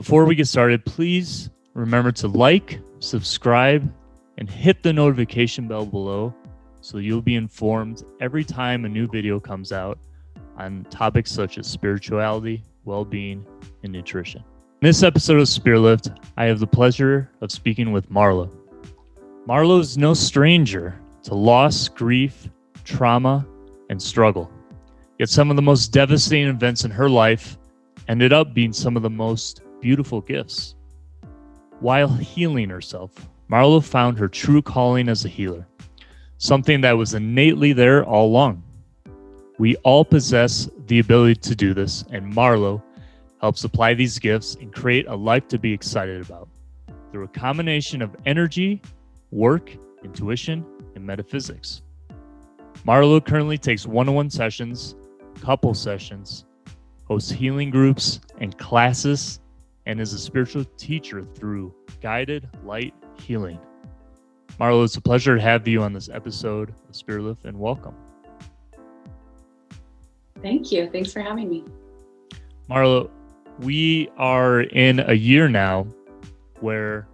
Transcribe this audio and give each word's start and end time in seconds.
Before 0.00 0.24
we 0.24 0.34
get 0.34 0.48
started, 0.48 0.82
please 0.86 1.50
remember 1.74 2.10
to 2.10 2.26
like, 2.26 2.80
subscribe, 3.00 3.92
and 4.38 4.48
hit 4.48 4.82
the 4.82 4.94
notification 4.94 5.68
bell 5.68 5.84
below 5.84 6.34
so 6.80 6.96
you'll 6.96 7.20
be 7.20 7.34
informed 7.34 8.02
every 8.18 8.42
time 8.42 8.86
a 8.86 8.88
new 8.88 9.06
video 9.06 9.38
comes 9.38 9.72
out 9.72 9.98
on 10.56 10.86
topics 10.88 11.30
such 11.30 11.58
as 11.58 11.66
spirituality, 11.66 12.62
well 12.86 13.04
being, 13.04 13.44
and 13.82 13.92
nutrition. 13.92 14.42
In 14.80 14.86
this 14.86 15.02
episode 15.02 15.38
of 15.38 15.48
Spearlift, 15.48 16.18
I 16.38 16.46
have 16.46 16.60
the 16.60 16.66
pleasure 16.66 17.30
of 17.42 17.52
speaking 17.52 17.92
with 17.92 18.10
Marlo. 18.10 18.50
Marlo 19.46 19.80
is 19.80 19.98
no 19.98 20.14
stranger 20.14 20.98
to 21.24 21.34
loss, 21.34 21.88
grief, 21.88 22.48
trauma, 22.84 23.46
and 23.90 24.00
struggle. 24.00 24.50
Yet 25.18 25.28
some 25.28 25.50
of 25.50 25.56
the 25.56 25.62
most 25.62 25.88
devastating 25.88 26.48
events 26.48 26.86
in 26.86 26.90
her 26.90 27.10
life 27.10 27.58
ended 28.08 28.32
up 28.32 28.54
being 28.54 28.72
some 28.72 28.96
of 28.96 29.02
the 29.02 29.10
most 29.10 29.60
beautiful 29.80 30.20
gifts. 30.20 30.74
While 31.80 32.08
healing 32.08 32.68
herself, 32.68 33.28
Marlo 33.50 33.82
found 33.82 34.18
her 34.18 34.28
true 34.28 34.62
calling 34.62 35.08
as 35.08 35.24
a 35.24 35.28
healer, 35.28 35.66
something 36.38 36.80
that 36.82 36.92
was 36.92 37.14
innately 37.14 37.72
there 37.72 38.04
all 38.04 38.26
along. 38.26 38.62
We 39.58 39.76
all 39.76 40.04
possess 40.04 40.68
the 40.86 40.98
ability 40.98 41.36
to 41.40 41.54
do 41.54 41.74
this, 41.74 42.04
and 42.10 42.32
Marlo 42.32 42.82
helps 43.40 43.64
apply 43.64 43.94
these 43.94 44.18
gifts 44.18 44.54
and 44.56 44.72
create 44.72 45.06
a 45.06 45.14
life 45.14 45.48
to 45.48 45.58
be 45.58 45.72
excited 45.72 46.22
about 46.22 46.48
through 47.10 47.24
a 47.24 47.28
combination 47.28 48.02
of 48.02 48.14
energy, 48.26 48.80
work, 49.30 49.72
intuition, 50.04 50.64
and 50.94 51.04
metaphysics. 51.04 51.82
Marlo 52.86 53.24
currently 53.24 53.58
takes 53.58 53.86
one 53.86 54.08
on 54.08 54.14
one 54.14 54.30
sessions, 54.30 54.94
couple 55.40 55.74
sessions, 55.74 56.44
hosts 57.04 57.30
healing 57.30 57.70
groups 57.70 58.20
and 58.38 58.56
classes, 58.58 59.40
and 59.86 60.00
is 60.00 60.12
a 60.12 60.18
spiritual 60.18 60.64
teacher 60.76 61.26
through 61.34 61.74
guided 62.00 62.48
light 62.64 62.94
healing. 63.14 63.58
Marlo, 64.58 64.84
it's 64.84 64.96
a 64.96 65.00
pleasure 65.00 65.36
to 65.36 65.42
have 65.42 65.66
you 65.66 65.82
on 65.82 65.92
this 65.92 66.08
episode 66.08 66.70
of 66.70 66.94
Spearlift 66.94 67.44
and 67.44 67.58
welcome. 67.58 67.94
Thank 70.42 70.70
you. 70.72 70.90
Thanks 70.90 71.12
for 71.12 71.20
having 71.20 71.48
me. 71.48 71.64
Marlo, 72.68 73.10
we 73.60 74.08
are 74.16 74.60
in 74.60 75.00
a 75.00 75.14
year 75.14 75.48
now 75.48 75.86
where 76.60 77.08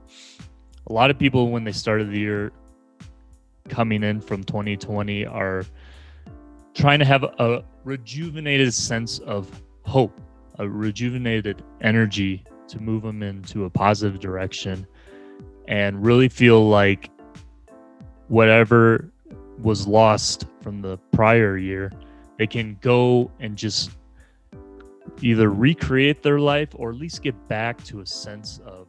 a 0.89 0.93
lot 0.93 1.11
of 1.11 1.19
people, 1.19 1.51
when 1.51 1.65
they 1.65 1.73
started 1.73 2.11
the 2.11 2.19
year 2.19 2.53
coming 3.69 4.03
in 4.03 4.21
from 4.21 4.45
2020, 4.45 5.27
are 5.27 5.65
trying 6.75 6.99
to 6.99 7.05
have 7.05 7.25
a 7.25 7.65
rejuvenated 7.85 8.75
sense 8.75 9.19
of 9.21 9.63
hope, 9.85 10.21
a 10.59 10.69
rejuvenated 10.69 11.63
energy 11.81 12.45
to 12.69 12.81
move 12.81 13.03
them 13.03 13.23
into 13.23 13.65
a 13.65 13.71
positive 13.71 14.21
direction 14.21 14.87
and 15.69 16.05
really 16.05 16.29
feel 16.29 16.69
like 16.69 17.11
whatever 18.29 19.11
was 19.59 19.87
lost 19.87 20.47
from 20.63 20.83
the 20.83 20.99
prior 21.13 21.57
year, 21.57 21.93
they 22.39 22.47
can 22.47 22.77
go 22.81 23.31
and 23.41 23.57
just 23.57 23.91
either 25.23 25.51
recreate 25.51 26.23
their 26.23 26.39
life 26.39 26.71
or 26.75 26.91
at 26.91 26.97
least 26.97 27.23
get 27.23 27.49
back 27.49 27.83
to 27.85 28.01
a 28.01 28.07
sense 28.07 28.61
of 28.67 28.89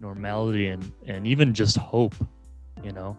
normality 0.00 0.68
and, 0.68 0.92
and 1.06 1.26
even 1.26 1.52
just 1.52 1.76
hope, 1.76 2.14
you 2.82 2.92
know, 2.92 3.16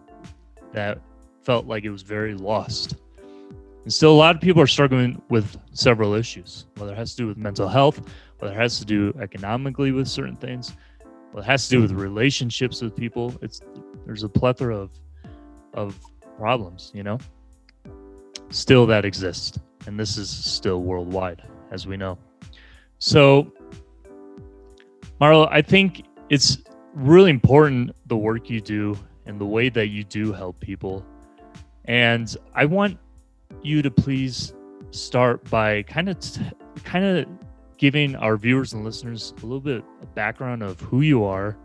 that 0.72 1.00
felt 1.42 1.66
like 1.66 1.84
it 1.84 1.90
was 1.90 2.02
very 2.02 2.34
lost. 2.34 2.96
And 3.84 3.92
still, 3.92 4.12
a 4.12 4.16
lot 4.16 4.34
of 4.34 4.40
people 4.40 4.60
are 4.60 4.66
struggling 4.66 5.20
with 5.30 5.56
several 5.72 6.14
issues, 6.14 6.66
whether 6.76 6.92
it 6.92 6.96
has 6.96 7.12
to 7.12 7.16
do 7.16 7.26
with 7.26 7.36
mental 7.36 7.68
health, 7.68 8.00
whether 8.40 8.54
it 8.54 8.56
has 8.56 8.78
to 8.78 8.84
do 8.84 9.14
economically 9.20 9.92
with 9.92 10.08
certain 10.08 10.36
things, 10.36 10.74
whether 11.32 11.46
it 11.46 11.50
has 11.50 11.68
to 11.68 11.76
do 11.76 11.82
with 11.82 11.92
relationships 11.92 12.82
with 12.82 12.96
people. 12.96 13.34
It's 13.42 13.60
there's 14.04 14.24
a 14.24 14.28
plethora 14.28 14.76
of 14.76 14.90
of 15.74 15.98
problems, 16.36 16.90
you 16.94 17.02
know, 17.02 17.18
still 18.50 18.86
that 18.86 19.04
exist, 19.04 19.58
and 19.86 19.98
this 19.98 20.16
is 20.16 20.28
still 20.28 20.82
worldwide, 20.82 21.42
as 21.70 21.86
we 21.86 21.96
know. 21.96 22.18
So, 22.98 23.52
Marlo, 25.20 25.48
I 25.50 25.62
think 25.62 26.04
it's 26.28 26.58
really 26.94 27.30
important 27.30 27.92
the 28.06 28.16
work 28.16 28.50
you 28.50 28.60
do 28.60 28.98
and 29.26 29.40
the 29.40 29.46
way 29.46 29.68
that 29.68 29.88
you 29.88 30.02
do 30.02 30.32
help 30.32 30.58
people. 30.60 31.04
And 31.84 32.34
I 32.54 32.64
want 32.64 32.98
you 33.62 33.82
to 33.82 33.90
please 33.90 34.54
start 34.90 35.48
by 35.50 35.82
kind 35.84 36.08
of 36.08 36.18
t- 36.20 36.42
kind 36.84 37.04
of 37.04 37.26
giving 37.80 38.14
our 38.16 38.36
viewers 38.36 38.74
and 38.74 38.84
listeners 38.84 39.32
a 39.38 39.40
little 39.40 39.58
bit 39.58 39.82
of 40.02 40.14
background 40.14 40.62
of 40.62 40.78
who 40.82 41.00
you 41.00 41.24
are, 41.24 41.56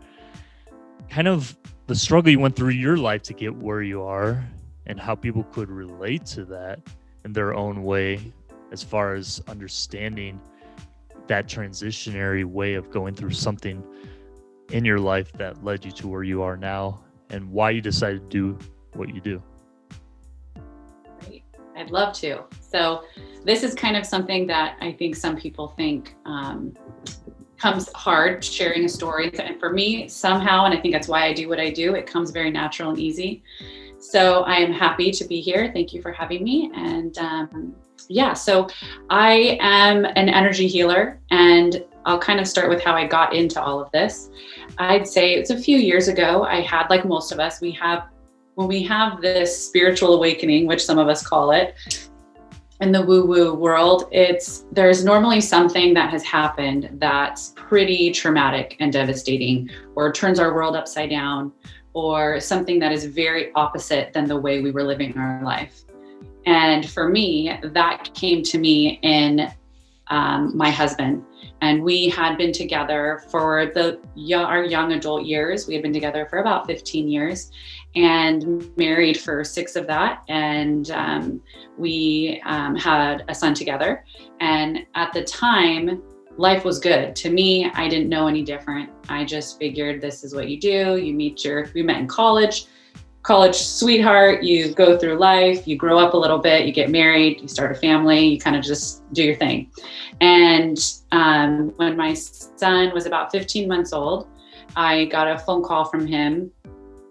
kind 1.10 1.28
of 1.28 1.54
the 1.88 1.94
struggle 1.94 2.32
you 2.32 2.40
went 2.40 2.56
through 2.56 2.70
your 2.70 2.96
life 2.96 3.22
to 3.22 3.34
get 3.34 3.54
where 3.54 3.82
you 3.82 4.02
are 4.02 4.42
and 4.86 4.98
how 4.98 5.14
people 5.14 5.44
could 5.44 5.68
relate 5.68 6.24
to 6.24 6.46
that 6.46 6.80
in 7.26 7.34
their 7.34 7.54
own 7.54 7.82
way 7.82 8.32
as 8.72 8.82
far 8.82 9.12
as 9.12 9.42
understanding 9.46 10.40
that 11.26 11.46
transitionary 11.48 12.46
way 12.46 12.72
of 12.72 12.90
going 12.90 13.14
through 13.14 13.32
something 13.32 13.84
in 14.70 14.86
your 14.86 14.98
life 14.98 15.30
that 15.32 15.62
led 15.62 15.84
you 15.84 15.92
to 15.92 16.08
where 16.08 16.22
you 16.22 16.40
are 16.40 16.56
now 16.56 16.98
and 17.28 17.52
why 17.52 17.68
you 17.68 17.82
decided 17.82 18.22
to 18.22 18.28
do 18.30 18.58
what 18.94 19.14
you 19.14 19.20
do. 19.20 19.42
I'd 21.76 21.90
love 21.90 22.14
to. 22.14 22.42
So, 22.76 23.04
this 23.42 23.62
is 23.62 23.74
kind 23.74 23.96
of 23.96 24.04
something 24.04 24.46
that 24.48 24.76
I 24.82 24.92
think 24.92 25.16
some 25.16 25.34
people 25.34 25.68
think 25.68 26.14
um, 26.26 26.74
comes 27.56 27.90
hard 27.94 28.44
sharing 28.44 28.84
a 28.84 28.88
story. 28.88 29.30
And 29.38 29.58
for 29.58 29.72
me, 29.72 30.08
somehow, 30.08 30.66
and 30.66 30.74
I 30.74 30.80
think 30.80 30.92
that's 30.92 31.08
why 31.08 31.24
I 31.24 31.32
do 31.32 31.48
what 31.48 31.58
I 31.58 31.70
do, 31.70 31.94
it 31.94 32.06
comes 32.06 32.32
very 32.32 32.50
natural 32.50 32.90
and 32.90 32.98
easy. 32.98 33.42
So, 33.98 34.42
I 34.42 34.56
am 34.56 34.72
happy 34.72 35.10
to 35.10 35.24
be 35.24 35.40
here. 35.40 35.70
Thank 35.72 35.94
you 35.94 36.02
for 36.02 36.12
having 36.12 36.44
me. 36.44 36.70
And 36.74 37.16
um, 37.16 37.74
yeah, 38.08 38.34
so 38.34 38.68
I 39.08 39.56
am 39.62 40.04
an 40.04 40.28
energy 40.28 40.66
healer, 40.66 41.18
and 41.30 41.82
I'll 42.04 42.18
kind 42.18 42.40
of 42.40 42.46
start 42.46 42.68
with 42.68 42.84
how 42.84 42.94
I 42.94 43.06
got 43.06 43.34
into 43.34 43.62
all 43.62 43.80
of 43.80 43.90
this. 43.92 44.28
I'd 44.76 45.08
say 45.08 45.34
it's 45.34 45.48
a 45.48 45.58
few 45.58 45.78
years 45.78 46.08
ago. 46.08 46.42
I 46.44 46.60
had, 46.60 46.88
like 46.90 47.06
most 47.06 47.32
of 47.32 47.40
us, 47.40 47.62
we 47.62 47.70
have 47.72 48.08
when 48.56 48.68
we 48.68 48.82
have 48.82 49.22
this 49.22 49.66
spiritual 49.66 50.14
awakening, 50.14 50.66
which 50.66 50.84
some 50.84 50.98
of 50.98 51.08
us 51.08 51.26
call 51.26 51.52
it, 51.52 51.74
in 52.80 52.92
the 52.92 53.02
woo 53.02 53.24
woo 53.24 53.54
world, 53.54 54.08
it's 54.12 54.66
there's 54.72 55.04
normally 55.04 55.40
something 55.40 55.94
that 55.94 56.10
has 56.10 56.22
happened 56.22 56.90
that's 56.94 57.54
pretty 57.56 58.10
traumatic 58.10 58.76
and 58.80 58.92
devastating, 58.92 59.70
or 59.94 60.12
turns 60.12 60.38
our 60.38 60.54
world 60.54 60.76
upside 60.76 61.10
down, 61.10 61.52
or 61.94 62.38
something 62.40 62.78
that 62.80 62.92
is 62.92 63.06
very 63.06 63.52
opposite 63.54 64.12
than 64.12 64.26
the 64.26 64.36
way 64.36 64.60
we 64.60 64.70
were 64.70 64.84
living 64.84 65.16
our 65.16 65.42
life. 65.42 65.84
And 66.44 66.88
for 66.88 67.08
me, 67.08 67.58
that 67.62 68.12
came 68.14 68.42
to 68.44 68.58
me 68.58 69.00
in 69.02 69.50
um, 70.08 70.56
my 70.56 70.70
husband. 70.70 71.24
And 71.62 71.82
we 71.82 72.08
had 72.08 72.36
been 72.36 72.52
together 72.52 73.24
for 73.30 73.72
the 73.74 73.98
our 74.34 74.64
young 74.64 74.92
adult 74.92 75.24
years. 75.24 75.66
We 75.66 75.74
had 75.74 75.82
been 75.82 75.92
together 75.92 76.26
for 76.26 76.38
about 76.38 76.66
15 76.66 77.08
years 77.08 77.50
and 77.96 78.70
married 78.76 79.18
for 79.18 79.42
six 79.42 79.74
of 79.74 79.86
that. 79.86 80.22
And 80.28 80.90
um, 80.90 81.42
we 81.76 82.40
um, 82.44 82.76
had 82.76 83.24
a 83.28 83.34
son 83.34 83.54
together. 83.54 84.04
And 84.40 84.86
at 84.94 85.12
the 85.12 85.24
time, 85.24 86.02
life 86.36 86.64
was 86.64 86.78
good. 86.78 87.16
To 87.16 87.30
me, 87.30 87.70
I 87.74 87.88
didn't 87.88 88.08
know 88.08 88.26
any 88.26 88.42
different. 88.42 88.90
I 89.08 89.24
just 89.24 89.58
figured 89.58 90.00
this 90.00 90.22
is 90.22 90.34
what 90.34 90.48
you 90.48 90.60
do. 90.60 90.96
You 90.96 91.14
meet 91.14 91.44
your, 91.44 91.68
we 91.74 91.82
met 91.82 91.98
in 91.98 92.06
college 92.06 92.66
college 93.26 93.56
sweetheart, 93.56 94.44
you 94.44 94.72
go 94.72 94.96
through 94.96 95.18
life, 95.18 95.66
you 95.66 95.76
grow 95.76 95.98
up 95.98 96.14
a 96.14 96.16
little 96.16 96.38
bit, 96.38 96.64
you 96.64 96.72
get 96.72 96.90
married, 96.90 97.40
you 97.40 97.48
start 97.48 97.72
a 97.72 97.74
family, 97.74 98.24
you 98.24 98.38
kind 98.38 98.54
of 98.54 98.62
just 98.62 99.02
do 99.12 99.24
your 99.24 99.34
thing. 99.34 99.68
And 100.20 100.78
um, 101.10 101.72
when 101.74 101.96
my 101.96 102.14
son 102.14 102.94
was 102.94 103.04
about 103.04 103.32
15 103.32 103.66
months 103.66 103.92
old, 103.92 104.28
I 104.76 105.06
got 105.06 105.26
a 105.26 105.38
phone 105.38 105.64
call 105.64 105.86
from 105.86 106.06
him, 106.06 106.52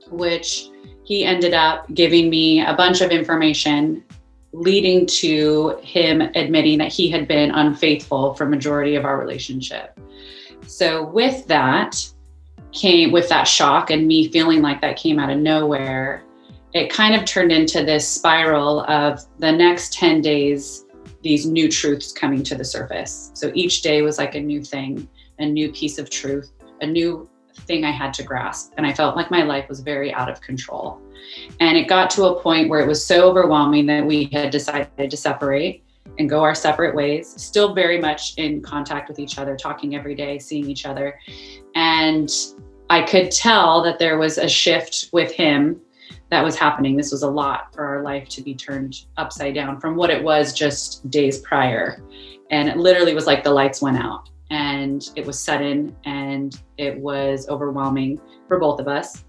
which 0.09 0.69
he 1.05 1.23
ended 1.23 1.53
up 1.53 1.85
giving 1.93 2.29
me 2.29 2.65
a 2.65 2.73
bunch 2.73 3.01
of 3.01 3.11
information 3.11 4.03
leading 4.51 5.05
to 5.05 5.77
him 5.83 6.21
admitting 6.21 6.77
that 6.79 6.91
he 6.91 7.09
had 7.09 7.27
been 7.27 7.51
unfaithful 7.51 8.33
for 8.33 8.45
majority 8.45 8.95
of 8.95 9.05
our 9.05 9.19
relationship. 9.19 9.97
So 10.65 11.05
with 11.05 11.45
that, 11.47 11.95
came 12.75 13.11
with 13.11 13.29
that 13.29 13.45
shock 13.45 13.89
and 13.89 14.05
me 14.05 14.29
feeling 14.29 14.61
like 14.61 14.81
that 14.81 14.97
came 14.97 15.17
out 15.17 15.29
of 15.29 15.37
nowhere, 15.37 16.23
it 16.73 16.91
kind 16.91 17.15
of 17.15 17.25
turned 17.25 17.51
into 17.51 17.83
this 17.85 18.07
spiral 18.07 18.81
of 18.81 19.21
the 19.39 19.51
next 19.51 19.93
10 19.93 20.21
days, 20.21 20.85
these 21.21 21.45
new 21.45 21.69
truths 21.69 22.11
coming 22.11 22.43
to 22.43 22.55
the 22.55 22.65
surface. 22.65 23.31
So 23.33 23.51
each 23.55 23.81
day 23.81 24.01
was 24.01 24.17
like 24.17 24.35
a 24.35 24.41
new 24.41 24.61
thing, 24.61 25.07
a 25.39 25.45
new 25.45 25.71
piece 25.71 25.97
of 25.97 26.09
truth, 26.09 26.51
a 26.81 26.85
new 26.85 27.29
thing 27.61 27.83
I 27.85 27.91
had 27.91 28.13
to 28.15 28.23
grasp. 28.23 28.73
And 28.77 28.85
I 28.85 28.93
felt 28.93 29.15
like 29.15 29.31
my 29.31 29.43
life 29.43 29.67
was 29.69 29.79
very 29.79 30.13
out 30.13 30.29
of 30.29 30.41
control. 30.41 31.01
And 31.59 31.77
it 31.77 31.87
got 31.87 32.09
to 32.11 32.25
a 32.25 32.41
point 32.41 32.69
where 32.69 32.79
it 32.79 32.87
was 32.87 33.03
so 33.05 33.27
overwhelming 33.29 33.85
that 33.87 34.05
we 34.05 34.25
had 34.31 34.51
decided 34.51 35.09
to 35.09 35.17
separate. 35.17 35.83
and 36.17 36.29
go 36.29 36.41
our 36.43 36.55
separate 36.55 36.95
ways. 36.95 37.33
Still 37.41 37.73
very 37.73 37.99
much 37.99 38.35
in 38.37 38.61
contact 38.61 39.09
with 39.09 39.19
each 39.19 39.37
other, 39.37 39.55
talking 39.55 39.95
every 39.95 40.15
day, 40.15 40.39
seeing 40.39 40.69
each 40.69 40.85
other. 40.85 41.19
And 41.75 42.29
I 42.89 43.01
could 43.01 43.31
tell 43.31 43.83
that 43.83 43.99
there 43.99 44.17
was 44.17 44.37
a 44.37 44.47
shift 44.47 45.09
with 45.11 45.31
him 45.31 45.81
that 46.29 46.43
was 46.43 46.55
happening. 46.55 46.95
This 46.95 47.11
was 47.11 47.23
a 47.23 47.29
lot 47.29 47.73
for 47.73 47.85
our 47.85 48.01
life 48.01 48.29
to 48.29 48.41
be 48.41 48.53
turned 48.55 49.05
upside 49.17 49.55
down 49.55 49.79
from 49.79 49.95
what 49.95 50.09
it 50.09 50.23
was 50.23 50.53
just 50.53 51.09
days 51.09 51.39
prior. 51.39 52.01
And 52.51 52.69
it 52.69 52.77
literally 52.77 53.13
was 53.13 53.27
like 53.27 53.43
the 53.43 53.51
lights 53.51 53.81
went 53.81 53.97
out 53.97 54.29
and 54.49 55.09
it 55.15 55.25
was 55.25 55.39
sudden 55.39 55.95
and 56.05 56.61
it 56.77 56.97
was 56.97 57.47
overwhelming 57.49 58.19
for 58.47 58.59
both 58.59 58.79
of 58.79 58.87
us. 58.87 59.23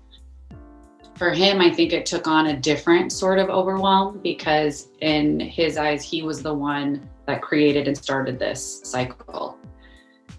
For 1.16 1.30
him, 1.30 1.60
I 1.60 1.72
think 1.72 1.94
it 1.94 2.04
took 2.04 2.26
on 2.26 2.48
a 2.48 2.56
different 2.56 3.10
sort 3.10 3.38
of 3.38 3.48
overwhelm 3.48 4.20
because, 4.22 4.88
in 5.00 5.40
his 5.40 5.78
eyes, 5.78 6.04
he 6.04 6.22
was 6.22 6.42
the 6.42 6.52
one 6.52 7.08
that 7.26 7.40
created 7.40 7.88
and 7.88 7.96
started 7.96 8.38
this 8.38 8.82
cycle. 8.84 9.58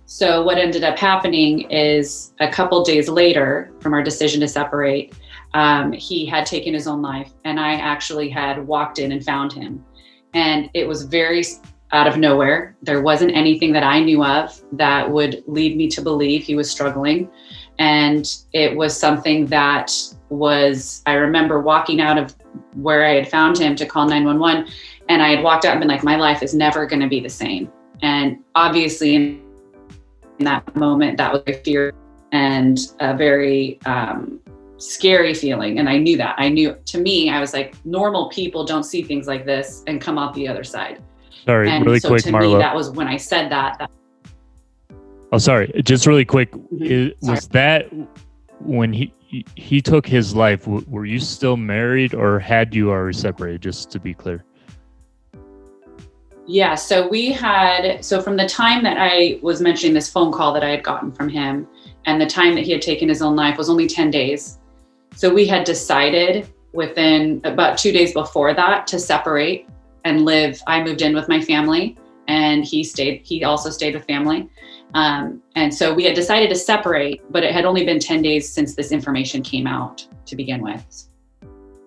So, 0.06 0.44
what 0.44 0.60
ended 0.60 0.84
up 0.84 1.00
happening 1.00 1.70
is 1.72 2.34
a 2.40 2.48
couple 2.48 2.84
days 2.84 3.10
later 3.10 3.74
from 3.80 3.94
our 3.94 4.04
decision 4.04 4.40
to 4.42 4.48
separate, 4.48 5.16
um, 5.56 5.92
he 5.92 6.28
had 6.28 6.46
taken 6.46 6.76
his 6.76 6.88
own 6.88 7.02
life, 7.02 7.34
and 7.44 7.60
I 7.60 7.74
actually 7.74 8.30
had 8.30 8.66
walked 8.66 9.00
in 9.00 9.12
and 9.12 9.26
found 9.26 9.52
him. 9.52 9.84
And 10.34 10.70
it 10.76 10.88
was 10.88 11.04
very 11.04 11.44
out 11.92 12.08
of 12.08 12.18
nowhere. 12.18 12.76
There 12.82 13.02
wasn't 13.02 13.36
anything 13.36 13.72
that 13.74 13.84
I 13.84 14.00
knew 14.00 14.24
of 14.24 14.62
that 14.74 15.10
would 15.10 15.44
lead 15.48 15.78
me 15.78 15.88
to 15.90 16.02
believe 16.02 16.44
he 16.44 16.56
was 16.56 16.70
struggling. 16.70 17.30
And 17.80 18.30
it 18.54 18.76
was 18.76 18.98
something 18.98 19.46
that 19.48 19.94
was, 20.30 21.02
I 21.06 21.14
remember 21.14 21.62
walking 21.62 22.02
out 22.02 22.18
of 22.18 22.36
where 22.74 23.06
I 23.06 23.14
had 23.14 23.30
found 23.30 23.58
him 23.58 23.76
to 23.76 23.86
call 23.86 24.08
911. 24.08 24.72
And 25.10 25.22
I 25.22 25.30
had 25.30 25.44
walked 25.44 25.66
out 25.66 25.72
and 25.72 25.80
been 25.80 25.88
like, 25.88 26.04
my 26.04 26.18
life 26.18 26.44
is 26.44 26.54
never 26.54 26.86
going 26.86 27.02
to 27.02 27.08
be 27.08 27.20
the 27.20 27.30
same. 27.30 27.72
And 28.02 28.40
obviously, 28.56 29.16
in 29.16 29.42
that 30.40 30.76
moment, 30.76 31.18
that 31.18 31.32
was 31.32 31.44
a 31.48 31.54
fear 31.54 31.94
and 32.32 32.78
a 33.00 33.16
very 33.16 33.80
um, 33.86 34.40
scary 34.78 35.34
feeling. 35.34 35.80
And 35.80 35.88
I 35.88 35.98
knew 35.98 36.18
that. 36.18 36.36
I 36.38 36.50
knew 36.50 36.76
to 36.86 37.00
me, 37.00 37.30
I 37.30 37.40
was 37.40 37.54
like, 37.54 37.74
normal 37.86 38.30
people 38.30 38.66
don't 38.66 38.84
see 38.84 39.02
things 39.02 39.28
like 39.28 39.46
this 39.46 39.84
and 39.88 40.02
come 40.02 40.18
out 40.18 40.34
the 40.34 40.48
other 40.48 40.64
side. 40.64 41.02
Sorry, 41.48 41.70
and 41.70 41.86
really 41.86 42.00
so 42.02 42.10
quick, 42.10 42.24
to 42.24 42.32
Marlo. 42.32 42.54
me, 42.54 42.58
that 42.60 42.76
was 42.76 42.92
when 42.92 43.08
I 43.08 43.16
said 43.18 43.50
that. 43.52 43.80
that 43.80 43.90
oh, 45.32 45.38
sorry. 45.38 45.72
Just 45.84 46.06
really 46.06 46.26
quick. 46.26 46.52
Mhm. 46.52 47.14
i- 47.22 47.32
was 47.32 47.48
that 47.50 47.88
when 48.60 48.92
he 48.94 49.14
he- 49.20 49.46
he 49.56 49.82
took 49.82 50.06
his 50.08 50.36
life? 50.36 50.66
w- 50.66 50.86
Were 50.90 51.06
you 51.06 51.20
still 51.20 51.58
married, 51.58 52.14
or 52.14 52.40
had 52.40 52.76
you 52.76 52.90
already 52.92 53.18
separated? 53.18 53.62
Just 53.62 53.90
to 53.92 54.00
be 54.00 54.14
clear. 54.14 54.44
Yeah, 56.46 56.76
so 56.76 57.08
we 57.10 57.32
had 57.32 58.04
so 58.04 58.22
from 58.22 58.36
the 58.38 58.48
time 58.48 58.84
that 58.84 58.98
I 58.98 59.40
was 59.42 59.60
mentioning 59.62 59.94
this 59.94 60.10
phone 60.10 60.32
call 60.32 60.54
that 60.54 60.64
I 60.64 60.70
had 60.70 60.84
gotten 60.84 61.12
from 61.12 61.28
him 61.30 61.68
and 62.06 62.22
the 62.22 62.26
time 62.26 62.56
that 62.56 62.64
he 62.64 62.72
had 62.72 62.82
taken 62.82 63.10
his 63.10 63.22
own 63.22 63.36
life 63.36 63.58
was 63.58 63.70
only 63.70 63.86
10 63.88 64.10
days. 64.12 64.58
So 65.14 65.34
we 65.34 65.46
had 65.46 65.66
decided 65.66 66.48
within 66.74 67.42
about 67.44 67.78
2 67.78 67.92
days 67.92 68.14
before 68.14 68.54
that 68.54 68.88
to 68.88 68.98
separate 69.00 69.68
and 70.08 70.26
live. 70.26 70.62
I 70.68 70.84
moved 70.84 71.02
in 71.02 71.14
with 71.14 71.28
my 71.28 71.42
family 71.42 71.98
and 72.28 72.64
he 72.64 72.84
stayed 72.84 73.22
he 73.24 73.44
also 73.44 73.70
stayed 73.70 73.94
with 73.96 74.06
family. 74.06 74.50
Um, 74.94 75.42
and 75.56 75.74
so 75.74 75.94
we 75.94 76.04
had 76.06 76.16
decided 76.16 76.50
to 76.50 76.56
separate, 76.56 77.22
but 77.30 77.44
it 77.44 77.54
had 77.54 77.66
only 77.66 77.86
been 77.86 78.00
10 78.00 78.22
days 78.22 78.52
since 78.52 78.76
this 78.76 78.92
information 78.92 79.42
came 79.42 79.68
out 79.68 80.08
to 80.26 80.36
begin 80.36 80.62
with. 80.62 81.08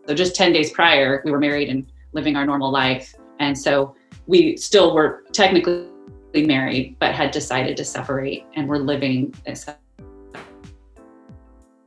So 0.07 0.15
just 0.15 0.37
10 0.37 0.53
days 0.53 0.71
prior, 0.71 1.23
we 1.25 1.31
were 1.31 1.39
married 1.39 1.69
and 1.69 1.91
living 2.13 2.37
our 2.37 2.45
normal 2.45 2.71
life. 2.71 3.15
And 3.39 3.59
so 3.59 3.95
we 4.27 4.57
still 4.57 4.95
were 4.95 5.25
technically 5.33 5.87
married, 6.35 6.97
but 6.99 7.15
had 7.15 7.31
decided 7.31 7.77
to 7.79 7.85
separate 7.85 8.45
and 8.55 8.69
were 8.69 8.79
living 8.79 9.35
in 9.47 9.57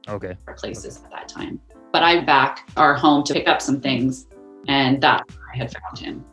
Okay. 0.09 0.35
places 0.57 1.01
at 1.03 1.11
that 1.11 1.29
time. 1.29 1.61
But 1.91 2.03
I 2.03 2.19
back 2.25 2.69
our 2.75 2.93
home 2.93 3.23
to 3.23 3.33
pick 3.33 3.47
up 3.47 3.61
some 3.61 3.79
things, 3.79 4.27
and 4.67 4.99
that 5.01 5.23
I 5.53 5.57
had 5.57 5.73
found 5.73 5.99
him. 5.99 6.25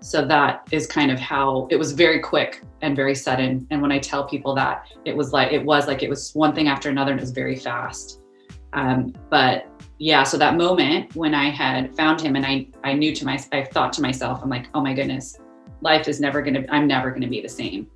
So 0.00 0.24
that 0.24 0.66
is 0.70 0.86
kind 0.86 1.10
of 1.10 1.18
how 1.18 1.68
it 1.70 1.76
was 1.76 1.92
very 1.92 2.20
quick 2.20 2.62
and 2.80 2.96
very 2.96 3.14
sudden. 3.14 3.66
And 3.70 3.82
when 3.82 3.92
I 3.92 3.98
tell 3.98 4.26
people 4.26 4.54
that, 4.54 4.86
it 5.04 5.14
was 5.14 5.32
like 5.32 5.52
it 5.52 5.62
was 5.62 5.86
like 5.86 6.02
it 6.02 6.08
was 6.08 6.32
one 6.32 6.54
thing 6.54 6.68
after 6.68 6.88
another, 6.88 7.12
and 7.12 7.20
it 7.20 7.22
was 7.22 7.32
very 7.32 7.56
fast. 7.56 8.22
Um, 8.72 9.14
but 9.28 9.66
yeah, 9.98 10.22
so 10.22 10.38
that 10.38 10.56
moment 10.56 11.14
when 11.14 11.34
I 11.34 11.50
had 11.50 11.94
found 11.96 12.20
him, 12.20 12.36
and 12.36 12.46
I 12.46 12.68
I 12.82 12.94
knew 12.94 13.14
to 13.14 13.26
my 13.26 13.38
I 13.52 13.64
thought 13.64 13.92
to 13.94 14.02
myself, 14.02 14.40
I'm 14.42 14.48
like, 14.48 14.68
oh 14.72 14.80
my 14.80 14.94
goodness, 14.94 15.38
life 15.82 16.08
is 16.08 16.18
never 16.18 16.40
gonna 16.40 16.64
I'm 16.70 16.86
never 16.86 17.10
gonna 17.10 17.28
be 17.28 17.42
the 17.42 17.48
same. 17.48 17.86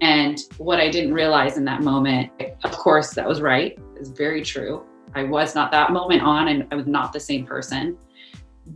And 0.00 0.38
what 0.58 0.78
I 0.78 0.90
didn't 0.90 1.12
realize 1.12 1.56
in 1.56 1.64
that 1.64 1.82
moment, 1.82 2.30
of 2.62 2.70
course, 2.70 3.14
that 3.14 3.26
was 3.26 3.40
right. 3.40 3.76
It's 3.96 4.10
very 4.10 4.42
true. 4.42 4.84
I 5.14 5.24
was 5.24 5.56
not 5.56 5.72
that 5.72 5.90
moment 5.90 6.22
on, 6.22 6.48
and 6.48 6.68
I 6.70 6.76
was 6.76 6.86
not 6.86 7.12
the 7.12 7.20
same 7.20 7.44
person. 7.44 7.98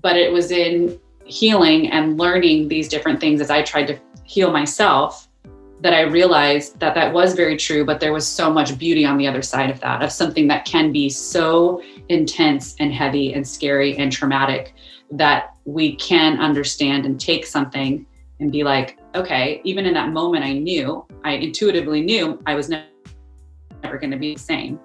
But 0.01 0.17
it 0.17 0.33
was 0.33 0.51
in 0.51 0.99
healing 1.25 1.91
and 1.91 2.19
learning 2.19 2.69
these 2.69 2.89
different 2.89 3.21
things 3.21 3.41
as 3.41 3.51
I 3.51 3.63
tried 3.63 3.87
to 3.87 3.99
heal 4.25 4.51
myself 4.51 5.29
that 5.81 5.93
I 5.93 6.03
realized 6.03 6.79
that 6.79 6.95
that 6.95 7.13
was 7.13 7.35
very 7.35 7.57
true. 7.57 7.85
But 7.85 8.01
there 8.01 8.13
was 8.13 8.27
so 8.27 8.53
much 8.53 8.79
beauty 8.79 9.05
on 9.05 9.19
the 9.19 9.27
other 9.27 9.43
side 9.43 9.69
of 9.69 9.81
that, 9.81 10.03
of 10.03 10.13
something 10.13 10.47
that 10.49 10.65
can 10.65 10.93
be 10.93 11.09
so 11.09 11.83
intense 12.09 12.77
and 12.79 12.93
heavy 12.93 13.35
and 13.35 13.47
scary 13.47 13.97
and 13.97 14.11
traumatic 14.11 14.75
that 15.11 15.57
we 15.65 15.97
can 15.97 16.39
understand 16.39 17.05
and 17.05 17.21
take 17.21 17.45
something 17.47 18.07
and 18.41 18.51
be 18.51 18.63
like, 18.63 18.99
okay, 19.15 19.61
even 19.65 19.85
in 19.87 19.95
that 19.95 20.11
moment, 20.11 20.45
I 20.45 20.53
knew, 20.55 21.05
I 21.25 21.33
intuitively 21.33 22.01
knew 22.01 22.41
I 22.47 22.55
was 22.55 22.69
never, 22.69 22.87
going 23.83 24.11
to 24.11 24.17
be 24.17 24.35
the 24.35 24.41
same. 24.41 24.79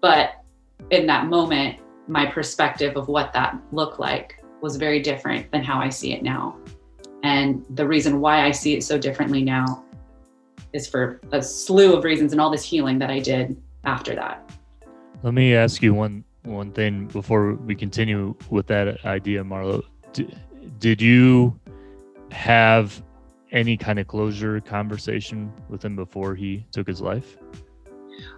But 0.00 0.44
in 0.90 1.06
that 1.06 1.26
moment, 1.26 1.79
my 2.10 2.26
perspective 2.26 2.96
of 2.96 3.06
what 3.06 3.32
that 3.32 3.56
looked 3.70 4.00
like 4.00 4.42
was 4.60 4.76
very 4.76 5.00
different 5.00 5.50
than 5.52 5.62
how 5.62 5.78
I 5.78 5.88
see 5.88 6.12
it 6.12 6.24
now. 6.24 6.58
And 7.22 7.64
the 7.70 7.86
reason 7.86 8.20
why 8.20 8.44
I 8.44 8.50
see 8.50 8.74
it 8.74 8.82
so 8.82 8.98
differently 8.98 9.44
now 9.44 9.84
is 10.72 10.88
for 10.88 11.20
a 11.30 11.40
slew 11.40 11.94
of 11.94 12.02
reasons 12.02 12.32
and 12.32 12.40
all 12.40 12.50
this 12.50 12.64
healing 12.64 12.98
that 12.98 13.10
I 13.10 13.20
did 13.20 13.56
after 13.84 14.16
that. 14.16 14.50
Let 15.22 15.34
me 15.34 15.54
ask 15.54 15.82
you 15.82 15.94
one 15.94 16.24
one 16.42 16.72
thing 16.72 17.06
before 17.06 17.54
we 17.54 17.74
continue 17.76 18.34
with 18.48 18.66
that 18.68 19.04
idea, 19.04 19.44
Marlo. 19.44 19.82
D- 20.12 20.34
did 20.78 21.00
you 21.00 21.58
have 22.32 23.02
any 23.52 23.76
kind 23.76 23.98
of 23.98 24.08
closure 24.08 24.58
conversation 24.60 25.52
with 25.68 25.84
him 25.84 25.94
before 25.96 26.34
he 26.34 26.66
took 26.72 26.88
his 26.88 27.00
life? 27.00 27.36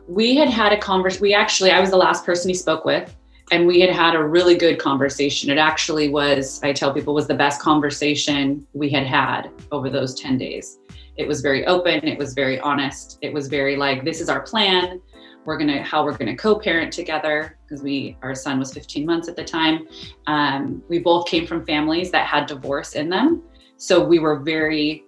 we 0.06 0.36
had 0.36 0.48
had 0.48 0.72
a 0.72 0.78
conversation 0.78 1.22
we 1.22 1.34
actually 1.34 1.70
i 1.70 1.80
was 1.80 1.90
the 1.90 1.96
last 1.96 2.24
person 2.24 2.48
he 2.48 2.54
spoke 2.54 2.84
with 2.84 3.16
and 3.52 3.66
we 3.66 3.80
had 3.80 3.90
had 3.90 4.14
a 4.14 4.24
really 4.24 4.56
good 4.56 4.78
conversation. 4.78 5.50
It 5.50 5.58
actually 5.58 6.08
was 6.08 6.58
i 6.64 6.72
tell 6.72 6.92
people 6.92 7.14
was 7.14 7.28
the 7.28 7.34
best 7.34 7.60
conversation 7.60 8.66
we 8.72 8.88
had 8.88 9.06
had 9.06 9.50
over 9.70 9.90
those 9.90 10.18
10 10.18 10.38
days. 10.38 10.78
It 11.16 11.28
was 11.28 11.42
very 11.42 11.66
open 11.66 12.08
it 12.08 12.18
was 12.18 12.32
very 12.32 12.58
honest 12.60 13.18
it 13.20 13.32
was 13.32 13.48
very 13.48 13.76
like 13.76 14.04
this 14.04 14.20
is 14.20 14.28
our 14.28 14.40
plan. 14.40 15.00
We're 15.44 15.58
gonna 15.58 15.82
how 15.82 16.02
we're 16.04 16.16
gonna 16.16 16.36
co-parent 16.36 16.92
together 16.92 17.58
because 17.62 17.82
we 17.82 18.16
our 18.22 18.34
son 18.34 18.58
was 18.58 18.72
15 18.72 19.04
months 19.04 19.28
at 19.28 19.36
the 19.36 19.44
time. 19.44 19.86
Um, 20.26 20.82
we 20.88 20.98
both 20.98 21.26
came 21.26 21.46
from 21.46 21.66
families 21.66 22.10
that 22.12 22.26
had 22.26 22.46
divorce 22.46 22.94
in 22.94 23.10
them. 23.10 23.42
So 23.76 24.02
we 24.02 24.18
were 24.18 24.38
very 24.38 25.04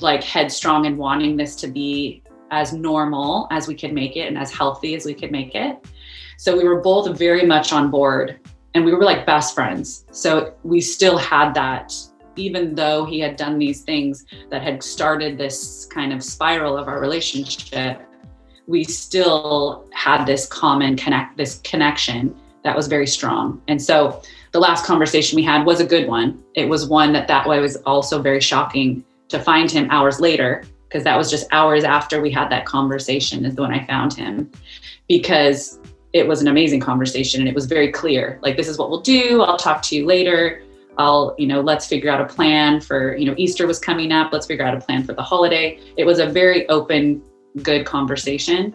like 0.00 0.24
headstrong 0.24 0.86
in 0.86 0.96
wanting 0.96 1.36
this 1.36 1.54
to 1.56 1.68
be 1.68 2.22
as 2.50 2.72
normal 2.72 3.46
as 3.50 3.68
we 3.68 3.74
could 3.74 3.92
make 3.92 4.16
it 4.16 4.26
and 4.28 4.38
as 4.38 4.50
healthy 4.50 4.94
as 4.94 5.04
we 5.04 5.14
could 5.14 5.30
make 5.30 5.54
it. 5.54 5.78
So 6.40 6.56
we 6.56 6.64
were 6.64 6.80
both 6.80 7.18
very 7.18 7.44
much 7.44 7.70
on 7.70 7.90
board 7.90 8.40
and 8.72 8.82
we 8.82 8.94
were 8.94 9.04
like 9.04 9.26
best 9.26 9.54
friends. 9.54 10.06
So 10.10 10.54
we 10.62 10.80
still 10.80 11.18
had 11.18 11.52
that, 11.52 11.92
even 12.34 12.74
though 12.74 13.04
he 13.04 13.20
had 13.20 13.36
done 13.36 13.58
these 13.58 13.82
things 13.82 14.24
that 14.48 14.62
had 14.62 14.82
started 14.82 15.36
this 15.36 15.84
kind 15.84 16.14
of 16.14 16.24
spiral 16.24 16.78
of 16.78 16.88
our 16.88 16.98
relationship, 16.98 18.00
we 18.66 18.84
still 18.84 19.86
had 19.92 20.24
this 20.24 20.46
common 20.46 20.96
connect, 20.96 21.36
this 21.36 21.60
connection 21.62 22.34
that 22.64 22.74
was 22.74 22.86
very 22.86 23.06
strong. 23.06 23.60
And 23.68 23.80
so 23.80 24.22
the 24.52 24.60
last 24.60 24.86
conversation 24.86 25.36
we 25.36 25.42
had 25.42 25.66
was 25.66 25.80
a 25.80 25.86
good 25.86 26.08
one. 26.08 26.42
It 26.54 26.70
was 26.70 26.88
one 26.88 27.12
that 27.12 27.28
that 27.28 27.46
way 27.46 27.60
was 27.60 27.76
also 27.84 28.22
very 28.22 28.40
shocking 28.40 29.04
to 29.28 29.38
find 29.38 29.70
him 29.70 29.90
hours 29.90 30.20
later 30.20 30.64
because 30.88 31.04
that 31.04 31.18
was 31.18 31.30
just 31.30 31.46
hours 31.52 31.84
after 31.84 32.22
we 32.22 32.30
had 32.30 32.48
that 32.48 32.64
conversation 32.64 33.44
is 33.44 33.56
when 33.56 33.74
I 33.74 33.86
found 33.86 34.14
him 34.14 34.50
because 35.06 35.78
it 36.12 36.26
was 36.26 36.40
an 36.40 36.48
amazing 36.48 36.80
conversation 36.80 37.40
and 37.40 37.48
it 37.48 37.54
was 37.54 37.66
very 37.66 37.90
clear 37.90 38.38
like 38.42 38.56
this 38.56 38.68
is 38.68 38.78
what 38.78 38.90
we'll 38.90 39.00
do 39.00 39.42
I'll 39.42 39.56
talk 39.56 39.82
to 39.82 39.96
you 39.96 40.06
later 40.06 40.62
I'll 40.98 41.34
you 41.38 41.46
know 41.46 41.60
let's 41.60 41.86
figure 41.86 42.10
out 42.10 42.20
a 42.20 42.26
plan 42.26 42.80
for 42.80 43.16
you 43.16 43.24
know 43.24 43.34
Easter 43.36 43.66
was 43.66 43.78
coming 43.78 44.12
up 44.12 44.32
let's 44.32 44.46
figure 44.46 44.64
out 44.64 44.74
a 44.74 44.80
plan 44.80 45.02
for 45.02 45.14
the 45.14 45.22
holiday. 45.22 45.78
It 45.96 46.04
was 46.04 46.18
a 46.18 46.26
very 46.26 46.68
open 46.68 47.22
good 47.62 47.86
conversation. 47.86 48.74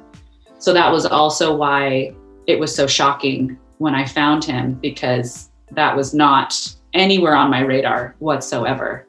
So 0.57 0.73
that 0.73 0.91
was 0.91 1.05
also 1.05 1.55
why 1.55 2.15
it 2.47 2.59
was 2.59 2.73
so 2.73 2.87
shocking 2.87 3.57
when 3.77 3.93
I 3.93 4.05
found 4.05 4.43
him 4.43 4.73
because 4.75 5.49
that 5.71 5.95
was 5.95 6.13
not 6.13 6.75
anywhere 6.93 7.35
on 7.35 7.49
my 7.49 7.61
radar 7.61 8.15
whatsoever. 8.19 9.07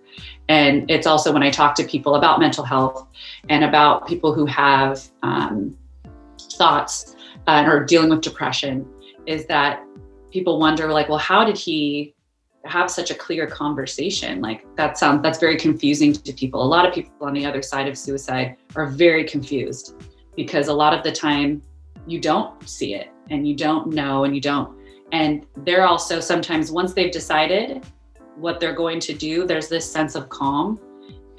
And 0.49 0.91
it's 0.91 1.07
also 1.07 1.33
when 1.33 1.43
I 1.43 1.51
talk 1.51 1.75
to 1.77 1.85
people 1.85 2.15
about 2.17 2.39
mental 2.39 2.65
health 2.65 3.09
and 3.49 3.65
about 3.65 4.07
people 4.07 4.33
who 4.33 4.47
have 4.47 5.03
um, 5.23 5.77
thoughts 6.53 7.16
uh, 7.47 7.65
or 7.67 7.85
dealing 7.85 8.11
with 8.11 8.21
depression, 8.21 8.89
is 9.27 9.47
that 9.47 9.85
people 10.31 10.59
wonder, 10.59 10.93
like, 10.93 11.09
well, 11.09 11.19
how 11.19 11.45
did 11.45 11.57
he 11.57 12.15
have 12.65 12.91
such 12.91 13.11
a 13.11 13.15
clear 13.15 13.47
conversation? 13.47 14.41
Like 14.41 14.65
that 14.77 14.99
sounds 14.99 15.23
that's 15.23 15.39
very 15.39 15.57
confusing 15.57 16.13
to 16.13 16.33
people. 16.33 16.63
A 16.63 16.67
lot 16.67 16.87
of 16.87 16.95
people 16.95 17.13
on 17.27 17.33
the 17.33 17.47
other 17.47 17.63
side 17.63 17.89
of 17.89 17.97
suicide 17.97 18.57
are 18.75 18.87
very 18.87 19.25
confused 19.25 19.95
because 20.35 20.69
a 20.69 20.73
lot 20.73 20.93
of 20.93 21.03
the 21.03 21.13
time 21.13 21.63
you 22.07 22.21
don't 22.21 22.69
see 22.69 22.95
it 22.95 23.11
and 23.31 23.49
you 23.49 23.55
don't 23.55 23.89
know 23.89 24.25
and 24.25 24.35
you 24.35 24.41
don't 24.41 24.77
and 25.13 25.47
they're 25.59 25.87
also 25.87 26.21
sometimes 26.21 26.71
once 26.71 26.93
they've 26.93 27.13
decided 27.13 27.85
what 28.37 28.61
they're 28.61 28.75
going 28.75 29.01
to 29.01 29.15
do 29.15 29.47
there's 29.47 29.69
this 29.69 29.91
sense 29.91 30.15
of 30.15 30.29
calm. 30.29 30.79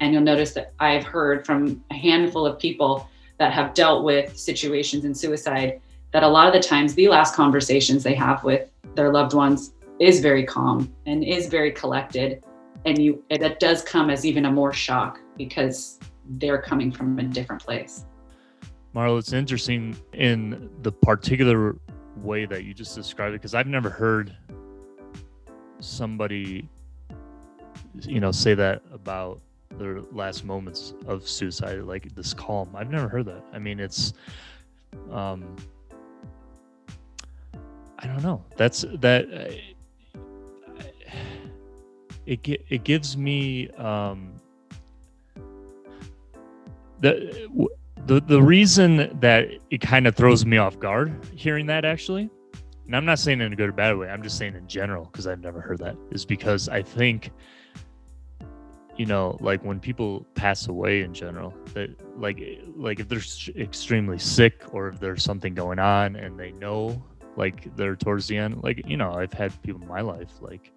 And 0.00 0.12
you'll 0.12 0.22
notice 0.22 0.52
that 0.52 0.74
i've 0.78 1.04
heard 1.04 1.46
from 1.46 1.82
a 1.90 1.94
handful 1.94 2.46
of 2.46 2.58
people 2.58 3.08
that 3.38 3.52
have 3.52 3.74
dealt 3.74 4.04
with 4.04 4.36
situations 4.38 5.04
in 5.04 5.14
suicide 5.14 5.80
that 6.12 6.22
a 6.22 6.28
lot 6.28 6.46
of 6.46 6.52
the 6.52 6.66
times 6.66 6.94
the 6.94 7.08
last 7.08 7.34
conversations 7.34 8.02
they 8.02 8.14
have 8.14 8.42
with 8.44 8.70
their 8.94 9.12
loved 9.12 9.34
ones 9.34 9.74
is 10.00 10.20
very 10.20 10.44
calm 10.44 10.92
and 11.06 11.24
is 11.24 11.46
very 11.46 11.72
collected. 11.72 12.42
And 12.84 12.98
you 12.98 13.22
that 13.30 13.60
does 13.60 13.82
come 13.82 14.08
as 14.10 14.24
even 14.24 14.46
a 14.46 14.50
more 14.50 14.72
shock 14.72 15.20
because 15.36 15.98
they're 16.30 16.62
coming 16.62 16.92
from 16.92 17.18
a 17.18 17.24
different 17.24 17.62
place. 17.62 18.04
Marlo 18.94 19.18
it's 19.18 19.32
interesting 19.32 19.96
in 20.14 20.70
the 20.82 20.92
particular 20.92 21.76
way 22.16 22.46
that 22.46 22.64
you 22.64 22.74
just 22.74 22.96
described 22.96 23.32
it 23.32 23.38
because 23.38 23.54
i've 23.54 23.68
never 23.68 23.88
heard 23.88 24.36
somebody 25.78 26.68
you 28.02 28.18
know 28.18 28.32
say 28.32 28.54
that 28.54 28.82
about 28.92 29.40
their 29.72 30.00
last 30.12 30.44
moments 30.44 30.94
of 31.06 31.28
suicide 31.28 31.80
like 31.82 32.14
this 32.14 32.32
calm. 32.34 32.74
I've 32.74 32.90
never 32.90 33.08
heard 33.08 33.26
that. 33.26 33.44
I 33.52 33.58
mean 33.58 33.80
it's 33.80 34.12
um 35.10 35.56
i 37.98 38.06
don't 38.06 38.22
know 38.22 38.44
that's 38.56 38.84
that 38.94 39.26
it 42.28 42.46
it 42.68 42.84
gives 42.84 43.16
me 43.16 43.68
um, 43.70 44.34
the 47.00 47.48
the 48.06 48.20
the 48.20 48.42
reason 48.42 49.18
that 49.20 49.48
it 49.70 49.80
kind 49.80 50.06
of 50.06 50.14
throws 50.14 50.44
me 50.44 50.58
off 50.58 50.78
guard 50.78 51.18
hearing 51.34 51.66
that 51.66 51.86
actually, 51.86 52.28
and 52.84 52.94
I'm 52.94 53.06
not 53.06 53.18
saying 53.18 53.40
in 53.40 53.52
a 53.52 53.56
good 53.56 53.70
or 53.70 53.72
bad 53.72 53.96
way. 53.96 54.10
I'm 54.10 54.22
just 54.22 54.36
saying 54.36 54.54
in 54.56 54.68
general 54.68 55.06
because 55.06 55.26
I've 55.26 55.40
never 55.40 55.60
heard 55.60 55.78
that 55.78 55.96
is 56.10 56.26
because 56.26 56.68
I 56.68 56.82
think 56.82 57.30
you 58.98 59.06
know 59.06 59.38
like 59.40 59.64
when 59.64 59.80
people 59.80 60.26
pass 60.34 60.68
away 60.68 61.00
in 61.00 61.14
general 61.14 61.54
that 61.72 61.88
like 62.20 62.42
like 62.76 63.00
if 63.00 63.08
they're 63.08 63.22
extremely 63.56 64.18
sick 64.18 64.64
or 64.72 64.88
if 64.88 65.00
there's 65.00 65.24
something 65.24 65.54
going 65.54 65.78
on 65.78 66.14
and 66.16 66.38
they 66.38 66.52
know 66.52 67.02
like 67.38 67.74
they're 67.76 67.96
towards 67.96 68.26
the 68.26 68.36
end 68.36 68.60
like 68.62 68.82
you 68.86 68.96
know 68.96 69.12
i've 69.12 69.32
had 69.32 69.50
people 69.62 69.80
in 69.80 69.88
my 69.88 70.00
life 70.00 70.32
like 70.40 70.72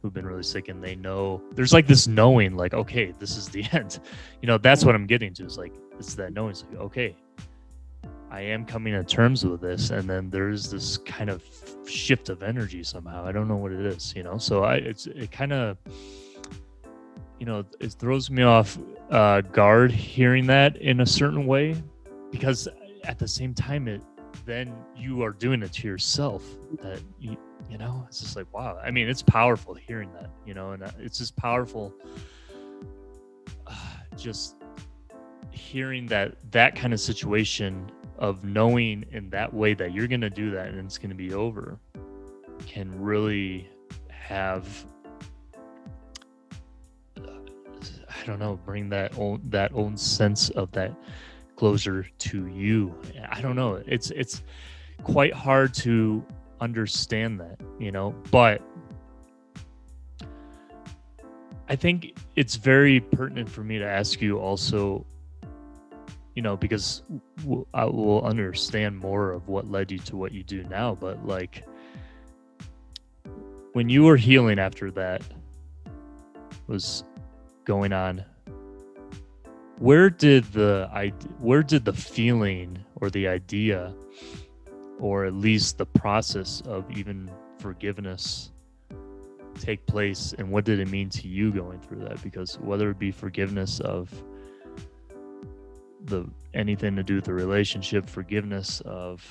who've 0.00 0.14
been 0.14 0.24
really 0.24 0.42
sick 0.42 0.68
and 0.68 0.82
they 0.82 0.94
know 0.94 1.42
there's 1.52 1.72
like 1.72 1.86
this 1.86 2.06
knowing 2.06 2.54
like 2.54 2.72
okay 2.72 3.12
this 3.18 3.36
is 3.36 3.48
the 3.48 3.64
end. 3.72 3.98
You 4.40 4.46
know 4.46 4.56
that's 4.56 4.84
what 4.84 4.94
i'm 4.94 5.06
getting 5.06 5.34
to 5.34 5.44
is 5.44 5.58
like 5.58 5.74
it's 5.98 6.14
that 6.14 6.32
knowing 6.32 6.50
it's 6.50 6.64
like 6.70 6.80
okay 6.80 7.16
i 8.30 8.40
am 8.40 8.64
coming 8.64 8.92
to 8.92 9.02
terms 9.02 9.44
with 9.44 9.60
this 9.60 9.90
and 9.90 10.08
then 10.08 10.30
there's 10.30 10.70
this 10.70 10.98
kind 10.98 11.28
of 11.28 11.42
shift 11.86 12.28
of 12.30 12.42
energy 12.42 12.82
somehow. 12.82 13.26
I 13.26 13.32
don't 13.32 13.48
know 13.48 13.56
what 13.56 13.72
it 13.72 13.84
is 13.84 14.14
you 14.16 14.22
know? 14.22 14.38
So 14.38 14.62
i 14.62 14.76
it's 14.76 15.06
it 15.06 15.32
kind 15.32 15.52
of 15.52 15.76
you 17.40 17.46
know 17.46 17.64
it 17.80 17.92
throws 17.92 18.30
me 18.30 18.44
off 18.44 18.78
uh 19.10 19.40
guard 19.40 19.90
hearing 19.90 20.46
that 20.46 20.76
in 20.76 21.00
a 21.00 21.06
certain 21.06 21.46
way 21.46 21.74
because 22.30 22.68
at 23.02 23.18
the 23.18 23.28
same 23.28 23.52
time 23.52 23.88
it 23.88 24.00
then 24.44 24.74
you 24.96 25.22
are 25.22 25.32
doing 25.32 25.62
it 25.62 25.72
to 25.72 25.86
yourself 25.86 26.44
that 26.82 27.00
you, 27.18 27.36
you 27.70 27.78
know 27.78 28.04
it's 28.08 28.20
just 28.20 28.36
like 28.36 28.52
wow. 28.52 28.78
I 28.82 28.90
mean 28.90 29.08
it's 29.08 29.22
powerful 29.22 29.74
hearing 29.74 30.12
that 30.14 30.30
you 30.46 30.54
know 30.54 30.72
and 30.72 30.82
uh, 30.82 30.90
it's 30.98 31.18
just 31.18 31.36
powerful 31.36 31.94
uh, 33.66 33.74
just 34.16 34.56
hearing 35.50 36.06
that 36.06 36.36
that 36.52 36.74
kind 36.74 36.92
of 36.92 37.00
situation 37.00 37.90
of 38.18 38.44
knowing 38.44 39.04
in 39.10 39.28
that 39.30 39.52
way 39.52 39.74
that 39.74 39.92
you're 39.92 40.06
going 40.06 40.20
to 40.20 40.30
do 40.30 40.50
that 40.50 40.68
and 40.68 40.78
it's 40.78 40.98
going 40.98 41.10
to 41.10 41.16
be 41.16 41.34
over 41.34 41.78
can 42.66 42.90
really 43.00 43.68
have 44.08 44.86
i 48.08 48.26
don't 48.26 48.38
know 48.38 48.58
bring 48.64 48.88
that 48.88 49.16
own 49.18 49.40
that 49.44 49.72
own 49.74 49.96
sense 49.96 50.50
of 50.50 50.70
that 50.72 50.92
closer 51.56 52.06
to 52.18 52.46
you. 52.46 52.94
I 53.30 53.40
don't 53.40 53.56
know. 53.56 53.82
It's 53.86 54.10
it's 54.10 54.42
quite 55.02 55.32
hard 55.32 55.74
to 55.74 56.24
understand 56.60 57.40
that, 57.40 57.60
you 57.78 57.92
know, 57.92 58.14
but 58.30 58.62
I 61.68 61.76
think 61.76 62.16
it's 62.36 62.56
very 62.56 63.00
pertinent 63.00 63.48
for 63.48 63.62
me 63.62 63.78
to 63.78 63.86
ask 63.86 64.20
you 64.20 64.38
also, 64.38 65.06
you 66.34 66.42
know, 66.42 66.56
because 66.56 67.02
I 67.72 67.84
will 67.86 68.22
understand 68.24 68.98
more 68.98 69.32
of 69.32 69.48
what 69.48 69.70
led 69.70 69.90
you 69.90 69.98
to 70.00 70.16
what 70.16 70.32
you 70.32 70.42
do 70.42 70.62
now, 70.64 70.94
but 70.94 71.26
like 71.26 71.64
when 73.72 73.88
you 73.88 74.04
were 74.04 74.16
healing 74.16 74.58
after 74.58 74.90
that 74.92 75.22
was 76.66 77.04
going 77.64 77.92
on 77.92 78.24
where 79.78 80.10
did 80.10 80.44
the 80.52 80.88
I 80.92 81.08
where 81.38 81.62
did 81.62 81.84
the 81.84 81.92
feeling 81.92 82.78
or 82.96 83.10
the 83.10 83.28
idea 83.28 83.94
or 84.98 85.24
at 85.24 85.34
least 85.34 85.78
the 85.78 85.86
process 85.86 86.62
of 86.66 86.90
even 86.90 87.30
forgiveness 87.58 88.52
take 89.58 89.84
place? 89.86 90.34
And 90.38 90.50
what 90.50 90.64
did 90.64 90.78
it 90.80 90.88
mean 90.88 91.10
to 91.10 91.28
you 91.28 91.52
going 91.52 91.80
through 91.80 92.04
that? 92.04 92.22
Because 92.22 92.58
whether 92.60 92.90
it 92.90 92.98
be 92.98 93.10
forgiveness 93.10 93.80
of 93.80 94.10
the 96.04 96.28
anything 96.52 96.96
to 96.96 97.02
do 97.02 97.16
with 97.16 97.24
the 97.24 97.32
relationship 97.32 98.08
forgiveness 98.08 98.80
of 98.82 99.24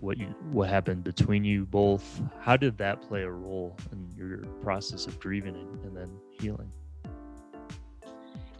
what 0.00 0.16
you 0.16 0.26
what 0.50 0.68
happened 0.68 1.04
between 1.04 1.44
you 1.44 1.66
both 1.66 2.22
how 2.40 2.56
did 2.56 2.78
that 2.78 3.02
play 3.02 3.22
a 3.22 3.30
role 3.30 3.76
in 3.90 4.08
your 4.16 4.38
process 4.62 5.06
of 5.06 5.18
grieving 5.20 5.54
and 5.84 5.94
then 5.94 6.10
healing 6.30 6.70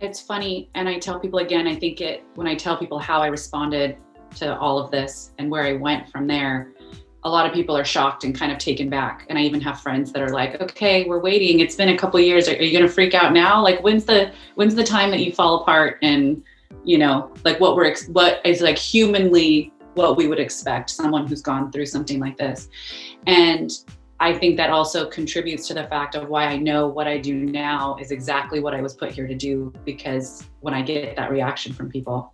it's 0.02 0.20
funny 0.20 0.68
and 0.74 0.88
i 0.88 0.98
tell 0.98 1.18
people 1.18 1.38
again 1.38 1.66
i 1.66 1.74
think 1.74 2.00
it 2.00 2.24
when 2.34 2.46
i 2.46 2.54
tell 2.54 2.76
people 2.76 2.98
how 2.98 3.20
i 3.22 3.26
responded 3.26 3.96
to 4.36 4.58
all 4.58 4.78
of 4.78 4.90
this 4.90 5.32
and 5.38 5.50
where 5.50 5.64
I 5.64 5.74
went 5.74 6.08
from 6.08 6.26
there, 6.26 6.72
a 7.24 7.30
lot 7.30 7.46
of 7.46 7.52
people 7.52 7.76
are 7.76 7.84
shocked 7.84 8.24
and 8.24 8.36
kind 8.36 8.50
of 8.50 8.58
taken 8.58 8.90
back. 8.90 9.26
And 9.28 9.38
I 9.38 9.42
even 9.42 9.60
have 9.60 9.80
friends 9.80 10.12
that 10.12 10.22
are 10.22 10.30
like, 10.30 10.60
"Okay, 10.60 11.04
we're 11.04 11.20
waiting. 11.20 11.60
It's 11.60 11.76
been 11.76 11.90
a 11.90 11.96
couple 11.96 12.18
years. 12.20 12.48
Are, 12.48 12.54
you 12.54 12.72
going 12.72 12.86
to 12.86 12.92
freak 12.92 13.14
out 13.14 13.32
now? 13.32 13.62
Like, 13.62 13.80
when's 13.82 14.04
the 14.04 14.32
when's 14.56 14.74
the 14.74 14.84
time 14.84 15.10
that 15.10 15.20
you 15.20 15.32
fall 15.32 15.62
apart 15.62 15.98
and 16.02 16.42
you 16.84 16.98
know, 16.98 17.32
like 17.44 17.60
what 17.60 17.76
we're 17.76 17.94
what 18.08 18.40
is 18.44 18.60
like 18.60 18.78
humanly 18.78 19.72
what 19.94 20.16
we 20.16 20.26
would 20.26 20.40
expect 20.40 20.88
someone 20.88 21.26
who's 21.26 21.42
gone 21.42 21.70
through 21.70 21.86
something 21.86 22.18
like 22.18 22.36
this." 22.36 22.68
And 23.26 23.70
I 24.22 24.32
think 24.32 24.56
that 24.58 24.70
also 24.70 25.06
contributes 25.10 25.66
to 25.66 25.74
the 25.74 25.82
fact 25.88 26.14
of 26.14 26.28
why 26.28 26.44
I 26.44 26.56
know 26.56 26.86
what 26.86 27.08
I 27.08 27.18
do 27.18 27.34
now 27.34 27.96
is 28.00 28.12
exactly 28.12 28.60
what 28.60 28.72
I 28.72 28.80
was 28.80 28.94
put 28.94 29.10
here 29.10 29.26
to 29.26 29.34
do 29.34 29.72
because 29.84 30.48
when 30.60 30.72
I 30.74 30.80
get 30.80 31.16
that 31.16 31.32
reaction 31.32 31.72
from 31.72 31.90
people. 31.90 32.32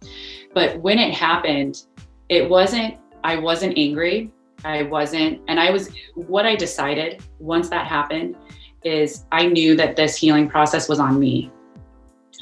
But 0.52 0.78
when 0.80 0.99
it 0.99 1.14
happened, 1.14 1.85
it 2.28 2.47
wasn't, 2.47 2.97
I 3.25 3.37
wasn't 3.37 3.78
angry. 3.78 4.30
I 4.66 4.83
wasn't, 4.83 5.40
and 5.49 5.59
I 5.59 5.71
was, 5.71 5.88
what 6.14 6.45
I 6.45 6.57
decided 6.57 7.25
once 7.38 7.71
that 7.71 7.87
happened 7.87 8.37
is 8.85 9.25
I 9.33 9.47
knew 9.47 9.75
that 9.76 9.97
this 9.97 10.14
healing 10.14 10.47
process 10.47 10.90
was 10.90 11.00
on 11.00 11.18
me. 11.18 11.50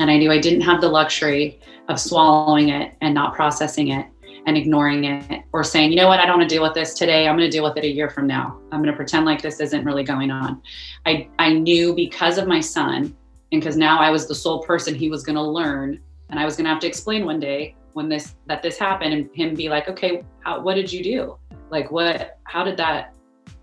And 0.01 0.11
I 0.11 0.17
knew 0.17 0.33
I 0.33 0.41
didn't 0.41 0.63
have 0.63 0.81
the 0.81 0.89
luxury 0.89 1.61
of 1.89 2.01
swallowing 2.01 2.71
it 2.71 2.95
and 3.01 3.15
not 3.15 3.33
processing 3.33 3.89
it 3.89 4.07
and 4.47 4.57
ignoring 4.57 5.05
it 5.05 5.43
or 5.53 5.65
saying, 5.65 5.91
you 5.91 5.97
know 5.97 6.07
what, 6.07 6.21
I 6.21 6.27
don't 6.27 6.39
want 6.39 6.49
to 6.49 6.55
deal 6.55 6.63
with 6.63 6.75
this 6.75 6.95
today. 6.95 7.27
I'm 7.27 7.37
going 7.37 7.51
to 7.51 7.55
deal 7.55 7.65
with 7.65 7.77
it 7.77 7.85
a 7.85 7.91
year 7.91 8.09
from 8.09 8.29
now. 8.29 8.59
I'm 8.71 8.81
going 8.81 8.93
to 8.93 8.97
pretend 8.97 9.27
like 9.27 9.43
this 9.43 9.61
isn't 9.61 9.85
really 9.85 10.05
going 10.05 10.31
on. 10.31 10.63
I, 11.05 11.29
I 11.41 11.53
knew 11.53 11.95
because 11.95 12.39
of 12.39 12.47
my 12.47 12.61
son 12.61 13.15
and 13.53 13.61
because 13.61 13.77
now 13.77 13.99
I 13.99 14.11
was 14.11 14.29
the 14.29 14.35
sole 14.35 14.63
person 14.63 14.95
he 14.95 15.11
was 15.11 15.25
going 15.25 15.35
to 15.35 15.43
learn 15.43 16.01
and 16.31 16.39
I 16.39 16.45
was 16.45 16.57
going 16.57 16.65
to 16.65 16.71
have 16.71 16.81
to 16.81 16.87
explain 16.87 17.25
one 17.27 17.41
day 17.41 17.75
when 17.93 18.09
this 18.09 18.35
that 18.47 18.63
this 18.63 18.79
happened 18.79 19.15
and 19.15 19.29
him 19.35 19.55
be 19.55 19.69
like, 19.69 19.89
okay, 19.89 20.23
how, 20.41 20.61
what 20.61 20.75
did 20.75 20.93
you 20.93 21.03
do? 21.03 21.39
Like 21.71 21.91
what, 21.91 22.39
how 22.45 22.63
did 22.63 22.77
that, 22.77 23.15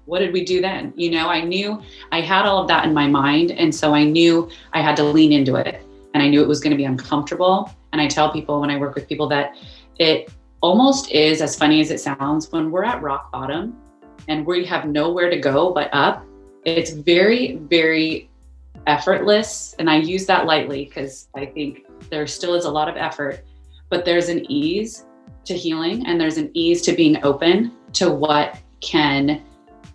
what 0.05 0.19
did 0.19 0.33
we 0.33 0.43
do 0.43 0.59
then? 0.59 0.91
You 0.97 1.11
know, 1.11 1.29
I 1.29 1.41
knew 1.41 1.81
I 2.11 2.19
had 2.19 2.45
all 2.45 2.61
of 2.61 2.67
that 2.67 2.85
in 2.85 2.93
my 2.93 3.07
mind. 3.07 3.51
And 3.51 3.73
so 3.73 3.93
I 3.93 4.03
knew 4.03 4.49
I 4.73 4.81
had 4.81 4.97
to 4.97 5.03
lean 5.03 5.31
into 5.31 5.55
it 5.55 5.85
and 6.13 6.21
I 6.21 6.27
knew 6.27 6.41
it 6.41 6.47
was 6.47 6.59
going 6.59 6.71
to 6.71 6.77
be 6.77 6.83
uncomfortable. 6.83 7.73
And 7.93 8.01
I 8.01 8.07
tell 8.07 8.33
people 8.33 8.59
when 8.59 8.69
I 8.69 8.77
work 8.77 8.95
with 8.95 9.07
people 9.07 9.29
that 9.29 9.55
it 9.99 10.29
almost 10.63 11.11
is 11.11 11.41
as 11.41 11.57
funny 11.57 11.81
as 11.81 11.91
it 11.91 11.99
sounds 11.99 12.49
when 12.51 12.71
we're 12.71 12.85
at 12.85 13.01
rock 13.01 13.29
bottom 13.33 13.75
and 14.29 14.45
we 14.45 14.63
have 14.63 14.85
nowhere 14.85 15.29
to 15.29 15.37
go 15.37 15.73
but 15.73 15.89
up. 15.91 16.25
It's 16.63 16.91
very, 16.91 17.57
very 17.57 18.29
effortless. 18.87 19.75
And 19.77 19.89
I 19.89 19.97
use 19.97 20.25
that 20.27 20.45
lightly 20.45 20.85
because 20.85 21.27
I 21.35 21.45
think 21.45 21.81
there 22.09 22.25
still 22.25 22.55
is 22.55 22.63
a 22.63 22.71
lot 22.71 22.87
of 22.87 22.95
effort, 22.95 23.43
but 23.89 24.05
there's 24.05 24.29
an 24.29 24.49
ease 24.49 25.05
to 25.43 25.53
healing 25.53 26.07
and 26.07 26.19
there's 26.19 26.37
an 26.37 26.49
ease 26.53 26.81
to 26.83 26.93
being 26.93 27.21
open 27.25 27.73
to 27.93 28.09
what 28.09 28.57
can 28.79 29.43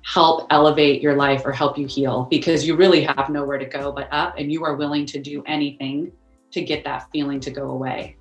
help 0.02 0.46
elevate 0.50 1.00
your 1.00 1.16
life 1.16 1.42
or 1.46 1.52
help 1.52 1.78
you 1.78 1.86
heal 1.86 2.26
because 2.30 2.66
you 2.66 2.76
really 2.76 3.02
have 3.02 3.30
nowhere 3.30 3.58
to 3.58 3.66
go 3.66 3.90
but 3.90 4.06
up 4.12 4.34
and 4.36 4.52
you 4.52 4.64
are 4.64 4.76
willing 4.76 5.06
to 5.06 5.18
do 5.18 5.42
anything 5.46 6.12
to 6.50 6.62
get 6.62 6.84
that 6.84 7.08
feeling 7.10 7.40
to 7.40 7.50
go 7.50 7.70
away. 7.70 8.16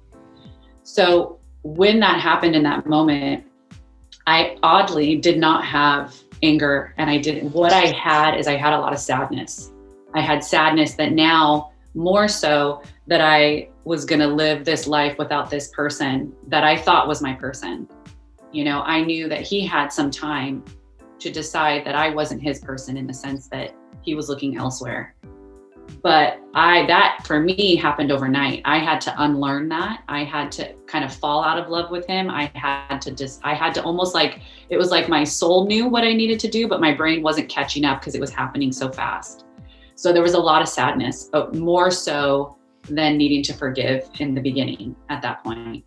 So 0.83 1.36
when 1.63 1.99
that 1.99 2.19
happened 2.19 2.55
in 2.55 2.63
that 2.63 2.85
moment, 2.85 3.45
I 4.25 4.57
oddly 4.63 5.15
did 5.15 5.37
not 5.37 5.63
have 5.65 6.15
anger 6.43 6.93
and 6.97 7.09
I 7.09 7.17
didn't 7.17 7.51
what 7.53 7.73
I 7.73 7.87
had 7.87 8.37
is 8.37 8.47
I 8.47 8.55
had 8.55 8.73
a 8.73 8.79
lot 8.79 8.93
of 8.93 8.99
sadness. 8.99 9.71
I 10.13 10.21
had 10.21 10.43
sadness 10.43 10.93
that 10.95 11.13
now 11.13 11.71
more 11.95 12.27
so 12.27 12.81
that 13.07 13.21
I 13.21 13.69
was 13.85 14.05
going 14.05 14.19
to 14.19 14.27
live 14.27 14.65
this 14.65 14.85
life 14.85 15.17
without 15.17 15.49
this 15.49 15.69
person 15.69 16.33
that 16.47 16.63
I 16.63 16.77
thought 16.77 17.07
was 17.07 17.21
my 17.21 17.33
person. 17.33 17.87
You 18.51 18.65
know, 18.65 18.81
I 18.81 19.01
knew 19.03 19.27
that 19.29 19.41
he 19.41 19.65
had 19.65 19.91
some 19.91 20.11
time 20.11 20.63
to 21.19 21.31
decide 21.31 21.85
that 21.85 21.95
I 21.95 22.09
wasn't 22.09 22.41
his 22.41 22.59
person 22.59 22.97
in 22.97 23.07
the 23.07 23.13
sense 23.13 23.47
that 23.47 23.73
he 24.01 24.13
was 24.13 24.29
looking 24.29 24.57
elsewhere. 24.57 25.15
But 26.03 26.39
I, 26.53 26.85
that 26.85 27.25
for 27.25 27.39
me 27.39 27.75
happened 27.75 28.11
overnight. 28.11 28.61
I 28.65 28.79
had 28.79 29.01
to 29.01 29.23
unlearn 29.23 29.67
that. 29.69 30.03
I 30.07 30.23
had 30.23 30.51
to 30.53 30.73
kind 30.85 31.03
of 31.03 31.13
fall 31.13 31.43
out 31.43 31.57
of 31.57 31.69
love 31.69 31.91
with 31.91 32.05
him. 32.07 32.29
I 32.29 32.51
had 32.55 32.99
to 33.01 33.11
just, 33.11 33.41
I 33.43 33.53
had 33.53 33.73
to 33.75 33.83
almost 33.83 34.13
like, 34.13 34.41
it 34.69 34.77
was 34.77 34.91
like 34.91 35.09
my 35.09 35.23
soul 35.23 35.65
knew 35.65 35.87
what 35.87 36.03
I 36.03 36.13
needed 36.13 36.39
to 36.41 36.49
do, 36.49 36.67
but 36.67 36.79
my 36.79 36.93
brain 36.93 37.21
wasn't 37.23 37.49
catching 37.49 37.83
up 37.83 37.99
because 37.99 38.15
it 38.15 38.21
was 38.21 38.31
happening 38.31 38.71
so 38.71 38.91
fast. 38.91 39.45
So 39.95 40.13
there 40.13 40.21
was 40.21 40.33
a 40.33 40.39
lot 40.39 40.61
of 40.61 40.67
sadness, 40.67 41.29
but 41.31 41.55
more 41.55 41.89
so 41.89 42.57
than 42.83 43.17
needing 43.17 43.43
to 43.43 43.53
forgive 43.53 44.09
in 44.19 44.33
the 44.33 44.41
beginning 44.41 44.95
at 45.09 45.21
that 45.23 45.43
point. 45.43 45.83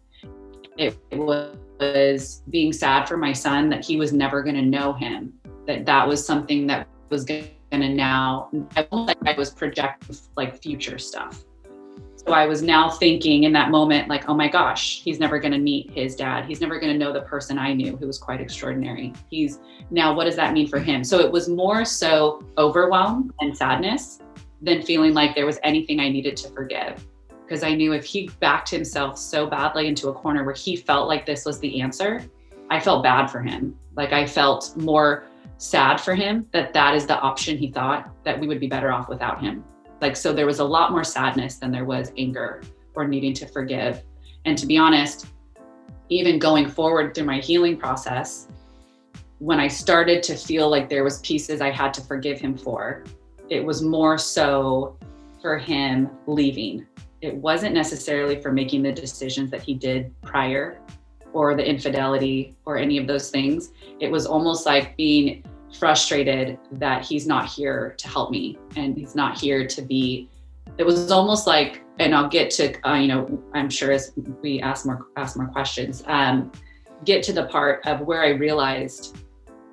It 0.77 0.99
was 1.13 2.43
being 2.51 2.73
sad 2.73 3.07
for 3.07 3.17
my 3.17 3.33
son 3.33 3.69
that 3.71 3.85
he 3.85 3.97
was 3.97 4.13
never 4.13 4.43
going 4.43 4.57
to 4.57 4.63
know 4.63 4.93
him, 4.93 5.33
that 5.67 5.87
that 5.87 6.07
was 6.07 6.25
something 6.25 6.67
that 6.67 6.89
was 7.11 7.25
going 7.25 7.49
to 7.73 7.89
now, 7.89 8.51
I 8.77 9.35
was 9.37 9.51
projecting 9.51 10.17
like 10.37 10.61
future 10.61 10.99
stuff. 10.99 11.45
So 12.17 12.33
I 12.33 12.47
was 12.47 12.61
now 12.61 12.91
thinking 12.91 13.45
in 13.45 13.53
that 13.55 13.71
moment, 13.71 14.09
like, 14.09 14.29
oh 14.29 14.35
my 14.35 14.47
gosh, 14.47 15.01
he's 15.03 15.19
never 15.19 15.39
going 15.39 15.53
to 15.53 15.59
meet 15.59 15.91
his 15.91 16.15
dad. 16.15 16.45
He's 16.45 16.61
never 16.61 16.79
going 16.79 16.93
to 16.93 16.99
know 16.99 17.15
the 17.15 17.23
person 17.23 17.59
I 17.59 17.73
knew 17.73 17.97
who 17.97 18.07
was 18.07 18.19
quite 18.19 18.43
extraordinary. 18.43 19.15
He's 19.31 19.59
now, 19.91 20.13
what 20.13 20.25
does 20.25 20.37
that 20.37 20.53
mean 20.53 20.69
for 20.69 20.79
him? 20.79 21.03
So 21.03 21.19
it 21.21 21.33
was 21.33 21.49
more 21.49 21.85
so 21.87 22.45
overwhelm 22.59 23.33
and 23.41 23.57
sadness 23.57 24.21
than 24.61 24.83
feeling 24.83 25.15
like 25.15 25.35
there 25.35 25.47
was 25.47 25.59
anything 25.63 25.99
I 25.99 26.11
needed 26.11 26.37
to 26.39 26.51
forgive. 26.51 27.07
Because 27.43 27.63
I 27.63 27.75
knew 27.75 27.95
if 27.95 28.05
he 28.05 28.29
backed 28.39 28.69
himself 28.69 29.19
so 29.19 29.47
badly 29.47 29.87
into 29.87 30.11
a 30.11 30.13
corner 30.13 30.45
where 30.45 30.55
he 30.55 30.77
felt 30.77 31.09
like 31.09 31.25
this 31.25 31.47
was 31.47 31.59
the 31.61 31.81
answer, 31.81 32.23
I 32.69 32.81
felt 32.81 33.03
bad 33.03 33.29
for 33.29 33.41
him. 33.41 33.75
Like 33.97 34.13
I 34.13 34.27
felt 34.27 34.77
more 34.77 35.25
sad 35.61 36.01
for 36.01 36.15
him 36.15 36.47
that 36.53 36.73
that 36.73 36.95
is 36.95 37.07
the 37.07 37.21
option 37.21 37.59
he 37.59 37.71
thought 37.71 38.11
that 38.25 38.41
we 38.41 38.49
would 38.49 38.59
be 38.59 38.67
better 38.67 38.91
off 38.91 39.11
without 39.11 39.43
him. 39.43 39.63
Like, 40.01 40.17
so 40.17 40.33
there 40.33 40.47
was 40.47 40.59
a 40.59 40.65
lot 40.65 40.91
more 40.91 41.05
sadness 41.05 41.57
than 41.57 41.71
there 41.71 41.85
was 41.85 42.13
anger 42.17 42.63
or 42.95 43.07
needing 43.07 43.35
to 43.35 43.47
forgive. 43.47 44.03
And 44.47 44.57
to 44.57 44.67
be 44.67 44.79
honest, 44.79 45.27
even 46.09 46.39
going 46.39 46.67
forward 46.67 47.15
through 47.15 47.27
my 47.27 47.41
healing 47.41 47.77
process, 47.77 48.49
when 49.39 49.61
I 49.61 49.69
started 49.69 50.23
to 50.25 50.35
feel 50.35 50.71
like 50.71 50.89
there 50.89 51.05
was 51.05 51.21
pieces 51.21 51.61
I 51.61 51.71
had 51.71 51.93
to 51.95 52.01
forgive 52.01 52.41
him 52.41 52.57
for, 52.57 53.05
it 53.51 53.63
was 53.63 53.83
more 53.83 54.17
so 54.17 54.97
for 55.43 55.59
him 55.59 56.09
leaving. 56.27 56.87
It 57.21 57.35
wasn't 57.35 57.75
necessarily 57.75 58.41
for 58.41 58.51
making 58.51 58.83
the 58.83 58.93
decisions 58.93 59.51
that 59.51 59.61
he 59.61 59.75
did 59.75 60.19
prior 60.23 60.81
or 61.33 61.55
the 61.55 61.69
infidelity 61.69 62.57
or 62.65 62.77
any 62.77 62.99
of 62.99 63.07
those 63.07 63.31
things. 63.31 63.73
It 64.01 64.11
was 64.11 64.27
almost 64.27 64.67
like 64.67 64.97
being 64.97 65.45
frustrated 65.79 66.59
that 66.73 67.05
he's 67.05 67.27
not 67.27 67.47
here 67.47 67.95
to 67.99 68.09
help 68.09 68.31
me 68.31 68.59
and 68.77 68.97
he's 68.97 69.15
not 69.15 69.39
here 69.39 69.67
to 69.67 69.83
be 69.83 70.29
it 70.79 70.85
was 70.85 71.11
almost 71.11 71.47
like 71.47 71.83
and 71.99 72.15
i'll 72.15 72.29
get 72.29 72.51
to 72.51 72.75
uh, 72.89 72.95
you 72.95 73.07
know 73.07 73.43
i'm 73.55 73.71
sure 73.71 73.93
as 73.93 74.13
we 74.43 74.61
ask 74.61 74.85
more 74.85 75.07
ask 75.17 75.37
more 75.37 75.47
questions 75.47 76.03
um, 76.07 76.51
get 77.05 77.23
to 77.23 77.33
the 77.33 77.45
part 77.47 77.87
of 77.87 78.01
where 78.01 78.23
i 78.23 78.31
realized 78.31 79.19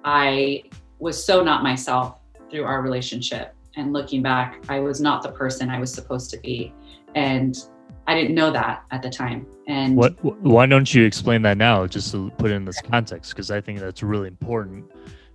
i 0.03 0.61
was 0.99 1.23
so 1.23 1.43
not 1.43 1.63
myself 1.63 2.19
through 2.49 2.63
our 2.63 2.81
relationship 2.81 3.55
and 3.75 3.91
looking 3.91 4.21
back 4.21 4.63
i 4.69 4.79
was 4.79 5.01
not 5.01 5.23
the 5.23 5.31
person 5.31 5.69
i 5.69 5.79
was 5.79 5.91
supposed 5.91 6.29
to 6.29 6.37
be 6.37 6.73
and 7.15 7.69
i 8.07 8.15
didn't 8.15 8.35
know 8.35 8.51
that 8.51 8.83
at 8.91 9.01
the 9.01 9.09
time 9.09 9.45
and 9.67 9.95
what 9.95 10.13
why 10.43 10.65
don't 10.65 10.93
you 10.93 11.03
explain 11.03 11.41
that 11.41 11.57
now 11.57 11.85
just 11.85 12.11
to 12.11 12.31
put 12.37 12.51
it 12.51 12.55
in 12.55 12.65
this 12.65 12.81
context 12.81 13.31
because 13.31 13.51
i 13.51 13.61
think 13.61 13.79
that's 13.79 14.01
really 14.01 14.27
important 14.27 14.85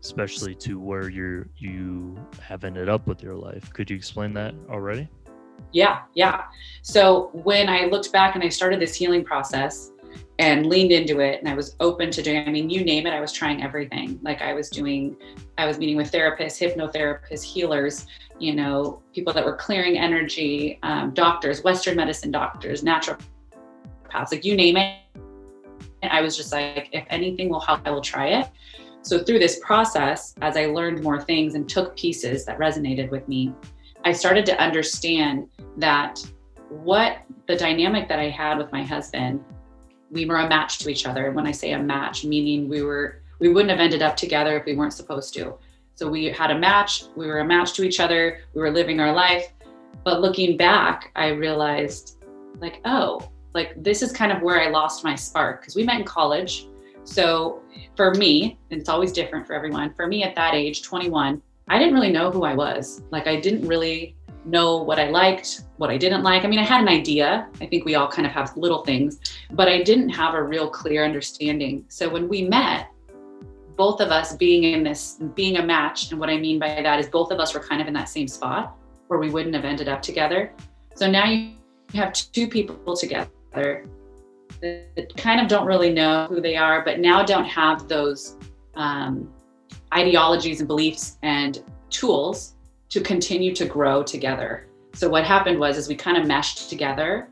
especially 0.03 0.55
to 0.57 0.81
where 0.81 1.09
you're 1.09 1.49
you 1.57 2.17
have 2.41 2.65
ended 2.65 2.89
up 2.89 3.07
with 3.07 3.23
your 3.23 3.35
life. 3.35 3.73
Could 3.73 3.89
you 3.89 3.97
explain 3.97 4.35
that 4.35 4.55
already? 4.69 5.09
Yeah, 5.73 6.03
yeah. 6.15 6.45
So 6.83 7.31
when 7.33 7.69
I 7.69 7.87
looked 7.87 8.13
back 8.13 8.35
and 8.35 8.43
I 8.43 8.49
started 8.49 8.81
this 8.81 8.95
healing 8.95 9.25
process 9.25 9.93
and 10.39 10.67
leaned 10.67 10.91
into 10.91 11.21
it 11.21 11.39
and 11.39 11.49
I 11.49 11.55
was 11.55 11.77
open 11.79 12.11
to 12.11 12.23
doing, 12.23 12.47
I 12.47 12.51
mean, 12.51 12.69
you 12.69 12.85
name 12.85 13.07
it, 13.07 13.11
I 13.11 13.21
was 13.21 13.33
trying 13.33 13.63
everything. 13.63 14.19
Like 14.23 14.43
I 14.43 14.53
was 14.55 14.69
doing, 14.69 15.17
I 15.63 15.67
was 15.67 15.79
meeting 15.79 15.97
with 15.97 16.11
therapists, 16.11 16.59
hypnotherapists, 16.59 17.45
healers, 17.45 18.09
you 18.41 18.53
know, 18.53 19.01
people 19.15 19.33
that 19.33 19.45
were 19.45 19.55
clearing 19.55 19.97
energy, 19.97 20.81
um, 20.83 21.15
doctors, 21.15 21.63
Western 21.63 21.95
medicine 21.95 22.33
doctors, 22.33 22.83
naturopaths, 22.83 24.33
like 24.33 24.45
you 24.45 24.57
name 24.57 24.77
it. 24.77 24.99
And 26.03 26.11
I 26.11 26.21
was 26.21 26.37
just 26.37 26.51
like, 26.51 26.89
if 26.91 27.05
anything 27.11 27.49
will 27.49 27.61
help, 27.61 27.83
I 27.85 27.91
will 27.91 28.01
try 28.01 28.41
it. 28.41 28.49
So, 29.03 29.23
through 29.23 29.39
this 29.39 29.61
process, 29.61 30.35
as 30.43 30.57
I 30.57 30.67
learned 30.67 31.05
more 31.05 31.21
things 31.21 31.55
and 31.55 31.69
took 31.69 31.97
pieces 31.97 32.45
that 32.47 32.59
resonated 32.59 33.13
with 33.13 33.29
me, 33.29 33.55
I 34.05 34.11
started 34.11 34.45
to 34.47 34.61
understand 34.61 35.49
that 35.77 36.25
what 36.71 37.19
the 37.47 37.57
dynamic 37.57 38.09
that 38.09 38.19
I 38.19 38.31
had 38.31 38.59
with 38.59 38.73
my 38.73 38.83
husband, 38.83 39.45
we 40.11 40.25
were 40.25 40.39
a 40.39 40.49
match 40.49 40.79
to 40.79 40.89
each 40.89 41.07
other. 41.07 41.27
And 41.27 41.37
when 41.37 41.47
I 41.47 41.53
say 41.53 41.71
a 41.71 41.79
match, 41.79 42.25
meaning 42.25 42.69
we 42.69 42.83
were, 42.83 43.22
we 43.43 43.49
wouldn't 43.49 43.71
have 43.71 43.81
ended 43.81 44.03
up 44.03 44.17
together 44.17 44.57
if 44.57 44.65
we 44.65 44.77
weren't 44.77 44.93
supposed 44.93 45.35
to. 45.35 45.59
So 45.97 46.09
we 46.09 46.27
had 46.27 46.53
a 46.53 46.59
match, 46.59 47.07
we 47.17 47.27
were 47.27 47.41
a 47.41 47.45
match 47.45 47.73
to 47.75 47.83
each 47.83 47.99
other, 47.99 48.39
we 48.55 48.61
were 48.61 48.71
living 48.71 49.01
our 49.01 49.13
life. 49.13 49.53
But 50.05 50.21
looking 50.21 50.57
back, 50.57 51.11
I 51.17 51.31
realized, 51.31 52.23
like, 52.61 52.81
oh, 52.85 53.29
like 53.53 53.75
this 53.77 54.01
is 54.01 54.13
kind 54.13 54.31
of 54.31 54.43
where 54.43 54.61
I 54.61 54.69
lost 54.71 55.03
my 55.03 55.17
spark 55.17 55.61
because 55.61 55.75
we 55.75 55.83
met 55.83 55.99
in 55.99 56.05
college. 56.05 56.69
So 57.03 57.63
for 57.97 58.15
me, 58.15 58.59
and 58.71 58.79
it's 58.81 58.89
always 58.89 59.11
different 59.11 59.45
for 59.45 59.55
everyone, 59.55 59.93
for 59.95 60.07
me 60.07 60.23
at 60.23 60.37
that 60.37 60.55
age, 60.55 60.83
21, 60.83 61.43
I 61.67 61.79
didn't 61.81 61.95
really 61.95 62.13
know 62.13 62.31
who 62.31 62.45
I 62.45 62.55
was. 62.55 63.03
Like 63.11 63.27
I 63.27 63.41
didn't 63.41 63.67
really 63.67 64.15
know 64.45 64.77
what 64.77 65.01
I 65.01 65.11
liked, 65.11 65.65
what 65.79 65.91
I 65.91 65.99
didn't 65.99 66.23
like. 66.23 66.45
I 66.45 66.47
mean, 66.47 66.61
I 66.61 66.65
had 66.65 66.81
an 66.81 66.89
idea. 66.89 67.49
I 67.61 67.67
think 67.67 67.85
we 67.85 67.97
all 67.97 68.09
kind 68.09 68.25
of 68.25 68.33
have 68.33 68.57
little 68.57 68.85
things, 68.85 69.19
but 69.51 69.69
I 69.69 69.83
didn't 69.83 70.11
have 70.11 70.35
a 70.35 70.43
real 70.43 70.71
clear 70.71 71.05
understanding. 71.05 71.85
So 71.89 72.09
when 72.09 72.29
we 72.29 72.43
met, 72.43 72.89
both 73.77 74.01
of 74.01 74.11
us 74.11 74.37
being 74.37 74.65
in 74.65 74.83
this, 74.83 75.19
being 75.35 75.57
a 75.57 75.63
match, 75.63 76.11
and 76.11 76.21
what 76.21 76.29
I 76.29 76.39
mean 76.39 76.59
by 76.59 76.81
that 76.83 76.99
is 76.99 77.09
both 77.09 77.31
of 77.31 77.41
us 77.41 77.55
were 77.55 77.61
kind 77.61 77.81
of 77.81 77.89
in 77.89 77.95
that 77.95 78.09
same 78.09 78.29
spot 78.29 78.77
where 79.09 79.19
we 79.19 79.31
wouldn't 79.31 79.55
have 79.55 79.65
ended 79.65 79.89
up 79.89 80.03
together. 80.03 80.53
So 80.95 81.11
now 81.11 81.27
you 81.27 81.53
have 81.95 82.13
two 82.13 82.49
people 82.49 82.97
together 82.97 83.87
that 84.61 85.13
kind 85.17 85.41
of 85.41 85.49
don't 85.49 85.67
really 85.67 85.93
know 85.93 86.27
who 86.29 86.41
they 86.41 86.57
are, 86.57 86.85
but 86.85 87.01
now 87.01 87.25
don't 87.25 87.45
have 87.45 87.89
those 87.89 88.37
um, 88.75 89.33
ideologies 89.95 90.61
and 90.61 90.69
beliefs 90.69 91.19
and 91.23 91.63
tools 91.91 92.55
to 92.91 93.01
continue 93.01 93.55
to 93.55 93.65
grow 93.65 94.03
together. 94.03 94.69
So 94.95 95.09
what 95.09 95.25
happened 95.25 95.59
was 95.59 95.79
is 95.79 95.89
we 95.89 95.95
kind 95.95 96.17
of 96.17 96.27
meshed 96.27 96.69
together 96.69 97.29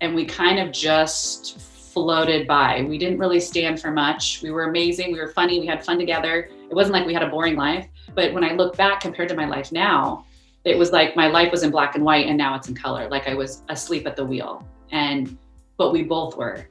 and 0.00 0.14
we 0.14 0.24
kind 0.24 0.58
of 0.58 0.72
just 0.72 1.60
floated 2.04 2.46
by. 2.46 2.82
We 2.88 2.96
didn't 2.98 3.18
really 3.18 3.40
stand 3.40 3.80
for 3.80 3.90
much. 3.90 4.40
We 4.42 4.50
were 4.50 4.64
amazing. 4.64 5.12
We 5.12 5.18
were 5.18 5.28
funny. 5.28 5.58
We 5.58 5.66
had 5.66 5.84
fun 5.84 5.98
together. 5.98 6.48
It 6.70 6.74
wasn't 6.74 6.94
like 6.94 7.06
we 7.06 7.14
had 7.14 7.22
a 7.22 7.28
boring 7.28 7.56
life. 7.56 7.88
But 8.14 8.32
when 8.32 8.44
I 8.44 8.52
look 8.52 8.76
back 8.76 9.00
compared 9.00 9.28
to 9.30 9.34
my 9.34 9.46
life 9.46 9.72
now, 9.72 10.24
it 10.64 10.78
was 10.78 10.92
like 10.92 11.16
my 11.16 11.26
life 11.28 11.50
was 11.50 11.62
in 11.64 11.70
black 11.70 11.96
and 11.96 12.04
white 12.04 12.26
and 12.26 12.38
now 12.38 12.54
it's 12.54 12.68
in 12.68 12.74
color. 12.74 13.08
Like 13.08 13.28
I 13.28 13.34
was 13.34 13.62
asleep 13.68 14.06
at 14.06 14.16
the 14.16 14.24
wheel. 14.24 14.66
And 14.92 15.36
but 15.76 15.92
we 15.92 16.02
both 16.02 16.36
were. 16.36 16.68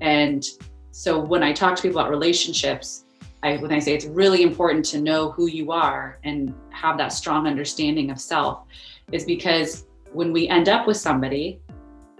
And 0.00 0.44
so 0.90 1.18
when 1.18 1.42
I 1.42 1.52
talk 1.52 1.76
to 1.76 1.82
people 1.82 2.00
about 2.00 2.10
relationships, 2.10 3.04
I, 3.42 3.56
when 3.56 3.72
I 3.72 3.78
say 3.78 3.94
it's 3.94 4.04
really 4.04 4.42
important 4.42 4.84
to 4.86 5.00
know 5.00 5.30
who 5.32 5.46
you 5.46 5.72
are 5.72 6.18
and 6.24 6.54
have 6.70 6.96
that 6.98 7.12
strong 7.12 7.46
understanding 7.46 8.10
of 8.10 8.20
self, 8.20 8.64
is 9.10 9.24
because 9.24 9.86
when 10.12 10.32
we 10.32 10.48
end 10.48 10.68
up 10.68 10.86
with 10.86 10.96
somebody, 10.96 11.60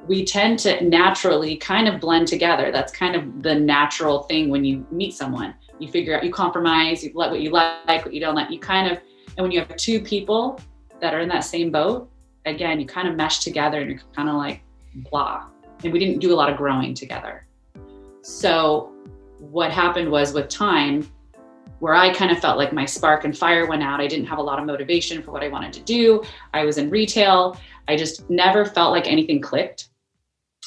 we 0.06 0.24
tend 0.24 0.58
to 0.60 0.82
naturally 0.84 1.56
kind 1.56 1.88
of 1.88 2.00
blend 2.00 2.26
together. 2.26 2.72
That's 2.72 2.92
kind 2.92 3.14
of 3.14 3.42
the 3.42 3.54
natural 3.54 4.24
thing 4.24 4.50
when 4.50 4.64
you 4.64 4.86
meet 4.90 5.14
someone. 5.14 5.54
You 5.78 5.88
figure 5.88 6.16
out, 6.16 6.24
you 6.24 6.32
compromise, 6.32 7.04
you 7.04 7.12
let 7.14 7.30
what 7.30 7.40
you 7.40 7.50
like, 7.50 8.04
what 8.04 8.12
you 8.12 8.20
don't 8.20 8.34
like. 8.34 8.50
You 8.50 8.58
kind 8.58 8.90
of, 8.90 8.98
and 9.36 9.44
when 9.44 9.52
you 9.52 9.60
have 9.60 9.76
two 9.76 10.00
people 10.00 10.60
that 11.00 11.14
are 11.14 11.20
in 11.20 11.28
that 11.28 11.44
same 11.44 11.70
boat, 11.70 12.10
again, 12.46 12.80
you 12.80 12.86
kind 12.86 13.08
of 13.08 13.16
mesh 13.16 13.40
together 13.40 13.80
and 13.80 13.90
you're 13.90 14.00
kind 14.14 14.28
of 14.28 14.36
like 14.36 14.62
blah. 15.10 15.46
And 15.84 15.92
we 15.92 15.98
didn't 15.98 16.18
do 16.18 16.32
a 16.32 16.36
lot 16.36 16.50
of 16.50 16.56
growing 16.56 16.94
together. 16.94 17.46
So 18.22 18.92
what 19.38 19.70
happened 19.70 20.10
was 20.10 20.32
with 20.32 20.48
time, 20.48 21.08
where 21.78 21.94
I 21.94 22.14
kind 22.14 22.30
of 22.30 22.38
felt 22.38 22.58
like 22.58 22.72
my 22.72 22.84
spark 22.84 23.24
and 23.24 23.36
fire 23.36 23.66
went 23.66 23.82
out. 23.82 24.00
I 24.00 24.06
didn't 24.06 24.26
have 24.26 24.38
a 24.38 24.42
lot 24.42 24.60
of 24.60 24.66
motivation 24.66 25.20
for 25.20 25.32
what 25.32 25.42
I 25.42 25.48
wanted 25.48 25.72
to 25.72 25.80
do. 25.80 26.22
I 26.54 26.64
was 26.64 26.78
in 26.78 26.90
retail. 26.90 27.58
I 27.88 27.96
just 27.96 28.30
never 28.30 28.64
felt 28.64 28.92
like 28.92 29.08
anything 29.08 29.40
clicked 29.40 29.88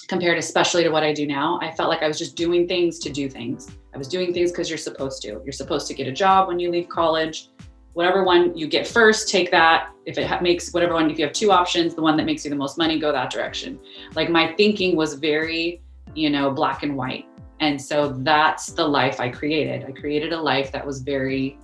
compared 0.07 0.37
especially 0.37 0.83
to 0.83 0.89
what 0.89 1.03
I 1.03 1.13
do 1.13 1.25
now. 1.25 1.59
I 1.61 1.71
felt 1.71 1.89
like 1.89 2.03
I 2.03 2.07
was 2.07 2.17
just 2.17 2.35
doing 2.35 2.67
things 2.67 2.99
to 2.99 3.09
do 3.09 3.29
things. 3.29 3.71
I 3.93 3.97
was 3.97 4.07
doing 4.07 4.33
things 4.33 4.51
because 4.51 4.69
you're 4.69 4.77
supposed 4.77 5.21
to. 5.23 5.41
You're 5.43 5.51
supposed 5.51 5.87
to 5.87 5.93
get 5.93 6.07
a 6.07 6.11
job 6.11 6.47
when 6.47 6.59
you 6.59 6.69
leave 6.69 6.89
college. 6.89 7.49
Whatever 7.93 8.23
one 8.25 8.55
you 8.57 8.67
get 8.67 8.85
first, 8.85 9.29
take 9.29 9.51
that. 9.51 9.89
If 10.05 10.17
it 10.17 10.41
makes 10.41 10.73
whatever 10.73 10.93
one, 10.93 11.09
if 11.09 11.17
you 11.17 11.25
have 11.25 11.33
two 11.33 11.51
options, 11.51 11.95
the 11.95 12.01
one 12.01 12.17
that 12.17 12.25
makes 12.25 12.43
you 12.43 12.49
the 12.49 12.57
most 12.57 12.77
money, 12.77 12.99
go 12.99 13.11
that 13.11 13.31
direction. 13.31 13.79
Like 14.15 14.29
my 14.29 14.53
thinking 14.55 14.95
was 14.95 15.13
very, 15.13 15.81
you 16.13 16.29
know, 16.29 16.51
black 16.51 16.83
and 16.83 16.95
white. 16.97 17.25
And 17.61 17.81
so 17.81 18.09
that's 18.09 18.73
the 18.73 18.85
life 18.85 19.21
I 19.21 19.29
created. 19.29 19.85
I 19.85 19.91
created 19.91 20.33
a 20.33 20.41
life 20.41 20.73
that 20.73 20.85
was 20.85 21.01
very 21.01 21.57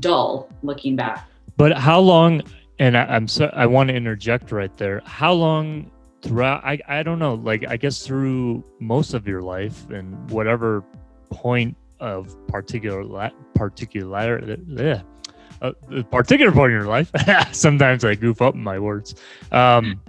dull 0.00 0.48
looking 0.62 0.96
back. 0.96 1.28
But 1.56 1.78
how 1.78 2.00
long, 2.00 2.42
and 2.80 2.96
I, 2.96 3.16
am 3.16 3.28
so, 3.28 3.46
I 3.54 3.66
want 3.66 3.88
to 3.88 3.94
interject 3.94 4.50
right 4.50 4.76
there. 4.76 5.00
How 5.04 5.32
long 5.32 5.90
throughout, 6.26 6.64
I, 6.64 6.78
I 6.88 7.02
don't 7.02 7.18
know, 7.18 7.34
like, 7.34 7.66
I 7.68 7.76
guess 7.76 8.06
through 8.06 8.64
most 8.80 9.14
of 9.14 9.26
your 9.26 9.42
life 9.42 9.88
and 9.90 10.30
whatever 10.30 10.84
point 11.30 11.76
of 12.00 12.34
particular, 12.48 13.30
particular, 13.54 14.58
yeah, 14.66 15.02
uh, 15.62 15.72
the 15.88 16.04
particular 16.04 16.52
point 16.52 16.72
in 16.72 16.78
your 16.78 16.88
life, 16.88 17.10
sometimes 17.52 18.04
I 18.04 18.14
goof 18.14 18.42
up 18.42 18.54
in 18.54 18.62
my 18.62 18.78
words. 18.78 19.14
Um, 19.52 20.00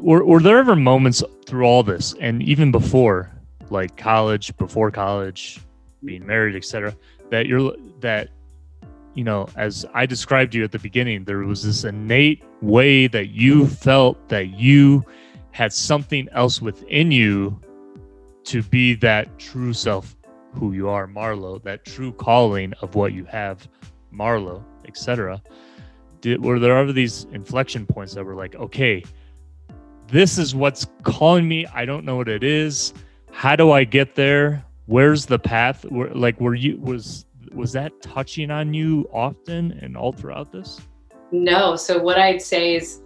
were, 0.00 0.24
were 0.24 0.40
there 0.40 0.58
ever 0.58 0.76
moments 0.76 1.22
through 1.46 1.64
all 1.64 1.82
this 1.82 2.14
and 2.20 2.42
even 2.42 2.70
before 2.70 3.32
like 3.70 3.96
college, 3.96 4.56
before 4.56 4.90
college, 4.90 5.60
being 6.04 6.26
married, 6.26 6.56
etc. 6.56 6.94
That 7.30 7.46
you're 7.46 7.72
that 8.00 8.28
you 9.14 9.24
know, 9.24 9.48
as 9.56 9.84
I 9.94 10.06
described 10.06 10.54
you 10.54 10.64
at 10.64 10.72
the 10.72 10.78
beginning, 10.78 11.24
there 11.24 11.38
was 11.38 11.62
this 11.62 11.84
innate 11.84 12.42
way 12.60 13.06
that 13.08 13.30
you 13.30 13.66
felt 13.66 14.28
that 14.28 14.48
you 14.48 15.04
had 15.50 15.72
something 15.72 16.28
else 16.32 16.62
within 16.62 17.10
you 17.10 17.60
to 18.44 18.62
be 18.62 18.94
that 18.96 19.38
true 19.38 19.72
self 19.72 20.16
who 20.52 20.72
you 20.72 20.88
are, 20.88 21.06
Marlo, 21.06 21.62
that 21.64 21.84
true 21.84 22.12
calling 22.12 22.72
of 22.80 22.94
what 22.94 23.12
you 23.12 23.24
have, 23.24 23.68
Marlo, 24.12 24.62
etc. 24.86 25.42
Did 26.20 26.42
were 26.42 26.58
there 26.58 26.76
ever 26.76 26.92
these 26.92 27.24
inflection 27.32 27.86
points 27.86 28.14
that 28.14 28.24
were 28.24 28.34
like, 28.34 28.54
okay, 28.54 29.04
this 30.06 30.38
is 30.38 30.54
what's 30.54 30.86
calling 31.02 31.46
me. 31.46 31.66
I 31.66 31.84
don't 31.84 32.04
know 32.04 32.16
what 32.16 32.28
it 32.28 32.42
is 32.42 32.94
how 33.38 33.54
do 33.54 33.70
I 33.70 33.84
get 33.84 34.16
there? 34.16 34.64
Where's 34.86 35.26
the 35.26 35.38
path? 35.38 35.84
Where, 35.84 36.12
like, 36.12 36.40
were 36.40 36.54
you 36.54 36.76
was 36.80 37.24
was 37.54 37.72
that 37.72 38.00
touching 38.02 38.50
on 38.50 38.74
you 38.74 39.08
often 39.12 39.72
and 39.80 39.96
all 39.96 40.12
throughout 40.12 40.52
this? 40.52 40.80
No. 41.32 41.76
So 41.76 41.98
what 41.98 42.18
I'd 42.18 42.42
say 42.42 42.74
is 42.74 43.00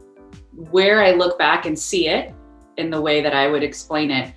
where 0.70 1.02
I 1.02 1.12
look 1.12 1.38
back 1.38 1.66
and 1.66 1.78
see 1.78 2.09
it 2.09 2.35
in 2.76 2.90
the 2.90 3.00
way 3.00 3.22
that 3.22 3.35
I 3.35 3.48
would 3.48 3.62
explain 3.62 4.11
it, 4.11 4.35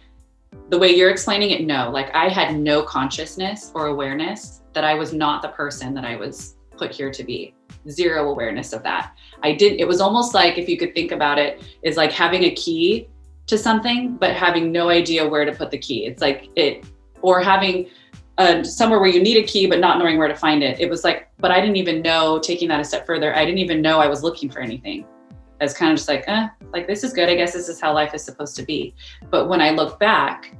the 0.69 0.77
way 0.77 0.89
you're 0.89 1.09
explaining 1.09 1.51
it, 1.51 1.65
no. 1.65 1.89
Like 1.89 2.13
I 2.15 2.29
had 2.29 2.57
no 2.57 2.83
consciousness 2.83 3.71
or 3.75 3.87
awareness 3.87 4.61
that 4.73 4.83
I 4.83 4.93
was 4.93 5.13
not 5.13 5.41
the 5.41 5.49
person 5.49 5.93
that 5.93 6.05
I 6.05 6.15
was 6.15 6.55
put 6.77 6.91
here 6.91 7.11
to 7.11 7.23
be. 7.23 7.53
Zero 7.89 8.29
awareness 8.29 8.73
of 8.73 8.83
that. 8.83 9.15
I 9.43 9.53
didn't, 9.53 9.79
it 9.79 9.87
was 9.87 10.01
almost 10.01 10.33
like 10.33 10.57
if 10.57 10.67
you 10.67 10.77
could 10.77 10.93
think 10.95 11.11
about 11.11 11.37
it, 11.37 11.63
is 11.83 11.97
like 11.97 12.11
having 12.11 12.43
a 12.43 12.55
key 12.55 13.07
to 13.47 13.57
something 13.57 14.17
but 14.17 14.35
having 14.35 14.71
no 14.71 14.89
idea 14.89 15.27
where 15.27 15.45
to 15.45 15.51
put 15.51 15.71
the 15.71 15.77
key 15.77 16.05
it's 16.05 16.21
like 16.21 16.49
it 16.55 16.85
or 17.21 17.41
having 17.41 17.87
uh, 18.37 18.63
somewhere 18.63 18.99
where 18.99 19.09
you 19.09 19.21
need 19.21 19.37
a 19.37 19.43
key 19.43 19.67
but 19.67 19.79
not 19.79 19.97
knowing 19.97 20.17
where 20.17 20.27
to 20.27 20.35
find 20.35 20.63
it. 20.63 20.79
It 20.79 20.89
was 20.89 21.03
like 21.03 21.29
but 21.39 21.51
i 21.51 21.59
didn't 21.59 21.75
even 21.75 22.01
know 22.01 22.39
taking 22.39 22.67
that 22.69 22.79
a 22.79 22.83
step 22.83 23.05
further 23.05 23.35
i 23.35 23.43
didn't 23.43 23.59
even 23.59 23.81
know 23.81 23.99
i 23.99 24.07
was 24.07 24.23
looking 24.23 24.49
for 24.49 24.59
anything. 24.59 25.05
It's 25.61 25.73
kind 25.73 25.91
of 25.91 25.97
just 25.97 26.09
like 26.09 26.25
eh, 26.27 26.47
like 26.73 26.85
this 26.85 27.03
is 27.03 27.13
good. 27.13 27.29
I 27.29 27.35
guess 27.35 27.53
this 27.53 27.69
is 27.69 27.79
how 27.79 27.93
life 27.93 28.13
is 28.13 28.23
supposed 28.23 28.55
to 28.57 28.63
be. 28.63 28.93
But 29.29 29.47
when 29.47 29.61
i 29.61 29.69
look 29.71 29.99
back 29.99 30.55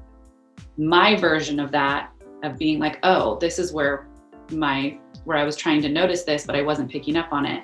my 0.78 1.16
version 1.16 1.60
of 1.60 1.72
that 1.72 2.12
of 2.44 2.58
being 2.58 2.80
like 2.80 3.00
oh 3.04 3.38
this 3.40 3.60
is 3.60 3.72
where 3.72 4.08
my 4.52 4.98
where 5.24 5.38
i 5.38 5.44
was 5.44 5.56
trying 5.56 5.82
to 5.82 5.90
notice 5.90 6.24
this 6.24 6.46
but 6.46 6.56
i 6.56 6.62
wasn't 6.62 6.90
picking 6.90 7.16
up 7.16 7.32
on 7.32 7.46
it 7.46 7.64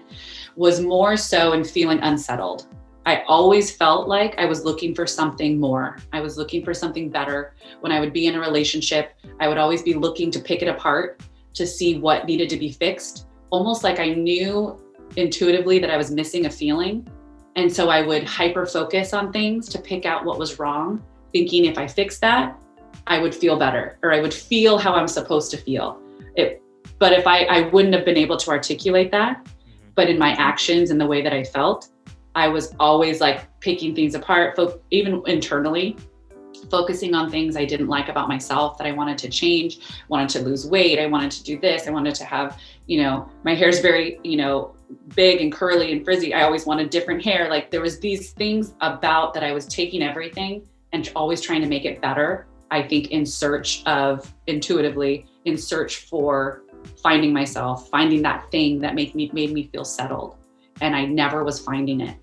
was 0.56 0.82
more 0.82 1.18
so 1.18 1.54
in 1.54 1.64
feeling 1.64 2.00
unsettled 2.00 2.68
I 3.06 3.24
always 3.28 3.76
felt 3.76 4.08
like 4.08 4.36
I 4.38 4.46
was 4.46 4.64
looking 4.64 4.94
for 4.94 5.08
something 5.08 5.60
more. 5.60 5.98
I 6.14 6.22
was 6.22 6.38
looking 6.38 6.64
for 6.64 6.74
something 6.74 7.10
better. 7.10 7.56
When 7.80 7.92
I 7.92 8.00
would 8.00 8.14
be 8.14 8.28
in 8.28 8.36
a 8.36 8.40
relationship, 8.40 9.14
I 9.40 9.48
would 9.48 9.58
always 9.58 9.82
be 9.82 9.96
looking 9.96 10.30
to 10.32 10.40
pick 10.40 10.62
it 10.62 10.68
apart 10.68 11.22
to 11.56 11.66
see 11.66 11.98
what 11.98 12.26
needed 12.26 12.50
to 12.50 12.58
be 12.58 12.72
fixed, 12.72 13.28
almost 13.50 13.84
like 13.84 14.00
I 14.00 14.10
knew 14.10 14.80
intuitively 15.16 15.80
that 15.80 15.90
I 15.90 15.98
was 15.98 16.12
missing 16.12 16.46
a 16.46 16.50
feeling. 16.50 17.08
And 17.56 17.72
so 17.72 17.90
I 17.90 18.02
would 18.02 18.24
hyper 18.24 18.66
focus 18.66 19.14
on 19.14 19.34
things 19.34 19.68
to 19.70 19.80
pick 19.80 20.06
out 20.06 20.24
what 20.24 20.38
was 20.38 20.60
wrong, 20.60 21.04
thinking 21.34 21.66
if 21.66 21.78
I 21.78 21.88
fixed 21.88 22.22
that, 22.22 22.58
I 23.08 23.20
would 23.20 23.34
feel 23.34 23.58
better 23.58 23.98
or 24.04 24.14
I 24.14 24.22
would 24.22 24.34
feel 24.34 24.78
how 24.78 24.94
I'm 24.94 25.08
supposed 25.08 25.52
to 25.52 25.58
feel. 25.58 26.00
It, 26.36 26.62
but 27.00 27.14
if 27.14 27.26
I, 27.26 27.44
I 27.46 27.62
wouldn't 27.70 27.96
have 27.96 28.06
been 28.06 28.18
able 28.18 28.38
to 28.38 28.52
articulate 28.52 29.12
that, 29.12 29.44
mm-hmm. 29.44 29.90
but 29.96 30.10
in 30.10 30.20
my 30.20 30.32
actions 30.34 30.92
and 30.92 31.02
the 31.02 31.08
way 31.08 31.22
that 31.22 31.34
I 31.34 31.44
felt, 31.44 31.90
I 32.36 32.48
was 32.48 32.74
always 32.80 33.20
like 33.20 33.48
picking 33.60 33.96
things 33.96 34.16
apart, 34.16 34.56
fo- 34.56 34.80
even 34.92 35.22
internally, 35.28 35.98
focusing 36.70 37.14
on 37.14 37.30
things 37.30 37.56
I 37.56 37.66
didn't 37.66 37.88
like 37.88 38.10
about 38.10 38.28
myself 38.28 38.78
that 38.78 38.88
I 38.88 38.92
wanted 38.92 39.18
to 39.20 39.30
change, 39.30 39.80
wanted 40.08 40.30
to 40.30 40.40
lose 40.40 40.68
weight, 40.68 41.00
I 41.00 41.08
wanted 41.08 41.32
to 41.32 41.44
do 41.44 41.60
this, 41.60 41.88
I 41.88 41.92
wanted 41.92 42.16
to 42.16 42.26
have, 42.26 42.60
you 42.88 43.02
know, 43.02 43.30
my 43.44 43.54
hair's 43.54 43.80
very, 43.80 44.20
you 44.24 44.38
know, 44.38 44.76
big 45.16 45.42
and 45.42 45.52
curly 45.52 45.92
and 45.92 46.04
frizzy. 46.04 46.34
I 46.34 46.44
always 46.44 46.66
wanted 46.66 46.90
different 46.90 47.24
hair. 47.24 47.50
Like 47.50 47.72
there 47.72 47.82
was 47.82 48.00
these 48.00 48.32
things 48.32 48.74
about 48.82 49.34
that 49.34 49.44
I 49.44 49.54
was 49.54 49.66
taking 49.66 50.02
everything 50.02 50.68
and 50.94 51.10
always 51.16 51.42
trying 51.42 51.62
to 51.62 51.68
make 51.68 51.86
it 51.86 52.02
better. 52.02 52.48
I 52.70 52.82
think 52.82 53.12
in 53.12 53.26
search 53.26 53.84
of 53.86 54.34
intuitively 54.48 55.26
in 55.46 55.58
search 55.58 55.98
for 55.98 56.64
finding 57.02 57.34
myself, 57.34 57.90
finding 57.90 58.22
that 58.24 58.50
thing 58.52 58.80
that 58.82 58.96
made 58.96 59.14
me 59.14 59.30
made 59.34 59.52
me 59.52 59.70
feel 59.72 59.86
settled 59.86 60.38
and 60.82 60.96
I 60.96 61.06
never 61.06 61.44
was 61.44 61.60
finding 61.60 62.02
it. 62.02 62.18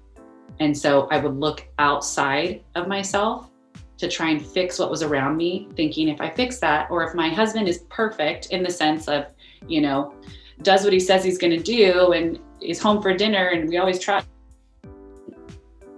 And 0.60 0.76
so 0.76 1.08
I 1.10 1.18
would 1.18 1.36
look 1.36 1.66
outside 1.78 2.64
of 2.74 2.88
myself 2.88 3.50
to 3.98 4.08
try 4.08 4.30
and 4.30 4.44
fix 4.44 4.78
what 4.78 4.90
was 4.90 5.02
around 5.02 5.36
me, 5.36 5.68
thinking 5.74 6.08
if 6.08 6.20
I 6.20 6.30
fix 6.30 6.58
that, 6.58 6.90
or 6.90 7.04
if 7.04 7.14
my 7.14 7.28
husband 7.28 7.68
is 7.68 7.78
perfect 7.88 8.46
in 8.46 8.62
the 8.62 8.70
sense 8.70 9.08
of, 9.08 9.26
you 9.66 9.80
know, 9.80 10.14
does 10.62 10.84
what 10.84 10.92
he 10.92 11.00
says 11.00 11.24
he's 11.24 11.38
going 11.38 11.56
to 11.56 11.62
do 11.62 12.12
and 12.12 12.38
is 12.60 12.80
home 12.80 13.00
for 13.00 13.16
dinner 13.16 13.48
and 13.48 13.68
we 13.68 13.78
always 13.78 13.98
try, 13.98 14.22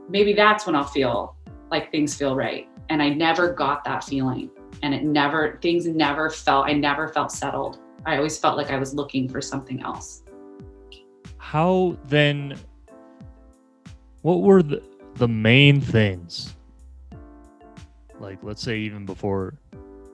maybe 0.08 0.34
that's 0.34 0.66
when 0.66 0.76
I'll 0.76 0.84
feel 0.84 1.36
like 1.70 1.90
things 1.90 2.14
feel 2.14 2.36
right. 2.36 2.68
And 2.90 3.02
I 3.02 3.10
never 3.10 3.52
got 3.52 3.84
that 3.84 4.04
feeling. 4.04 4.50
And 4.82 4.94
it 4.94 5.04
never, 5.04 5.58
things 5.62 5.86
never 5.86 6.30
felt, 6.30 6.66
I 6.66 6.72
never 6.72 7.08
felt 7.08 7.32
settled. 7.32 7.78
I 8.04 8.16
always 8.16 8.38
felt 8.38 8.56
like 8.56 8.70
I 8.70 8.78
was 8.78 8.94
looking 8.94 9.28
for 9.28 9.40
something 9.40 9.82
else 9.82 10.22
how 11.40 11.96
then 12.06 12.54
what 14.20 14.42
were 14.42 14.62
the 14.62 14.82
the 15.14 15.26
main 15.26 15.80
things? 15.80 16.54
Like 18.20 18.38
let's 18.42 18.62
say 18.62 18.78
even 18.78 19.06
before 19.06 19.54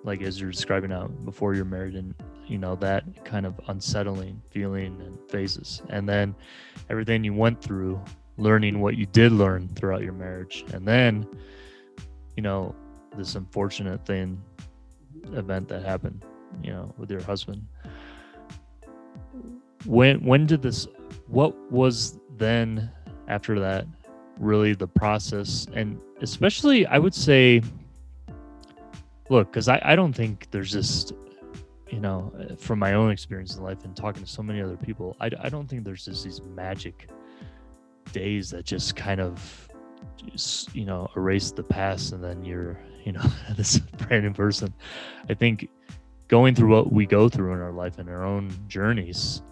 like 0.04 0.22
as 0.22 0.40
you're 0.40 0.52
describing 0.52 0.90
now 0.90 1.08
before 1.08 1.54
you're 1.54 1.64
married 1.64 1.96
and 1.96 2.14
you 2.46 2.58
know 2.58 2.76
that 2.76 3.24
kind 3.24 3.44
of 3.44 3.60
unsettling 3.66 4.40
feeling 4.50 5.00
and 5.00 5.18
phases. 5.28 5.82
And 5.90 6.08
then 6.08 6.34
everything 6.88 7.24
you 7.24 7.34
went 7.34 7.60
through 7.60 8.00
learning 8.38 8.80
what 8.80 8.96
you 8.96 9.06
did 9.06 9.32
learn 9.32 9.68
throughout 9.74 10.02
your 10.02 10.12
marriage. 10.12 10.64
And 10.72 10.86
then 10.86 11.26
you 12.36 12.42
know 12.42 12.72
this 13.16 13.34
unfortunate 13.34 14.06
thing 14.06 14.40
event 15.32 15.66
that 15.66 15.82
happened 15.82 16.24
you 16.62 16.70
know 16.70 16.94
with 16.96 17.10
your 17.10 17.22
husband. 17.22 17.66
When 19.84 20.24
when 20.24 20.46
did 20.46 20.62
this 20.62 20.86
what 21.28 21.54
was 21.70 22.18
then 22.36 22.90
after 23.28 23.58
that 23.60 23.86
really 24.38 24.74
the 24.74 24.86
process? 24.86 25.66
And 25.72 26.00
especially 26.20 26.86
i 26.86 26.98
would 26.98 27.14
say 27.14 27.62
look 29.28 29.50
because 29.50 29.68
I, 29.68 29.80
I 29.84 29.96
don't 29.96 30.12
think 30.12 30.48
there's 30.50 30.72
just 30.72 31.12
you 31.90 32.00
know 32.00 32.32
from 32.58 32.78
my 32.78 32.94
own 32.94 33.10
experience 33.10 33.56
in 33.56 33.62
life 33.62 33.84
and 33.84 33.94
talking 33.94 34.22
to 34.22 34.28
so 34.28 34.42
many 34.42 34.60
other 34.60 34.76
people 34.76 35.16
i, 35.20 35.30
I 35.40 35.48
don't 35.48 35.68
think 35.68 35.84
there's 35.84 36.04
just 36.04 36.24
these 36.24 36.40
magic 36.42 37.08
days 38.12 38.50
that 38.50 38.64
just 38.64 38.96
kind 38.96 39.20
of 39.20 39.68
just, 40.26 40.74
you 40.74 40.84
know 40.84 41.10
erase 41.16 41.50
the 41.50 41.62
past 41.62 42.12
and 42.12 42.22
then 42.22 42.44
you're 42.44 42.78
you 43.04 43.12
know 43.12 43.22
this 43.56 43.78
brand 43.78 44.24
new 44.24 44.32
person. 44.32 44.72
I 45.28 45.34
think 45.34 45.68
going 46.28 46.54
through 46.54 46.70
what 46.70 46.92
we 46.92 47.06
go 47.06 47.28
through 47.28 47.52
in 47.52 47.60
our 47.60 47.72
life 47.72 47.98
and 47.98 48.08
our 48.08 48.24
own 48.24 48.50
journeys 48.68 49.42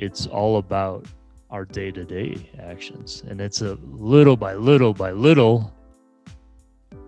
it's 0.00 0.26
all 0.26 0.56
about 0.56 1.04
our 1.50 1.64
day-to-day 1.64 2.50
actions. 2.58 3.22
And 3.28 3.40
it's 3.40 3.60
a 3.60 3.74
little 3.82 4.36
by 4.36 4.54
little 4.54 4.94
by 4.94 5.12
little 5.12 5.72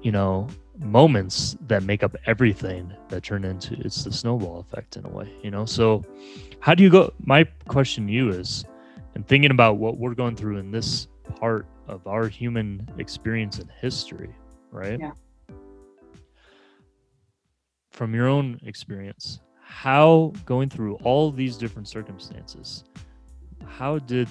you 0.03 0.13
know 0.13 0.49
moments 0.79 1.57
that 1.69 1.83
make 1.83 2.03
up 2.03 2.17
everything 2.27 2.93
that 3.09 3.23
turn 3.23 3.45
into 3.45 3.75
it's 3.81 4.03
the 4.05 4.13
snowball 4.13 4.59
effect 4.61 4.97
in 4.97 5.05
a 5.05 5.09
way 5.09 5.31
you 5.43 5.51
know? 5.51 5.65
So 5.65 6.05
how 6.61 6.75
do 6.75 6.83
you 6.83 6.91
go 6.91 7.13
my 7.25 7.45
question 7.69 8.07
to 8.07 8.13
you 8.13 8.31
is 8.31 8.65
and 9.15 9.27
thinking 9.27 9.51
about 9.51 9.77
what 9.77 9.99
we're 9.99 10.15
going 10.15 10.35
through 10.35 10.59
in 10.59 10.71
this 10.71 11.09
part 11.37 11.67
of 11.87 12.07
our 12.07 12.27
human 12.27 12.89
experience 12.99 13.59
and 13.59 13.71
history 13.81 14.35
right? 14.71 14.99
Yeah. 14.99 15.13
from 17.93 18.15
your 18.15 18.27
own 18.27 18.59
experience 18.65 19.41
how 19.73 20.33
going 20.45 20.69
through 20.69 20.97
all 20.97 21.31
these 21.33 21.57
different 21.57 21.89
circumstances 21.89 22.85
how 23.67 23.99
did 23.99 24.29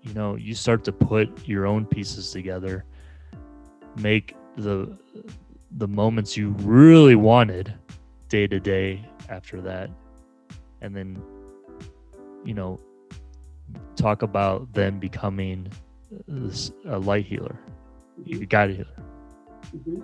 you 0.00 0.14
know 0.14 0.36
you 0.36 0.54
start 0.54 0.84
to 0.84 0.92
put 0.92 1.28
your 1.46 1.66
own 1.66 1.84
pieces 1.84 2.30
together 2.30 2.84
make 3.96 4.36
the 4.56 4.96
the 5.78 5.88
moments 5.88 6.36
you 6.36 6.50
really 6.60 7.16
wanted 7.16 7.74
day 8.28 8.46
to 8.46 8.60
day 8.60 9.04
after 9.28 9.60
that 9.60 9.90
and 10.82 10.94
then 10.94 11.20
you 12.44 12.54
know 12.54 12.78
talk 13.96 14.22
about 14.22 14.72
them 14.72 15.00
becoming 15.00 15.66
this, 16.28 16.70
a 16.86 16.98
light 16.98 17.26
healer 17.26 17.58
a 18.30 18.46
guided 18.46 18.76
healer 18.76 18.96
Mhm. 19.74 20.02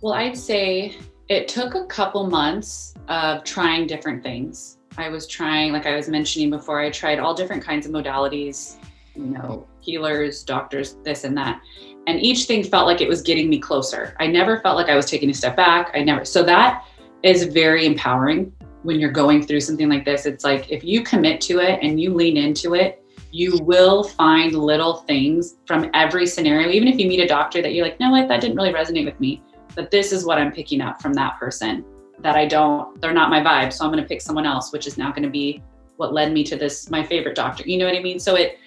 Well, 0.00 0.14
I'd 0.14 0.36
say 0.36 0.96
it 1.28 1.46
took 1.46 1.74
a 1.74 1.84
couple 1.86 2.26
months 2.26 2.94
of 3.08 3.44
trying 3.44 3.86
different 3.86 4.22
things. 4.22 4.78
I 4.96 5.10
was 5.10 5.26
trying, 5.26 5.72
like 5.72 5.86
I 5.86 5.94
was 5.94 6.08
mentioning 6.08 6.50
before, 6.50 6.80
I 6.80 6.90
tried 6.90 7.18
all 7.18 7.34
different 7.34 7.62
kinds 7.62 7.86
of 7.86 7.92
modalities, 7.92 8.76
you 9.14 9.26
know, 9.26 9.66
healers, 9.80 10.42
doctors, 10.42 10.96
this 11.04 11.24
and 11.24 11.36
that. 11.36 11.60
And 12.06 12.20
each 12.20 12.44
thing 12.46 12.64
felt 12.64 12.86
like 12.86 13.02
it 13.02 13.08
was 13.08 13.20
getting 13.20 13.50
me 13.50 13.58
closer. 13.58 14.16
I 14.18 14.26
never 14.26 14.60
felt 14.60 14.76
like 14.76 14.88
I 14.88 14.96
was 14.96 15.06
taking 15.06 15.28
a 15.28 15.34
step 15.34 15.54
back. 15.54 15.90
I 15.94 16.02
never, 16.02 16.24
so 16.24 16.42
that 16.44 16.84
is 17.22 17.44
very 17.44 17.84
empowering 17.84 18.52
when 18.82 18.98
you're 18.98 19.12
going 19.12 19.44
through 19.44 19.60
something 19.60 19.88
like 19.88 20.06
this. 20.06 20.24
It's 20.24 20.44
like 20.44 20.70
if 20.70 20.82
you 20.82 21.02
commit 21.02 21.42
to 21.42 21.58
it 21.58 21.78
and 21.82 22.00
you 22.00 22.14
lean 22.14 22.38
into 22.38 22.74
it, 22.74 23.04
you 23.30 23.58
will 23.62 24.02
find 24.02 24.54
little 24.54 24.98
things 24.98 25.56
from 25.66 25.90
every 25.92 26.26
scenario. 26.26 26.70
Even 26.70 26.88
if 26.88 26.98
you 26.98 27.06
meet 27.06 27.20
a 27.20 27.26
doctor 27.26 27.60
that 27.60 27.74
you're 27.74 27.84
like, 27.84 28.00
no, 28.00 28.10
what, 28.10 28.28
that 28.28 28.40
didn't 28.40 28.56
really 28.56 28.72
resonate 28.72 29.04
with 29.04 29.20
me, 29.20 29.42
but 29.78 29.92
this 29.92 30.12
is 30.12 30.24
what 30.24 30.38
I'm 30.38 30.50
picking 30.50 30.80
up 30.80 31.00
from 31.00 31.14
that 31.14 31.38
person 31.38 31.84
that 32.18 32.34
I 32.34 32.46
don't, 32.46 33.00
they're 33.00 33.14
not 33.14 33.30
my 33.30 33.38
vibe. 33.38 33.72
So 33.72 33.84
I'm 33.84 33.92
going 33.92 34.02
to 34.02 34.08
pick 34.08 34.20
someone 34.20 34.44
else, 34.44 34.72
which 34.72 34.88
is 34.88 34.98
now 34.98 35.10
going 35.10 35.22
to 35.22 35.30
be 35.30 35.62
what 35.98 36.12
led 36.12 36.32
me 36.32 36.42
to 36.44 36.56
this, 36.56 36.90
my 36.90 37.00
favorite 37.00 37.36
doctor. 37.36 37.62
You 37.64 37.78
know 37.78 37.86
what 37.86 37.94
I 37.94 38.00
mean? 38.00 38.18
So 38.18 38.34
it, 38.34 38.58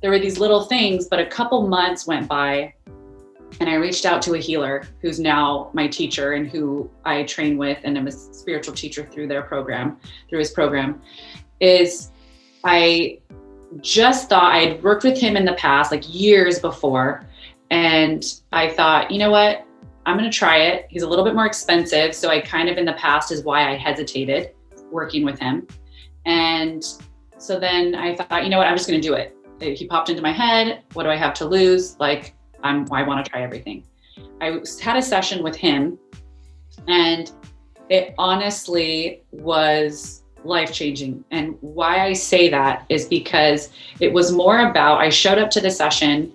there 0.00 0.10
were 0.10 0.18
these 0.18 0.38
little 0.38 0.64
things, 0.64 1.08
but 1.08 1.18
a 1.18 1.26
couple 1.26 1.68
months 1.68 2.06
went 2.06 2.26
by 2.26 2.72
and 3.60 3.68
I 3.68 3.74
reached 3.74 4.06
out 4.06 4.22
to 4.22 4.32
a 4.32 4.38
healer 4.38 4.84
who's 5.02 5.20
now 5.20 5.68
my 5.74 5.86
teacher 5.86 6.32
and 6.32 6.48
who 6.48 6.88
I 7.04 7.24
train 7.24 7.58
with 7.58 7.76
and 7.84 7.98
I'm 7.98 8.06
a 8.06 8.12
spiritual 8.12 8.72
teacher 8.72 9.04
through 9.12 9.28
their 9.28 9.42
program, 9.42 9.98
through 10.30 10.38
his 10.38 10.52
program, 10.52 11.02
is 11.60 12.12
I 12.64 13.18
just 13.82 14.30
thought 14.30 14.54
I 14.54 14.60
had 14.60 14.82
worked 14.82 15.04
with 15.04 15.18
him 15.18 15.36
in 15.36 15.44
the 15.44 15.54
past, 15.54 15.92
like 15.92 16.04
years 16.08 16.58
before. 16.58 17.26
And 17.70 18.24
I 18.52 18.70
thought, 18.70 19.10
you 19.10 19.18
know 19.18 19.30
what? 19.30 19.65
I'm 20.06 20.16
going 20.16 20.30
to 20.30 20.36
try 20.36 20.58
it. 20.58 20.86
He's 20.88 21.02
a 21.02 21.08
little 21.08 21.24
bit 21.24 21.34
more 21.34 21.46
expensive. 21.46 22.14
So 22.14 22.30
I 22.30 22.40
kind 22.40 22.68
of 22.68 22.78
in 22.78 22.84
the 22.84 22.92
past 22.92 23.32
is 23.32 23.42
why 23.42 23.68
I 23.68 23.76
hesitated 23.76 24.52
working 24.92 25.24
with 25.24 25.38
him. 25.38 25.66
And 26.24 26.82
so 27.38 27.58
then 27.58 27.96
I 27.96 28.14
thought, 28.14 28.44
you 28.44 28.48
know 28.48 28.58
what? 28.58 28.68
I'm 28.68 28.76
just 28.76 28.88
going 28.88 29.00
to 29.00 29.06
do 29.06 29.14
it. 29.14 29.36
He 29.60 29.86
popped 29.86 30.08
into 30.08 30.22
my 30.22 30.30
head. 30.30 30.84
What 30.92 31.02
do 31.02 31.10
I 31.10 31.16
have 31.16 31.34
to 31.34 31.44
lose? 31.44 31.98
Like, 31.98 32.34
I'm, 32.62 32.86
I 32.92 33.02
want 33.02 33.24
to 33.24 33.30
try 33.30 33.42
everything. 33.42 33.84
I 34.40 34.60
had 34.80 34.96
a 34.96 35.02
session 35.02 35.42
with 35.42 35.56
him 35.56 35.98
and 36.86 37.32
it 37.88 38.14
honestly 38.16 39.22
was 39.32 40.22
life 40.44 40.72
changing. 40.72 41.24
And 41.32 41.56
why 41.60 42.04
I 42.04 42.12
say 42.12 42.48
that 42.50 42.86
is 42.88 43.06
because 43.06 43.70
it 43.98 44.12
was 44.12 44.30
more 44.30 44.68
about 44.70 45.00
I 45.00 45.08
showed 45.08 45.38
up 45.38 45.50
to 45.50 45.60
the 45.60 45.70
session 45.70 46.32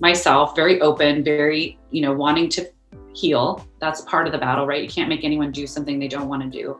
myself, 0.00 0.54
very 0.54 0.80
open, 0.82 1.24
very, 1.24 1.78
you 1.90 2.02
know, 2.02 2.12
wanting 2.12 2.50
to 2.50 2.70
heal. 3.16 3.66
That's 3.80 4.02
part 4.02 4.26
of 4.26 4.32
the 4.32 4.38
battle, 4.38 4.66
right? 4.66 4.82
You 4.82 4.88
can't 4.88 5.08
make 5.08 5.24
anyone 5.24 5.50
do 5.50 5.66
something 5.66 5.98
they 5.98 6.08
don't 6.08 6.28
want 6.28 6.42
to 6.42 6.48
do. 6.50 6.78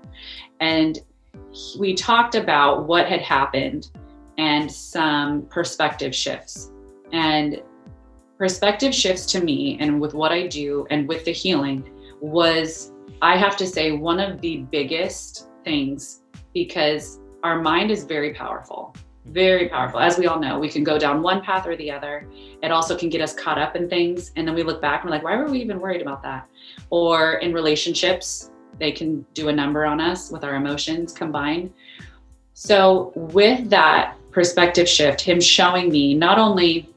And 0.61 0.99
we 1.79 1.95
talked 1.95 2.35
about 2.35 2.87
what 2.87 3.09
had 3.09 3.23
happened 3.23 3.91
and 4.39 4.71
some 4.71 5.43
perspective 5.47 6.15
shifts. 6.15 6.71
And 7.13 7.63
perspective 8.37 8.95
shifts 8.95 9.25
to 9.27 9.43
me 9.43 9.79
and 9.81 10.01
with 10.01 10.13
what 10.13 10.31
I 10.31 10.47
do 10.47 10.87
and 10.91 11.09
with 11.09 11.25
the 11.25 11.33
healing 11.33 11.91
was, 12.21 12.93
I 13.23 13.39
have 13.39 13.57
to 13.57 13.67
say, 13.67 13.93
one 13.93 14.21
of 14.21 14.41
the 14.41 14.59
biggest 14.71 15.49
things 15.65 16.23
because 16.53 17.19
our 17.43 17.63
mind 17.63 17.91
is 17.91 18.05
very 18.05 18.35
powerful 18.35 18.95
very 19.27 19.69
powerful. 19.69 20.01
As 20.01 20.19
we 20.19 20.27
all 20.27 20.39
know 20.39 20.59
we 20.59 20.69
can 20.69 20.85
go 20.85 20.99
down 20.99 21.23
one 21.23 21.43
path 21.43 21.67
or 21.67 21.77
the 21.77 21.91
other. 21.91 22.27
It 22.63 22.71
also 22.71 22.97
can 22.97 23.09
get 23.09 23.21
us 23.21 23.35
caught 23.35 23.59
up 23.59 23.77
in 23.77 23.89
things 23.89 24.33
and 24.37 24.47
then 24.47 24.55
we 24.55 24.63
look 24.63 24.81
back 24.81 25.03
and 25.03 25.11
we're 25.11 25.17
like 25.17 25.25
why 25.25 25.37
were 25.37 25.51
we 25.51 25.61
even 25.61 25.81
worried 25.81 26.03
about 26.03 26.23
that? 26.23 26.49
Or 26.91 27.35
in 27.35 27.53
relationships 27.53 28.51
they 28.79 28.93
can 28.93 29.25
do 29.35 29.49
a 29.49 29.53
number 29.53 29.85
on 29.85 30.01
us 30.01 30.31
with 30.31 30.45
our 30.45 30.55
emotions 30.55 31.13
combined. 31.13 31.73
So 32.55 33.13
with 33.15 33.69
that 33.71 34.17
perspective 34.31 34.89
shift 34.89 35.21
him 35.21 35.41
showing 35.41 35.91
me 35.91 36.15
not 36.15 36.39
only 36.39 36.93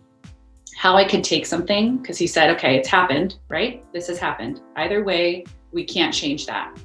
how 0.76 0.96
i 0.96 1.06
could 1.06 1.24
take 1.24 1.46
something 1.46 1.98
because 1.98 2.18
he 2.18 2.28
said 2.28 2.50
okay 2.50 2.78
it's 2.78 2.88
happened 2.88 3.38
right? 3.50 3.84
This 3.94 4.08
has 4.08 4.18
happened. 4.18 4.62
Either 4.76 5.04
way 5.04 5.46
we 5.72 5.84
can't 5.84 6.14
change 6.14 6.46
that. 6.48 6.78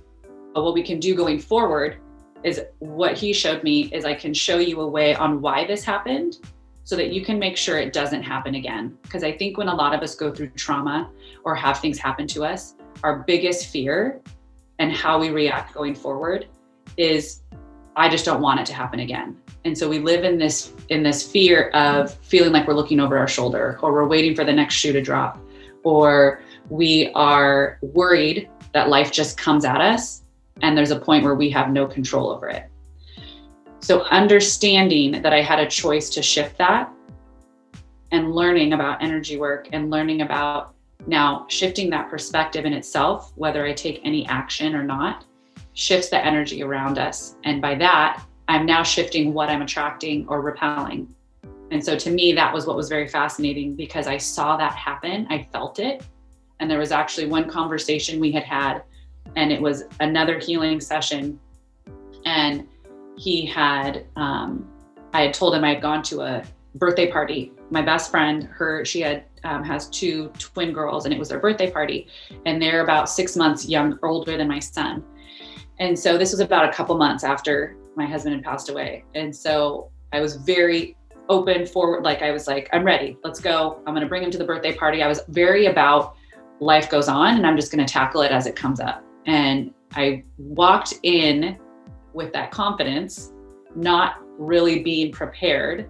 But 0.55 0.63
what 0.65 0.75
we 0.75 0.83
can 0.83 1.01
do 1.01 1.15
going 1.15 1.39
forward 1.41 1.99
is 2.45 2.61
what 2.79 3.17
he 3.17 3.33
showed 3.33 3.65
me 3.65 3.85
is 3.93 4.05
I 4.05 4.15
can 4.15 4.35
show 4.35 4.59
you 4.59 4.81
a 4.83 4.87
way 4.87 5.15
on 5.15 5.41
why 5.41 5.67
this 5.67 5.83
happened 5.83 6.39
so 6.85 6.95
that 6.97 7.13
you 7.13 7.25
can 7.25 7.39
make 7.39 7.57
sure 7.57 7.79
it 7.79 7.95
doesn't 7.95 8.23
happen 8.23 8.55
again. 8.55 8.97
Because 9.03 9.25
I 9.25 9.33
think 9.33 9.57
when 9.57 9.69
a 9.69 9.75
lot 9.75 9.95
of 9.95 10.03
us 10.03 10.15
go 10.15 10.33
through 10.33 10.51
trauma 10.51 11.11
or 11.45 11.55
have 11.55 11.81
things 11.81 11.99
happen 11.99 12.27
to 12.29 12.45
us, 12.45 12.75
our 13.03 13.21
biggest 13.21 13.69
fear 13.69 14.21
and 14.79 14.93
how 14.93 15.19
we 15.19 15.31
react 15.31 15.73
going 15.73 15.95
forward 15.95 16.47
is 16.99 17.41
I 17.97 18.09
just 18.09 18.25
don't 18.25 18.43
want 18.43 18.61
it 18.61 18.67
to 18.67 18.75
happen 18.75 19.01
again. 19.01 19.39
And 19.65 19.77
so 19.77 19.89
we 19.89 19.99
live 19.99 20.25
in 20.25 20.37
this 20.37 20.73
in 20.91 21.03
this 21.03 21.27
fear 21.27 21.71
of 21.71 22.13
feeling 22.13 22.53
like 22.53 22.69
we're 22.69 22.75
looking 22.75 23.01
over 23.01 23.17
our 23.17 23.29
shoulder 23.29 23.79
or 23.83 23.93
we're 23.93 24.07
waiting 24.07 24.35
for 24.35 24.45
the 24.45 24.53
next 24.53 24.75
shoe 24.75 24.93
to 24.93 25.01
drop 25.01 25.41
or 25.85 26.43
we 26.69 27.11
are 27.15 27.79
worried 27.81 28.51
that 28.73 28.89
life 28.89 29.11
just 29.11 29.39
comes 29.39 29.65
at 29.65 29.81
us 29.81 30.24
and 30.63 30.77
there's 30.77 30.91
a 30.91 30.99
point 30.99 31.25
where 31.25 31.35
we 31.35 31.51
have 31.51 31.71
no 31.71 31.87
control 31.87 32.31
over 32.31 32.49
it. 32.49 32.71
So, 33.81 34.03
understanding 34.05 35.21
that 35.23 35.33
I 35.33 35.43
had 35.43 35.59
a 35.59 35.69
choice 35.69 36.09
to 36.11 36.23
shift 36.23 36.57
that 36.59 36.91
and 38.13 38.33
learning 38.33 38.73
about 38.73 39.03
energy 39.03 39.37
work 39.37 39.69
and 39.73 39.91
learning 39.91 40.23
about 40.23 40.75
now 41.07 41.47
shifting 41.49 41.91
that 41.91 42.09
perspective 42.09 42.65
in 42.65 42.73
itself, 42.73 43.33
whether 43.35 43.67
I 43.67 43.75
take 43.75 44.01
any 44.05 44.27
action 44.27 44.75
or 44.75 44.83
not, 44.83 45.27
shifts 45.75 46.09
the 46.09 46.25
energy 46.25 46.63
around 46.63 46.99
us. 46.99 47.37
And 47.45 47.61
by 47.61 47.75
that, 47.75 48.25
I'm 48.49 48.65
now 48.65 48.83
shifting 48.83 49.35
what 49.35 49.51
I'm 49.51 49.61
attracting 49.63 50.27
or 50.29 50.41
repelling. 50.41 51.15
And 51.71 51.85
so, 51.85 51.97
to 51.97 52.11
me, 52.11 52.33
that 52.33 52.55
was 52.55 52.67
what 52.67 52.77
was 52.77 52.89
very 52.89 53.09
fascinating 53.09 53.75
because 53.75 54.07
I 54.07 54.17
saw 54.17 54.57
that 54.57 54.73
happen, 54.73 55.27
I 55.29 55.47
felt 55.53 55.79
it. 55.79 56.05
And 56.61 56.71
there 56.71 56.79
was 56.79 56.93
actually 56.93 57.27
one 57.27 57.51
conversation 57.51 58.21
we 58.21 58.33
had 58.33 58.45
had 58.45 58.83
and 59.37 59.53
it 59.53 59.61
was 59.61 59.85
another 60.01 60.39
healing 60.39 60.81
session. 60.81 61.39
And 62.25 62.67
he 63.17 63.47
had, 63.47 64.07
um, 64.17 64.69
I 65.13 65.23
had 65.23 65.35
told 65.35 65.55
him 65.55 65.65
I 65.65 65.75
had 65.75 65.83
gone 65.83 66.03
to 66.05 66.23
a 66.23 66.43
birthday 66.75 67.11
party. 67.11 67.53
My 67.71 67.83
best 67.83 68.11
friend, 68.11 68.45
her, 68.45 68.85
she 68.85 69.01
had 69.01 69.25
um, 69.45 69.63
has 69.63 69.89
two 69.91 70.29
twin 70.39 70.73
girls, 70.73 71.05
and 71.05 71.13
it 71.13 71.19
was 71.19 71.29
their 71.29 71.39
birthday 71.39 71.71
party, 71.71 72.09
and 72.47 72.61
they're 72.61 72.83
about 72.83 73.09
six 73.11 73.37
months 73.37 73.69
young, 73.69 73.99
older 74.03 74.37
than 74.37 74.49
my 74.49 74.59
son. 74.59 75.05
And 75.79 75.99
so 75.99 76.17
this 76.17 76.31
was 76.31 76.41
about 76.41 76.69
a 76.69 76.73
couple 76.73 76.97
months 76.97 77.25
after 77.25 77.77
my 77.97 78.07
husband 78.07 78.35
had 78.35 78.45
passed 78.45 78.71
away, 78.71 79.05
and 79.15 79.35
so 79.35 79.91
I 80.13 80.21
was 80.21 80.37
very 80.37 80.97
open 81.29 81.67
forward 81.67 82.05
like 82.05 82.21
i 82.21 82.31
was 82.31 82.47
like 82.47 82.69
i'm 82.73 82.85
ready 82.85 83.17
let's 83.25 83.41
go 83.41 83.81
i'm 83.87 83.95
going 83.95 84.03
to 84.03 84.09
bring 84.09 84.23
him 84.23 84.31
to 84.31 84.37
the 84.37 84.45
birthday 84.45 84.75
party 84.75 85.03
i 85.03 85.09
was 85.09 85.23
very 85.29 85.67
about 85.67 86.17
life 86.61 86.91
goes 86.91 87.09
on 87.09 87.37
and 87.37 87.47
i'm 87.47 87.57
just 87.57 87.73
going 87.73 87.85
to 87.85 87.91
tackle 87.91 88.21
it 88.21 88.31
as 88.31 88.47
it 88.47 88.55
comes 88.55 88.79
up 88.79 89.03
and 89.27 89.73
I 89.95 90.25
walked 90.39 90.95
in 91.03 91.59
with 92.13 92.33
that 92.33 92.51
confidence, 92.51 93.33
not 93.75 94.17
really 94.39 94.83
being 94.83 95.13
prepared 95.13 95.89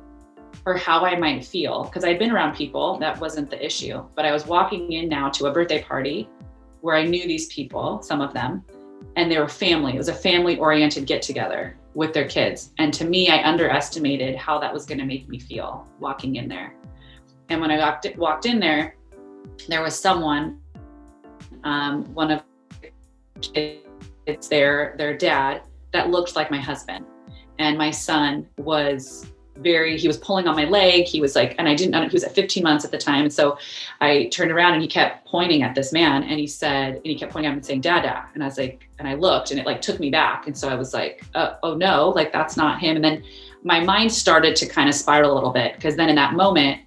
for 0.63 0.77
how 0.77 1.05
I 1.05 1.17
might 1.17 1.45
feel. 1.45 1.85
Because 1.85 2.05
I'd 2.05 2.19
been 2.19 2.31
around 2.31 2.55
people, 2.55 2.99
that 2.99 3.19
wasn't 3.21 3.51
the 3.51 3.65
issue. 3.65 4.05
But 4.15 4.25
I 4.25 4.33
was 4.33 4.47
walking 4.47 4.93
in 4.93 5.09
now 5.09 5.29
to 5.31 5.47
a 5.47 5.53
birthday 5.53 5.83
party 5.83 6.29
where 6.81 6.97
I 6.97 7.05
knew 7.05 7.27
these 7.27 7.47
people, 7.47 8.03
some 8.03 8.21
of 8.21 8.33
them, 8.33 8.63
and 9.17 9.31
they 9.31 9.39
were 9.39 9.49
family. 9.49 9.95
It 9.95 9.99
was 9.99 10.09
a 10.09 10.15
family 10.15 10.59
oriented 10.59 11.07
get 11.07 11.23
together. 11.23 11.77
with 11.95 12.13
their 12.13 12.27
kids. 12.27 12.73
And 12.79 12.93
to 12.95 13.05
me, 13.05 13.29
I 13.29 13.49
underestimated 13.49 14.35
how 14.37 14.59
that 14.59 14.73
was 14.73 14.85
going 14.85 14.99
to 14.99 15.05
make 15.07 15.29
me 15.29 15.39
feel 15.39 15.87
walking 16.01 16.37
in 16.37 16.49
there. 16.49 16.75
And 17.49 17.61
when 17.61 17.71
I 17.71 17.79
walked, 18.17 18.47
in 18.47 18.59
there, 18.59 18.97
there 19.69 19.83
was 19.83 19.99
someone, 19.99 20.59
um, 21.63 22.05
one 22.15 22.31
of 22.33 22.43
it's 24.27 24.49
their 24.49 24.95
their 24.99 25.17
dad 25.17 25.63
that 25.93 26.11
looked 26.11 26.37
like 26.37 26.51
my 26.51 26.61
husband, 26.61 27.05
and 27.59 27.79
my 27.79 27.91
son 27.91 28.47
was 28.59 29.27
very 29.59 29.97
he 29.97 30.09
was 30.09 30.17
pulling 30.19 30.49
on 30.49 30.57
my 30.57 30.65
leg. 30.65 31.05
He 31.05 31.21
was 31.21 31.37
like 31.37 31.55
and 31.59 31.69
i 31.69 31.75
didn't 31.75 31.93
know 31.93 32.03
he 32.03 32.13
was 32.13 32.25
at 32.25 32.35
15 32.35 32.63
months 32.63 32.85
at 32.85 32.91
the 32.91 32.99
time. 32.99 33.31
So 33.31 33.59
i 34.01 34.25
turned 34.33 34.51
around 34.51 34.75
and 34.75 34.83
he 34.83 34.89
kept 34.89 35.27
pointing 35.27 35.63
at 35.63 35.75
this 35.75 35.93
man 35.93 36.25
and 36.25 36.39
he 36.39 36.47
said 36.47 36.97
and 36.97 37.07
he 37.07 37.15
kept 37.15 37.33
pointing 37.33 37.49
at 37.49 37.53
him 37.53 37.59
and 37.59 37.67
saying 37.67 37.81
dada. 37.81 38.27
And 38.35 38.43
i 38.43 38.47
was 38.47 38.59
like 38.59 38.89
and 38.99 39.07
i 39.07 39.15
looked 39.15 39.51
and 39.51 39.61
it 39.61 39.67
like 39.67 39.81
took 39.81 40.01
me 40.01 40.11
back. 40.11 40.47
And 40.47 40.57
so 40.57 40.69
i 40.69 40.75
was 40.75 40.93
like 40.93 41.25
uh, 41.35 41.55
oh 41.63 41.75
no 41.75 42.11
like 42.11 42.33
that's 42.33 42.57
not 42.57 42.81
him. 42.81 42.97
And 42.97 43.05
then 43.05 43.23
my 43.63 43.81
mind 43.81 44.13
started 44.13 44.57
to 44.57 44.67
kind 44.67 44.89
of 44.89 44.95
spiral 44.95 45.33
a 45.33 45.35
little 45.35 45.53
bit 45.53 45.75
because 45.77 45.97
then 45.97 46.09
in 46.09 46.17
that 46.17 46.35
moment 46.35 46.81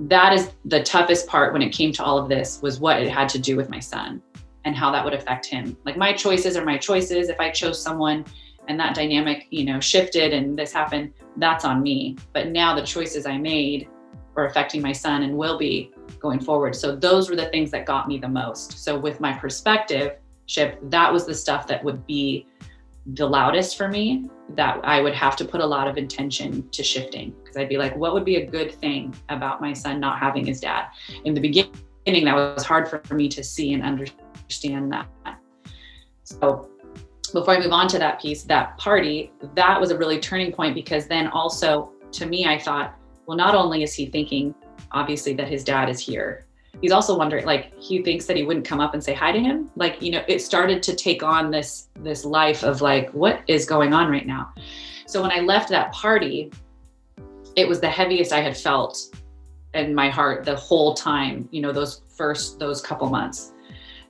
that 0.00 0.32
is 0.32 0.50
the 0.64 0.82
toughest 0.82 1.26
part 1.26 1.52
when 1.52 1.62
it 1.62 1.70
came 1.70 1.92
to 1.92 2.02
all 2.02 2.18
of 2.18 2.28
this 2.28 2.60
was 2.62 2.80
what 2.80 3.00
it 3.00 3.08
had 3.08 3.28
to 3.28 3.38
do 3.38 3.56
with 3.56 3.68
my 3.68 3.78
son 3.78 4.20
and 4.64 4.76
how 4.76 4.90
that 4.90 5.04
would 5.04 5.14
affect 5.14 5.46
him. 5.46 5.76
Like 5.84 5.96
my 5.96 6.12
choices 6.12 6.56
are 6.56 6.64
my 6.64 6.78
choices. 6.78 7.28
If 7.28 7.40
i 7.40 7.50
chose 7.50 7.80
someone 7.80 8.24
and 8.68 8.80
that 8.80 8.94
dynamic 8.94 9.46
you 9.50 9.64
know 9.64 9.78
shifted 9.78 10.32
and 10.32 10.58
this 10.58 10.72
happened 10.72 11.12
that's 11.36 11.64
on 11.64 11.82
me. 11.82 12.16
But 12.32 12.48
now 12.48 12.74
the 12.74 12.86
choices 12.86 13.26
i 13.26 13.36
made 13.36 13.88
are 14.36 14.46
affecting 14.46 14.82
my 14.82 14.92
son 14.92 15.22
and 15.22 15.36
will 15.36 15.58
be 15.58 15.92
going 16.18 16.40
forward. 16.40 16.74
So 16.74 16.96
those 16.96 17.30
were 17.30 17.36
the 17.36 17.46
things 17.50 17.70
that 17.70 17.86
got 17.86 18.08
me 18.08 18.18
the 18.18 18.28
most. 18.28 18.78
So 18.82 18.98
with 18.98 19.20
my 19.20 19.32
perspective 19.32 20.16
shift 20.46 20.78
that 20.90 21.12
was 21.12 21.24
the 21.24 21.34
stuff 21.34 21.66
that 21.66 21.82
would 21.82 22.06
be 22.06 22.46
the 23.14 23.26
loudest 23.26 23.76
for 23.76 23.88
me 23.88 24.28
that 24.50 24.78
i 24.84 25.00
would 25.00 25.14
have 25.14 25.36
to 25.36 25.44
put 25.44 25.60
a 25.60 25.66
lot 25.66 25.88
of 25.88 25.96
intention 25.96 26.68
to 26.70 26.82
shifting. 26.82 27.34
Because 27.42 27.56
i'd 27.56 27.68
be 27.68 27.78
like 27.78 27.96
what 27.96 28.12
would 28.14 28.24
be 28.24 28.36
a 28.36 28.46
good 28.46 28.72
thing 28.72 29.14
about 29.28 29.60
my 29.60 29.72
son 29.72 30.00
not 30.00 30.18
having 30.18 30.46
his 30.46 30.60
dad? 30.60 30.88
In 31.24 31.34
the 31.34 31.40
beginning 31.40 32.24
that 32.24 32.34
was 32.34 32.64
hard 32.64 32.88
for 32.88 33.14
me 33.14 33.28
to 33.28 33.42
see 33.42 33.72
and 33.72 33.82
understand 33.82 34.23
that 34.90 35.06
so 36.24 36.68
before 37.32 37.54
I 37.54 37.60
move 37.60 37.72
on 37.72 37.88
to 37.88 37.98
that 37.98 38.20
piece, 38.20 38.42
that 38.44 38.78
party, 38.78 39.32
that 39.54 39.80
was 39.80 39.90
a 39.90 39.98
really 39.98 40.18
turning 40.18 40.52
point 40.52 40.74
because 40.74 41.06
then 41.06 41.28
also 41.28 41.92
to 42.12 42.26
me, 42.26 42.46
I 42.46 42.58
thought, 42.58 42.96
well, 43.26 43.36
not 43.36 43.54
only 43.54 43.82
is 43.82 43.92
he 43.92 44.06
thinking, 44.06 44.54
obviously, 44.92 45.34
that 45.34 45.48
his 45.48 45.64
dad 45.64 45.88
is 45.88 45.98
here, 45.98 46.46
he's 46.80 46.92
also 46.92 47.16
wondering, 47.16 47.44
like, 47.44 47.72
he 47.80 48.02
thinks 48.02 48.26
that 48.26 48.36
he 48.36 48.44
wouldn't 48.44 48.66
come 48.66 48.80
up 48.80 48.94
and 48.94 49.02
say 49.02 49.14
hi 49.14 49.32
to 49.32 49.40
him. 49.40 49.70
Like, 49.76 50.00
you 50.00 50.12
know, 50.12 50.22
it 50.28 50.40
started 50.40 50.82
to 50.84 50.94
take 50.94 51.22
on 51.22 51.50
this 51.50 51.88
this 52.00 52.24
life 52.24 52.62
of 52.62 52.80
like, 52.80 53.10
what 53.10 53.42
is 53.48 53.64
going 53.64 53.92
on 53.92 54.10
right 54.10 54.26
now? 54.26 54.52
So 55.06 55.20
when 55.22 55.30
I 55.30 55.40
left 55.40 55.68
that 55.70 55.92
party, 55.92 56.52
it 57.56 57.68
was 57.68 57.80
the 57.80 57.88
heaviest 57.88 58.32
I 58.32 58.40
had 58.40 58.56
felt 58.56 59.16
in 59.74 59.94
my 59.94 60.08
heart 60.08 60.44
the 60.44 60.56
whole 60.56 60.94
time, 60.94 61.48
you 61.50 61.60
know, 61.60 61.72
those 61.72 62.02
first 62.16 62.58
those 62.58 62.80
couple 62.80 63.08
months. 63.10 63.53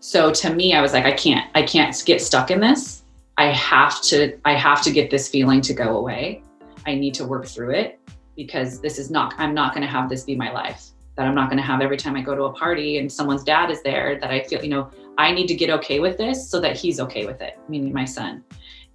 So 0.06 0.30
to 0.30 0.52
me, 0.52 0.74
I 0.74 0.82
was 0.82 0.92
like, 0.92 1.06
I 1.06 1.12
can't, 1.12 1.50
I 1.54 1.62
can't 1.62 1.96
get 2.04 2.20
stuck 2.20 2.50
in 2.50 2.60
this. 2.60 3.04
I 3.38 3.46
have 3.46 4.02
to 4.02 4.38
I 4.44 4.52
have 4.52 4.82
to 4.82 4.92
get 4.92 5.10
this 5.10 5.28
feeling 5.28 5.62
to 5.62 5.72
go 5.72 5.96
away. 5.96 6.42
I 6.84 6.94
need 6.94 7.14
to 7.14 7.24
work 7.24 7.46
through 7.46 7.70
it 7.70 7.98
because 8.36 8.82
this 8.82 8.98
is 8.98 9.10
not 9.10 9.32
I'm 9.38 9.54
not 9.54 9.72
going 9.72 9.80
to 9.80 9.90
have 9.90 10.10
this 10.10 10.24
be 10.24 10.36
my 10.36 10.52
life. 10.52 10.90
That 11.16 11.26
I'm 11.26 11.34
not 11.34 11.48
going 11.48 11.56
to 11.56 11.64
have 11.64 11.80
every 11.80 11.96
time 11.96 12.16
I 12.16 12.20
go 12.20 12.34
to 12.34 12.42
a 12.42 12.52
party 12.52 12.98
and 12.98 13.10
someone's 13.10 13.42
dad 13.44 13.70
is 13.70 13.82
there 13.82 14.20
that 14.20 14.30
I 14.30 14.42
feel, 14.42 14.62
you 14.62 14.68
know, 14.68 14.90
I 15.16 15.32
need 15.32 15.46
to 15.46 15.54
get 15.54 15.70
okay 15.70 16.00
with 16.00 16.18
this 16.18 16.50
so 16.50 16.60
that 16.60 16.76
he's 16.76 17.00
okay 17.00 17.24
with 17.24 17.40
it, 17.40 17.58
meaning 17.70 17.94
my 17.94 18.04
son. 18.04 18.44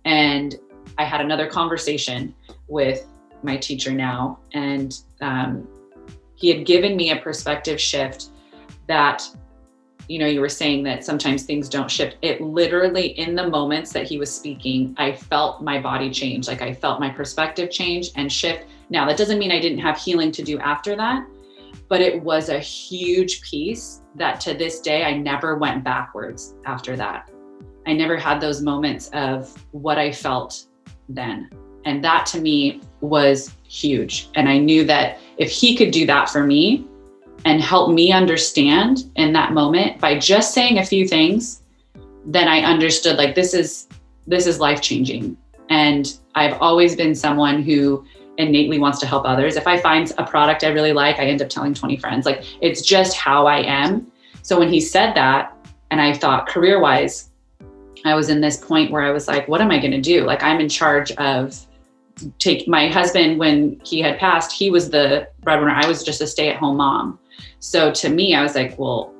And 0.05 0.59
I 0.99 1.05
had 1.05 1.21
another 1.21 1.47
conversation 1.47 2.35
with 2.67 3.07
my 3.41 3.57
teacher 3.57 3.91
now, 3.91 4.37
and 4.53 4.95
um, 5.21 5.67
he 6.35 6.55
had 6.55 6.67
given 6.67 6.95
me 6.95 7.09
a 7.09 7.15
perspective 7.15 7.81
shift 7.81 8.27
that 8.85 9.27
you 10.09 10.17
know, 10.17 10.25
you 10.25 10.41
were 10.41 10.49
saying 10.49 10.81
that 10.83 11.05
sometimes 11.05 11.43
things 11.43 11.69
don't 11.69 11.89
shift. 11.89 12.17
It 12.23 12.41
literally, 12.41 13.09
in 13.19 13.35
the 13.35 13.47
moments 13.47 13.93
that 13.93 14.07
he 14.07 14.17
was 14.17 14.33
speaking, 14.33 14.95
I 14.97 15.11
felt 15.11 15.61
my 15.61 15.79
body 15.79 16.09
change. 16.09 16.47
Like 16.47 16.63
I 16.63 16.73
felt 16.73 16.99
my 16.99 17.09
perspective 17.11 17.69
change 17.69 18.09
and 18.15 18.31
shift. 18.31 18.65
Now, 18.89 19.07
that 19.07 19.17
doesn't 19.17 19.37
mean 19.37 19.51
I 19.51 19.59
didn't 19.59 19.77
have 19.77 19.99
healing 19.99 20.31
to 20.31 20.41
do 20.41 20.57
after 20.59 20.95
that, 20.95 21.27
but 21.87 22.01
it 22.01 22.23
was 22.23 22.49
a 22.49 22.57
huge 22.57 23.43
piece 23.43 24.01
that 24.15 24.41
to 24.41 24.55
this 24.55 24.81
day, 24.81 25.03
I 25.03 25.15
never 25.15 25.57
went 25.57 25.83
backwards 25.83 26.55
after 26.65 26.97
that. 26.97 27.29
I 27.85 27.93
never 27.93 28.17
had 28.17 28.41
those 28.41 28.63
moments 28.63 29.11
of 29.13 29.55
what 29.71 29.99
I 29.99 30.11
felt 30.11 30.65
then. 31.07 31.51
And 31.85 32.03
that 32.03 32.25
to 32.27 32.41
me 32.41 32.81
was 33.01 33.55
huge. 33.63 34.29
And 34.33 34.49
I 34.49 34.57
knew 34.57 34.83
that 34.85 35.19
if 35.37 35.51
he 35.51 35.75
could 35.75 35.91
do 35.91 36.07
that 36.07 36.29
for 36.29 36.43
me, 36.43 36.87
and 37.45 37.61
help 37.61 37.91
me 37.91 38.11
understand 38.11 39.09
in 39.15 39.33
that 39.33 39.53
moment 39.53 39.99
by 39.99 40.17
just 40.17 40.53
saying 40.53 40.77
a 40.77 40.85
few 40.85 41.07
things 41.07 41.61
then 42.25 42.47
i 42.47 42.61
understood 42.61 43.17
like 43.17 43.35
this 43.35 43.53
is 43.53 43.87
this 44.27 44.45
is 44.45 44.59
life 44.59 44.81
changing 44.81 45.37
and 45.69 46.19
i've 46.35 46.59
always 46.61 46.95
been 46.95 47.15
someone 47.15 47.61
who 47.61 48.05
innately 48.39 48.79
wants 48.79 48.99
to 48.99 49.05
help 49.05 49.25
others. 49.25 49.57
If 49.57 49.67
i 49.67 49.77
find 49.77 50.11
a 50.17 50.25
product 50.25 50.63
i 50.63 50.69
really 50.69 50.93
like 50.93 51.19
i 51.19 51.25
end 51.25 51.41
up 51.41 51.49
telling 51.49 51.73
20 51.73 51.97
friends. 51.97 52.25
Like 52.25 52.43
it's 52.61 52.81
just 52.81 53.15
how 53.15 53.45
i 53.45 53.59
am. 53.59 54.11
So 54.41 54.57
when 54.57 54.69
he 54.69 54.79
said 54.79 55.13
that 55.13 55.55
and 55.91 56.01
i 56.01 56.13
thought 56.13 56.47
career 56.47 56.79
wise 56.79 57.29
i 58.05 58.15
was 58.15 58.29
in 58.29 58.39
this 58.39 58.57
point 58.57 58.91
where 58.91 59.03
i 59.03 59.11
was 59.11 59.27
like 59.27 59.47
what 59.47 59.61
am 59.61 59.71
i 59.71 59.77
going 59.77 59.91
to 59.91 60.01
do? 60.01 60.23
Like 60.23 60.41
i'm 60.41 60.59
in 60.59 60.69
charge 60.69 61.11
of 61.13 61.65
take 62.37 62.67
my 62.67 62.87
husband 62.87 63.39
when 63.39 63.79
he 63.83 63.99
had 63.99 64.17
passed 64.17 64.51
he 64.51 64.69
was 64.69 64.89
the 64.89 65.27
breadwinner. 65.41 65.73
I 65.73 65.87
was 65.87 66.03
just 66.03 66.21
a 66.21 66.27
stay-at-home 66.27 66.77
mom 66.77 67.19
so 67.59 67.91
to 67.91 68.09
me, 68.09 68.35
I 68.35 68.41
was 68.41 68.55
like, 68.55 68.77
well, 68.77 69.13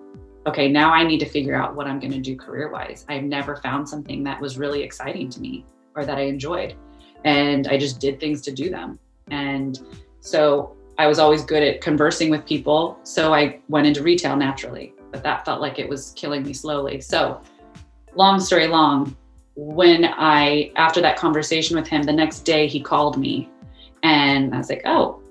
okay, 0.46 0.70
now 0.70 0.92
I 0.92 1.04
need 1.04 1.20
to 1.20 1.26
figure 1.26 1.56
out 1.56 1.76
what 1.76 1.88
I'm 1.88 2.00
going 2.00 2.12
to 2.12 2.20
do 2.20 2.36
career 2.36 2.72
wise. 2.72 3.06
I've 3.10 3.24
never 3.24 3.56
found 3.58 3.88
something 3.88 4.24
that 4.24 4.40
was 4.40 4.58
really 4.58 4.82
exciting 4.82 5.30
to 5.30 5.42
me 5.42 5.66
or 5.96 6.06
that 6.06 6.18
I 6.18 6.22
enjoyed. 6.22 6.76
And 7.26 7.68
I 7.68 7.78
just 7.78 8.00
did 8.00 8.20
things 8.20 8.42
to 8.42 8.52
do 8.52 8.70
them. 8.70 8.98
And 9.30 9.80
so 10.22 10.76
I 10.98 11.08
was 11.08 11.20
always 11.20 11.44
good 11.44 11.64
at 11.64 11.82
conversing 11.82 12.30
with 12.30 12.46
people. 12.46 13.00
So 13.04 13.34
I 13.34 13.60
went 13.70 13.88
into 13.88 14.02
retail 14.02 14.36
naturally, 14.36 14.94
but 15.12 15.24
that 15.24 15.46
felt 15.46 15.62
like 15.62 15.80
it 15.80 15.88
was 15.88 16.14
killing 16.16 16.44
me 16.44 16.54
slowly. 16.54 17.02
So, 17.02 17.42
long 18.16 18.40
story 18.40 18.68
long, 18.68 19.16
when 19.56 20.06
I, 20.06 20.72
after 20.76 21.02
that 21.02 21.18
conversation 21.18 21.76
with 21.76 21.88
him, 21.88 22.04
the 22.04 22.14
next 22.14 22.42
day 22.42 22.68
he 22.68 22.82
called 22.82 23.18
me 23.18 23.50
and 24.04 24.54
I 24.54 24.58
was 24.58 24.70
like, 24.70 24.82
oh, 24.86 25.22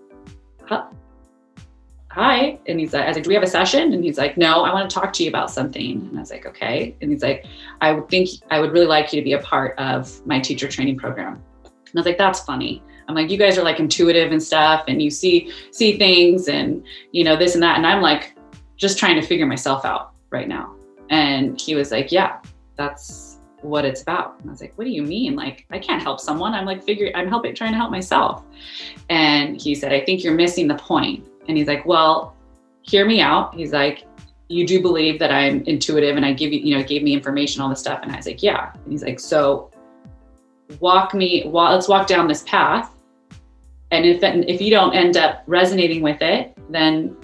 hi. 2.11 2.59
And 2.67 2.81
he's 2.81 2.93
like, 2.93 3.05
I 3.05 3.09
was 3.09 3.17
like, 3.17 3.25
do 3.25 3.29
we 3.29 3.35
have 3.35 3.43
a 3.43 3.49
session? 3.49 3.93
And 3.93 4.03
he's 4.03 4.19
like, 4.19 4.37
no, 4.37 4.63
I 4.63 4.73
want 4.73 4.89
to 4.89 4.95
talk 4.95 5.13
to 5.15 5.23
you 5.23 5.29
about 5.29 5.51
something. 5.51 6.01
And 6.09 6.17
I 6.17 6.21
was 6.21 6.31
like, 6.31 6.47
okay. 6.47 6.97
And 7.01 7.11
he's 7.11 7.23
like, 7.23 7.45
I 7.81 7.99
think 8.01 8.31
I 8.51 8.61
would 8.61 8.73
really 8.73 8.87
like 8.87 9.13
you 9.13 9.21
to 9.21 9.25
be 9.25 9.35
a 9.35 9.41
part 9.41 9.79
of 9.79 10.25
my 10.27 10.41
teacher 10.41 10.69
training 10.69 10.99
program. 10.99 11.43
And 11.65 11.93
I 11.95 11.99
was 11.99 12.07
like, 12.07 12.19
that's 12.19 12.41
funny. 12.41 12.83
I'm 13.09 13.15
like, 13.15 13.31
you 13.31 13.39
guys 13.39 13.57
are 13.57 13.63
like 13.63 13.81
intuitive 13.81 14.33
and 14.33 14.43
stuff, 14.43 14.85
and 14.87 15.01
you 15.01 15.11
see 15.11 15.51
see 15.71 15.97
things 15.97 16.49
and 16.49 16.85
you 17.13 17.25
know 17.25 17.37
this 17.37 17.55
and 17.55 17.63
that. 17.63 17.79
And 17.79 17.87
I'm 17.87 18.03
like, 18.03 18.35
just 18.77 18.99
trying 18.99 19.19
to 19.19 19.27
figure 19.27 19.47
myself 19.47 19.87
out 19.87 20.13
right 20.31 20.47
now. 20.47 20.75
And 21.09 21.59
he 21.59 21.75
was 21.75 21.91
like, 21.91 22.13
yeah, 22.13 22.39
that's 22.77 23.39
what 23.63 23.87
it's 23.87 24.03
about. 24.03 24.39
And 24.41 24.51
I 24.51 24.53
was 24.53 24.61
like, 24.61 24.77
what 24.77 24.85
do 24.85 24.91
you 24.91 25.03
mean? 25.03 25.35
Like, 25.35 25.67
I 25.71 25.79
can't 25.79 26.03
help 26.03 26.21
someone. 26.21 26.53
I'm 26.53 26.67
like, 26.67 26.85
figure, 26.85 27.11
I'm 27.15 27.29
helping, 27.29 27.55
trying 27.55 27.73
to 27.73 27.79
help 27.79 27.91
myself. 27.91 28.45
And 29.09 29.61
he 29.61 29.75
said, 29.75 29.93
I 29.93 30.05
think 30.05 30.23
you're 30.23 30.35
missing 30.35 30.69
the 30.69 30.77
point. 30.77 31.27
And 31.49 31.57
he's 31.57 31.67
like, 31.67 31.85
well, 31.87 32.37
hear 32.83 33.07
me 33.07 33.21
out. 33.21 33.55
He's 33.55 33.73
like, 33.73 34.07
you 34.49 34.67
do 34.67 34.81
believe 34.81 35.19
that 35.19 35.31
I'm 35.31 35.63
intuitive 35.65 36.17
and 36.17 36.25
I 36.25 36.33
give 36.33 36.53
you, 36.53 36.61
you 36.61 36.77
know, 36.77 36.83
gave 36.83 37.03
me 37.03 37.13
information, 37.13 37.61
all 37.61 37.69
this 37.69 37.81
stuff. 37.81 38.01
And 38.03 38.13
I 38.13 38.17
was 38.17 38.27
like, 38.27 38.43
yeah. 38.43 38.73
And 38.73 38.93
he's 38.93 39.03
like, 39.03 39.21
so 39.21 39.71
walk 40.81 41.15
me, 41.15 41.45
well, 41.47 41.73
let's 41.73 41.89
walk 41.89 42.07
down 42.07 42.29
this 42.29 42.43
path. 42.45 42.95
And 43.91 44.05
if, 44.05 44.23
if 44.23 44.61
you 44.61 44.71
don't 44.71 44.95
end 44.95 45.17
up 45.17 45.43
resonating 45.47 46.03
with 46.03 46.21
it, 46.23 46.57
then 46.71 47.17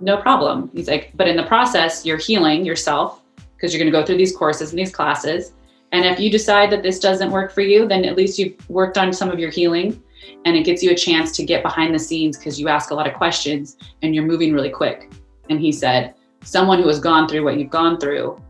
no 0.00 0.16
problem. 0.16 0.70
He's 0.74 0.88
like, 0.88 1.10
but 1.14 1.28
in 1.28 1.36
the 1.36 1.44
process, 1.44 2.04
you're 2.04 2.18
healing 2.18 2.64
yourself 2.64 3.22
because 3.56 3.72
you're 3.72 3.78
going 3.78 3.92
to 3.92 3.98
go 3.98 4.04
through 4.04 4.18
these 4.18 4.36
courses 4.36 4.70
and 4.70 4.78
these 4.78 4.92
classes. 4.92 5.52
And 5.92 6.04
if 6.04 6.18
you 6.18 6.30
decide 6.30 6.70
that 6.70 6.82
this 6.82 6.98
doesn't 6.98 7.30
work 7.30 7.52
for 7.52 7.60
you, 7.60 7.86
then 7.86 8.04
at 8.04 8.16
least 8.16 8.38
you've 8.38 8.68
worked 8.68 8.98
on 8.98 9.12
some 9.12 9.30
of 9.30 9.38
your 9.38 9.50
healing 9.50 10.02
and 10.44 10.56
it 10.56 10.64
gets 10.64 10.82
you 10.82 10.90
a 10.90 10.96
chance 10.96 11.32
to 11.32 11.44
get 11.44 11.62
behind 11.62 11.94
the 11.94 11.98
scenes 11.98 12.36
because 12.36 12.58
you 12.58 12.68
ask 12.68 12.90
a 12.90 12.94
lot 12.94 13.06
of 13.06 13.14
questions 13.14 13.76
and 14.02 14.14
you're 14.14 14.24
moving 14.24 14.52
really 14.52 14.70
quick. 14.70 15.12
And 15.50 15.60
he 15.60 15.72
said, 15.72 16.14
someone 16.42 16.80
who 16.80 16.88
has 16.88 16.98
gone 16.98 17.28
through 17.28 17.44
what 17.44 17.58
you've 17.58 17.70
gone 17.70 17.98
through 17.98 18.40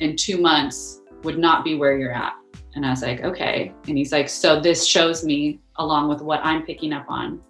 in 0.00 0.16
two 0.16 0.38
months 0.38 1.00
would 1.22 1.38
not 1.38 1.64
be 1.64 1.74
where 1.74 1.96
you're 1.96 2.12
at. 2.12 2.34
And 2.74 2.86
I 2.86 2.90
was 2.90 3.02
like, 3.02 3.22
okay. 3.22 3.72
And 3.86 3.96
he's 3.96 4.12
like, 4.12 4.28
so 4.28 4.60
this 4.60 4.86
shows 4.86 5.24
me, 5.24 5.60
along 5.76 6.08
with 6.08 6.22
what 6.22 6.40
I'm 6.42 6.64
picking 6.64 6.92
up 6.92 7.06
on, 7.08 7.40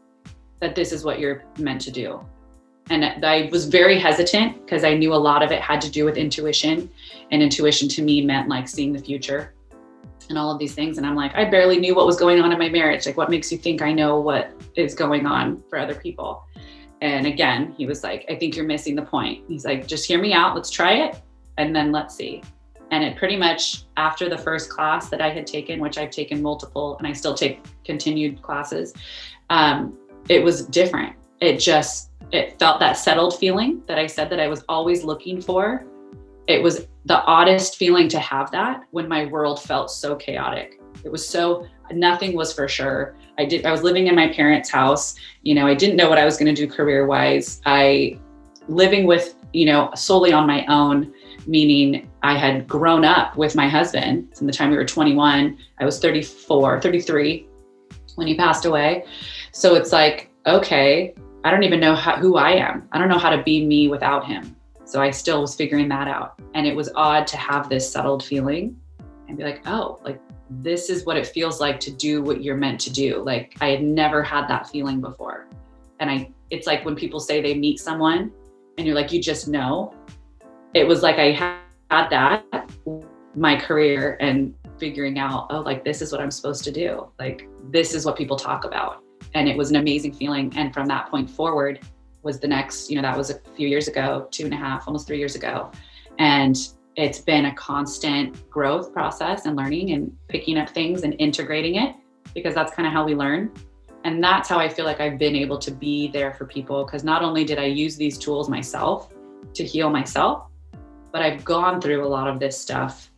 that 0.61 0.75
this 0.75 0.93
is 0.93 1.05
what 1.05 1.19
you're 1.19 1.45
meant 1.59 1.81
to 1.83 1.91
do. 1.91 2.25
And 2.91 3.25
I 3.25 3.49
was 3.53 3.67
very 3.67 3.99
hesitant 3.99 4.65
because 4.65 4.85
I 4.85 4.95
knew 4.95 5.15
a 5.15 5.17
lot 5.17 5.43
of 5.43 5.53
it 5.53 5.61
had 5.61 5.81
to 5.83 5.91
do 5.91 6.05
with 6.05 6.17
intuition. 6.17 6.91
And 7.31 7.43
intuition 7.43 7.89
to 7.91 8.03
me 8.03 8.25
meant 8.25 8.49
like 8.49 8.69
seeing 8.69 8.93
the 8.93 8.99
future 8.99 9.55
and 10.29 10.39
all 10.39 10.51
of 10.51 10.59
these 10.59 10.75
things. 10.75 10.99
And 10.99 11.07
I'm 11.07 11.15
like, 11.15 11.35
I 11.35 11.45
barely 11.45 11.79
knew 11.79 11.95
what 11.95 12.07
was 12.07 12.17
going 12.17 12.41
on 12.41 12.53
in 12.53 12.59
my 12.59 12.69
marriage. 12.69 13.07
Like, 13.07 13.17
what 13.17 13.31
makes 13.31 13.51
you 13.51 13.59
think 13.59 13.83
I 13.83 13.93
know 13.93 14.21
what 14.21 14.53
is 14.77 14.95
going 14.95 15.27
on 15.27 15.63
for 15.69 15.79
other 15.79 15.95
people? 15.95 16.45
And 17.01 17.27
again, 17.27 17.75
he 17.77 17.87
was 17.87 18.05
like, 18.05 18.25
I 18.29 18.37
think 18.37 18.55
you're 18.55 18.65
missing 18.65 18.95
the 18.95 19.03
point. 19.03 19.45
He's 19.49 19.65
like, 19.65 19.87
just 19.87 20.07
hear 20.07 20.21
me 20.21 20.33
out. 20.33 20.55
Let's 20.55 20.71
try 20.71 20.95
it. 20.95 21.21
And 21.59 21.75
then 21.75 21.91
let's 21.91 22.15
see. 22.15 22.43
And 22.93 23.03
it 23.03 23.17
pretty 23.17 23.37
much 23.37 23.85
after 23.97 24.29
the 24.29 24.39
first 24.39 24.71
class 24.71 25.09
that 25.09 25.21
I 25.21 25.31
had 25.31 25.47
taken, 25.47 25.81
which 25.81 25.99
I've 25.99 26.11
taken 26.11 26.43
multiple 26.43 26.97
and 26.99 27.07
I 27.07 27.13
still 27.13 27.35
take 27.35 27.65
continued 27.85 28.41
classes, 28.43 28.95
um, 29.51 29.99
it 30.29 30.45
was 30.45 30.67
different. 30.67 31.17
It 31.41 31.59
just, 31.59 32.11
it 32.31 32.59
felt 32.59 32.79
that 32.81 32.93
settled 32.93 33.39
feeling 33.39 33.83
that 33.87 33.99
I 33.99 34.07
said 34.07 34.31
that 34.31 34.39
I 34.39 34.47
was 34.47 34.63
always 34.69 35.05
looking 35.05 35.41
for. 35.41 35.85
It 36.47 36.63
was 36.63 36.87
the 37.05 37.23
oddest 37.25 37.77
feeling 37.77 38.09
to 38.09 38.19
have 38.19 38.51
that 38.53 38.85
when 38.91 39.09
my 39.09 39.27
world 39.27 39.61
felt 39.61 39.91
so 39.91 40.15
chaotic. 40.15 40.81
It 41.05 41.11
was 41.11 41.27
so 41.27 41.67
nothing 41.93 42.35
was 42.35 42.53
for 42.53 42.69
sure. 42.69 43.17
I 43.39 43.45
did 43.45 43.67
I 43.67 43.73
was 43.73 43.83
living 43.83 44.07
in 44.07 44.15
my 44.15 44.29
parents' 44.33 44.71
house. 44.71 45.15
You 45.43 45.55
know, 45.55 45.67
I 45.67 45.75
didn't 45.75 45.97
know 45.97 46.09
what 46.09 46.19
I 46.19 46.25
was 46.25 46.37
going 46.37 46.55
to 46.55 46.67
do 46.67 46.71
career-wise. 46.71 47.61
I 47.67 48.19
living 48.69 49.07
with, 49.07 49.35
you 49.53 49.67
know, 49.67 49.91
solely 49.95 50.33
on 50.33 50.47
my 50.47 50.65
own, 50.67 51.13
meaning 51.47 52.09
I 52.23 52.37
had 52.37 52.69
grown 52.69 53.05
up 53.05 53.37
with 53.37 53.57
my 53.57 53.69
husband 53.69 54.37
from 54.37 54.47
the 54.47 54.53
time 54.53 54.71
we 54.71 54.77
were 54.77 54.85
21. 54.85 55.59
I 55.79 55.85
was 55.85 55.99
34, 55.99 56.81
33 56.81 57.47
when 58.15 58.27
he 58.27 58.37
passed 58.37 58.65
away. 58.65 59.05
So 59.53 59.75
it's 59.75 59.93
like, 59.93 60.31
okay, 60.47 61.15
I 61.45 61.51
don't 61.51 61.65
even 61.65 61.81
know 61.81 61.95
how, 61.95 62.17
who 62.17 62.37
I 62.37 62.53
am. 62.53 62.89
I 62.93 62.99
don't 62.99 63.09
know 63.09 63.19
how 63.19 63.31
to 63.31 63.43
be 63.43 63.67
me 63.67 63.89
without 63.89 64.25
him. 64.25 64.57
So 64.93 65.01
I 65.01 65.11
still 65.11 65.41
was 65.41 65.55
figuring 65.55 65.89
that 65.89 66.07
out. 66.07 66.39
And 66.53 66.67
it 66.67 66.77
was 66.77 66.91
odd 66.95 67.27
to 67.29 67.39
have 67.39 67.71
this 67.71 67.91
settled 67.91 68.23
feeling 68.23 68.77
and 69.27 69.39
be 69.39 69.43
like, 69.43 69.67
oh, 69.67 69.99
like 70.05 70.21
this 70.51 70.91
is 70.91 71.07
what 71.07 71.17
it 71.17 71.27
feels 71.27 71.63
like 71.63 71.81
to 71.81 71.91
do 71.91 72.23
what 72.23 72.45
you're 72.45 72.59
meant 72.59 72.79
to 72.81 72.93
do. 72.93 73.23
Like 73.25 73.57
I 73.63 73.69
had 73.69 73.83
never 73.83 74.23
had 74.23 74.47
that 74.49 74.69
feeling 74.69 75.01
before. 75.01 75.49
And 75.99 76.11
I 76.11 76.31
it's 76.51 76.67
like 76.67 76.85
when 76.85 76.95
people 76.95 77.21
say 77.21 77.41
they 77.41 77.55
meet 77.55 77.81
someone 77.81 78.31
and 78.77 78.87
you're 78.87 78.95
like, 78.95 79.11
you 79.13 79.23
just 79.23 79.49
know. 79.49 79.95
It 80.75 80.87
was 80.87 81.03
like 81.03 81.17
I 81.17 81.33
had 81.33 82.11
that 82.11 82.71
my 83.35 83.57
career 83.57 84.19
and 84.21 84.55
figuring 84.77 85.19
out, 85.19 85.47
oh, 85.49 85.61
like 85.61 85.87
this 85.87 86.03
is 86.03 86.13
what 86.13 86.21
I'm 86.21 86.31
supposed 86.31 86.65
to 86.65 86.71
do. 86.71 87.09
Like 87.19 87.49
this 87.71 87.95
is 87.95 88.05
what 88.05 88.15
people 88.15 88.37
talk 88.37 88.67
about. 88.67 89.03
And 89.33 89.49
it 89.49 89.57
was 89.57 89.71
an 89.71 89.77
amazing 89.77 90.13
feeling. 90.13 90.53
And 90.55 90.75
from 90.75 90.85
that 90.89 91.09
point 91.09 91.31
forward, 91.31 91.81
was 92.23 92.41
the 92.41 92.49
next, 92.49 92.91
you 92.91 92.97
know, 92.97 93.03
that 93.03 93.17
was 93.17 93.31
a 93.31 93.39
few 93.57 93.69
years 93.69 93.89
ago, 93.89 94.29
two 94.31 94.45
and 94.45 94.55
a 94.55 94.57
half, 94.57 94.87
almost 94.87 95.07
three 95.07 95.19
years 95.19 95.35
ago. 95.35 95.71
And 96.19 96.57
it's 96.97 97.21
been 97.21 97.47
a 97.47 97.55
constant 97.55 98.49
growth 98.51 98.93
process 98.93 99.47
and 99.47 99.57
learning 99.57 99.93
and 99.93 100.15
picking 100.29 100.59
up 100.59 100.71
things 100.71 101.03
and 101.03 101.15
integrating 101.19 101.77
it 101.77 101.95
because 102.35 102.55
that's 102.55 102.73
kind 102.75 102.87
of 102.87 102.93
how 102.93 103.05
we 103.05 103.15
learn. 103.15 103.53
And 104.05 104.23
that's 104.23 104.49
how 104.49 104.59
I 104.59 104.69
feel 104.69 104.85
like 104.85 105.01
I've 105.01 105.19
been 105.19 105.37
able 105.37 105.59
to 105.59 105.71
be 105.71 106.09
there 106.09 106.33
for 106.33 106.45
people 106.45 106.85
because 106.85 107.05
not 107.05 107.23
only 107.23 107.45
did 107.45 107.59
I 107.59 107.67
use 107.67 107.97
these 107.97 108.19
tools 108.19 108.49
myself 108.49 109.15
to 109.55 109.65
heal 109.65 109.91
myself, 109.91 110.49
but 111.13 111.23
I've 111.23 111.45
gone 111.45 111.81
through 111.81 112.05
a 112.05 112.09
lot 112.09 112.27
of 112.27 112.41
this 112.41 112.59
stuff 112.59 113.11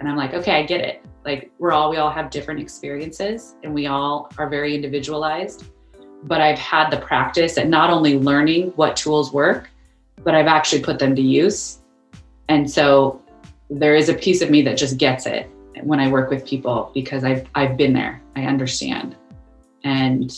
and 0.00 0.08
I'm 0.08 0.16
like, 0.16 0.34
okay, 0.34 0.56
I 0.56 0.64
get 0.64 0.80
it. 0.80 1.04
Like 1.24 1.52
we're 1.58 1.72
all 1.72 1.90
we 1.90 1.98
all 1.98 2.10
have 2.10 2.30
different 2.30 2.60
experiences 2.60 3.54
and 3.62 3.72
we 3.72 3.86
all 3.86 4.30
are 4.36 4.48
very 4.48 4.74
individualized 4.74 5.70
but 6.24 6.40
I've 6.40 6.58
had 6.58 6.90
the 6.90 6.98
practice 6.98 7.58
at 7.58 7.68
not 7.68 7.90
only 7.90 8.18
learning 8.18 8.72
what 8.76 8.96
tools 8.96 9.32
work, 9.32 9.70
but 10.22 10.34
I've 10.34 10.46
actually 10.46 10.82
put 10.82 10.98
them 10.98 11.14
to 11.16 11.22
use. 11.22 11.78
And 12.48 12.70
so 12.70 13.20
there 13.70 13.94
is 13.94 14.08
a 14.08 14.14
piece 14.14 14.42
of 14.42 14.50
me 14.50 14.62
that 14.62 14.76
just 14.76 14.98
gets 14.98 15.26
it 15.26 15.50
when 15.82 15.98
I 15.98 16.08
work 16.08 16.30
with 16.30 16.46
people 16.46 16.90
because 16.94 17.24
I've 17.24 17.48
I've 17.54 17.76
been 17.76 17.92
there. 17.92 18.22
I 18.36 18.44
understand. 18.44 19.16
And 19.84 20.32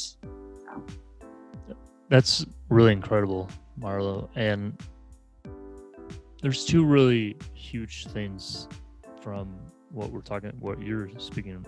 that's 2.08 2.46
really 2.68 2.92
incredible, 2.92 3.48
Marlo. 3.78 4.28
And 4.36 4.80
there's 6.40 6.64
two 6.64 6.84
really 6.84 7.36
huge 7.52 8.06
things 8.06 8.68
from 9.20 9.54
what 9.90 10.10
we're 10.10 10.20
talking 10.20 10.50
what 10.60 10.80
you're 10.80 11.08
speaking 11.18 11.64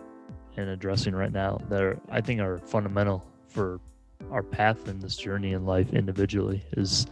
and 0.56 0.70
addressing 0.70 1.14
right 1.14 1.32
now 1.32 1.60
that 1.68 1.82
are, 1.82 1.98
I 2.10 2.20
think 2.20 2.40
are 2.40 2.58
fundamental 2.58 3.26
for 3.48 3.80
our 4.30 4.42
path 4.42 4.88
in 4.88 4.98
this 5.00 5.16
journey 5.16 5.52
in 5.52 5.64
life 5.64 5.92
individually 5.92 6.62
is 6.76 7.06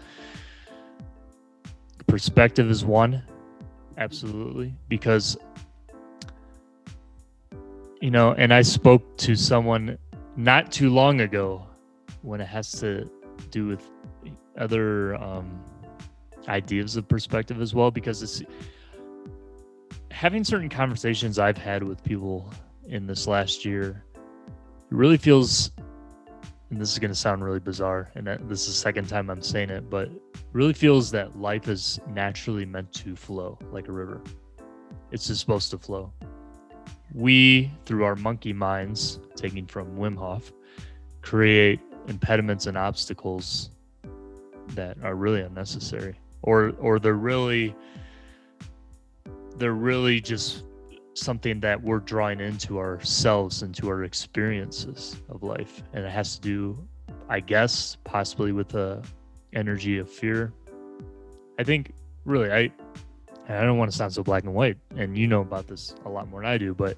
perspective 2.07 2.71
is 2.71 2.85
one 2.85 3.23
absolutely 3.99 4.75
because 4.89 5.37
you 8.01 8.11
know 8.11 8.33
and 8.35 8.53
i 8.53 8.63
spoke 8.63 9.17
to 9.17 9.35
someone 9.35 9.97
not 10.37 10.71
too 10.73 10.91
long 10.91 11.21
ago 11.21 11.65
when 12.23 12.41
it 12.41 12.47
has 12.47 12.73
to 12.73 13.09
do 13.51 13.67
with 13.67 13.91
other 14.59 15.15
um, 15.17 15.61
ideas 16.49 16.97
of 16.97 17.09
perspective 17.09 17.61
as 17.61 17.75
well 17.75 17.91
because 17.91 18.23
it's 18.23 18.43
having 20.11 20.45
certain 20.45 20.69
conversations 20.69 21.39
i've 21.39 21.59
had 21.59 21.83
with 21.83 22.03
people 22.03 22.49
in 22.87 23.07
this 23.07 23.27
last 23.27 23.65
year 23.65 24.05
it 24.15 24.53
really 24.91 25.17
feels 25.17 25.71
and 26.75 26.83
this 26.83 26.93
is 26.93 26.99
going 26.99 27.13
to 27.13 27.15
sound 27.15 27.45
really 27.45 27.61
bizarre, 27.61 28.11
and 28.17 28.27
this 28.27 28.63
is 28.63 28.67
the 28.67 28.73
second 28.73 29.09
time 29.09 29.31
I'm 29.31 29.43
saying 29.43 29.71
it, 29.71 29.89
but 29.89 30.11
really 30.53 30.73
feels 30.73 31.09
that 31.13 31.39
life 31.39 31.69
is 31.69 32.01
naturally 32.09 32.67
meant 32.67 32.93
to 32.95 33.15
flow 33.15 33.57
like 33.71 33.87
a 33.87 33.93
river. 33.93 34.21
It's 35.13 35.29
just 35.29 35.39
supposed 35.39 35.71
to 35.71 35.79
flow. 35.79 36.13
We, 37.15 37.71
through 37.85 38.03
our 38.03 38.17
monkey 38.17 38.53
minds, 38.53 39.21
taking 39.37 39.69
from 39.69 39.97
Wim 39.97 40.17
Hof, 40.17 40.53
create 41.23 41.79
impediments 42.09 42.67
and 42.67 42.77
obstacles 42.77 43.71
that 44.71 44.97
are 45.05 45.15
really 45.15 45.43
unnecessary, 45.43 46.19
or 46.43 46.73
or 46.81 46.99
they're 46.99 47.15
really 47.15 47.73
they're 49.59 49.75
really 49.75 50.21
just 50.21 50.65
something 51.15 51.61
that 51.61 51.81
we're 51.83 52.01
drawing 52.01 52.41
into 52.41 52.79
ourselves 52.79 53.63
into 53.63 53.89
our 53.89 54.05
experiences 54.05 55.17
of 55.29 55.43
life. 55.43 55.83
And 55.93 56.05
it 56.05 56.11
has 56.11 56.37
to 56.37 56.41
do 56.41 56.89
i 57.29 57.41
guess 57.41 57.97
possibly 58.05 58.53
with 58.53 58.69
the 58.69 59.03
energy 59.53 59.99
of 59.99 60.11
fear. 60.11 60.53
I 61.59 61.65
think 61.65 61.93
really 62.25 62.51
i 62.51 62.71
i 63.49 63.63
don't 63.63 63.79
want 63.79 63.91
to 63.91 63.97
sound 63.97 64.13
so 64.13 64.23
black 64.23 64.45
and 64.45 64.55
white 64.55 64.79
and 64.97 65.17
you 65.17 65.27
know 65.27 65.43
about 65.43 65.67
this 65.67 65.95
a 66.07 66.09
lot 66.09 66.29
more 66.29 66.41
than 66.41 66.51
i 66.51 66.57
do 66.57 66.75
but 66.75 66.97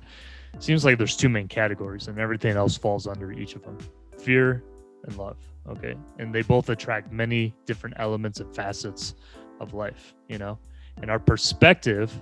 it 0.54 0.62
seems 0.62 0.84
like 0.84 0.98
there's 0.98 1.16
two 1.16 1.28
main 1.28 1.48
categories 1.48 2.06
and 2.06 2.18
everything 2.18 2.56
else 2.56 2.76
falls 2.76 3.06
under 3.08 3.32
each 3.32 3.56
of 3.56 3.62
them 3.64 3.76
fear 4.18 4.62
and 5.04 5.16
love 5.18 5.36
okay? 5.68 5.96
And 6.20 6.32
they 6.32 6.42
both 6.42 6.68
attract 6.68 7.10
many 7.12 7.52
different 7.66 7.96
elements 7.98 8.38
and 8.38 8.54
facets 8.54 9.14
of 9.60 9.74
life 9.74 10.14
you 10.28 10.38
know? 10.38 10.58
And 11.02 11.10
our 11.10 11.18
perspective 11.18 12.12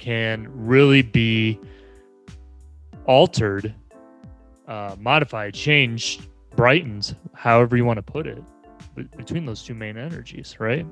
can 0.00 0.48
really 0.50 1.02
be 1.02 1.60
altered, 3.04 3.72
uh, 4.66 4.96
modified, 4.98 5.54
changed, 5.54 6.26
brightened, 6.56 7.14
however 7.34 7.76
you 7.76 7.84
want 7.84 7.98
to 7.98 8.02
put 8.02 8.26
it, 8.26 8.42
between 9.16 9.44
those 9.44 9.62
two 9.62 9.74
main 9.74 9.96
energies, 9.96 10.58
right? 10.58 10.86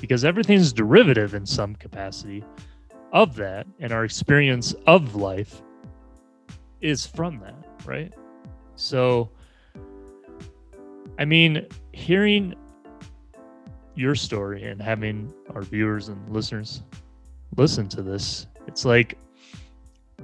Because 0.00 0.24
everything's 0.24 0.72
derivative 0.72 1.34
in 1.34 1.46
some 1.46 1.74
capacity 1.76 2.42
of 3.12 3.36
that, 3.36 3.66
and 3.78 3.92
our 3.92 4.04
experience 4.04 4.74
of 4.86 5.14
life 5.14 5.62
is 6.80 7.06
from 7.06 7.38
that, 7.40 7.66
right? 7.84 8.12
So, 8.74 9.30
I 11.18 11.24
mean, 11.24 11.66
hearing 11.92 12.54
your 13.94 14.14
story 14.14 14.64
and 14.64 14.80
having 14.80 15.32
our 15.54 15.62
viewers 15.62 16.08
and 16.08 16.28
listeners 16.30 16.82
listen 17.56 17.88
to 17.90 18.02
this, 18.02 18.46
it's 18.66 18.84
like, 18.84 19.18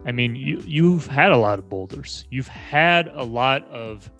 I 0.05 0.13
mean, 0.13 0.35
you 0.35 0.63
you've 0.67 1.07
had 1.07 1.33
a 1.33 1.37
lot 1.37 1.59
of 1.59 1.69
boulders. 1.69 2.25
You've 2.31 2.49
had 2.49 3.09
a 3.09 3.23
lot 3.23 3.67
of 3.69 4.11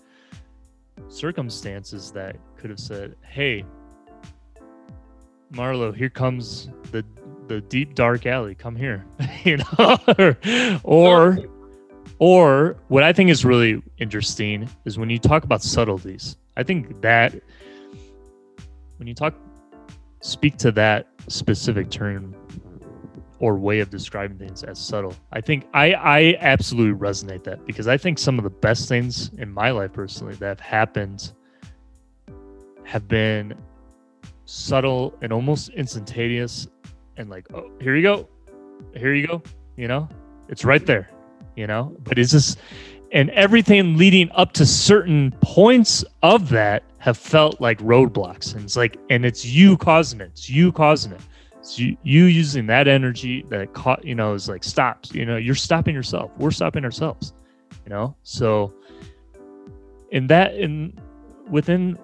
circumstances 1.09 2.11
that 2.11 2.37
could 2.57 2.69
have 2.69 2.79
said, 2.79 3.15
"Hey, 3.21 3.65
Marlo, 5.51 5.95
here 5.95 6.09
comes 6.09 6.69
the 6.91 7.03
the 7.47 7.61
deep 7.61 7.95
dark 7.95 8.25
alley. 8.25 8.55
Come 8.55 8.75
here," 8.75 9.05
you 9.43 9.57
know, 9.57 10.79
or 10.83 11.39
or 12.19 12.77
what 12.87 13.03
I 13.03 13.11
think 13.11 13.29
is 13.29 13.43
really 13.43 13.81
interesting 13.97 14.69
is 14.85 14.97
when 14.97 15.09
you 15.09 15.19
talk 15.19 15.43
about 15.43 15.61
subtleties. 15.61 16.37
I 16.55 16.63
think 16.63 17.01
that 17.01 17.33
when 18.97 19.07
you 19.07 19.15
talk 19.15 19.33
speak 20.21 20.55
to 20.57 20.71
that 20.71 21.07
specific 21.27 21.89
term 21.89 22.33
or 23.43 23.57
way 23.57 23.81
of 23.81 23.89
describing 23.89 24.37
things 24.37 24.63
as 24.63 24.79
subtle. 24.79 25.13
I 25.33 25.41
think 25.41 25.67
I 25.73 25.93
I 25.95 26.37
absolutely 26.39 26.97
resonate 26.97 27.43
that 27.43 27.65
because 27.65 27.89
I 27.89 27.97
think 27.97 28.17
some 28.17 28.37
of 28.37 28.45
the 28.45 28.49
best 28.49 28.87
things 28.87 29.31
in 29.37 29.51
my 29.51 29.69
life 29.69 29.91
personally 29.91 30.35
that 30.35 30.47
have 30.47 30.59
happened 30.61 31.33
have 32.85 33.05
been 33.09 33.53
subtle 34.45 35.13
and 35.21 35.33
almost 35.33 35.67
instantaneous 35.71 36.69
and 37.17 37.29
like 37.29 37.45
oh 37.53 37.69
here 37.81 37.97
you 37.97 38.01
go 38.01 38.29
here 38.95 39.13
you 39.13 39.27
go 39.27 39.43
you 39.75 39.89
know? 39.89 40.07
It's 40.47 40.63
right 40.63 40.85
there 40.85 41.09
you 41.57 41.67
know? 41.67 41.93
But 42.05 42.17
it's 42.17 42.31
just 42.31 42.59
and 43.11 43.29
everything 43.31 43.97
leading 43.97 44.31
up 44.31 44.53
to 44.53 44.65
certain 44.65 45.33
points 45.41 46.05
of 46.21 46.47
that 46.49 46.83
have 46.99 47.17
felt 47.17 47.59
like 47.59 47.77
roadblocks. 47.79 48.55
And 48.55 48.63
it's 48.63 48.77
like 48.77 48.95
and 49.09 49.25
it's 49.25 49.43
you 49.43 49.75
causing 49.75 50.21
it 50.21 50.29
it's 50.31 50.49
you 50.49 50.71
causing 50.71 51.11
it 51.11 51.19
you, 51.75 51.97
you 52.03 52.25
using 52.25 52.67
that 52.67 52.87
energy 52.87 53.45
that 53.49 53.73
caught 53.73 54.03
you 54.03 54.15
know 54.15 54.33
is 54.33 54.49
like 54.49 54.63
stops 54.63 55.13
you 55.13 55.25
know 55.25 55.37
you're 55.37 55.55
stopping 55.55 55.95
yourself. 55.95 56.31
We're 56.37 56.51
stopping 56.51 56.83
ourselves 56.83 57.33
you 57.85 57.89
know? 57.89 58.15
So 58.23 58.73
in 60.11 60.27
that 60.27 60.55
in 60.55 60.97
within 61.49 61.97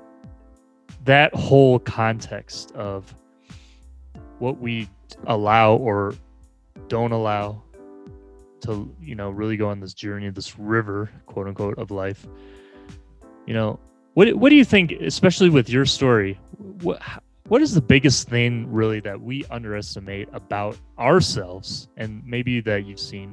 that 1.06 1.34
whole 1.34 1.80
context 1.80 2.72
of 2.74 3.14
what 4.40 4.60
we 4.60 4.90
allow 5.28 5.76
or 5.76 6.16
don't 6.88 7.12
allow 7.12 7.62
to 8.62 8.94
you 9.02 9.16
know 9.16 9.30
really 9.30 9.56
go 9.56 9.70
on 9.70 9.80
this 9.80 9.94
journey 9.94 10.30
this 10.30 10.60
river 10.60 11.10
quote 11.26 11.48
unquote 11.48 11.78
of 11.78 11.92
life 11.92 12.28
you 13.46 13.54
know 13.54 13.80
what 14.16 14.34
what 14.36 14.50
do 14.50 14.56
you 14.56 14.66
think 14.66 14.92
especially 14.92 15.50
with 15.50 15.70
your 15.70 15.86
story 15.86 16.38
what 16.82 17.02
what 17.50 17.64
is 17.64 17.74
the 17.74 17.82
biggest 17.82 18.30
thing 18.30 18.72
really 18.72 19.00
that 19.00 19.20
we 19.20 19.44
underestimate 19.50 20.30
about 20.34 20.78
ourselves 21.00 21.90
and 21.98 22.24
maybe 22.26 22.62
that 22.62 22.86
you've 22.86 23.00
seen 23.00 23.32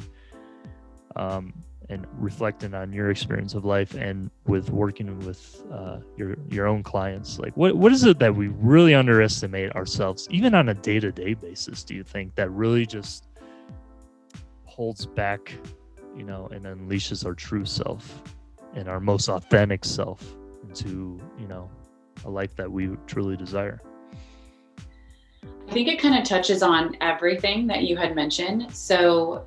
um, 1.17 1.53
and 1.91 2.07
reflecting 2.19 2.73
on 2.73 2.93
your 2.95 3.11
experience 3.11 3.53
of 3.53 3.67
life 3.67 3.95
and 3.95 4.31
with 4.47 4.71
working 4.71 5.19
with 5.21 5.63
uh, 5.71 5.99
your 6.17 6.37
your 6.51 6.67
own 6.67 6.83
clients? 6.83 7.39
Like 7.39 7.55
what 7.59 7.77
what 7.77 7.93
is 7.93 8.05
it 8.05 8.19
that 8.19 8.35
we 8.35 8.49
really 8.49 8.95
underestimate 8.95 9.73
ourselves 9.73 10.27
even 10.31 10.55
on 10.55 10.71
a 10.71 10.75
day-to-day 10.75 11.35
basis 11.35 11.85
do 11.85 11.95
you 11.95 12.03
think 12.03 12.35
that 12.37 12.51
really 12.51 12.87
just 12.87 13.29
holds 14.65 15.05
back 15.05 15.53
you 16.17 16.25
know 16.25 16.49
and 16.53 16.65
unleashes 16.65 17.25
our 17.27 17.35
true 17.35 17.67
self 17.67 18.23
and 18.75 18.89
our 18.89 19.01
most 19.01 19.29
authentic 19.29 19.85
self 19.85 20.37
into 20.63 21.21
you 21.39 21.47
know 21.47 21.71
a 22.25 22.31
life 22.31 22.57
that 22.57 22.71
we 22.71 22.89
truly 23.07 23.37
desire 23.37 23.81
i 25.69 25.73
think 25.73 25.89
it 25.89 25.99
kind 25.99 26.17
of 26.17 26.25
touches 26.25 26.63
on 26.63 26.97
everything 27.01 27.67
that 27.67 27.83
you 27.83 27.97
had 27.97 28.15
mentioned 28.15 28.75
so 28.75 29.47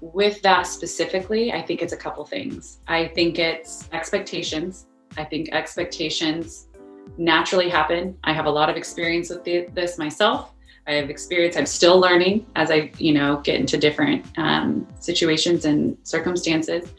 with 0.00 0.42
that 0.42 0.66
specifically, 0.66 1.52
I 1.52 1.62
think 1.62 1.82
it's 1.82 1.92
a 1.92 1.96
couple 1.96 2.24
things. 2.24 2.80
I 2.86 3.08
think 3.08 3.38
it's 3.38 3.88
expectations. 3.92 4.86
I 5.16 5.24
think 5.24 5.48
expectations 5.52 6.68
naturally 7.16 7.68
happen. 7.68 8.16
I 8.24 8.32
have 8.32 8.46
a 8.46 8.50
lot 8.50 8.68
of 8.68 8.76
experience 8.76 9.30
with 9.30 9.44
the, 9.44 9.68
this 9.72 9.98
myself. 9.98 10.52
I 10.86 10.92
have 10.92 11.10
experience. 11.10 11.56
I'm 11.56 11.66
still 11.66 11.98
learning 11.98 12.46
as 12.54 12.70
I, 12.70 12.92
you 12.98 13.12
know, 13.12 13.40
get 13.42 13.56
into 13.56 13.76
different 13.78 14.26
um, 14.38 14.86
situations 15.00 15.64
and 15.64 15.96
circumstances. 16.04 16.94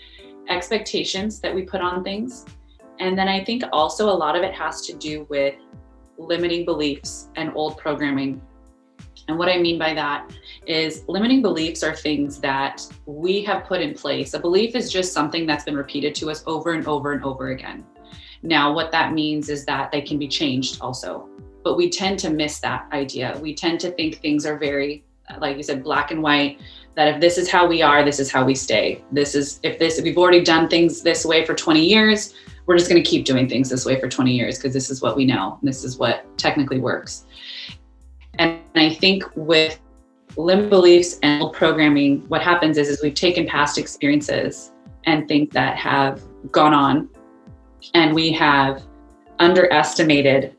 Expectations 0.49 1.39
that 1.41 1.53
we 1.53 1.61
put 1.63 1.81
on 1.81 2.03
things, 2.03 2.45
and 2.99 3.17
then 3.17 3.27
I 3.27 3.43
think 3.43 3.63
also 3.73 4.09
a 4.09 4.15
lot 4.15 4.35
of 4.35 4.43
it 4.43 4.53
has 4.53 4.81
to 4.87 4.93
do 4.93 5.27
with 5.29 5.55
limiting 6.17 6.65
beliefs 6.65 7.29
and 7.35 7.51
old 7.55 7.77
programming 7.77 8.41
and 9.27 9.37
what 9.37 9.49
I 9.49 9.57
mean 9.57 9.77
by 9.77 9.93
that 9.93 10.31
is 10.65 11.03
limiting 11.07 11.41
beliefs 11.41 11.83
are 11.83 11.95
things 11.95 12.39
that 12.39 12.81
we 13.05 13.43
have 13.43 13.65
put 13.65 13.81
in 13.81 13.93
place. 13.93 14.33
A 14.33 14.39
belief 14.39 14.75
is 14.75 14.91
just 14.91 15.13
something 15.13 15.45
that's 15.45 15.65
been 15.65 15.75
repeated 15.75 16.15
to 16.15 16.31
us 16.31 16.43
over 16.47 16.73
and 16.73 16.87
over 16.87 17.11
and 17.11 17.23
over 17.23 17.49
again. 17.49 17.85
Now, 18.41 18.73
what 18.73 18.91
that 18.91 19.13
means 19.13 19.49
is 19.49 19.65
that 19.65 19.91
they 19.91 20.01
can 20.01 20.17
be 20.17 20.27
changed 20.27 20.79
also, 20.79 21.27
but 21.63 21.75
we 21.75 21.89
tend 21.89 22.19
to 22.19 22.29
miss 22.29 22.59
that 22.59 22.87
idea. 22.93 23.37
We 23.41 23.53
tend 23.53 23.79
to 23.81 23.91
think 23.91 24.21
things 24.21 24.45
are 24.45 24.57
very, 24.57 25.03
like 25.39 25.57
you 25.57 25.63
said, 25.63 25.83
black 25.83 26.11
and 26.11 26.21
white. 26.21 26.61
That 26.95 27.15
if 27.15 27.21
this 27.21 27.37
is 27.37 27.49
how 27.49 27.67
we 27.67 27.81
are, 27.81 28.05
this 28.05 28.19
is 28.19 28.31
how 28.31 28.45
we 28.45 28.55
stay. 28.55 29.03
This 29.11 29.35
is 29.35 29.59
if 29.63 29.77
this 29.77 29.97
if 29.97 30.03
we've 30.03 30.17
already 30.17 30.43
done 30.43 30.69
things 30.69 31.01
this 31.01 31.25
way 31.25 31.45
for 31.45 31.53
20 31.53 31.83
years, 31.83 32.33
we're 32.67 32.77
just 32.77 32.89
going 32.89 33.01
to 33.01 33.09
keep 33.09 33.25
doing 33.25 33.49
things 33.49 33.69
this 33.69 33.85
way 33.85 33.99
for 33.99 34.07
20 34.07 34.31
years 34.31 34.57
because 34.57 34.73
this 34.73 34.89
is 34.89 35.01
what 35.01 35.15
we 35.15 35.25
know. 35.25 35.57
This 35.63 35.83
is 35.83 35.97
what 35.97 36.25
technically 36.37 36.79
works. 36.79 37.25
And 38.37 38.59
I 38.75 38.93
think 38.93 39.23
with 39.35 39.79
limb 40.35 40.69
beliefs 40.69 41.17
and 41.23 41.51
programming, 41.53 42.19
what 42.27 42.41
happens 42.41 42.77
is, 42.77 42.89
is 42.89 43.01
we've 43.01 43.13
taken 43.13 43.47
past 43.47 43.77
experiences 43.77 44.73
and 45.05 45.27
things 45.27 45.49
that 45.53 45.77
have 45.77 46.21
gone 46.51 46.73
on, 46.73 47.09
and 47.93 48.13
we 48.13 48.31
have 48.33 48.83
underestimated 49.39 50.55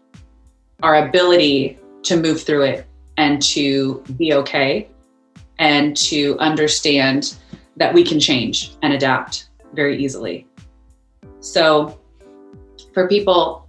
our 0.83 1.07
ability 1.07 1.79
to 2.05 2.17
move 2.17 2.43
through 2.43 2.63
it 2.63 2.87
and 3.19 3.43
to 3.43 4.03
be 4.17 4.33
okay 4.33 4.89
and 5.59 5.97
to 5.97 6.39
understand 6.39 7.37
that 7.77 7.93
we 7.93 8.03
can 8.03 8.19
change 8.19 8.77
and 8.83 8.93
adapt 8.93 9.51
very 9.75 10.03
easily. 10.03 10.48
So, 11.41 12.01
for 12.93 13.09
people, 13.09 13.69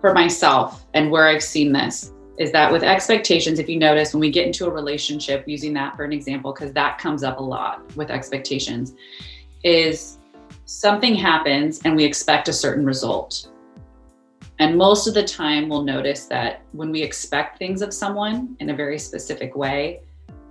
for 0.00 0.14
myself, 0.14 0.86
and 0.94 1.10
where 1.10 1.26
I've 1.26 1.42
seen 1.42 1.72
this, 1.72 2.12
is 2.38 2.52
that 2.52 2.70
with 2.70 2.82
expectations, 2.82 3.58
if 3.58 3.68
you 3.68 3.78
notice 3.78 4.12
when 4.12 4.20
we 4.20 4.30
get 4.30 4.46
into 4.46 4.66
a 4.66 4.70
relationship, 4.70 5.44
using 5.46 5.72
that 5.74 5.96
for 5.96 6.04
an 6.04 6.12
example, 6.12 6.52
because 6.52 6.72
that 6.72 6.98
comes 6.98 7.22
up 7.22 7.38
a 7.38 7.42
lot 7.42 7.96
with 7.96 8.10
expectations, 8.10 8.94
is 9.64 10.18
something 10.66 11.14
happens 11.14 11.80
and 11.84 11.96
we 11.96 12.04
expect 12.04 12.48
a 12.48 12.52
certain 12.52 12.84
result. 12.84 13.48
And 14.58 14.76
most 14.76 15.06
of 15.06 15.14
the 15.14 15.22
time, 15.22 15.68
we'll 15.68 15.82
notice 15.82 16.26
that 16.26 16.62
when 16.72 16.90
we 16.90 17.02
expect 17.02 17.58
things 17.58 17.82
of 17.82 17.92
someone 17.92 18.56
in 18.60 18.70
a 18.70 18.74
very 18.74 18.98
specific 18.98 19.54
way, 19.54 20.00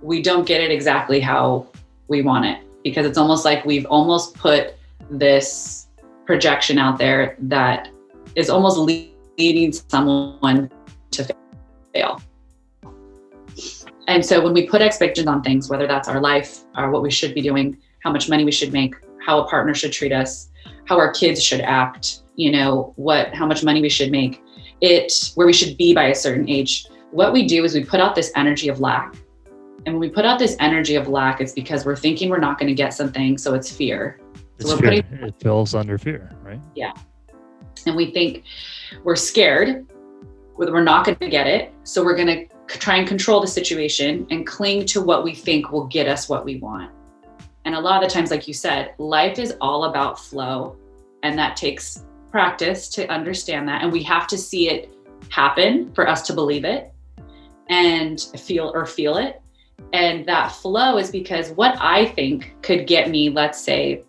we 0.02 0.22
don't 0.22 0.46
get 0.46 0.60
it 0.60 0.70
exactly 0.70 1.20
how 1.20 1.66
we 2.08 2.22
want 2.22 2.46
it 2.46 2.60
because 2.84 3.04
it's 3.04 3.18
almost 3.18 3.44
like 3.44 3.64
we've 3.64 3.86
almost 3.86 4.34
put 4.34 4.74
this 5.10 5.85
projection 6.26 6.78
out 6.78 6.98
there 6.98 7.36
that 7.38 7.88
is 8.34 8.50
almost 8.50 8.78
leading 8.78 9.72
someone 9.72 10.70
to 11.12 11.36
fail. 11.94 12.20
And 14.08 14.24
so 14.24 14.42
when 14.42 14.52
we 14.52 14.68
put 14.68 14.82
expectations 14.82 15.26
on 15.26 15.42
things, 15.42 15.68
whether 15.68 15.86
that's 15.86 16.08
our 16.08 16.20
life 16.20 16.60
or 16.76 16.90
what 16.90 17.02
we 17.02 17.10
should 17.10 17.34
be 17.34 17.40
doing, 17.40 17.78
how 18.04 18.12
much 18.12 18.28
money 18.28 18.44
we 18.44 18.52
should 18.52 18.72
make, 18.72 18.94
how 19.24 19.40
a 19.40 19.48
partner 19.48 19.74
should 19.74 19.92
treat 19.92 20.12
us, 20.12 20.50
how 20.84 20.96
our 20.96 21.12
kids 21.12 21.42
should 21.42 21.60
act, 21.60 22.22
you 22.36 22.52
know, 22.52 22.92
what 22.96 23.34
how 23.34 23.46
much 23.46 23.64
money 23.64 23.82
we 23.82 23.88
should 23.88 24.12
make, 24.12 24.42
it 24.80 25.32
where 25.34 25.46
we 25.46 25.52
should 25.52 25.76
be 25.76 25.94
by 25.94 26.04
a 26.04 26.14
certain 26.14 26.48
age. 26.48 26.86
What 27.10 27.32
we 27.32 27.46
do 27.46 27.64
is 27.64 27.74
we 27.74 27.84
put 27.84 28.00
out 28.00 28.14
this 28.14 28.30
energy 28.36 28.68
of 28.68 28.78
lack. 28.80 29.16
And 29.86 29.94
when 29.94 30.00
we 30.00 30.08
put 30.08 30.24
out 30.24 30.38
this 30.38 30.56
energy 30.60 30.96
of 30.96 31.08
lack, 31.08 31.40
it's 31.40 31.52
because 31.52 31.84
we're 31.84 31.96
thinking 31.96 32.28
we're 32.28 32.38
not 32.38 32.58
going 32.58 32.68
to 32.68 32.74
get 32.74 32.92
something, 32.92 33.38
so 33.38 33.54
it's 33.54 33.70
fear. 33.70 34.20
It's 34.58 34.70
so 34.70 34.76
fear. 34.76 35.02
Putting, 35.02 35.28
it 35.28 35.34
feels 35.40 35.74
under 35.74 35.98
fear, 35.98 36.30
right? 36.42 36.60
Yeah. 36.74 36.92
And 37.86 37.94
we 37.94 38.10
think 38.10 38.44
we're 39.04 39.16
scared 39.16 39.86
we're 40.56 40.82
not 40.82 41.04
going 41.04 41.18
to 41.18 41.28
get 41.28 41.46
it. 41.46 41.72
So 41.84 42.04
we're 42.04 42.16
going 42.16 42.48
to 42.48 42.78
try 42.78 42.96
and 42.96 43.06
control 43.06 43.40
the 43.40 43.46
situation 43.46 44.26
and 44.30 44.46
cling 44.46 44.86
to 44.86 45.00
what 45.00 45.24
we 45.24 45.34
think 45.34 45.70
will 45.70 45.86
get 45.86 46.08
us 46.08 46.28
what 46.28 46.44
we 46.44 46.56
want. 46.56 46.90
And 47.64 47.74
a 47.74 47.80
lot 47.80 48.02
of 48.02 48.08
the 48.08 48.14
times, 48.14 48.30
like 48.30 48.46
you 48.48 48.54
said, 48.54 48.94
life 48.98 49.38
is 49.38 49.54
all 49.60 49.84
about 49.84 50.18
flow. 50.18 50.76
And 51.22 51.38
that 51.38 51.56
takes 51.56 52.04
practice 52.30 52.88
to 52.90 53.08
understand 53.08 53.68
that. 53.68 53.82
And 53.82 53.92
we 53.92 54.02
have 54.04 54.26
to 54.28 54.38
see 54.38 54.70
it 54.70 54.94
happen 55.30 55.92
for 55.94 56.08
us 56.08 56.22
to 56.28 56.32
believe 56.32 56.64
it 56.64 56.92
and 57.68 58.20
feel 58.20 58.70
or 58.74 58.86
feel 58.86 59.16
it. 59.16 59.42
And 59.92 60.24
that 60.26 60.52
flow 60.52 60.96
is 60.96 61.10
because 61.10 61.50
what 61.50 61.76
I 61.80 62.06
think 62.06 62.54
could 62.62 62.86
get 62.86 63.10
me, 63.10 63.30
let's 63.30 63.60
say, 63.60 64.04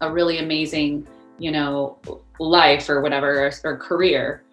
a 0.00 0.10
really 0.10 0.38
amazing, 0.38 1.06
you 1.38 1.50
know, 1.50 1.98
life 2.38 2.88
or 2.88 3.00
whatever, 3.00 3.50
or, 3.64 3.76
career 3.76 4.44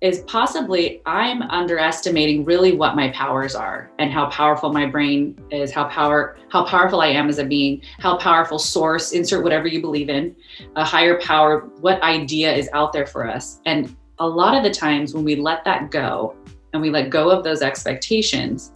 is 0.00 0.20
possibly 0.20 1.02
I'm 1.04 1.42
underestimating 1.42 2.44
really 2.44 2.72
what 2.72 2.96
my 2.96 3.10
powers 3.10 3.54
are 3.54 3.90
and 3.98 4.10
how 4.10 4.30
powerful 4.30 4.72
my 4.72 4.86
brain 4.86 5.38
is, 5.50 5.72
how 5.72 5.84
power 5.88 6.36
how 6.48 6.64
powerful 6.64 7.02
I 7.02 7.08
am 7.08 7.28
as 7.28 7.38
a 7.38 7.44
being, 7.44 7.82
how 7.98 8.16
powerful 8.16 8.58
source, 8.58 9.12
insert 9.12 9.44
whatever 9.44 9.68
you 9.68 9.80
believe 9.80 10.08
in, 10.08 10.34
a 10.76 10.84
higher 10.84 11.20
power, 11.20 11.60
what 11.80 12.02
idea 12.02 12.52
is 12.52 12.70
out 12.72 12.92
there 12.92 13.06
for 13.06 13.28
us. 13.28 13.60
And 13.66 13.94
a 14.18 14.26
lot 14.26 14.56
of 14.56 14.62
the 14.62 14.70
times 14.70 15.12
when 15.12 15.24
we 15.24 15.36
let 15.36 15.64
that 15.64 15.90
go 15.90 16.34
and 16.72 16.80
we 16.80 16.88
let 16.88 17.10
go 17.10 17.30
of 17.30 17.44
those 17.44 17.60
expectations, 17.60 18.72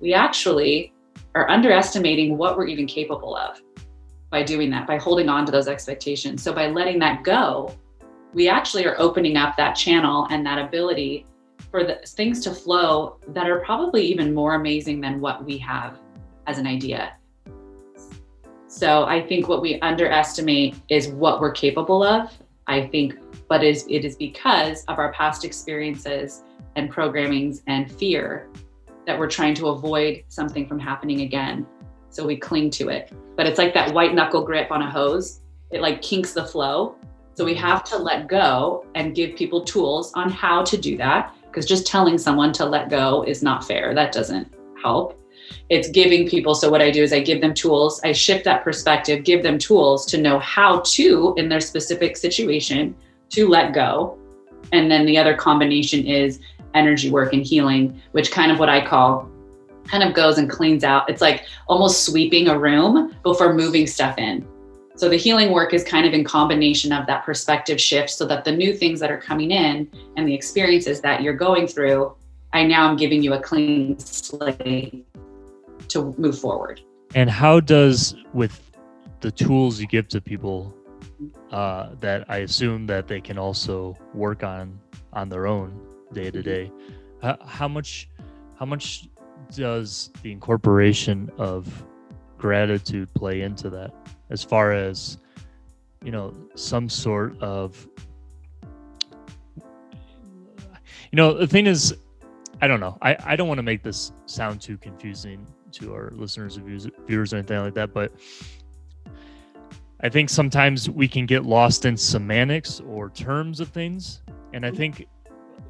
we 0.00 0.14
actually 0.14 0.92
are 1.34 1.50
underestimating 1.50 2.38
what 2.38 2.56
we're 2.56 2.66
even 2.66 2.86
capable 2.86 3.36
of 3.36 3.60
by 4.30 4.42
doing 4.42 4.70
that, 4.70 4.86
by 4.86 4.98
holding 4.98 5.28
on 5.28 5.46
to 5.46 5.52
those 5.52 5.68
expectations. 5.68 6.42
So 6.42 6.52
by 6.52 6.68
letting 6.68 6.98
that 7.00 7.24
go, 7.24 7.74
we 8.34 8.48
actually 8.48 8.86
are 8.86 8.98
opening 8.98 9.36
up 9.36 9.56
that 9.56 9.74
channel 9.74 10.26
and 10.30 10.44
that 10.46 10.58
ability 10.58 11.26
for 11.70 11.84
the 11.84 12.00
things 12.06 12.40
to 12.44 12.50
flow 12.52 13.18
that 13.28 13.48
are 13.48 13.60
probably 13.60 14.04
even 14.06 14.34
more 14.34 14.54
amazing 14.54 15.00
than 15.00 15.20
what 15.20 15.44
we 15.44 15.58
have 15.58 15.98
as 16.46 16.58
an 16.58 16.66
idea. 16.66 17.14
So 18.68 19.04
I 19.04 19.26
think 19.26 19.48
what 19.48 19.62
we 19.62 19.80
underestimate 19.80 20.76
is 20.88 21.08
what 21.08 21.40
we're 21.40 21.52
capable 21.52 22.02
of. 22.02 22.30
I 22.66 22.86
think, 22.86 23.16
but 23.48 23.64
is, 23.64 23.86
it 23.88 24.04
is 24.04 24.14
because 24.16 24.84
of 24.84 24.98
our 24.98 25.10
past 25.14 25.44
experiences 25.44 26.42
and 26.76 26.92
programmings 26.92 27.62
and 27.66 27.90
fear 27.90 28.48
that 29.06 29.18
we're 29.18 29.30
trying 29.30 29.54
to 29.54 29.68
avoid 29.68 30.22
something 30.28 30.68
from 30.68 30.78
happening 30.78 31.22
again. 31.22 31.66
So 32.18 32.26
we 32.26 32.36
cling 32.36 32.70
to 32.70 32.88
it. 32.88 33.12
But 33.36 33.46
it's 33.46 33.58
like 33.58 33.72
that 33.74 33.94
white 33.94 34.12
knuckle 34.12 34.42
grip 34.42 34.72
on 34.72 34.82
a 34.82 34.90
hose. 34.90 35.40
It 35.70 35.80
like 35.80 36.02
kinks 36.02 36.32
the 36.32 36.44
flow. 36.44 36.96
So 37.34 37.44
we 37.44 37.54
have 37.54 37.84
to 37.84 37.96
let 37.96 38.26
go 38.26 38.84
and 38.96 39.14
give 39.14 39.36
people 39.36 39.62
tools 39.62 40.12
on 40.14 40.28
how 40.28 40.64
to 40.64 40.76
do 40.76 40.96
that. 40.96 41.32
Because 41.46 41.64
just 41.64 41.86
telling 41.86 42.18
someone 42.18 42.52
to 42.54 42.64
let 42.64 42.90
go 42.90 43.22
is 43.22 43.40
not 43.40 43.64
fair. 43.64 43.94
That 43.94 44.10
doesn't 44.10 44.52
help. 44.82 45.16
It's 45.68 45.90
giving 45.90 46.28
people. 46.28 46.56
So 46.56 46.68
what 46.68 46.82
I 46.82 46.90
do 46.90 47.04
is 47.04 47.12
I 47.12 47.20
give 47.20 47.40
them 47.40 47.54
tools. 47.54 48.00
I 48.02 48.10
shift 48.10 48.44
that 48.46 48.64
perspective, 48.64 49.22
give 49.22 49.44
them 49.44 49.56
tools 49.56 50.04
to 50.06 50.18
know 50.18 50.40
how 50.40 50.80
to, 50.80 51.34
in 51.36 51.48
their 51.48 51.60
specific 51.60 52.16
situation, 52.16 52.96
to 53.28 53.46
let 53.46 53.74
go. 53.74 54.18
And 54.72 54.90
then 54.90 55.06
the 55.06 55.18
other 55.18 55.36
combination 55.36 56.04
is 56.04 56.40
energy 56.74 57.12
work 57.12 57.32
and 57.32 57.46
healing, 57.46 58.02
which 58.10 58.32
kind 58.32 58.50
of 58.50 58.58
what 58.58 58.68
I 58.68 58.84
call 58.84 59.30
kind 59.90 60.02
of 60.02 60.14
goes 60.14 60.38
and 60.38 60.48
cleans 60.48 60.84
out. 60.84 61.08
It's 61.08 61.20
like 61.20 61.44
almost 61.66 62.04
sweeping 62.04 62.48
a 62.48 62.58
room 62.58 63.16
before 63.22 63.52
moving 63.54 63.86
stuff 63.86 64.18
in. 64.18 64.46
So 64.96 65.08
the 65.08 65.16
healing 65.16 65.52
work 65.52 65.74
is 65.74 65.84
kind 65.84 66.06
of 66.06 66.12
in 66.12 66.24
combination 66.24 66.92
of 66.92 67.06
that 67.06 67.24
perspective 67.24 67.80
shift 67.80 68.10
so 68.10 68.26
that 68.26 68.44
the 68.44 68.50
new 68.50 68.74
things 68.74 68.98
that 69.00 69.10
are 69.10 69.20
coming 69.20 69.52
in 69.52 69.88
and 70.16 70.26
the 70.26 70.34
experiences 70.34 71.00
that 71.02 71.22
you're 71.22 71.36
going 71.36 71.68
through, 71.68 72.14
I 72.52 72.64
now 72.64 72.88
am 72.90 72.96
giving 72.96 73.22
you 73.22 73.34
a 73.34 73.40
clean 73.40 73.98
slate 73.98 75.06
to 75.88 76.14
move 76.18 76.38
forward. 76.38 76.80
And 77.14 77.30
how 77.30 77.60
does 77.60 78.16
with 78.32 78.60
the 79.20 79.30
tools 79.30 79.80
you 79.80 79.86
give 79.86 80.08
to 80.08 80.20
people 80.20 80.74
uh, 81.52 81.90
that 82.00 82.24
I 82.28 82.38
assume 82.38 82.86
that 82.88 83.08
they 83.08 83.20
can 83.20 83.38
also 83.38 83.96
work 84.14 84.42
on 84.42 84.80
on 85.12 85.28
their 85.28 85.46
own 85.46 85.80
day 86.12 86.30
to 86.30 86.42
day, 86.42 86.70
how 87.46 87.68
much 87.68 88.08
how 88.58 88.66
much 88.66 89.08
does 89.54 90.10
the 90.22 90.32
incorporation 90.32 91.30
of 91.38 91.84
gratitude 92.36 93.12
play 93.14 93.42
into 93.42 93.70
that? 93.70 93.92
As 94.30 94.44
far 94.44 94.72
as 94.72 95.18
you 96.04 96.12
know 96.12 96.34
some 96.54 96.88
sort 96.88 97.40
of 97.40 97.88
you 99.56 101.16
know 101.16 101.34
the 101.34 101.46
thing 101.46 101.66
is 101.66 101.94
i 102.60 102.66
don't 102.66 102.80
know. 102.80 102.98
I, 103.02 103.16
I 103.24 103.36
don't 103.36 103.48
want 103.48 103.58
to 103.58 103.62
make 103.62 103.82
this 103.82 104.12
sound 104.26 104.60
too 104.60 104.76
confusing 104.78 105.46
to 105.72 105.94
our 105.94 106.10
listeners 106.14 106.56
or 106.56 106.62
viewers, 106.62 106.88
viewers 107.06 107.32
or 107.32 107.36
anything 107.36 107.58
like 107.58 107.74
that 107.74 107.92
but 107.92 108.12
i 110.00 110.08
think 110.08 110.28
sometimes 110.28 110.88
we 110.88 111.08
can 111.08 111.26
get 111.26 111.44
lost 111.44 111.84
in 111.84 111.96
semantics 111.96 112.80
or 112.80 113.10
terms 113.10 113.60
of 113.60 113.68
things. 113.68 114.22
And 114.54 114.64
i 114.64 114.68
mm-hmm. 114.68 114.76
think 114.76 115.06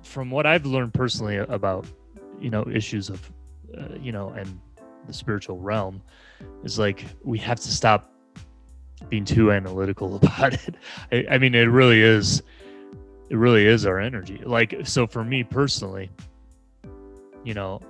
from 0.02 0.30
what 0.30 0.46
i've 0.46 0.66
learned 0.66 0.94
personally 0.94 1.36
about 1.36 1.86
you 2.40 2.50
know 2.50 2.66
issues 2.68 3.08
of 3.08 3.32
uh, 3.76 3.94
you 4.00 4.12
know, 4.12 4.30
and 4.30 4.60
the 5.06 5.12
spiritual 5.12 5.58
realm 5.58 6.02
is 6.64 6.78
like 6.78 7.04
we 7.24 7.38
have 7.38 7.58
to 7.60 7.70
stop 7.70 8.12
being 9.08 9.24
too 9.24 9.52
analytical 9.52 10.16
about 10.22 10.54
it. 10.54 10.76
I, 11.12 11.26
I 11.32 11.38
mean, 11.38 11.54
it 11.54 11.64
really 11.64 12.00
is. 12.00 12.42
It 13.30 13.36
really 13.36 13.66
is 13.66 13.84
our 13.84 14.00
energy. 14.00 14.40
Like, 14.42 14.74
so 14.84 15.06
for 15.06 15.22
me 15.22 15.44
personally, 15.44 16.10
you 17.44 17.54
know, 17.54 17.80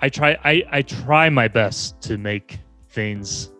I 0.00 0.08
try. 0.08 0.38
I 0.44 0.62
I 0.70 0.82
try 0.82 1.28
my 1.28 1.48
best 1.48 2.00
to 2.02 2.18
make 2.18 2.60
things 2.90 3.50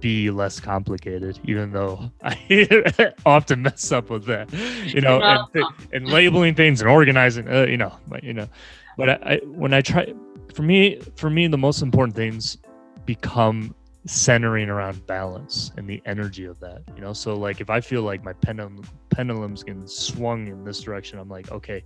be 0.00 0.30
less 0.30 0.60
complicated, 0.60 1.38
even 1.44 1.72
though 1.72 2.10
I 2.22 3.12
often 3.26 3.62
mess 3.62 3.90
up 3.92 4.10
with 4.10 4.26
that, 4.26 4.52
you 4.84 5.00
know, 5.00 5.20
and, 5.22 5.64
and 5.92 6.08
labeling 6.08 6.54
things 6.54 6.80
and 6.80 6.90
organizing, 6.90 7.48
uh, 7.48 7.62
you 7.62 7.78
know, 7.78 7.92
but 8.06 8.22
you 8.22 8.34
know, 8.34 8.48
but 8.96 9.10
I, 9.10 9.18
I, 9.22 9.40
when 9.44 9.72
I 9.72 9.80
try, 9.80 10.12
for 10.54 10.62
me, 10.62 11.00
for 11.16 11.30
me, 11.30 11.46
the 11.46 11.58
most 11.58 11.82
important 11.82 12.14
things 12.14 12.58
become 13.04 13.74
centering 14.06 14.68
around 14.68 15.06
balance 15.06 15.72
and 15.76 15.88
the 15.88 16.02
energy 16.04 16.44
of 16.44 16.60
that. 16.60 16.82
You 16.94 17.02
know, 17.02 17.12
so 17.12 17.34
like 17.34 17.60
if 17.60 17.70
I 17.70 17.80
feel 17.80 18.02
like 18.02 18.22
my 18.22 18.32
pendulum 18.32 18.82
pendulum's 19.10 19.62
getting 19.62 19.86
swung 19.86 20.48
in 20.48 20.64
this 20.64 20.80
direction, 20.80 21.18
I'm 21.18 21.28
like, 21.28 21.50
okay, 21.50 21.84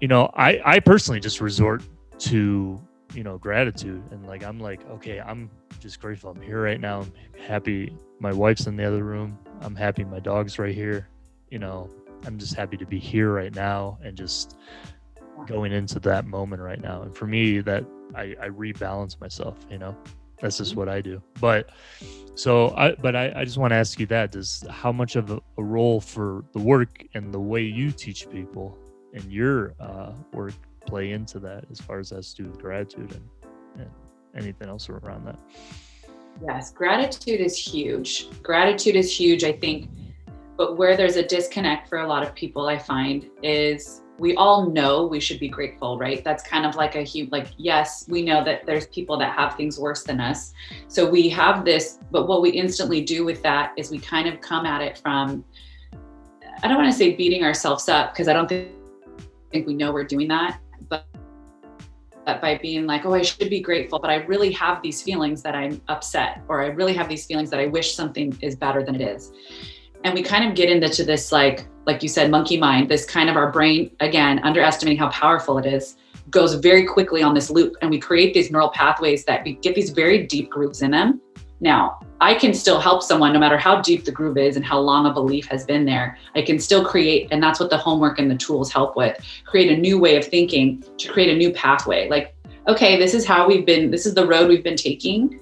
you 0.00 0.08
know, 0.08 0.30
I 0.34 0.60
I 0.64 0.80
personally 0.80 1.20
just 1.20 1.40
resort 1.40 1.82
to 2.20 2.80
you 3.14 3.24
know 3.24 3.38
gratitude 3.38 4.02
and 4.10 4.26
like 4.26 4.44
I'm 4.44 4.58
like, 4.58 4.86
okay, 4.90 5.20
I'm 5.20 5.50
just 5.80 6.00
grateful 6.00 6.30
I'm 6.30 6.40
here 6.40 6.62
right 6.62 6.80
now. 6.80 7.00
I'm 7.00 7.12
happy 7.46 7.96
my 8.20 8.32
wife's 8.32 8.66
in 8.66 8.76
the 8.76 8.84
other 8.84 9.04
room. 9.04 9.38
I'm 9.60 9.76
happy 9.76 10.04
my 10.04 10.20
dog's 10.20 10.58
right 10.58 10.74
here. 10.74 11.08
You 11.50 11.58
know, 11.58 11.90
I'm 12.26 12.38
just 12.38 12.54
happy 12.54 12.76
to 12.76 12.86
be 12.86 12.98
here 12.98 13.32
right 13.32 13.54
now 13.54 13.98
and 14.02 14.16
just 14.16 14.56
going 15.46 15.72
into 15.72 15.98
that 16.00 16.26
moment 16.26 16.62
right 16.62 16.80
now. 16.80 17.02
And 17.02 17.16
for 17.16 17.26
me, 17.26 17.60
that 17.60 17.84
I, 18.14 18.34
I 18.40 18.48
rebalance 18.48 19.20
myself, 19.20 19.56
you 19.70 19.78
know, 19.78 19.96
that's 20.40 20.58
just 20.58 20.76
what 20.76 20.88
I 20.88 21.00
do. 21.00 21.22
But 21.40 21.70
so 22.34 22.74
I, 22.76 22.94
but 22.94 23.16
I, 23.16 23.32
I 23.34 23.44
just 23.44 23.58
want 23.58 23.72
to 23.72 23.76
ask 23.76 23.98
you 23.98 24.06
that 24.06 24.32
does 24.32 24.64
how 24.70 24.92
much 24.92 25.16
of 25.16 25.30
a, 25.30 25.40
a, 25.56 25.62
role 25.62 26.00
for 26.00 26.44
the 26.52 26.60
work 26.60 27.04
and 27.14 27.32
the 27.34 27.40
way 27.40 27.62
you 27.62 27.90
teach 27.90 28.30
people 28.30 28.78
and 29.12 29.24
your 29.32 29.74
uh, 29.80 30.12
work 30.32 30.54
play 30.86 31.10
into 31.10 31.38
that 31.40 31.64
as 31.70 31.80
far 31.80 31.98
as 31.98 32.10
that's 32.10 32.32
to 32.34 32.44
gratitude 32.44 33.12
and, 33.12 33.82
and 33.82 33.90
anything 34.36 34.68
else 34.68 34.88
around 34.88 35.26
that? 35.26 35.38
Yes, 36.46 36.70
gratitude 36.70 37.40
is 37.40 37.58
huge. 37.58 38.28
Gratitude 38.42 38.94
is 38.94 39.18
huge, 39.18 39.42
I 39.42 39.52
think. 39.52 39.90
But 40.56 40.76
where 40.76 40.96
there's 40.96 41.16
a 41.16 41.22
disconnect 41.22 41.88
for 41.88 41.98
a 41.98 42.06
lot 42.06 42.22
of 42.22 42.34
people, 42.34 42.68
I 42.68 42.78
find, 42.78 43.28
is 43.42 44.02
we 44.18 44.34
all 44.34 44.68
know 44.68 45.06
we 45.06 45.20
should 45.20 45.38
be 45.38 45.48
grateful, 45.48 45.96
right? 45.96 46.24
That's 46.24 46.42
kind 46.42 46.66
of 46.66 46.74
like 46.74 46.96
a 46.96 47.02
huge, 47.02 47.30
like, 47.30 47.46
yes, 47.56 48.04
we 48.08 48.22
know 48.22 48.44
that 48.44 48.66
there's 48.66 48.88
people 48.88 49.16
that 49.18 49.32
have 49.34 49.54
things 49.54 49.78
worse 49.78 50.02
than 50.02 50.20
us. 50.20 50.52
So 50.88 51.08
we 51.08 51.28
have 51.28 51.64
this, 51.64 52.00
but 52.10 52.26
what 52.26 52.42
we 52.42 52.50
instantly 52.50 53.00
do 53.00 53.24
with 53.24 53.42
that 53.42 53.72
is 53.76 53.90
we 53.90 53.98
kind 54.00 54.28
of 54.28 54.40
come 54.40 54.66
at 54.66 54.82
it 54.82 54.98
from, 54.98 55.44
I 56.62 56.68
don't 56.68 56.76
want 56.76 56.90
to 56.90 56.98
say 56.98 57.14
beating 57.14 57.44
ourselves 57.44 57.88
up 57.88 58.12
because 58.12 58.26
I 58.26 58.32
don't 58.32 58.48
think, 58.48 58.70
think 59.52 59.68
we 59.68 59.74
know 59.74 59.92
we're 59.92 60.04
doing 60.04 60.26
that, 60.28 60.58
but, 60.88 61.06
but 62.26 62.42
by 62.42 62.58
being 62.58 62.86
like, 62.86 63.06
oh, 63.06 63.14
I 63.14 63.22
should 63.22 63.48
be 63.48 63.60
grateful, 63.60 64.00
but 64.00 64.10
I 64.10 64.16
really 64.24 64.50
have 64.52 64.82
these 64.82 65.00
feelings 65.00 65.42
that 65.42 65.54
I'm 65.54 65.80
upset, 65.86 66.42
or 66.48 66.60
I 66.60 66.66
really 66.66 66.92
have 66.94 67.08
these 67.08 67.24
feelings 67.24 67.50
that 67.50 67.60
I 67.60 67.66
wish 67.66 67.94
something 67.94 68.36
is 68.42 68.56
better 68.56 68.82
than 68.82 68.96
it 68.96 69.00
is 69.00 69.30
and 70.04 70.14
we 70.14 70.22
kind 70.22 70.48
of 70.48 70.54
get 70.54 70.70
into 70.70 71.04
this 71.04 71.32
like 71.32 71.66
like 71.86 72.02
you 72.02 72.08
said 72.08 72.30
monkey 72.30 72.56
mind 72.56 72.88
this 72.88 73.04
kind 73.04 73.28
of 73.28 73.36
our 73.36 73.50
brain 73.50 73.90
again 74.00 74.38
underestimating 74.40 74.98
how 74.98 75.08
powerful 75.10 75.58
it 75.58 75.66
is 75.66 75.96
goes 76.30 76.54
very 76.54 76.84
quickly 76.84 77.22
on 77.22 77.34
this 77.34 77.50
loop. 77.50 77.74
And 77.80 77.90
we 77.90 77.98
create 77.98 78.34
these 78.34 78.50
neural 78.50 78.70
pathways 78.70 79.24
that 79.24 79.44
we 79.44 79.54
get 79.54 79.74
these 79.74 79.90
very 79.90 80.26
deep 80.26 80.50
grooves 80.50 80.82
in 80.82 80.90
them. 80.90 81.20
Now 81.60 81.98
i 82.20 82.34
can 82.34 82.52
still 82.54 82.80
help 82.80 83.02
someone 83.02 83.32
no 83.32 83.38
matter 83.38 83.58
how 83.58 83.80
deep 83.80 84.04
the 84.04 84.12
groove 84.12 84.38
is 84.38 84.56
and 84.56 84.64
how 84.64 84.78
long 84.78 85.06
a 85.06 85.12
belief 85.12 85.46
has 85.46 85.64
been 85.64 85.84
there 85.84 86.18
i 86.34 86.42
can 86.42 86.58
still 86.58 86.84
create 86.84 87.28
and 87.30 87.40
that's 87.40 87.60
what 87.60 87.70
the 87.70 87.76
homework 87.76 88.18
and 88.18 88.28
the 88.28 88.36
tools 88.36 88.72
help 88.72 88.96
with 88.96 89.16
create 89.44 89.70
a 89.70 89.76
new 89.76 89.98
way 89.98 90.16
of 90.16 90.24
thinking 90.24 90.82
to 90.98 91.08
create 91.08 91.30
a 91.30 91.36
new 91.36 91.52
pathway. 91.52 92.08
Like 92.08 92.34
okay 92.68 92.96
this 92.96 93.12
is 93.12 93.26
how 93.26 93.48
we've 93.48 93.66
been 93.66 93.90
this 93.90 94.06
is 94.06 94.14
the 94.14 94.26
road 94.26 94.48
we've 94.48 94.62
been 94.62 94.76
taking 94.76 95.40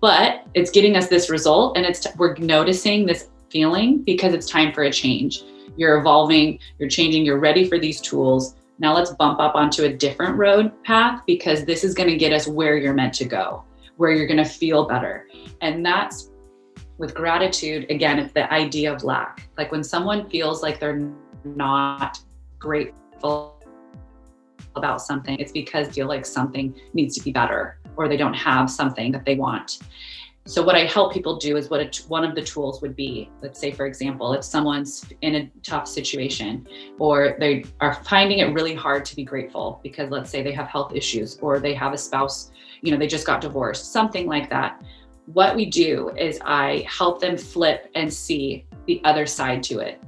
but 0.00 0.46
it's 0.54 0.70
getting 0.70 0.96
us 0.96 1.08
this 1.08 1.28
result 1.28 1.76
and 1.76 1.84
it's 1.84 2.06
we're 2.16 2.34
noticing 2.36 3.04
this 3.04 3.28
feeling 3.50 4.02
because 4.02 4.34
it's 4.34 4.48
time 4.48 4.72
for 4.72 4.84
a 4.84 4.92
change. 4.92 5.42
You're 5.76 5.98
evolving, 5.98 6.58
you're 6.78 6.88
changing, 6.88 7.24
you're 7.24 7.38
ready 7.38 7.68
for 7.68 7.78
these 7.78 8.00
tools. 8.00 8.56
Now 8.78 8.94
let's 8.94 9.10
bump 9.12 9.40
up 9.40 9.54
onto 9.54 9.84
a 9.84 9.92
different 9.92 10.36
road 10.36 10.72
path 10.84 11.22
because 11.26 11.64
this 11.64 11.84
is 11.84 11.94
going 11.94 12.08
to 12.08 12.16
get 12.16 12.32
us 12.32 12.46
where 12.46 12.76
you're 12.76 12.94
meant 12.94 13.14
to 13.14 13.24
go, 13.24 13.64
where 13.96 14.12
you're 14.12 14.26
going 14.26 14.38
to 14.38 14.44
feel 14.44 14.86
better. 14.86 15.26
And 15.60 15.84
that's 15.84 16.30
with 16.98 17.14
gratitude. 17.14 17.86
Again, 17.90 18.18
it's 18.18 18.32
the 18.32 18.52
idea 18.52 18.92
of 18.92 19.04
lack. 19.04 19.48
Like 19.56 19.72
when 19.72 19.84
someone 19.84 20.28
feels 20.28 20.62
like 20.62 20.80
they're 20.80 21.08
not 21.44 22.20
grateful 22.58 23.60
about 24.76 25.00
something, 25.00 25.38
it's 25.38 25.52
because 25.52 25.88
they 25.88 25.94
feel 25.94 26.08
like 26.08 26.26
something 26.26 26.74
needs 26.92 27.16
to 27.16 27.24
be 27.24 27.32
better 27.32 27.78
or 27.96 28.08
they 28.08 28.16
don't 28.16 28.34
have 28.34 28.70
something 28.70 29.10
that 29.12 29.24
they 29.24 29.34
want. 29.34 29.78
So 30.48 30.62
what 30.62 30.76
I 30.76 30.86
help 30.86 31.12
people 31.12 31.36
do 31.36 31.58
is 31.58 31.68
what 31.68 31.80
a, 31.82 32.08
one 32.08 32.24
of 32.24 32.34
the 32.34 32.42
tools 32.42 32.80
would 32.80 32.96
be. 32.96 33.30
Let's 33.42 33.60
say, 33.60 33.70
for 33.70 33.84
example, 33.84 34.32
if 34.32 34.42
someone's 34.42 35.04
in 35.20 35.34
a 35.34 35.50
tough 35.62 35.86
situation 35.86 36.66
or 36.98 37.36
they 37.38 37.66
are 37.80 37.92
finding 37.92 38.38
it 38.38 38.54
really 38.54 38.74
hard 38.74 39.04
to 39.04 39.14
be 39.14 39.24
grateful 39.24 39.78
because 39.82 40.10
let's 40.10 40.30
say 40.30 40.42
they 40.42 40.52
have 40.52 40.66
health 40.66 40.94
issues 40.94 41.36
or 41.42 41.60
they 41.60 41.74
have 41.74 41.92
a 41.92 41.98
spouse, 41.98 42.50
you 42.80 42.90
know, 42.90 42.96
they 42.96 43.06
just 43.06 43.26
got 43.26 43.42
divorced, 43.42 43.92
something 43.92 44.26
like 44.26 44.48
that. 44.48 44.82
What 45.26 45.54
we 45.54 45.66
do 45.66 46.12
is 46.16 46.40
I 46.42 46.86
help 46.88 47.20
them 47.20 47.36
flip 47.36 47.90
and 47.94 48.10
see 48.10 48.64
the 48.86 49.02
other 49.04 49.26
side 49.26 49.62
to 49.64 49.80
it. 49.80 50.02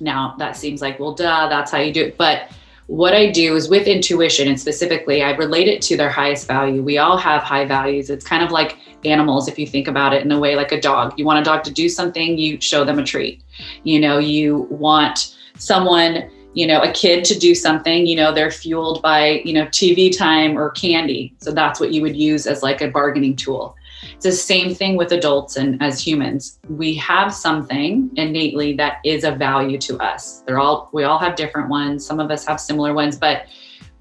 Now 0.00 0.34
that 0.40 0.56
seems 0.56 0.82
like, 0.82 0.98
well, 0.98 1.14
duh, 1.14 1.48
that's 1.48 1.70
how 1.70 1.78
you 1.78 1.92
do 1.92 2.06
it. 2.06 2.18
But 2.18 2.50
what 2.90 3.14
I 3.14 3.30
do 3.30 3.54
is 3.54 3.68
with 3.68 3.86
intuition 3.86 4.48
and 4.48 4.58
specifically, 4.58 5.22
I 5.22 5.30
relate 5.36 5.68
it 5.68 5.80
to 5.82 5.96
their 5.96 6.10
highest 6.10 6.48
value. 6.48 6.82
We 6.82 6.98
all 6.98 7.16
have 7.16 7.40
high 7.40 7.64
values. 7.64 8.10
It's 8.10 8.26
kind 8.26 8.42
of 8.42 8.50
like 8.50 8.78
animals, 9.04 9.46
if 9.46 9.60
you 9.60 9.66
think 9.66 9.86
about 9.86 10.12
it 10.12 10.24
in 10.24 10.32
a 10.32 10.40
way 10.40 10.56
like 10.56 10.72
a 10.72 10.80
dog. 10.80 11.16
You 11.16 11.24
want 11.24 11.38
a 11.38 11.44
dog 11.44 11.62
to 11.64 11.70
do 11.70 11.88
something, 11.88 12.36
you 12.36 12.60
show 12.60 12.84
them 12.84 12.98
a 12.98 13.04
treat. 13.04 13.44
You 13.84 14.00
know, 14.00 14.18
you 14.18 14.66
want 14.70 15.36
someone 15.56 16.28
you 16.52 16.66
know 16.66 16.80
a 16.80 16.90
kid 16.90 17.22
to 17.22 17.38
do 17.38 17.54
something 17.54 18.06
you 18.06 18.16
know 18.16 18.34
they're 18.34 18.50
fueled 18.50 19.00
by 19.02 19.40
you 19.44 19.52
know 19.52 19.66
tv 19.66 20.16
time 20.16 20.58
or 20.58 20.70
candy 20.70 21.32
so 21.38 21.52
that's 21.52 21.78
what 21.78 21.92
you 21.92 22.02
would 22.02 22.16
use 22.16 22.44
as 22.44 22.60
like 22.60 22.80
a 22.80 22.88
bargaining 22.88 23.36
tool 23.36 23.76
it's 24.14 24.24
the 24.24 24.32
same 24.32 24.74
thing 24.74 24.96
with 24.96 25.12
adults 25.12 25.56
and 25.56 25.82
as 25.82 26.00
humans. 26.04 26.58
We 26.68 26.94
have 26.94 27.32
something 27.32 28.10
innately 28.16 28.74
that 28.74 28.98
is 29.04 29.24
of 29.24 29.38
value 29.38 29.78
to 29.78 29.98
us. 29.98 30.42
They're 30.46 30.58
all 30.58 30.90
we 30.92 31.04
all 31.04 31.18
have 31.18 31.36
different 31.36 31.68
ones. 31.68 32.04
Some 32.04 32.20
of 32.20 32.30
us 32.30 32.46
have 32.46 32.60
similar 32.60 32.94
ones 32.94 33.16
but 33.16 33.46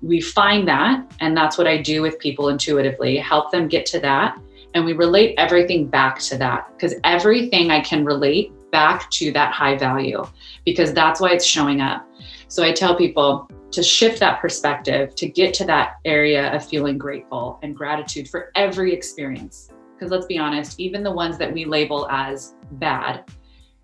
we 0.01 0.21
find 0.21 0.67
that 0.67 1.05
and 1.19 1.35
that's 1.35 1.57
what 1.57 1.67
i 1.67 1.75
do 1.75 2.01
with 2.01 2.17
people 2.19 2.47
intuitively 2.47 3.17
help 3.17 3.51
them 3.51 3.67
get 3.67 3.85
to 3.87 3.99
that. 3.99 4.37
And 4.75 4.85
we 4.85 4.93
relate 4.93 5.33
everything 5.37 5.87
back 5.87 6.19
to 6.19 6.37
that 6.37 6.69
because 6.73 6.93
everything 7.03 7.71
i 7.71 7.81
can 7.81 8.05
relate 8.05 8.51
back 8.71 9.09
to 9.11 9.31
that 9.31 9.53
high 9.53 9.77
value 9.77 10.23
because 10.65 10.93
that's 10.93 11.19
why 11.19 11.31
it's 11.31 11.45
showing 11.45 11.81
up. 11.81 12.07
So 12.47 12.63
I 12.63 12.71
tell 12.71 12.95
people 12.95 13.49
to 13.71 13.83
shift 13.83 14.19
that 14.19 14.41
perspective 14.41 15.13
to 15.15 15.27
get 15.27 15.53
to 15.55 15.65
that 15.65 15.97
area 16.05 16.53
of 16.55 16.65
feeling 16.65 16.97
grateful 16.97 17.59
and 17.61 17.75
gratitude 17.75 18.27
for 18.27 18.51
every 18.55 18.93
experience. 18.93 19.69
Because 19.99 20.11
let's 20.11 20.27
be 20.27 20.37
honest, 20.37 20.79
even 20.79 21.03
the 21.03 21.11
ones 21.11 21.37
that 21.39 21.53
we 21.53 21.65
label 21.65 22.07
as 22.09 22.53
bad, 22.71 23.25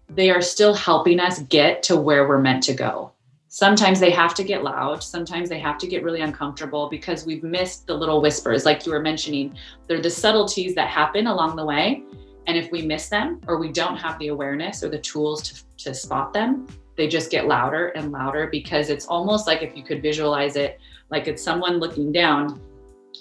they 0.07 0.29
are 0.29 0.41
still 0.41 0.73
helping 0.73 1.19
us 1.19 1.39
get 1.43 1.83
to 1.83 1.97
where 1.97 2.25
we're 2.25 2.39
meant 2.39 2.63
to 2.63 2.73
go. 2.73 3.11
Sometimes 3.49 3.99
they 3.99 4.11
have 4.11 4.33
to 4.35 4.43
get 4.43 4.63
loud. 4.63 5.03
Sometimes 5.03 5.49
they 5.49 5.59
have 5.59 5.77
to 5.79 5.87
get 5.87 6.03
really 6.03 6.21
uncomfortable 6.21 6.87
because 6.89 7.25
we've 7.25 7.43
missed 7.43 7.85
the 7.85 7.93
little 7.93 8.21
whispers, 8.21 8.63
like 8.63 8.85
you 8.85 8.93
were 8.93 9.01
mentioning. 9.01 9.57
They're 9.87 10.01
the 10.01 10.09
subtleties 10.09 10.73
that 10.75 10.87
happen 10.87 11.27
along 11.27 11.57
the 11.57 11.65
way. 11.65 12.03
And 12.47 12.57
if 12.57 12.71
we 12.71 12.81
miss 12.81 13.09
them 13.09 13.41
or 13.47 13.57
we 13.57 13.73
don't 13.73 13.97
have 13.97 14.17
the 14.19 14.29
awareness 14.29 14.83
or 14.83 14.89
the 14.89 14.99
tools 14.99 15.41
to, 15.41 15.63
to 15.83 15.93
spot 15.93 16.31
them, 16.31 16.65
they 16.95 17.09
just 17.09 17.29
get 17.29 17.45
louder 17.45 17.87
and 17.89 18.13
louder 18.13 18.47
because 18.49 18.89
it's 18.89 19.05
almost 19.05 19.47
like 19.47 19.61
if 19.63 19.75
you 19.75 19.83
could 19.83 20.01
visualize 20.01 20.55
it 20.55 20.79
like 21.09 21.27
it's 21.27 21.43
someone 21.43 21.77
looking 21.77 22.11
down 22.11 22.61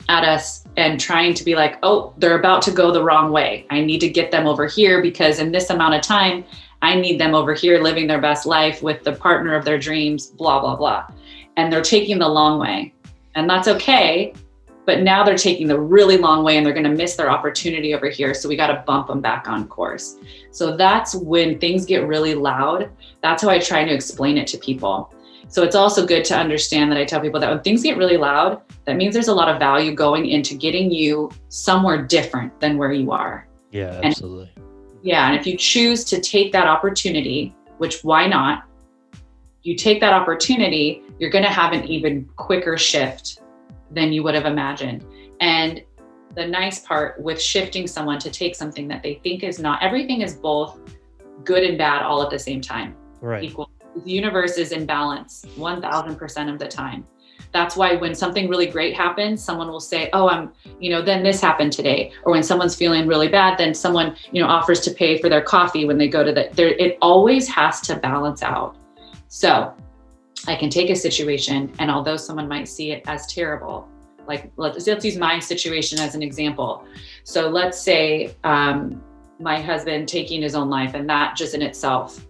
at 0.09 0.25
us 0.25 0.65
and 0.77 1.01
trying 1.01 1.35
to 1.35 1.45
be 1.45 1.55
like, 1.55 1.79
oh, 1.83 2.13
they're 2.19 2.39
about 2.39 2.63
to 2.63 2.71
go 2.71 2.91
the 2.91 3.03
wrong 3.03 3.33
way. 3.33 3.67
I 3.71 3.81
need 3.81 4.01
to 4.01 4.09
get 4.09 4.31
them 4.31 4.47
over 4.47 4.67
here 4.67 5.03
because 5.03 5.39
in 5.39 5.53
this 5.53 5.71
amount 5.71 5.95
of 5.95 6.03
time, 6.03 6.45
I 6.83 6.95
need 6.95 7.19
them 7.19 7.35
over 7.35 7.55
here 7.55 7.83
living 7.83 8.07
their 8.07 8.21
best 8.21 8.47
life 8.47 8.83
with 8.83 9.05
the 9.05 9.13
partner 9.13 9.55
of 9.55 9.65
their 9.65 9.79
dreams, 9.79 10.27
blah, 10.27 10.61
blah, 10.61 10.77
blah. 10.77 11.07
And 11.57 11.73
they're 11.73 11.83
taking 11.83 12.19
the 12.19 12.29
long 12.29 12.59
way. 12.59 12.93
And 13.35 13.49
that's 13.49 13.69
okay 13.69 14.35
but 14.87 15.01
now 15.01 15.25
they're 15.25 15.37
taking 15.37 15.67
the 15.67 15.79
really 15.79 16.17
long 16.17 16.45
way 16.45 16.57
and 16.57 16.65
they're 16.65 16.73
going 16.73 16.85
to 16.85 16.91
miss 16.91 17.17
their 17.17 17.31
opportunity 17.31 17.95
over 17.95 18.09
here 18.09 18.35
so 18.35 18.49
we 18.49 18.57
got 18.57 18.69
to 18.69 18.83
bump 18.87 19.07
them 19.07 19.21
back 19.21 19.49
on 19.49 19.67
course 19.69 20.17
so 20.51 20.77
that's 20.77 21.15
when 21.15 21.59
things 21.59 21.85
get 21.85 22.07
really 22.07 22.35
loud 22.35 22.91
that's 23.23 23.43
how 23.43 23.49
i 23.49 23.59
try 23.59 23.85
to 23.85 23.93
explain 23.93 24.37
it 24.37 24.47
to 24.47 24.59
people 24.59 25.13
so 25.49 25.63
it's 25.63 25.77
also 25.77 26.07
good 26.07 26.25
to 26.25 26.37
understand 26.37 26.91
that 26.91 26.99
i 26.99 27.05
tell 27.05 27.21
people 27.21 27.41
that 27.41 27.51
when 27.51 27.61
things 27.61 27.83
get 27.83 27.97
really 27.97 28.17
loud 28.17 28.61
that 28.85 28.97
means 28.97 29.15
there's 29.15 29.29
a 29.29 29.35
lot 29.35 29.49
of 29.49 29.59
value 29.59 29.95
going 29.95 30.27
into 30.27 30.55
getting 30.55 30.91
you 30.91 31.31
somewhere 31.49 32.03
different 32.03 32.59
than 32.61 32.79
where 32.79 32.93
you 32.93 33.11
are 33.13 33.49
yeah 33.71 34.01
absolutely 34.03 34.51
and, 34.57 34.65
yeah 35.03 35.29
and 35.29 35.39
if 35.39 35.47
you 35.47 35.57
choose 35.57 36.05
to 36.05 36.21
take 36.21 36.53
that 36.53 36.67
opportunity 36.67 37.55
which 37.79 38.03
why 38.03 38.27
not 38.27 38.65
you 39.63 39.75
take 39.75 40.01
that 40.01 40.13
opportunity 40.13 41.03
you're 41.19 41.31
going 41.31 41.45
to 41.45 41.51
have 41.51 41.73
an 41.73 41.85
even 41.85 42.25
quicker 42.37 42.77
shift 42.77 43.41
than 43.95 44.13
you 44.13 44.23
would 44.23 44.35
have 44.35 44.47
imagined. 44.47 45.05
And 45.41 45.83
the 46.35 46.47
nice 46.47 46.81
part 46.81 47.21
with 47.21 47.41
shifting 47.41 47.87
someone 47.87 48.19
to 48.19 48.31
take 48.31 48.55
something 48.55 48.89
that 48.89 49.03
they 49.03 49.15
think 49.23 49.45
is 49.45 49.59
not 49.59 49.83
everything 49.83 50.23
is 50.23 50.35
both 50.35 50.79
good 51.45 51.63
and 51.63 51.79
bad 51.79 52.03
all 52.03 52.23
at 52.23 52.31
the 52.31 52.39
same 52.39 52.61
time. 52.61 52.97
Right. 53.21 53.45
Equal. 53.45 53.71
The 53.95 54.11
universe 54.11 54.59
is 54.59 54.73
in 54.73 54.87
balance 54.87 55.45
1000% 55.57 56.53
of 56.53 56.59
the 56.59 56.67
time. 56.67 57.07
That's 57.55 57.77
why 57.77 57.95
when 57.95 58.17
something 58.17 58.49
really 58.49 58.67
great 58.67 58.95
happens, 58.95 59.43
someone 59.43 59.69
will 59.69 59.81
say, 59.81 60.11
"Oh, 60.13 60.29
I'm, 60.29 60.53
you 60.81 60.91
know, 60.91 61.01
then 61.01 61.23
this 61.23 61.41
happened 61.41 61.73
today." 61.73 62.11
Or 62.25 62.33
when 62.33 62.43
someone's 62.43 62.75
feeling 62.75 63.07
really 63.07 63.29
bad, 63.29 63.57
then 63.57 63.73
someone, 63.73 64.17
you 64.33 64.43
know, 64.43 64.49
offers 64.49 64.81
to 64.81 64.91
pay 64.91 65.19
for 65.19 65.29
their 65.29 65.41
coffee 65.41 65.85
when 65.85 65.97
they 65.97 66.09
go 66.09 66.25
to 66.25 66.33
the 66.33 66.51
there 66.53 66.71
it 66.71 66.99
always 67.01 67.49
has 67.49 67.81
to 67.83 67.95
balance 67.95 68.43
out. 68.43 68.77
So, 69.29 69.73
I 70.49 70.57
can 70.57 70.69
take 70.69 70.91
a 70.91 70.97
situation, 70.97 71.73
and 71.79 71.93
although 71.93 72.17
someone 72.17 72.49
might 72.49 72.67
see 72.67 72.91
it 72.91 73.05
as 73.07 73.27
terrible, 73.33 73.89
like 74.27 74.51
let's, 74.57 74.85
let's 74.89 75.05
use 75.05 75.17
my 75.17 75.39
situation 75.39 76.01
as 76.01 76.17
an 76.17 76.23
example. 76.25 76.85
So 77.23 77.49
let's 77.49 77.81
say 77.81 78.35
um, 78.43 79.01
my 79.39 79.61
husband 79.61 80.09
taking 80.09 80.43
his 80.43 80.57
own 80.57 80.69
life, 80.69 80.95
and 80.95 81.09
that 81.09 81.37
just 81.37 81.55
in 81.55 81.63
itself, 81.63 82.27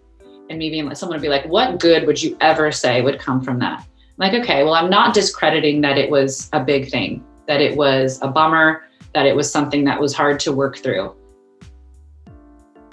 and 0.51 0.59
maybe 0.59 0.95
someone 0.95 1.16
would 1.16 1.22
be 1.22 1.31
like, 1.31 1.47
"What 1.47 1.81
good 1.81 2.07
would 2.07 2.22
you 2.22 2.37
ever 2.43 2.70
say 2.70 3.01
would 3.01 3.18
come 3.18 3.41
from 3.41 3.59
that?" 3.61 3.87
Like, 4.17 4.35
okay, 4.35 4.62
well, 4.62 4.75
I'm 4.75 4.91
not 4.91 5.15
discrediting 5.15 5.81
that 5.81 5.99
it 5.99 6.11
was 6.11 6.49
a 6.53 6.62
big 6.62 6.91
thing, 6.91 7.25
that 7.49 7.61
it 7.61 7.77
was 7.77 8.21
a 8.23 8.29
bummer, 8.29 8.85
that 9.12 9.27
it 9.27 9.35
was 9.35 9.51
something 9.51 9.85
that 9.85 10.01
was 10.01 10.15
hard 10.15 10.39
to 10.41 10.53
work 10.53 10.79
through. 10.79 11.15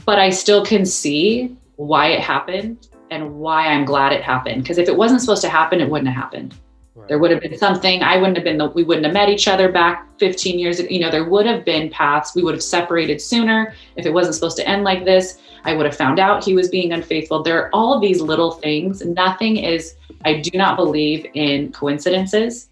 But 0.05 0.19
I 0.19 0.29
still 0.29 0.65
can 0.65 0.85
see 0.85 1.55
why 1.75 2.07
it 2.07 2.21
happened 2.21 2.87
and 3.11 3.35
why 3.35 3.67
I'm 3.67 3.85
glad 3.85 4.13
it 4.13 4.23
happened. 4.23 4.63
Because 4.63 4.77
if 4.77 4.87
it 4.87 4.95
wasn't 4.95 5.21
supposed 5.21 5.41
to 5.43 5.49
happen, 5.49 5.79
it 5.81 5.89
wouldn't 5.89 6.09
have 6.09 6.23
happened. 6.23 6.55
Right. 6.95 7.07
There 7.07 7.19
would 7.19 7.31
have 7.31 7.41
been 7.41 7.57
something. 7.57 8.03
I 8.03 8.17
wouldn't 8.17 8.35
have 8.35 8.43
been. 8.43 8.57
The, 8.57 8.67
we 8.67 8.83
wouldn't 8.83 9.05
have 9.05 9.13
met 9.13 9.29
each 9.29 9.47
other 9.47 9.71
back 9.71 10.07
15 10.19 10.59
years. 10.59 10.79
You 10.79 10.99
know, 10.99 11.09
there 11.09 11.23
would 11.23 11.45
have 11.45 11.63
been 11.63 11.89
paths. 11.89 12.35
We 12.35 12.43
would 12.43 12.53
have 12.53 12.63
separated 12.63 13.21
sooner 13.21 13.73
if 13.95 14.05
it 14.05 14.13
wasn't 14.13 14.35
supposed 14.35 14.57
to 14.57 14.67
end 14.67 14.83
like 14.83 15.05
this. 15.05 15.39
I 15.63 15.73
would 15.73 15.85
have 15.85 15.95
found 15.95 16.19
out 16.19 16.43
he 16.43 16.53
was 16.53 16.69
being 16.69 16.91
unfaithful. 16.91 17.43
There 17.43 17.63
are 17.63 17.69
all 17.71 17.93
of 17.93 18.01
these 18.01 18.21
little 18.21 18.51
things. 18.51 19.05
Nothing 19.05 19.57
is. 19.57 19.95
I 20.25 20.39
do 20.39 20.57
not 20.57 20.75
believe 20.75 21.25
in 21.33 21.71
coincidences 21.71 22.69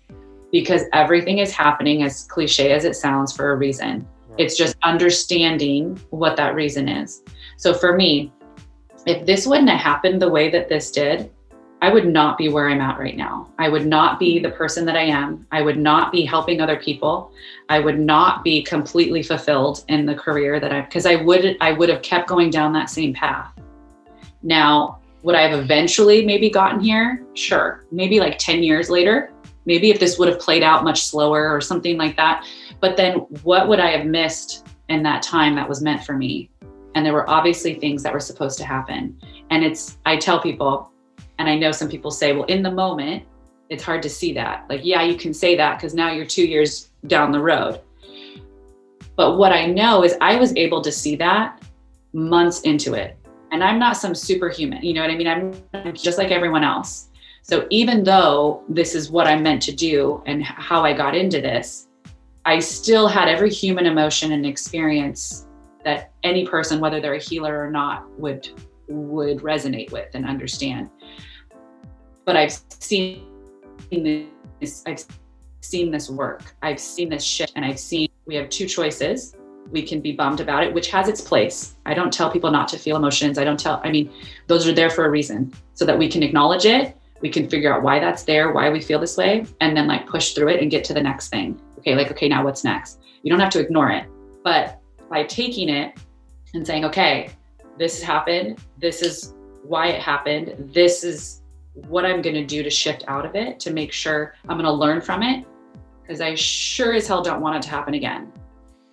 because 0.52 0.84
everything 0.93 1.39
is 1.39 1.52
happening, 1.52 2.04
as 2.04 2.24
cliche 2.24 2.72
as 2.72 2.86
it 2.86 2.95
sounds, 2.95 3.32
for 3.36 3.52
a 3.52 3.56
reason. 3.56 4.08
It's 4.38 4.58
just 4.58 4.76
understanding 4.84 6.00
what 6.10 6.38
that 6.38 6.56
reason 6.56 6.88
is. 6.88 7.22
So 7.58 7.74
for 7.74 7.95
me, 7.95 8.32
if 9.06 9.26
this 9.26 9.45
wouldn't 9.45 9.70
have 9.70 9.80
happened 9.80 10.22
the 10.22 10.30
way 10.30 10.50
that 10.50 10.70
this 10.70 10.91
did, 10.91 11.32
I 11.82 11.93
would 11.93 12.08
not 12.08 12.38
be 12.38 12.50
where 12.50 12.70
I'm 12.70 12.82
at 12.82 13.00
right 13.00 13.16
now. 13.16 13.50
I 13.58 13.70
would 13.70 13.86
not 13.86 14.20
be 14.20 14.39
the 14.39 14.52
person 14.52 14.86
that 14.86 14.97
I 14.97 15.04
am. 15.04 15.47
I 15.52 15.62
would 15.62 15.78
not 15.78 16.12
be 16.12 16.26
helping 16.26 16.60
other 16.60 16.76
people. 16.76 17.32
I 17.70 17.80
would 17.80 18.00
not 18.00 18.43
be 18.43 18.62
completely 18.64 19.24
fulfilled 19.24 19.86
in 19.88 20.06
the 20.06 20.16
career 20.16 20.60
that 20.60 20.74
I 20.74 20.82
because 20.82 21.06
I 21.06 21.16
would 21.16 21.58
I 21.62 21.72
would 21.72 21.88
have 21.88 22.02
kept 22.02 22.28
going 22.28 22.50
down 22.50 22.74
that 22.74 22.89
same 22.89 23.14
path. 23.14 23.54
Now, 24.43 24.99
would 25.24 25.36
I 25.36 25.41
have 25.41 25.59
eventually 25.59 26.26
maybe 26.26 26.49
gotten 26.49 26.80
here? 26.80 27.26
Sure. 27.34 27.86
Maybe 27.91 28.20
like 28.20 28.38
10 28.38 28.63
years 28.63 28.89
later. 28.89 29.32
Maybe 29.65 29.89
if 29.89 29.99
this 29.99 30.17
would 30.17 30.30
have 30.30 30.39
played 30.39 30.63
out 30.63 30.84
much 30.84 31.03
slower 31.03 31.53
or 31.53 31.61
something 31.61 31.97
like 31.97 32.15
that. 32.17 32.45
But 32.80 32.97
then 32.97 33.15
what 33.43 33.67
would 33.67 33.80
I 33.80 33.91
have 33.91 34.05
missed 34.05 34.67
in 34.88 35.03
that 35.03 35.22
time 35.22 35.55
that 35.55 35.67
was 35.67 35.82
meant 35.82 36.03
for 36.03 36.13
me? 36.13 36.49
and 36.95 37.05
there 37.05 37.13
were 37.13 37.30
obviously 37.30 37.76
things 37.76 38.03
that 38.03 38.13
were 38.13 38.20
supposed 38.20 38.57
to 38.57 38.65
happen 38.65 39.17
and 39.49 39.63
it's 39.63 39.97
i 40.05 40.15
tell 40.15 40.39
people 40.41 40.91
and 41.38 41.49
i 41.49 41.55
know 41.55 41.72
some 41.72 41.89
people 41.89 42.11
say 42.11 42.34
well 42.34 42.45
in 42.45 42.61
the 42.63 42.72
moment 42.72 43.24
it's 43.70 43.84
hard 43.84 44.01
to 44.01 44.09
see 44.09 44.34
that 44.34 44.65
like 44.70 44.82
yeah 44.84 45.01
you 45.01 45.15
can 45.15 45.34
say 45.34 45.55
that 45.55 45.78
because 45.78 45.93
now 45.93 46.11
you're 46.11 46.26
two 46.26 46.45
years 46.45 46.89
down 47.07 47.32
the 47.32 47.39
road 47.39 47.82
but 49.15 49.38
what 49.38 49.51
i 49.51 49.65
know 49.65 50.03
is 50.03 50.15
i 50.22 50.36
was 50.36 50.55
able 50.55 50.82
to 50.82 50.91
see 50.91 51.15
that 51.15 51.61
months 52.13 52.61
into 52.61 52.95
it 52.95 53.17
and 53.52 53.64
i'm 53.64 53.80
not 53.80 53.97
some 53.97 54.16
superhuman 54.16 54.84
you 54.84 54.93
know 54.93 55.02
what 55.02 55.12
i 55.12 55.16
mean 55.16 55.28
i'm 55.28 55.93
just 55.93 56.18
like 56.18 56.32
everyone 56.32 56.64
else 56.64 57.10
so 57.41 57.66
even 57.70 58.04
though 58.04 58.64
this 58.70 58.95
is 58.95 59.10
what 59.10 59.28
i'm 59.28 59.41
meant 59.41 59.62
to 59.62 59.72
do 59.72 60.22
and 60.26 60.43
how 60.43 60.84
i 60.84 60.93
got 60.93 61.16
into 61.16 61.41
this 61.41 61.88
i 62.45 62.60
still 62.60 63.08
had 63.08 63.28
every 63.28 63.50
human 63.50 63.86
emotion 63.86 64.32
and 64.32 64.45
experience 64.45 65.47
that 65.84 66.12
any 66.24 66.45
person, 66.45 66.80
whether 66.80 67.00
they're 67.00 67.16
a 67.16 67.20
healer 67.20 67.60
or 67.60 67.72
not, 67.72 68.10
would 68.20 68.50
would 68.88 69.39
resonate 69.39 69.91
with 69.91 70.10
and 70.16 70.26
understand. 70.26 70.89
But 72.26 72.36
I've 72.36 72.60
seen 72.80 73.24
this, 74.60 74.84
I've 74.88 75.06
seen 75.62 75.91
this 75.91 76.10
work. 76.10 76.56
I've 76.64 76.80
seen 76.80 77.10
this 77.10 77.24
shift 77.24 77.54
and 77.56 77.64
I've 77.64 77.80
seen 77.80 78.10
we 78.26 78.36
have 78.36 78.50
two 78.50 78.68
choices. 78.68 79.36
We 79.72 79.84
can 79.84 80.01
be 80.01 80.11
bummed 80.13 80.39
about 80.39 80.63
it, 80.63 80.74
which 80.74 80.89
has 80.89 81.07
its 81.07 81.22
place. 81.22 81.76
I 81.86 81.93
don't 81.93 82.11
tell 82.11 82.32
people 82.32 82.51
not 82.51 82.67
to 82.70 82.78
feel 82.78 82.95
emotions. 82.95 83.38
I 83.38 83.43
don't 83.43 83.59
tell, 83.59 83.82
I 83.84 83.91
mean, 83.91 84.11
those 84.47 84.67
are 84.67 84.74
there 84.74 84.89
for 84.89 85.05
a 85.05 85.09
reason 85.09 85.53
so 85.74 85.86
that 85.86 85.97
we 85.97 86.09
can 86.09 86.24
acknowledge 86.24 86.65
it. 86.65 86.95
We 87.22 87.30
can 87.30 87.49
figure 87.49 87.74
out 87.74 87.84
why 87.84 87.99
that's 87.99 88.24
there, 88.24 88.51
why 88.51 88.70
we 88.70 88.82
feel 88.82 88.99
this 88.99 89.17
way, 89.17 89.45
and 89.61 89.76
then 89.76 89.88
like 89.88 90.07
push 90.07 90.34
through 90.34 90.49
it 90.49 90.61
and 90.61 90.72
get 90.72 90.84
to 90.86 90.93
the 90.93 91.01
next 91.01 91.30
thing. 91.30 91.59
Okay, 91.80 91.95
like, 91.95 92.11
okay, 92.11 92.28
now 92.28 92.43
what's 92.43 92.63
next? 92.63 92.99
You 93.24 93.32
don't 93.32 93.39
have 93.39 93.51
to 93.51 93.59
ignore 93.59 93.89
it. 93.91 94.05
But 94.43 94.80
by 95.09 95.24
taking 95.24 95.70
it 95.70 95.97
and 96.53 96.65
saying, 96.65 96.86
okay, 96.86 97.30
this 97.78 98.01
happened. 98.01 98.59
This 98.78 99.01
is 99.01 99.34
why 99.63 99.88
it 99.88 100.01
happened. 100.01 100.72
This 100.74 101.03
is 101.03 101.41
what 101.74 102.05
I'm 102.05 102.22
going 102.22 102.36
to 102.36 102.45
do 102.45 102.63
to 102.63 102.70
shift 102.70 103.03
out 103.07 103.26
of 103.26 103.36
it 103.36 103.59
to 103.61 103.72
make 103.72 103.91
sure 103.91 104.36
I'm 104.47 104.57
going 104.57 104.65
to 104.65 104.72
learn 104.72 105.01
from 105.01 105.24
it 105.24 105.45
because 106.01 106.22
I 106.22 106.36
sure 106.36 106.93
as 106.93 107.07
hell 107.07 107.22
don't 107.22 107.41
want 107.41 107.57
it 107.57 107.61
to 107.63 107.70
happen 107.70 107.93
again. 107.93 108.32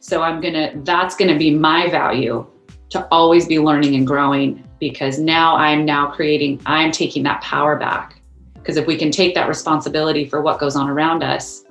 So 0.06 0.22
I'm 0.22 0.40
going 0.40 0.54
to, 0.54 0.70
that's 0.84 1.16
going 1.16 1.32
to 1.32 1.36
be 1.36 1.50
my 1.50 1.90
value 1.90 2.46
to 2.90 3.08
always 3.08 3.48
be 3.48 3.58
learning 3.58 3.96
and 3.96 4.06
growing 4.06 4.62
because 4.78 5.18
now 5.18 5.56
I'm 5.56 5.84
now 5.84 6.12
creating, 6.12 6.60
I'm 6.64 6.92
taking 6.92 7.24
that 7.24 7.40
power 7.40 7.74
back 7.74 8.22
Because 8.54 8.76
if 8.76 8.86
we 8.86 8.96
can 8.96 9.10
take 9.10 9.34
that 9.34 9.48
responsibility 9.48 10.24
for 10.24 10.42
what 10.42 10.60
goes 10.60 10.76
on 10.76 10.88
around 10.88 11.24
us, 11.24 11.64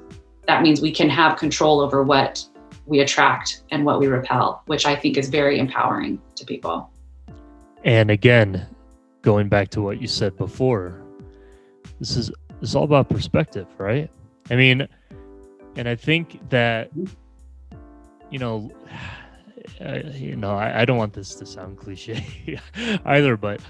that 0.48 0.64
means 0.64 0.82
we 0.82 0.92
can 0.92 1.10
have 1.10 1.38
control 1.38 1.80
over 1.80 2.04
what 2.04 2.46
we 2.86 3.00
attract 3.00 3.62
and 3.72 3.86
what 3.86 4.02
we 4.02 4.08
repel, 4.08 4.64
which 4.66 4.86
I 4.86 4.98
think 4.98 5.16
is 5.16 5.30
very 5.30 5.58
empowering 5.58 6.22
to 6.36 6.46
people. 6.46 6.92
And 7.86 8.12
again, 8.12 8.68
going 9.22 9.48
back 9.48 9.70
to 9.70 9.82
what 9.82 10.02
you 10.02 10.08
said 10.08 10.36
before, 10.36 11.02
this 12.02 12.18
is 12.18 12.32
it's 12.62 12.76
all 12.76 12.84
about 12.84 13.08
perspective, 13.08 13.68
right? 13.78 14.12
I 14.50 14.58
mean, 14.58 14.90
and 15.78 15.88
I 15.88 15.96
think 15.96 16.50
that 16.50 16.92
you 18.36 18.40
know, 18.40 18.70
uh, 19.82 20.00
you 20.14 20.36
know, 20.36 20.56
I, 20.56 20.82
I 20.82 20.86
don't 20.86 20.98
want 20.98 21.14
this 21.14 21.36
to 21.36 21.46
sound 21.46 21.78
cliche 21.78 22.60
either, 23.06 23.38
but 23.38 23.62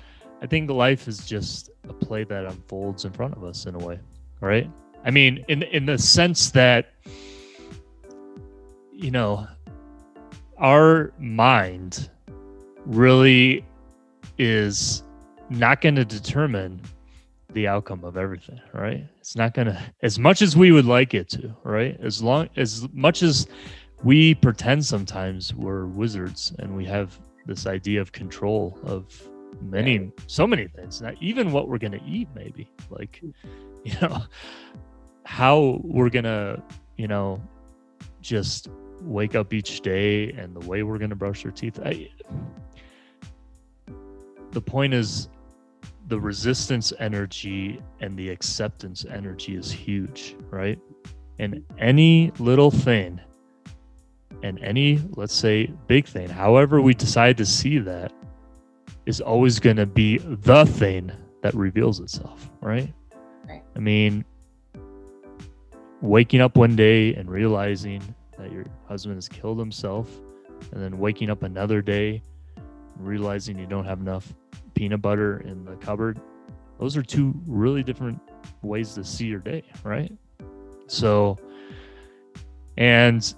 I 0.41 0.47
think 0.47 0.71
life 0.71 1.07
is 1.07 1.23
just 1.27 1.69
a 1.87 1.93
play 1.93 2.23
that 2.23 2.45
unfolds 2.45 3.05
in 3.05 3.11
front 3.11 3.35
of 3.35 3.43
us 3.43 3.67
in 3.67 3.75
a 3.75 3.77
way, 3.77 3.99
right? 4.41 4.67
I 5.05 5.11
mean, 5.11 5.45
in 5.49 5.61
in 5.61 5.85
the 5.85 5.99
sense 5.99 6.49
that 6.51 6.93
you 8.91 9.11
know, 9.11 9.45
our 10.57 11.13
mind 11.19 12.09
really 12.85 13.63
is 14.39 15.03
not 15.51 15.79
going 15.79 15.95
to 15.95 16.05
determine 16.05 16.81
the 17.51 17.67
outcome 17.67 18.03
of 18.03 18.17
everything, 18.17 18.59
right? 18.73 19.05
It's 19.19 19.35
not 19.35 19.53
going 19.53 19.67
to, 19.67 19.79
as 20.01 20.17
much 20.17 20.41
as 20.41 20.57
we 20.57 20.71
would 20.71 20.85
like 20.85 21.13
it 21.13 21.29
to, 21.29 21.55
right? 21.63 21.97
As 22.01 22.23
long, 22.23 22.49
as 22.57 22.87
much 22.93 23.21
as 23.21 23.47
we 24.03 24.35
pretend 24.35 24.85
sometimes 24.85 25.53
we're 25.53 25.85
wizards 25.85 26.53
and 26.59 26.75
we 26.75 26.85
have 26.85 27.17
this 27.45 27.65
idea 27.67 28.01
of 28.01 28.11
control 28.11 28.77
of 28.83 29.05
many, 29.61 30.11
so 30.27 30.45
many 30.45 30.67
things, 30.67 31.01
not 31.01 31.15
even 31.21 31.51
what 31.51 31.69
we're 31.69 31.77
going 31.77 31.91
to 31.91 32.03
eat, 32.03 32.27
maybe 32.35 32.69
like, 32.89 33.21
you 33.83 33.93
know, 34.01 34.23
how 35.23 35.79
we're 35.83 36.09
going 36.09 36.25
to, 36.25 36.61
you 36.97 37.07
know, 37.07 37.41
just 38.21 38.69
wake 39.01 39.35
up 39.35 39.53
each 39.53 39.81
day 39.81 40.31
and 40.31 40.55
the 40.55 40.67
way 40.67 40.83
we're 40.83 40.97
going 40.97 41.09
to 41.09 41.15
brush 41.15 41.45
our 41.45 41.51
teeth. 41.51 41.79
I, 41.83 42.09
the 44.51 44.61
point 44.61 44.93
is 44.93 45.29
the 46.07 46.19
resistance 46.19 46.93
energy 46.99 47.81
and 47.99 48.17
the 48.17 48.29
acceptance 48.29 49.05
energy 49.05 49.55
is 49.55 49.71
huge, 49.71 50.35
right? 50.49 50.79
And 51.39 51.63
any 51.77 52.31
little 52.39 52.71
thing 52.71 53.19
and 54.45 54.63
any, 54.63 55.01
let's 55.15 55.33
say, 55.33 55.65
big 55.87 56.05
thing, 56.05 56.29
however 56.29 56.79
we 56.79 56.93
decide 56.93 57.35
to 57.35 57.45
see 57.45 57.79
that, 57.79 58.13
is 59.07 59.19
always 59.19 59.59
going 59.59 59.75
to 59.75 59.87
be 59.87 60.19
the 60.19 60.65
thing 60.65 61.11
that 61.41 61.53
reveals 61.55 61.99
itself, 61.99 62.47
right? 62.61 62.93
right? 63.49 63.63
I 63.75 63.79
mean, 63.79 64.23
waking 66.01 66.41
up 66.41 66.57
one 66.57 66.75
day 66.75 67.15
and 67.15 67.29
realizing 67.29 68.03
that 68.37 68.51
your 68.51 68.65
husband 68.87 69.15
has 69.15 69.27
killed 69.27 69.57
himself, 69.57 70.09
and 70.71 70.81
then 70.81 70.99
waking 70.99 71.31
up 71.31 71.41
another 71.41 71.81
day, 71.81 72.21
realizing 72.97 73.57
you 73.57 73.65
don't 73.65 73.85
have 73.85 73.99
enough 73.99 74.31
peanut 74.75 75.01
butter 75.01 75.39
in 75.39 75.65
the 75.65 75.75
cupboard, 75.77 76.21
those 76.79 76.95
are 76.95 77.03
two 77.03 77.33
really 77.47 77.81
different 77.81 78.19
ways 78.61 78.93
to 78.93 79.03
see 79.03 79.25
your 79.25 79.39
day, 79.39 79.63
right? 79.83 80.11
So, 80.85 81.35
and 82.77 83.33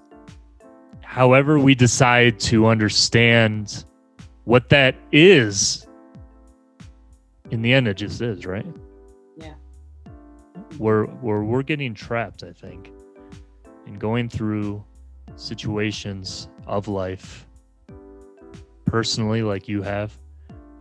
however 1.07 1.57
we 1.57 1.73
decide 1.73 2.37
to 2.37 2.67
understand 2.67 3.85
what 4.43 4.67
that 4.69 4.93
is, 5.13 5.87
in 7.49 7.61
the 7.61 7.73
end, 7.73 7.87
it 7.87 7.95
just 7.95 8.21
is, 8.21 8.45
right? 8.45 8.65
Yeah. 9.37 9.53
We're 10.77 11.05
we're 11.05 11.43
we're 11.43 11.63
getting 11.63 11.93
trapped, 11.93 12.43
I 12.43 12.51
think, 12.51 12.91
in 13.85 13.97
going 13.97 14.27
through 14.27 14.83
situations 15.37 16.49
of 16.67 16.89
life 16.89 17.47
personally 18.85 19.41
like 19.41 19.67
you 19.67 19.81
have 19.81 20.17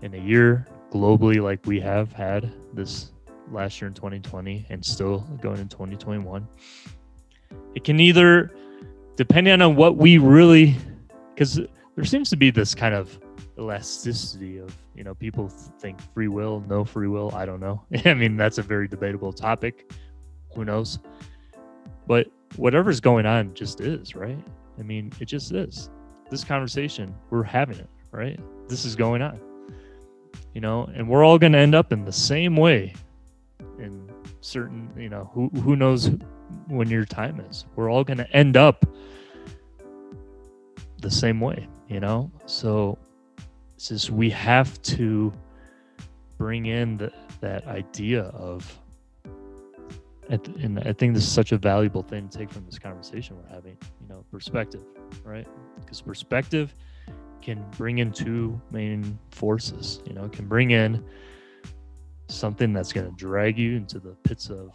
in 0.02 0.14
a 0.14 0.18
year 0.18 0.66
globally 0.90 1.42
like 1.42 1.64
we 1.66 1.80
have 1.80 2.12
had 2.12 2.52
this 2.72 3.12
last 3.50 3.80
year 3.80 3.88
in 3.88 3.94
2020 3.94 4.66
and 4.70 4.84
still 4.84 5.20
going 5.40 5.58
in 5.58 5.68
2021 5.68 6.46
it 7.74 7.84
can 7.84 7.98
either 8.00 8.52
depending 9.16 9.60
on 9.60 9.76
what 9.76 9.96
we 9.96 10.18
really 10.18 10.76
because 11.34 11.60
there 11.94 12.04
seems 12.04 12.30
to 12.30 12.36
be 12.36 12.50
this 12.50 12.74
kind 12.74 12.94
of 12.94 13.18
elasticity 13.58 14.58
of 14.58 14.76
you 14.94 15.02
know 15.02 15.14
people 15.14 15.48
think 15.48 15.98
free 16.12 16.28
will 16.28 16.62
no 16.68 16.84
free 16.84 17.08
will 17.08 17.34
i 17.34 17.46
don't 17.46 17.60
know 17.60 17.82
i 18.04 18.14
mean 18.14 18.36
that's 18.36 18.58
a 18.58 18.62
very 18.62 18.86
debatable 18.86 19.32
topic 19.32 19.90
who 20.54 20.64
knows 20.64 20.98
but 22.06 22.28
whatever's 22.56 23.00
going 23.00 23.26
on 23.26 23.52
just 23.54 23.80
is, 23.80 24.14
right? 24.14 24.38
I 24.78 24.82
mean, 24.82 25.12
it 25.20 25.26
just 25.26 25.52
is. 25.52 25.90
This 26.30 26.44
conversation, 26.44 27.14
we're 27.30 27.42
having 27.42 27.78
it, 27.78 27.88
right? 28.12 28.38
This 28.68 28.84
is 28.84 28.96
going 28.96 29.22
on. 29.22 29.40
You 30.54 30.60
know, 30.60 30.88
and 30.94 31.08
we're 31.08 31.24
all 31.24 31.38
going 31.38 31.52
to 31.52 31.58
end 31.58 31.74
up 31.74 31.92
in 31.92 32.04
the 32.04 32.12
same 32.12 32.56
way 32.56 32.94
in 33.78 34.10
certain, 34.40 34.90
you 34.96 35.08
know, 35.08 35.30
who 35.34 35.48
who 35.60 35.76
knows 35.76 36.10
when 36.66 36.88
your 36.88 37.04
time 37.04 37.40
is. 37.40 37.64
We're 37.74 37.90
all 37.90 38.04
going 38.04 38.18
to 38.18 38.30
end 38.32 38.56
up 38.56 38.84
the 41.00 41.10
same 41.10 41.40
way, 41.40 41.68
you 41.88 42.00
know? 42.00 42.30
So 42.46 42.98
it's 43.74 43.88
just 43.88 44.10
we 44.10 44.30
have 44.30 44.80
to 44.82 45.32
bring 46.38 46.66
in 46.66 46.96
the, 46.96 47.12
that 47.40 47.66
idea 47.66 48.22
of 48.22 48.78
and 50.28 50.80
I 50.80 50.92
think 50.92 51.14
this 51.14 51.22
is 51.22 51.32
such 51.32 51.52
a 51.52 51.58
valuable 51.58 52.02
thing 52.02 52.28
to 52.28 52.38
take 52.38 52.50
from 52.50 52.64
this 52.66 52.78
conversation 52.78 53.36
we're 53.36 53.54
having. 53.54 53.76
You 54.00 54.08
know, 54.08 54.24
perspective, 54.30 54.82
right? 55.24 55.46
Because 55.80 56.00
perspective 56.00 56.74
can 57.42 57.64
bring 57.76 57.98
in 57.98 58.10
two 58.10 58.60
main 58.72 59.18
forces. 59.30 60.00
You 60.04 60.14
know, 60.14 60.28
can 60.28 60.46
bring 60.46 60.72
in 60.72 61.04
something 62.28 62.72
that's 62.72 62.92
going 62.92 63.08
to 63.08 63.16
drag 63.16 63.56
you 63.58 63.76
into 63.76 64.00
the 64.00 64.16
pits 64.24 64.50
of 64.50 64.70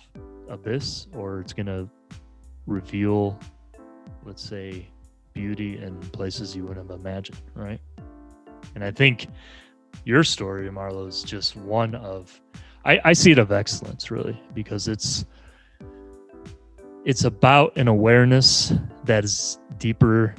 abyss, 0.51 1.07
or 1.13 1.39
it's 1.39 1.53
going 1.53 1.65
to 1.65 1.89
reveal, 2.67 3.39
let's 4.23 4.43
say, 4.43 4.87
beauty 5.33 5.77
in 5.77 5.99
places 6.11 6.55
you 6.55 6.65
wouldn't 6.65 6.89
have 6.89 6.99
imagined, 6.99 7.41
right? 7.55 7.79
And 8.75 8.83
I 8.83 8.91
think 8.91 9.27
your 10.03 10.23
story, 10.23 10.69
Marlo, 10.69 11.07
is 11.07 11.23
just 11.23 11.55
one 11.55 11.95
of 11.95 12.39
I, 12.83 12.99
I 13.05 13.13
see 13.13 13.31
it 13.31 13.37
of 13.37 13.51
excellence 13.51 14.09
really 14.09 14.39
because 14.53 14.87
it's 14.87 15.25
it's 17.05 17.23
about 17.23 17.75
an 17.77 17.87
awareness 17.87 18.73
that 19.05 19.23
is 19.23 19.59
deeper 19.77 20.35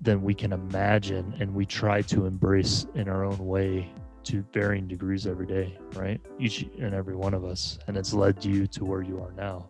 than 0.00 0.22
we 0.22 0.34
can 0.34 0.52
imagine 0.52 1.34
and 1.40 1.54
we 1.54 1.64
try 1.64 2.02
to 2.02 2.26
embrace 2.26 2.86
in 2.94 3.08
our 3.08 3.24
own 3.24 3.38
way 3.38 3.90
to 4.24 4.44
varying 4.52 4.86
degrees 4.88 5.26
every 5.26 5.46
day 5.46 5.78
right? 5.94 6.20
Each 6.38 6.66
and 6.80 6.94
every 6.94 7.16
one 7.16 7.34
of 7.34 7.44
us 7.44 7.78
and 7.86 7.96
it's 7.96 8.12
led 8.12 8.44
you 8.44 8.66
to 8.68 8.84
where 8.84 9.02
you 9.02 9.20
are 9.20 9.32
now. 9.32 9.68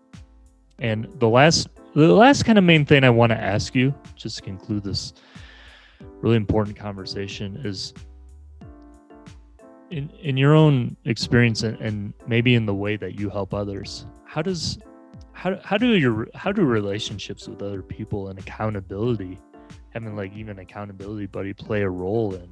And 0.78 1.08
the 1.18 1.28
last 1.28 1.68
the 1.94 2.08
last 2.08 2.44
kind 2.44 2.58
of 2.58 2.64
main 2.64 2.84
thing 2.84 3.04
i 3.04 3.10
want 3.10 3.30
to 3.30 3.40
ask 3.40 3.72
you 3.72 3.94
just 4.16 4.38
to 4.38 4.42
conclude 4.42 4.82
this 4.82 5.14
really 6.20 6.34
important 6.34 6.76
conversation 6.76 7.56
is 7.64 7.94
in 9.92 10.10
in 10.20 10.36
your 10.36 10.54
own 10.54 10.96
experience 11.04 11.62
and, 11.62 11.78
and 11.78 12.12
maybe 12.26 12.56
in 12.56 12.66
the 12.66 12.74
way 12.74 12.96
that 12.96 13.16
you 13.16 13.30
help 13.30 13.54
others 13.54 14.06
how 14.24 14.42
does 14.42 14.76
how 15.34 15.58
how 15.62 15.76
do 15.76 15.88
your 15.88 16.26
how 16.34 16.52
do 16.52 16.62
relationships 16.62 17.46
with 17.48 17.60
other 17.60 17.82
people 17.82 18.28
and 18.28 18.38
accountability, 18.38 19.38
having 19.90 20.16
like 20.16 20.34
even 20.34 20.58
accountability 20.60 21.26
buddy, 21.26 21.52
play 21.52 21.82
a 21.82 21.88
role 21.88 22.34
in 22.34 22.48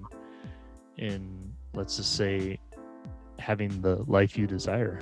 in 0.98 1.51
let's 1.74 1.96
just 1.96 2.16
say 2.16 2.58
having 3.38 3.80
the 3.80 3.96
life 4.06 4.36
you 4.36 4.46
desire? 4.46 5.00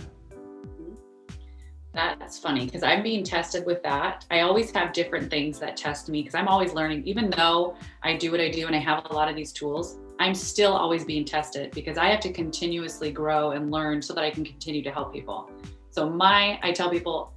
That's 1.92 2.38
funny 2.38 2.64
because 2.64 2.84
I'm 2.84 3.02
being 3.02 3.24
tested 3.24 3.66
with 3.66 3.82
that. 3.82 4.24
I 4.30 4.40
always 4.40 4.70
have 4.70 4.92
different 4.92 5.28
things 5.28 5.58
that 5.58 5.76
test 5.76 6.08
me 6.08 6.22
because 6.22 6.36
I'm 6.36 6.46
always 6.46 6.72
learning. 6.72 7.04
Even 7.04 7.30
though 7.30 7.74
I 8.04 8.16
do 8.16 8.30
what 8.30 8.40
I 8.40 8.48
do 8.48 8.66
and 8.68 8.76
I 8.76 8.78
have 8.78 9.06
a 9.10 9.12
lot 9.12 9.28
of 9.28 9.34
these 9.34 9.52
tools, 9.52 9.98
I'm 10.20 10.34
still 10.34 10.72
always 10.72 11.04
being 11.04 11.24
tested 11.24 11.72
because 11.72 11.98
I 11.98 12.06
have 12.06 12.20
to 12.20 12.32
continuously 12.32 13.10
grow 13.10 13.50
and 13.52 13.72
learn 13.72 14.00
so 14.00 14.14
that 14.14 14.22
I 14.22 14.30
can 14.30 14.44
continue 14.44 14.82
to 14.84 14.90
help 14.90 15.12
people. 15.12 15.50
So 15.90 16.08
my 16.08 16.60
I 16.62 16.70
tell 16.70 16.90
people 16.90 17.32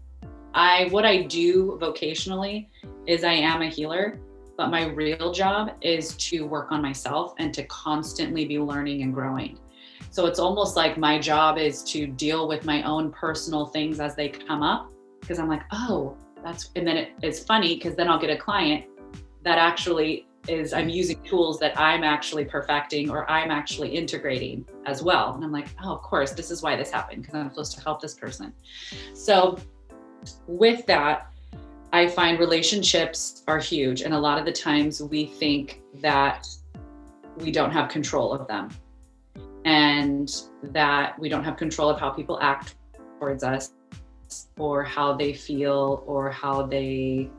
I 0.54 0.88
what 0.92 1.06
I 1.06 1.24
do 1.24 1.80
vocationally 1.82 2.68
is 3.08 3.24
I 3.24 3.34
am 3.34 3.64
a 3.64 3.68
healer, 3.68 4.20
but 4.58 4.70
my 4.70 4.86
real 4.86 5.32
job 5.32 5.72
is 5.82 6.16
to 6.16 6.46
work 6.46 6.72
on 6.72 6.82
myself 6.82 7.34
and 7.40 7.54
to 7.54 7.64
constantly 7.64 8.46
be 8.46 8.60
learning 8.60 9.02
and 9.02 9.14
growing. 9.14 9.60
So 10.10 10.26
it's 10.26 10.40
almost 10.40 10.76
like 10.76 10.98
my 10.98 11.18
job 11.18 11.58
is 11.58 11.84
to 11.86 12.06
deal 12.06 12.48
with 12.48 12.66
my 12.66 12.84
own 12.84 13.12
personal 13.12 13.66
things 13.66 14.00
as 14.00 14.16
they 14.16 14.30
come 14.30 14.62
up 14.62 14.92
because 15.22 15.40
I'm 15.40 15.48
like, 15.48 15.64
"Oh, 15.72 16.18
that's 16.44 16.70
and 16.76 16.86
then 16.86 16.98
it, 16.98 17.12
it's 17.22 17.40
funny 17.44 17.76
because 17.76 17.96
then 17.96 18.08
I'll 18.10 18.20
get 18.20 18.30
a 18.30 18.38
client 18.38 18.86
that 19.44 19.58
actually 19.58 20.28
is 20.48 20.74
I'm 20.74 20.90
using 20.90 21.22
tools 21.24 21.60
that 21.60 21.80
I'm 21.80 22.04
actually 22.04 22.46
perfecting 22.46 23.10
or 23.10 23.30
I'm 23.30 23.50
actually 23.50 23.96
integrating 23.96 24.66
as 24.86 25.02
well. 25.02 25.34
And 25.36 25.44
I'm 25.44 25.52
like, 25.52 25.68
oh, 25.84 25.94
of 25.94 26.02
course, 26.02 26.32
this 26.32 26.52
is 26.52 26.62
why 26.62 26.76
this 26.76 26.92
happened 26.92 27.22
because 27.22 27.36
I'm 27.36 27.50
supposed 27.50 27.78
to 27.78 27.84
help 27.84 28.02
this 28.02 28.14
person. 28.14 28.54
So, 29.14 29.58
with 30.48 30.86
that, 30.88 31.33
I 31.94 32.08
find 32.08 32.40
relationships 32.40 33.44
are 33.48 33.60
huge. 33.60 34.02
And 34.02 34.16
a 34.16 34.20
lot 34.20 34.40
of 34.40 34.46
the 34.46 34.52
times 34.52 35.02
we 35.04 35.28
think 35.28 35.80
that 36.02 36.48
we 37.38 37.52
don't 37.52 37.70
have 37.70 37.88
control 37.88 38.34
of 38.34 38.48
them 38.48 38.70
and 39.64 40.30
that 40.64 41.18
we 41.20 41.30
don't 41.30 41.44
have 41.44 41.56
control 41.56 41.90
of 41.90 42.00
how 42.00 42.10
people 42.10 42.40
act 42.42 42.74
towards 43.20 43.44
us 43.44 43.74
or 44.58 44.84
how 44.84 45.14
they 45.14 45.34
feel 45.34 46.04
or 46.08 46.32
how 46.32 46.66
they 46.66 47.30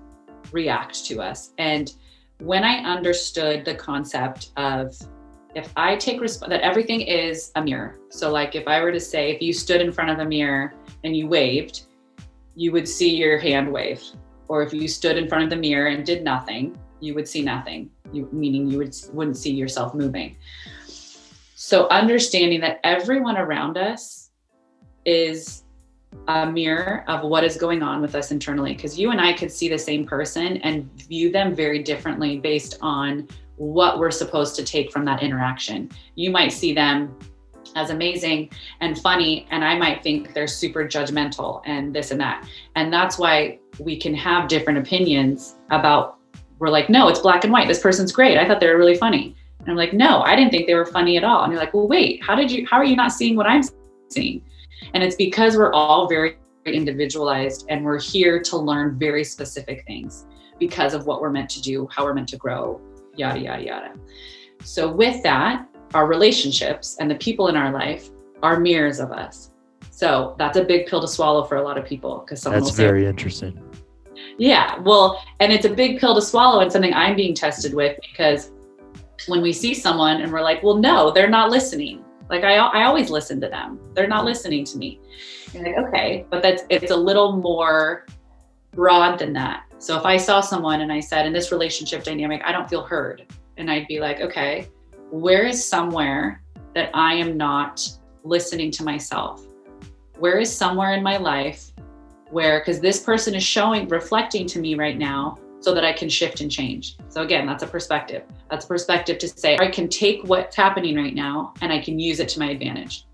react 0.53 1.05
to 1.07 1.21
us. 1.21 1.53
And 1.59 1.93
when 2.39 2.63
I 2.63 2.77
understood 2.77 3.65
the 3.65 3.75
concept 3.75 4.53
of 4.57 4.97
if 5.57 5.73
I 5.77 5.97
take 5.97 6.21
resp- 6.21 6.49
that 6.49 6.61
everything 6.61 7.01
is 7.01 7.51
a 7.57 7.63
mirror. 7.63 7.99
So, 8.09 8.31
like 8.31 8.55
if 8.55 8.67
I 8.67 8.81
were 8.81 8.91
to 8.91 9.01
say, 9.01 9.31
if 9.33 9.41
you 9.41 9.53
stood 9.53 9.81
in 9.81 9.93
front 9.93 10.11
of 10.11 10.19
a 10.19 10.25
mirror 10.25 10.75
and 11.05 11.17
you 11.17 11.29
waved, 11.29 11.87
you 12.57 12.73
would 12.73 12.89
see 12.89 13.15
your 13.15 13.39
hand 13.39 13.73
wave. 13.73 14.03
Or 14.49 14.62
if 14.62 14.72
you 14.72 14.88
stood 14.88 15.16
in 15.16 15.28
front 15.28 15.45
of 15.45 15.51
the 15.51 15.57
mirror 15.57 15.88
and 15.88 16.05
did 16.05 16.22
nothing, 16.22 16.78
you 17.01 17.14
would 17.14 17.28
see 17.28 17.42
nothing. 17.42 17.90
You, 18.12 18.28
meaning 18.32 18.70
you 18.70 18.78
would 18.78 18.95
wouldn't 19.12 19.36
see 19.36 19.53
yourself 19.53 19.95
moving. 19.95 20.36
So, 21.55 21.88
understanding 21.88 22.61
that 22.61 22.80
everyone 22.84 23.36
around 23.36 23.78
us 23.78 24.30
is 25.05 25.64
a 26.28 26.47
mirror 26.47 27.05
of 27.09 27.22
what 27.28 27.45
is 27.45 27.57
going 27.57 27.82
on 27.82 28.01
with 28.01 28.14
us 28.14 28.30
internally 28.30 28.74
because 28.74 28.99
you 28.99 29.11
and 29.11 29.20
I 29.20 29.32
could 29.32 29.51
see 29.51 29.68
the 29.68 29.78
same 29.78 30.07
person 30.07 30.59
and 30.59 30.90
view 31.03 31.32
them 31.32 31.55
very 31.55 31.82
differently 31.82 32.38
based 32.38 32.78
on 32.80 33.28
what 33.57 33.99
we're 33.99 34.11
supposed 34.11 34.57
to 34.57 34.64
take 34.64 34.92
from 34.92 35.05
that 35.05 35.22
interaction. 35.22 35.90
You 36.14 36.30
might 36.30 36.53
see 36.53 36.72
them 36.72 37.16
as 37.75 37.91
amazing 37.91 38.51
and 38.81 38.99
funny, 38.99 39.47
and 39.51 39.64
I 39.64 39.77
might 39.77 40.03
think 40.03 40.33
they're 40.35 40.47
super 40.47 40.85
judgmental 40.85 41.62
and 41.66 41.95
this 41.95 42.11
and 42.11 42.20
that. 42.20 42.47
And 42.77 42.93
that's 42.93 43.18
why 43.18 43.59
we 43.79 43.99
can 43.99 44.14
have 44.14 44.49
different 44.49 44.79
opinions 44.79 45.57
about, 45.70 46.18
we're 46.59 46.68
like, 46.68 46.89
no, 46.89 47.09
it's 47.09 47.20
black 47.20 47.45
and 47.45 47.53
white. 47.53 47.68
This 47.68 47.81
person's 47.81 48.12
great. 48.12 48.39
I 48.39 48.47
thought 48.47 48.61
they 48.61 48.68
were 48.68 48.79
really 48.79 48.97
funny. 48.97 49.35
And 49.61 49.70
I'm 49.70 49.77
like, 49.77 49.93
no, 49.93 50.22
I 50.22 50.37
didn't 50.37 50.51
think 50.51 50.66
they 50.66 50.75
were 50.75 50.87
funny 50.87 51.16
at 51.16 51.25
all. 51.25 51.43
And 51.43 51.53
you're 51.53 51.61
like, 51.61 51.75
well, 51.75 51.89
wait, 51.89 52.22
how 52.22 52.35
did 52.35 52.51
you, 52.51 52.66
how 52.66 52.77
are 52.77 52.85
you 52.85 52.97
not 52.97 53.12
seeing 53.12 53.35
what 53.35 53.47
I'm 53.47 53.62
seeing? 54.11 54.43
And 54.93 55.03
it's 55.03 55.16
because 55.16 55.57
we're 55.57 55.72
all 55.72 56.07
very 56.09 56.37
individualized 56.66 57.66
and 57.68 57.85
we're 57.85 58.01
here 58.01 58.41
to 58.43 58.57
learn 58.57 58.99
very 58.99 59.25
specific 59.25 59.85
things 59.87 60.27
because 60.59 60.95
of 60.95 61.07
what 61.07 61.20
we're 61.20 61.31
meant 61.31 61.51
to 61.51 61.62
do, 61.62 61.89
how 61.91 62.05
we're 62.05 62.14
meant 62.14 62.29
to 62.29 62.37
grow, 62.37 62.81
yada, 63.16 63.41
yada, 63.41 63.64
yada. 63.64 63.95
So, 64.62 64.91
with 64.91 65.22
that, 65.25 65.66
our 65.95 66.07
relationships 66.07 66.97
and 67.01 67.11
the 67.11 67.14
people 67.14 67.49
in 67.49 67.57
our 67.57 67.72
life 67.72 68.11
are 68.42 68.61
mirrors 68.61 69.01
of 69.01 69.12
us. 69.12 69.51
So, 69.90 70.34
that's 70.38 70.57
a 70.59 70.64
big 70.64 70.86
pill 70.86 71.01
to 71.01 71.09
swallow 71.09 71.45
for 71.45 71.57
a 71.57 71.62
lot 71.62 71.78
of 71.78 71.86
people 71.86 72.18
because 72.18 72.42
someone 72.42 72.62
That's 72.62 72.76
say, 72.76 72.82
very 72.82 73.07
interesting. 73.07 73.62
yeah, 74.38 74.78
well, 74.80 75.22
and 75.40 75.53
it's 75.53 75.64
a 75.64 75.70
big 75.72 76.01
pill 76.01 76.14
to 76.16 76.22
swallow 76.22 76.61
and 76.61 76.70
something 76.70 76.92
I'm 76.92 77.14
being 77.14 77.34
tested 77.34 77.74
with 77.74 77.97
because 78.03 78.51
when 79.28 79.40
we 79.40 79.53
see 79.53 79.72
someone 79.72 80.20
and 80.20 80.32
we're 80.32 80.42
like, 80.42 80.62
well, 80.62 80.76
no, 80.76 81.12
they're 81.12 81.30
not 81.30 81.51
listening. 81.51 82.05
Like 82.28 82.42
I, 82.42 82.57
I 82.57 82.84
always 82.84 83.11
listen 83.11 83.40
to 83.42 83.49
them. 83.49 83.78
They're 83.95 84.09
not 84.09 84.24
listening 84.24 84.64
to 84.66 84.78
me. 84.78 85.01
You're 85.53 85.62
like, 85.62 85.78
okay, 85.86 86.26
but 86.30 86.42
that's 86.42 86.64
it's 86.70 86.90
a 86.90 86.97
little 86.97 87.36
more 87.36 88.07
broad 88.72 89.18
than 89.18 89.32
that. 89.34 89.64
So 89.78 89.97
if 89.97 90.05
I 90.05 90.16
saw 90.16 90.40
someone 90.40 90.80
and 90.80 90.92
I 90.92 91.01
said 91.01 91.26
in 91.26 91.32
this 91.32 91.53
relationship 91.53 92.03
dynamic, 92.03 92.42
I 92.45 92.51
don't 92.51 92.68
feel 92.68 92.82
heard, 92.82 93.26
and 93.59 93.70
I'd 93.70 93.86
be 93.86 94.01
like, 94.01 94.20
okay, 94.20 94.68
where 95.21 95.47
is 95.47 95.65
somewhere 95.65 96.43
that 96.75 96.91
I 96.93 97.15
am 97.15 97.37
not 97.37 97.89
listening 98.25 98.73
to 98.73 98.83
myself? 98.83 99.47
Where 100.19 100.41
is 100.41 100.55
somewhere 100.55 100.95
in 100.95 101.05
my 101.05 101.19
life 101.19 101.71
where 102.31 102.59
because 102.59 102.81
this 102.81 102.99
person 103.01 103.33
is 103.37 103.45
showing 103.45 103.87
reflecting 103.87 104.45
to 104.49 104.59
me 104.59 104.75
right 104.75 104.99
now 104.99 105.39
so 105.61 105.73
that 105.73 105.85
I 105.85 105.93
can 105.93 106.09
shift 106.09 106.41
and 106.41 106.51
change. 106.51 106.97
So 107.09 107.23
again, 107.23 107.47
that's 107.47 107.62
a 107.62 107.67
perspective. 107.67 108.25
That's 108.51 108.65
a 108.65 108.69
perspective 108.69 109.19
to 109.19 109.29
say 109.29 109.57
I 109.57 109.69
can 109.69 109.89
take 109.89 110.25
what's 110.25 110.57
happening 110.57 110.97
right 110.97 111.15
now 111.15 111.55
and 111.62 111.73
I 111.73 111.79
can 111.79 111.99
use 112.01 112.19
it 112.19 112.29
to 112.31 112.41
my 112.41 112.51
advantage. 112.51 113.07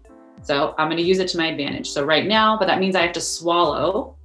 So 0.42 0.74
I'm 0.78 0.88
going 0.88 0.96
to 0.96 1.02
use 1.02 1.18
it 1.18 1.28
to 1.28 1.36
my 1.36 1.48
advantage. 1.48 1.90
So 1.90 2.02
right 2.02 2.26
now, 2.26 2.58
but 2.58 2.66
that 2.66 2.80
means 2.80 2.96
I 2.96 3.02
have 3.02 3.12
to 3.12 3.20
swallow 3.20 4.16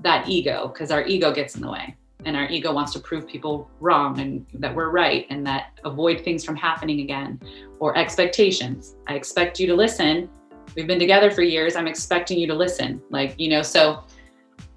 that 0.00 0.28
ego 0.28 0.66
because 0.66 0.90
our 0.90 1.06
ego 1.06 1.32
gets 1.32 1.54
in 1.54 1.62
the 1.62 1.70
way 1.70 1.94
and 2.24 2.36
our 2.36 2.46
ego 2.48 2.72
wants 2.72 2.92
to 2.92 3.00
prove 3.00 3.26
people 3.26 3.70
wrong 3.80 4.18
and 4.20 4.46
that 4.54 4.74
we're 4.74 4.90
right 4.90 5.26
and 5.30 5.46
that 5.46 5.78
avoid 5.84 6.20
things 6.20 6.44
from 6.44 6.56
happening 6.56 7.00
again 7.00 7.40
or 7.78 7.96
expectations. 7.96 8.96
I 9.06 9.14
expect 9.14 9.58
you 9.58 9.66
to 9.68 9.74
listen. 9.74 10.28
We've 10.76 10.86
been 10.86 10.98
together 10.98 11.30
for 11.30 11.42
years. 11.42 11.76
I'm 11.76 11.86
expecting 11.86 12.38
you 12.38 12.46
to 12.48 12.54
listen. 12.54 13.02
Like, 13.10 13.34
you 13.38 13.48
know, 13.48 13.62
so 13.62 14.04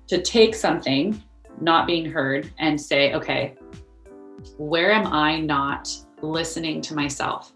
to 0.08 0.22
take 0.22 0.56
something 0.56 1.22
not 1.60 1.88
being 1.88 2.10
heard 2.10 2.52
and 2.60 2.80
say, 2.80 3.14
okay, 3.14 3.56
where 4.58 4.92
am 4.92 5.08
I 5.08 5.40
not 5.40 5.90
listening 6.22 6.82
to 6.82 6.96
myself? 6.96 7.54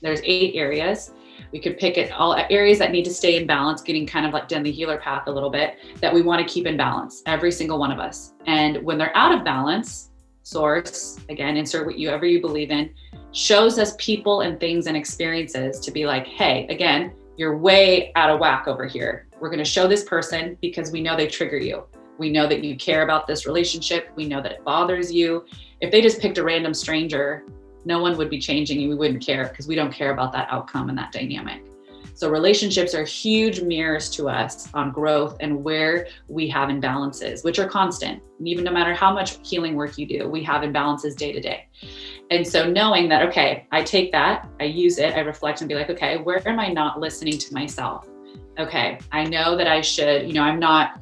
There's 0.00 0.20
eight 0.24 0.54
areas. 0.54 1.12
We 1.52 1.60
could 1.60 1.78
pick 1.78 1.98
it 1.98 2.10
all 2.12 2.34
areas 2.50 2.78
that 2.78 2.92
need 2.92 3.04
to 3.04 3.12
stay 3.12 3.36
in 3.36 3.46
balance, 3.46 3.82
getting 3.82 4.06
kind 4.06 4.26
of 4.26 4.32
like 4.32 4.48
down 4.48 4.62
the 4.62 4.72
healer 4.72 4.96
path 4.96 5.24
a 5.26 5.30
little 5.30 5.50
bit, 5.50 5.76
that 6.00 6.12
we 6.12 6.22
want 6.22 6.46
to 6.46 6.52
keep 6.52 6.66
in 6.66 6.76
balance, 6.76 7.22
every 7.26 7.52
single 7.52 7.78
one 7.78 7.92
of 7.92 7.98
us. 7.98 8.32
And 8.46 8.82
when 8.82 8.96
they're 8.96 9.16
out 9.16 9.36
of 9.36 9.44
balance, 9.44 10.10
source, 10.42 11.20
again, 11.28 11.56
insert 11.56 11.86
whatever 11.86 12.26
you 12.26 12.40
believe 12.40 12.70
in, 12.70 12.92
shows 13.32 13.78
us 13.78 13.94
people 13.98 14.40
and 14.40 14.58
things 14.58 14.86
and 14.86 14.96
experiences 14.96 15.78
to 15.80 15.90
be 15.90 16.06
like, 16.06 16.26
hey, 16.26 16.66
again, 16.68 17.12
you're 17.36 17.56
way 17.56 18.12
out 18.14 18.30
of 18.30 18.40
whack 18.40 18.66
over 18.66 18.86
here. 18.86 19.26
We're 19.40 19.48
going 19.48 19.58
to 19.58 19.64
show 19.64 19.86
this 19.86 20.04
person 20.04 20.56
because 20.60 20.90
we 20.90 21.00
know 21.00 21.16
they 21.16 21.26
trigger 21.26 21.58
you. 21.58 21.84
We 22.18 22.30
know 22.30 22.46
that 22.46 22.62
you 22.62 22.76
care 22.76 23.02
about 23.02 23.26
this 23.26 23.46
relationship. 23.46 24.10
We 24.16 24.26
know 24.26 24.42
that 24.42 24.52
it 24.52 24.64
bothers 24.64 25.12
you. 25.12 25.44
If 25.80 25.90
they 25.90 26.00
just 26.00 26.20
picked 26.20 26.38
a 26.38 26.44
random 26.44 26.74
stranger, 26.74 27.44
no 27.84 28.00
one 28.00 28.16
would 28.16 28.30
be 28.30 28.38
changing 28.38 28.80
you. 28.80 28.88
We 28.88 28.94
wouldn't 28.94 29.24
care 29.24 29.48
because 29.48 29.66
we 29.66 29.74
don't 29.74 29.92
care 29.92 30.12
about 30.12 30.32
that 30.32 30.48
outcome 30.50 30.88
and 30.88 30.98
that 30.98 31.12
dynamic. 31.12 31.62
So, 32.14 32.30
relationships 32.30 32.94
are 32.94 33.04
huge 33.04 33.62
mirrors 33.62 34.10
to 34.10 34.28
us 34.28 34.68
on 34.74 34.92
growth 34.92 35.36
and 35.40 35.64
where 35.64 36.06
we 36.28 36.46
have 36.48 36.68
imbalances, 36.68 37.42
which 37.42 37.58
are 37.58 37.68
constant. 37.68 38.22
And 38.38 38.46
even 38.46 38.64
no 38.64 38.70
matter 38.70 38.94
how 38.94 39.12
much 39.12 39.38
healing 39.42 39.74
work 39.74 39.96
you 39.96 40.06
do, 40.06 40.28
we 40.28 40.42
have 40.44 40.62
imbalances 40.62 41.16
day 41.16 41.32
to 41.32 41.40
day. 41.40 41.66
And 42.30 42.46
so, 42.46 42.70
knowing 42.70 43.08
that, 43.08 43.26
okay, 43.28 43.66
I 43.72 43.82
take 43.82 44.12
that, 44.12 44.48
I 44.60 44.64
use 44.64 44.98
it, 44.98 45.14
I 45.14 45.20
reflect 45.20 45.62
and 45.62 45.68
be 45.68 45.74
like, 45.74 45.90
okay, 45.90 46.18
where 46.18 46.46
am 46.46 46.60
I 46.60 46.68
not 46.68 47.00
listening 47.00 47.38
to 47.38 47.54
myself? 47.54 48.06
Okay, 48.58 48.98
I 49.10 49.24
know 49.24 49.56
that 49.56 49.66
I 49.66 49.80
should, 49.80 50.26
you 50.26 50.34
know, 50.34 50.42
I'm 50.42 50.58
not 50.60 51.00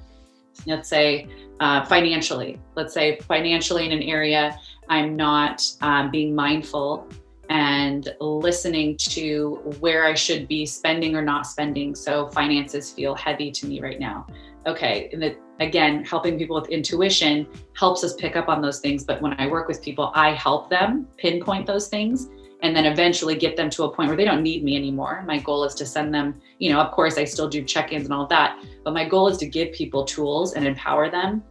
let's 0.66 0.88
say 0.88 1.26
uh, 1.60 1.84
financially, 1.84 2.58
let's 2.74 2.92
say 2.92 3.18
financially 3.20 3.86
in 3.86 3.92
an 3.92 4.02
area, 4.02 4.58
I'm 4.88 5.14
not 5.14 5.62
um, 5.82 6.10
being 6.10 6.34
mindful 6.34 7.08
and 7.50 8.14
listening 8.20 8.96
to 8.96 9.56
where 9.80 10.04
I 10.04 10.14
should 10.14 10.48
be 10.48 10.64
spending 10.64 11.14
or 11.14 11.22
not 11.22 11.46
spending. 11.46 11.94
So 11.94 12.28
finances 12.28 12.90
feel 12.90 13.14
heavy 13.14 13.50
to 13.52 13.66
me 13.66 13.80
right 13.80 14.00
now. 14.00 14.26
Okay. 14.66 15.10
And 15.12 15.22
that 15.22 15.36
again, 15.58 16.04
helping 16.04 16.38
people 16.38 16.58
with 16.58 16.70
intuition 16.70 17.46
helps 17.74 18.02
us 18.04 18.14
pick 18.14 18.36
up 18.36 18.48
on 18.48 18.62
those 18.62 18.80
things. 18.80 19.04
But 19.04 19.20
when 19.20 19.34
I 19.38 19.46
work 19.46 19.68
with 19.68 19.82
people, 19.82 20.12
I 20.14 20.32
help 20.32 20.70
them 20.70 21.06
pinpoint 21.18 21.66
those 21.66 21.88
things 21.88 22.28
and 22.62 22.76
then 22.76 22.86
eventually 22.86 23.34
get 23.34 23.56
them 23.56 23.70
to 23.70 23.84
a 23.84 23.94
point 23.94 24.08
where 24.08 24.16
they 24.16 24.24
don't 24.24 24.42
need 24.42 24.62
me 24.62 24.76
anymore. 24.76 25.24
My 25.26 25.38
goal 25.38 25.64
is 25.64 25.74
to 25.76 25.86
send 25.86 26.14
them, 26.14 26.40
you 26.58 26.70
know, 26.70 26.80
of 26.80 26.92
course, 26.92 27.16
I 27.16 27.24
still 27.24 27.48
do 27.48 27.64
check 27.64 27.92
ins 27.92 28.04
and 28.04 28.12
all 28.12 28.26
that, 28.26 28.62
but 28.84 28.92
my 28.92 29.08
goal 29.08 29.28
is 29.28 29.38
to 29.38 29.46
give 29.46 29.72
people 29.72 30.04
tools 30.04 30.54
and 30.54 30.66
empower 30.66 31.10
them 31.10 31.42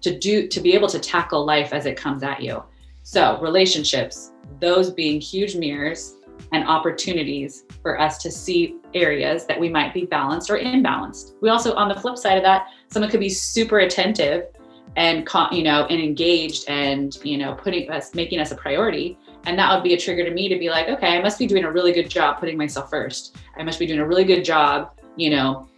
to 0.00 0.18
do, 0.18 0.48
to 0.48 0.60
be 0.60 0.74
able 0.74 0.88
to 0.88 0.98
tackle 0.98 1.44
life 1.44 1.72
as 1.72 1.86
it 1.86 1.96
comes 1.96 2.22
at 2.22 2.42
you. 2.42 2.62
So, 3.02 3.40
relationships, 3.40 4.32
those 4.60 4.90
being 4.90 5.20
huge 5.20 5.56
mirrors 5.56 6.16
and 6.52 6.66
opportunities 6.68 7.64
for 7.82 8.00
us 8.00 8.18
to 8.18 8.30
see 8.30 8.76
areas 8.94 9.44
that 9.46 9.58
we 9.58 9.68
might 9.68 9.92
be 9.92 10.04
balanced 10.04 10.50
or 10.50 10.58
imbalanced. 10.58 11.32
We 11.40 11.48
also, 11.48 11.74
on 11.74 11.88
the 11.88 11.94
flip 11.94 12.16
side 12.16 12.36
of 12.36 12.44
that, 12.44 12.68
someone 12.88 13.10
could 13.10 13.20
be 13.20 13.28
super 13.28 13.80
attentive 13.80 14.46
and 14.96 15.28
you 15.52 15.62
know 15.62 15.84
and 15.84 16.00
engaged 16.00 16.64
and 16.68 17.18
you 17.22 17.36
know 17.36 17.54
putting 17.54 17.90
us 17.90 18.14
making 18.14 18.40
us 18.40 18.52
a 18.52 18.54
priority 18.54 19.18
and 19.48 19.58
that 19.58 19.72
would 19.72 19.82
be 19.82 19.94
a 19.94 19.98
trigger 19.98 20.24
to 20.24 20.30
me 20.30 20.48
to 20.48 20.58
be 20.58 20.68
like, 20.68 20.88
okay, 20.88 21.16
I 21.16 21.22
must 21.22 21.38
be 21.38 21.46
doing 21.46 21.64
a 21.64 21.72
really 21.72 21.92
good 21.92 22.10
job 22.10 22.38
putting 22.38 22.58
myself 22.58 22.90
first. 22.90 23.36
I 23.56 23.62
must 23.62 23.78
be 23.78 23.86
doing 23.86 24.00
a 24.00 24.06
really 24.06 24.24
good 24.24 24.44
job, 24.44 24.90
you 25.16 25.30
know, 25.30 25.68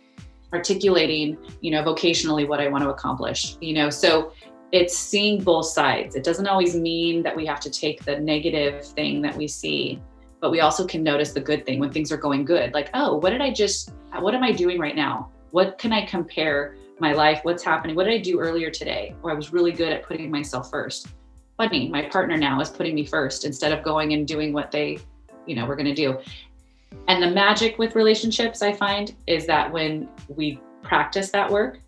articulating, 0.52 1.38
you 1.60 1.70
know, 1.70 1.82
vocationally 1.82 2.46
what 2.46 2.60
I 2.60 2.68
want 2.68 2.84
to 2.84 2.90
accomplish, 2.90 3.56
you 3.60 3.74
know. 3.74 3.90
So 3.90 4.32
it's 4.72 4.96
seeing 4.96 5.42
both 5.42 5.66
sides. 5.66 6.14
It 6.14 6.24
doesn't 6.24 6.46
always 6.46 6.76
mean 6.76 7.22
that 7.22 7.34
we 7.34 7.46
have 7.46 7.60
to 7.60 7.70
take 7.70 8.04
the 8.04 8.18
negative 8.18 8.84
thing 8.84 9.22
that 9.22 9.36
we 9.36 9.48
see, 9.48 10.00
but 10.40 10.50
we 10.50 10.60
also 10.60 10.86
can 10.86 11.02
notice 11.02 11.32
the 11.32 11.40
good 11.40 11.66
thing 11.66 11.80
when 11.80 11.90
things 11.90 12.12
are 12.12 12.16
going 12.16 12.44
good. 12.44 12.72
Like, 12.72 12.90
oh, 12.94 13.16
what 13.16 13.30
did 13.30 13.40
I 13.40 13.52
just, 13.52 13.92
what 14.18 14.34
am 14.34 14.42
I 14.42 14.52
doing 14.52 14.78
right 14.78 14.96
now? 14.96 15.30
What 15.50 15.78
can 15.78 15.92
I 15.92 16.06
compare 16.06 16.76
my 17.00 17.12
life? 17.12 17.40
What's 17.42 17.62
happening? 17.62 17.96
What 17.96 18.04
did 18.04 18.14
I 18.14 18.18
do 18.18 18.38
earlier 18.38 18.70
today? 18.70 19.14
Where 19.20 19.32
I 19.32 19.36
was 19.36 19.52
really 19.52 19.72
good 19.72 19.92
at 19.92 20.04
putting 20.04 20.30
myself 20.30 20.70
first 20.70 21.08
funny. 21.60 21.90
My 21.90 22.02
partner 22.02 22.38
now 22.38 22.58
is 22.60 22.70
putting 22.70 22.94
me 22.94 23.04
first 23.04 23.44
instead 23.44 23.70
of 23.70 23.84
going 23.84 24.14
and 24.14 24.26
doing 24.26 24.54
what 24.54 24.70
they, 24.70 24.98
you 25.46 25.54
know, 25.54 25.66
we're 25.66 25.76
going 25.76 25.94
to 25.94 25.94
do. 25.94 26.18
And 27.08 27.22
the 27.22 27.30
magic 27.30 27.78
with 27.78 27.94
relationships, 27.94 28.62
I 28.62 28.72
find, 28.72 29.14
is 29.26 29.46
that 29.46 29.70
when 29.70 30.08
we 30.28 30.60
practice 30.82 31.30
that 31.30 31.50
work 31.50 31.80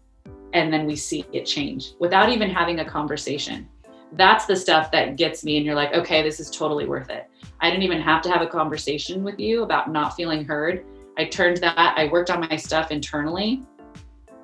and 0.52 0.72
then 0.72 0.86
we 0.86 0.96
see 0.96 1.24
it 1.32 1.44
change 1.44 1.92
without 1.98 2.28
even 2.28 2.50
having 2.50 2.80
a 2.80 2.84
conversation. 2.84 3.68
That's 4.12 4.44
the 4.44 4.56
stuff 4.56 4.90
that 4.92 5.16
gets 5.16 5.42
me, 5.42 5.56
and 5.56 5.64
you're 5.64 5.74
like, 5.74 5.94
okay, 5.94 6.22
this 6.22 6.38
is 6.38 6.50
totally 6.50 6.86
worth 6.86 7.08
it. 7.08 7.30
I 7.60 7.70
didn't 7.70 7.84
even 7.84 8.02
have 8.02 8.20
to 8.22 8.30
have 8.30 8.42
a 8.42 8.46
conversation 8.46 9.24
with 9.24 9.40
you 9.40 9.62
about 9.62 9.90
not 9.90 10.14
feeling 10.14 10.44
heard. 10.44 10.84
I 11.16 11.24
turned 11.24 11.56
that, 11.58 11.94
I 11.96 12.08
worked 12.08 12.30
on 12.30 12.40
my 12.40 12.56
stuff 12.56 12.90
internally, 12.90 13.62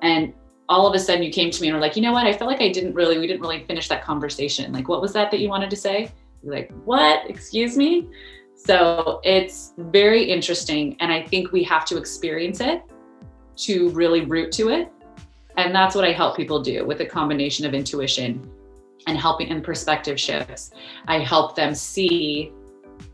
and 0.01 0.33
all 0.69 0.87
of 0.87 0.95
a 0.95 0.99
sudden 0.99 1.21
you 1.21 1.31
came 1.31 1.51
to 1.51 1.61
me 1.61 1.67
and 1.67 1.75
were 1.75 1.81
like, 1.81 1.95
you 1.95 2.01
know 2.01 2.13
what? 2.13 2.25
I 2.25 2.33
felt 2.33 2.49
like 2.49 2.61
I 2.61 2.69
didn't 2.69 2.93
really, 2.93 3.19
we 3.19 3.27
didn't 3.27 3.41
really 3.41 3.63
finish 3.65 3.87
that 3.89 4.03
conversation. 4.03 4.71
Like, 4.71 4.87
what 4.87 5.01
was 5.01 5.13
that 5.13 5.29
that 5.31 5.39
you 5.39 5.49
wanted 5.49 5.69
to 5.69 5.75
say? 5.75 6.11
You're 6.41 6.55
like, 6.55 6.71
what? 6.85 7.29
Excuse 7.29 7.77
me? 7.77 8.07
So 8.65 9.21
it's 9.23 9.73
very 9.77 10.23
interesting. 10.23 10.97
And 10.99 11.11
I 11.11 11.23
think 11.23 11.51
we 11.51 11.63
have 11.63 11.85
to 11.85 11.97
experience 11.97 12.59
it 12.59 12.83
to 13.57 13.89
really 13.89 14.25
root 14.25 14.51
to 14.53 14.69
it. 14.69 14.91
And 15.57 15.73
that's 15.73 15.95
what 15.95 16.05
I 16.05 16.11
help 16.11 16.35
people 16.35 16.61
do 16.61 16.85
with 16.85 16.99
a 17.01 17.05
combination 17.05 17.65
of 17.65 17.73
intuition 17.73 18.49
and 19.07 19.17
helping 19.17 19.49
and 19.49 19.63
perspective 19.63 20.19
shifts. 20.19 20.71
I 21.07 21.19
help 21.19 21.55
them 21.55 21.73
see 21.73 22.51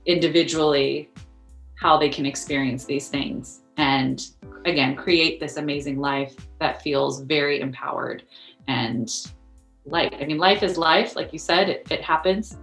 individually 0.05 1.09
how 1.75 1.97
they 1.97 2.09
can 2.09 2.25
experience 2.25 2.85
these 2.85 3.07
things 3.07 3.61
and 3.77 4.29
again 4.65 4.95
create 4.95 5.39
this 5.39 5.57
amazing 5.57 5.99
life 5.99 6.35
that 6.59 6.81
feels 6.81 7.21
very 7.21 7.59
empowered 7.59 8.23
and 8.67 9.27
light 9.85 10.15
i 10.19 10.25
mean 10.25 10.37
life 10.37 10.63
is 10.63 10.77
life 10.77 11.15
like 11.15 11.33
you 11.33 11.39
said 11.39 11.69
it, 11.69 11.87
it 11.91 12.01
happens 12.01 12.57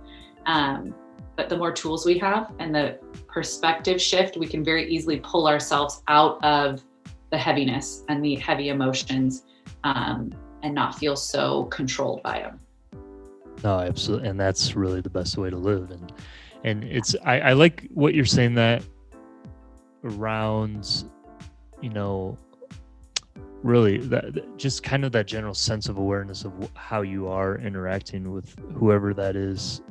um, 0.46 0.94
but 1.36 1.48
the 1.48 1.56
more 1.56 1.72
tools 1.72 2.04
we 2.04 2.18
have 2.18 2.52
and 2.58 2.74
the 2.74 2.98
perspective 3.26 4.00
shift 4.00 4.36
we 4.36 4.46
can 4.46 4.64
very 4.64 4.88
easily 4.88 5.20
pull 5.20 5.48
ourselves 5.48 6.02
out 6.08 6.42
of 6.44 6.82
the 7.30 7.38
heaviness 7.38 8.04
and 8.08 8.24
the 8.24 8.34
heavy 8.36 8.68
emotions 8.68 9.44
um, 9.84 10.32
and 10.62 10.74
not 10.74 10.94
feel 10.94 11.16
so 11.16 11.64
controlled 11.64 12.22
by 12.22 12.40
them 12.40 12.60
no 13.64 13.78
absolutely 13.78 14.28
and 14.28 14.38
that's 14.38 14.74
really 14.76 15.00
the 15.00 15.10
best 15.10 15.36
way 15.38 15.48
to 15.50 15.56
live 15.56 15.90
and 15.90 16.12
and 16.64 16.84
it's 16.84 17.16
i, 17.24 17.40
I 17.40 17.52
like 17.52 17.88
what 17.94 18.14
you're 18.14 18.24
saying 18.24 18.54
that 18.54 18.82
around 20.04 21.04
you 21.80 21.90
know 21.90 22.36
really 23.62 23.98
that 23.98 24.58
just 24.58 24.82
kind 24.82 25.04
of 25.04 25.12
that 25.12 25.26
general 25.26 25.54
sense 25.54 25.88
of 25.88 25.96
awareness 25.96 26.44
of 26.44 26.52
how 26.74 27.02
you 27.02 27.28
are 27.28 27.58
interacting 27.58 28.32
with 28.32 28.54
whoever 28.74 29.14
that 29.14 29.36
is 29.36 29.82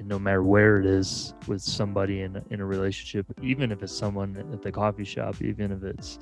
and 0.00 0.08
no 0.08 0.18
matter 0.18 0.42
where 0.42 0.78
it 0.78 0.86
is 0.86 1.34
with 1.46 1.62
somebody 1.62 2.22
in, 2.22 2.42
in 2.50 2.60
a 2.60 2.64
relationship 2.64 3.26
even 3.40 3.70
if 3.70 3.82
it's 3.82 3.96
someone 3.96 4.36
at 4.52 4.62
the 4.62 4.72
coffee 4.72 5.04
shop 5.04 5.40
even 5.40 5.70
if 5.70 5.84
it's 5.84 6.18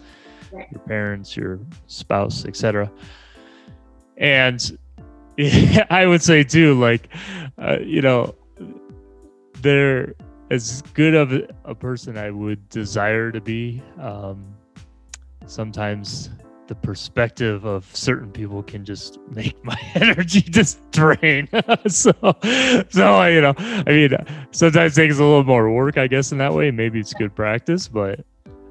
your 0.52 0.80
parents 0.86 1.36
your 1.36 1.58
spouse 1.86 2.44
etc 2.44 2.90
and 4.18 4.76
i 5.90 6.04
would 6.04 6.22
say 6.22 6.44
too 6.44 6.78
like 6.78 7.08
uh, 7.58 7.78
you 7.80 8.02
know 8.02 8.34
they're 9.62 10.14
as 10.50 10.82
good 10.94 11.14
of 11.14 11.32
a 11.64 11.74
person 11.74 12.16
I 12.16 12.30
would 12.30 12.68
desire 12.68 13.30
to 13.32 13.40
be. 13.40 13.82
Um, 13.98 14.54
sometimes 15.46 16.30
the 16.68 16.74
perspective 16.74 17.64
of 17.64 17.84
certain 17.94 18.30
people 18.30 18.62
can 18.62 18.84
just 18.84 19.18
make 19.30 19.62
my 19.64 19.78
energy 19.94 20.40
just 20.40 20.78
drain. 20.90 21.48
so, 21.88 22.12
so 22.90 23.24
you 23.24 23.40
know, 23.40 23.54
I 23.58 23.84
mean, 23.86 24.16
sometimes 24.52 24.96
it 24.96 25.02
takes 25.02 25.18
a 25.18 25.22
little 25.22 25.44
more 25.44 25.72
work, 25.72 25.98
I 25.98 26.06
guess, 26.06 26.32
in 26.32 26.38
that 26.38 26.54
way. 26.54 26.70
Maybe 26.70 27.00
it's 27.00 27.12
good 27.14 27.34
practice, 27.34 27.88
but 27.88 28.20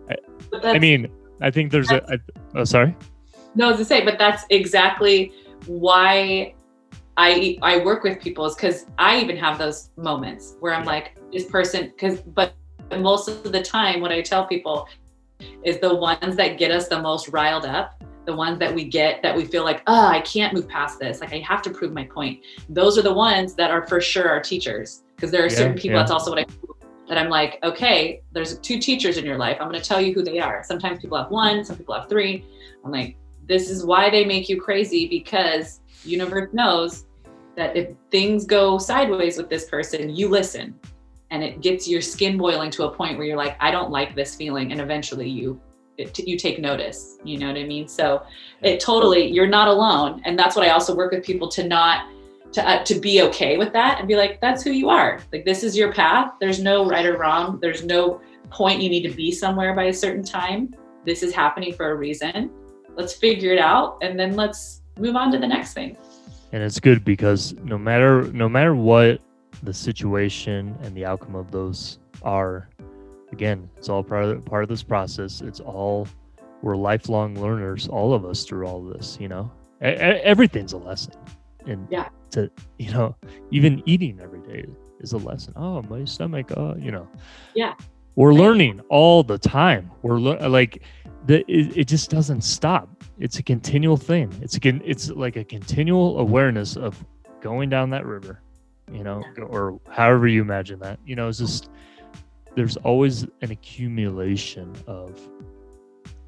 I, 0.09 0.15
I 0.63 0.79
mean, 0.79 1.11
I 1.41 1.51
think 1.51 1.71
there's 1.71 1.91
a. 1.91 2.03
I, 2.11 2.17
oh, 2.55 2.63
sorry. 2.63 2.95
No, 3.55 3.73
I 3.73 3.83
say, 3.83 4.05
but 4.05 4.17
that's 4.17 4.45
exactly 4.49 5.33
why 5.65 6.53
I 7.17 7.57
I 7.61 7.83
work 7.83 8.03
with 8.03 8.21
people 8.21 8.45
is 8.45 8.55
because 8.55 8.85
I 8.97 9.19
even 9.19 9.37
have 9.37 9.57
those 9.57 9.89
moments 9.97 10.55
where 10.59 10.73
I'm 10.73 10.85
like, 10.85 11.17
this 11.31 11.45
person 11.45 11.87
because 11.87 12.21
but 12.21 12.53
most 12.99 13.27
of 13.27 13.51
the 13.51 13.61
time 13.61 13.99
what 14.01 14.11
i 14.11 14.21
tell 14.21 14.45
people 14.45 14.87
is 15.63 15.79
the 15.79 15.93
ones 15.93 16.35
that 16.35 16.57
get 16.57 16.71
us 16.71 16.87
the 16.87 17.01
most 17.01 17.29
riled 17.29 17.65
up 17.65 18.03
the 18.27 18.35
ones 18.35 18.59
that 18.59 18.75
we 18.75 18.83
get 18.83 19.23
that 19.23 19.35
we 19.35 19.45
feel 19.45 19.63
like 19.63 19.81
oh 19.87 20.05
i 20.05 20.19
can't 20.21 20.53
move 20.53 20.67
past 20.67 20.99
this. 20.99 21.21
Like 21.21 21.33
i 21.33 21.39
have 21.39 21.61
to 21.63 21.71
prove 21.71 21.93
my 21.93 22.03
point. 22.03 22.41
Those 22.69 22.97
are 22.97 23.01
the 23.01 23.13
ones 23.13 23.55
that 23.55 23.71
are 23.71 23.87
for 23.87 23.99
sure 24.01 24.29
our 24.29 24.41
teachers 24.41 25.03
because 25.15 25.31
there 25.31 25.41
are 25.43 25.49
yeah, 25.49 25.55
certain 25.55 25.75
people 25.75 25.91
yeah. 25.91 25.99
that's 25.99 26.11
also 26.11 26.29
what 26.29 26.39
i 26.39 26.45
that 27.07 27.17
i'm 27.17 27.29
like 27.29 27.57
okay 27.63 28.21
there's 28.33 28.59
two 28.59 28.79
teachers 28.79 29.17
in 29.17 29.25
your 29.25 29.37
life. 29.37 29.57
I'm 29.59 29.69
going 29.69 29.81
to 29.81 29.87
tell 29.87 30.01
you 30.01 30.13
who 30.13 30.21
they 30.21 30.39
are. 30.39 30.61
Sometimes 30.63 30.99
people 30.99 31.17
have 31.17 31.31
one 31.31 31.63
some 31.63 31.77
people 31.77 31.95
have 31.95 32.09
three. 32.09 32.45
I'm 32.83 32.91
like 32.91 33.17
this 33.47 33.69
is 33.69 33.85
why 33.85 34.09
they 34.09 34.25
make 34.25 34.49
you 34.49 34.59
crazy 34.59 35.07
because 35.07 35.79
universe 36.03 36.49
knows 36.51 37.05
that 37.55 37.77
if 37.77 37.95
things 38.11 38.45
go 38.45 38.77
sideways 38.77 39.37
with 39.37 39.49
this 39.49 39.65
person 39.69 40.13
you 40.13 40.27
listen 40.27 40.77
and 41.31 41.43
it 41.43 41.61
gets 41.61 41.87
your 41.87 42.01
skin 42.01 42.37
boiling 42.37 42.71
to 42.71 42.85
a 42.85 42.91
point 42.91 43.17
where 43.17 43.27
you're 43.27 43.37
like 43.37 43.55
i 43.59 43.69
don't 43.71 43.91
like 43.91 44.15
this 44.15 44.35
feeling 44.35 44.71
and 44.71 44.81
eventually 44.81 45.29
you 45.29 45.59
it, 45.97 46.17
you 46.19 46.37
take 46.37 46.59
notice 46.59 47.17
you 47.23 47.39
know 47.39 47.47
what 47.47 47.57
i 47.57 47.63
mean? 47.63 47.87
So 47.87 48.21
it 48.61 48.79
totally 48.79 49.31
you're 49.31 49.47
not 49.47 49.67
alone 49.67 50.21
and 50.25 50.37
that's 50.37 50.55
what 50.55 50.65
i 50.65 50.69
also 50.69 50.95
work 50.95 51.11
with 51.11 51.25
people 51.25 51.47
to 51.49 51.67
not 51.67 52.07
to 52.53 52.67
uh, 52.67 52.83
to 52.83 52.99
be 52.99 53.21
okay 53.21 53.57
with 53.57 53.73
that 53.73 53.99
and 53.99 54.07
be 54.07 54.15
like 54.15 54.39
that's 54.41 54.63
who 54.63 54.71
you 54.71 54.89
are. 54.89 55.19
Like 55.31 55.45
this 55.45 55.63
is 55.63 55.77
your 55.77 55.91
path. 55.93 56.33
There's 56.39 56.59
no 56.59 56.87
right 56.87 57.05
or 57.05 57.17
wrong. 57.17 57.59
There's 57.61 57.83
no 57.83 58.21
point 58.49 58.81
you 58.81 58.89
need 58.89 59.07
to 59.09 59.15
be 59.15 59.31
somewhere 59.31 59.75
by 59.75 59.85
a 59.85 59.93
certain 59.93 60.23
time. 60.23 60.73
This 61.05 61.23
is 61.23 61.33
happening 61.33 61.73
for 61.73 61.91
a 61.91 61.95
reason. 61.95 62.49
Let's 62.95 63.13
figure 63.13 63.51
it 63.53 63.59
out 63.59 63.97
and 64.01 64.19
then 64.19 64.35
let's 64.35 64.81
move 64.97 65.15
on 65.15 65.31
to 65.31 65.37
the 65.37 65.47
next 65.47 65.73
thing. 65.73 65.97
And 66.51 66.63
it's 66.63 66.79
good 66.79 67.03
because 67.03 67.53
no 67.63 67.77
matter 67.77 68.23
no 68.31 68.47
matter 68.47 68.73
what 68.75 69.21
the 69.63 69.73
situation 69.73 70.77
and 70.81 70.95
the 70.95 71.05
outcome 71.05 71.35
of 71.35 71.51
those 71.51 71.99
are. 72.23 72.69
Again 73.33 73.69
it's 73.75 73.89
all 73.89 74.03
part 74.03 74.23
of, 74.23 74.45
part 74.45 74.63
of 74.63 74.69
this 74.69 74.83
process. 74.83 75.41
It's 75.41 75.59
all 75.59 76.07
we're 76.61 76.77
lifelong 76.77 77.39
learners 77.39 77.87
all 77.87 78.13
of 78.13 78.25
us 78.25 78.45
through 78.45 78.65
all 78.65 78.81
this 78.81 79.17
you 79.19 79.27
know? 79.27 79.51
Everything's 79.81 80.73
a 80.73 80.77
lesson. 80.77 81.13
And 81.65 81.87
yeah. 81.91 82.07
to 82.31 82.49
you 82.79 82.91
know 82.91 83.15
even 83.51 83.83
eating 83.85 84.19
every 84.21 84.39
day 84.41 84.65
is 85.01 85.11
a 85.11 85.17
lesson. 85.17 85.53
Oh 85.57 85.81
my 85.83 86.05
stomach 86.05 86.51
oh 86.55 86.75
you 86.79 86.91
know? 86.91 87.07
Yeah. 87.53 87.73
We're 88.15 88.33
learning 88.33 88.81
all 88.89 89.23
the 89.23 89.37
time. 89.37 89.91
We're 90.01 90.19
le- 90.19 90.47
like 90.47 90.81
the 91.25 91.39
it, 91.51 91.77
it 91.77 91.87
just 91.89 92.09
doesn't 92.09 92.41
stop. 92.41 92.89
It's 93.19 93.39
a 93.39 93.43
continual 93.43 93.97
thing. 93.97 94.33
It's 94.41 94.55
a 94.55 94.89
it's 94.89 95.09
like 95.09 95.35
a 95.35 95.43
continual 95.43 96.17
awareness 96.19 96.77
of 96.77 97.03
going 97.41 97.69
down 97.69 97.89
that 97.89 98.05
river 98.05 98.41
you 98.91 99.03
know, 99.03 99.23
or 99.41 99.79
however 99.89 100.27
you 100.27 100.41
imagine 100.41 100.79
that. 100.79 100.99
You 101.05 101.15
know, 101.15 101.27
it's 101.27 101.39
just 101.39 101.69
there's 102.55 102.77
always 102.77 103.23
an 103.41 103.51
accumulation 103.51 104.73
of 104.87 105.19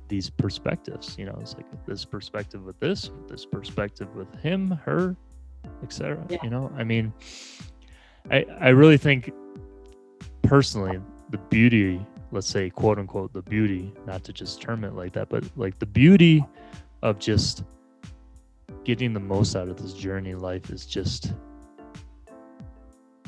these 0.07 0.29
perspectives. 0.29 1.15
You 1.17 1.25
know, 1.25 1.37
it's 1.41 1.55
like 1.55 1.65
this 1.85 2.05
perspective 2.05 2.63
with 2.63 2.79
this, 2.79 3.11
this 3.27 3.45
perspective 3.45 4.13
with 4.15 4.33
him, 4.41 4.71
her, 4.85 5.15
etc. 5.83 6.23
Yeah. 6.29 6.37
You 6.43 6.49
know, 6.49 6.71
I 6.75 6.83
mean, 6.83 7.13
I 8.29 8.45
I 8.59 8.69
really 8.69 8.97
think 8.97 9.31
personally 10.43 10.99
the 11.29 11.37
beauty, 11.37 12.05
let's 12.31 12.47
say 12.47 12.69
quote 12.69 12.99
unquote 12.99 13.33
the 13.33 13.41
beauty, 13.41 13.93
not 14.05 14.23
to 14.25 14.33
just 14.33 14.61
term 14.61 14.83
it 14.83 14.93
like 14.93 15.13
that, 15.13 15.29
but 15.29 15.43
like 15.55 15.79
the 15.79 15.85
beauty 15.85 16.45
of 17.01 17.19
just 17.19 17.63
getting 18.83 19.13
the 19.13 19.19
most 19.19 19.55
out 19.55 19.69
of 19.69 19.81
this 19.81 19.93
journey 19.93 20.35
life 20.35 20.69
is 20.69 20.85
just 20.85 21.33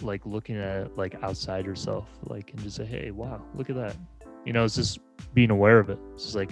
like 0.01 0.25
looking 0.25 0.57
at 0.57 0.85
it 0.85 0.97
like 0.97 1.15
outside 1.23 1.65
yourself, 1.65 2.07
like 2.23 2.51
and 2.51 2.61
just 2.61 2.77
say, 2.77 2.85
hey, 2.85 3.11
wow, 3.11 3.41
look 3.55 3.69
at 3.69 3.75
that. 3.75 3.95
You 4.45 4.53
know, 4.53 4.63
it's 4.63 4.75
just 4.75 4.99
being 5.33 5.51
aware 5.51 5.79
of 5.79 5.89
it. 5.89 5.99
It's 6.13 6.23
just 6.23 6.35
like, 6.35 6.51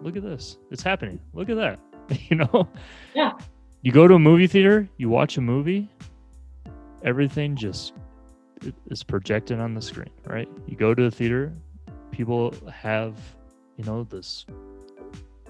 look 0.00 0.16
at 0.16 0.22
this, 0.22 0.58
it's 0.70 0.82
happening. 0.82 1.20
Look 1.32 1.48
at 1.48 1.56
that. 1.56 1.78
you 2.28 2.36
know? 2.36 2.68
Yeah. 3.14 3.32
You 3.82 3.92
go 3.92 4.06
to 4.06 4.14
a 4.14 4.18
movie 4.18 4.46
theater, 4.46 4.88
you 4.98 5.08
watch 5.08 5.38
a 5.38 5.40
movie, 5.40 5.88
everything 7.02 7.56
just 7.56 7.94
is 8.90 9.02
projected 9.02 9.58
on 9.58 9.74
the 9.74 9.80
screen, 9.80 10.10
right? 10.26 10.48
You 10.66 10.76
go 10.76 10.94
to 10.94 11.02
the 11.02 11.10
theater, 11.10 11.52
people 12.10 12.54
have, 12.70 13.16
you 13.76 13.84
know, 13.84 14.04
this, 14.04 14.44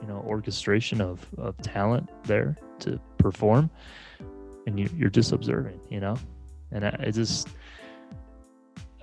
you 0.00 0.06
know, 0.06 0.24
orchestration 0.26 1.00
of 1.00 1.26
of 1.38 1.56
talent 1.58 2.08
there 2.24 2.56
to 2.80 3.00
perform, 3.18 3.68
and 4.66 4.78
you, 4.78 4.88
you're 4.96 5.10
just 5.10 5.32
observing, 5.32 5.80
you 5.90 5.98
know 6.00 6.16
and 6.72 6.84
I, 6.84 6.96
I 7.06 7.10
just 7.10 7.48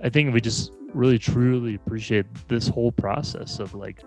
i 0.02 0.08
think 0.08 0.32
we 0.32 0.40
just 0.40 0.72
really 0.94 1.18
truly 1.18 1.74
appreciate 1.74 2.26
this 2.48 2.68
whole 2.68 2.92
process 2.92 3.58
of 3.58 3.74
like 3.74 4.02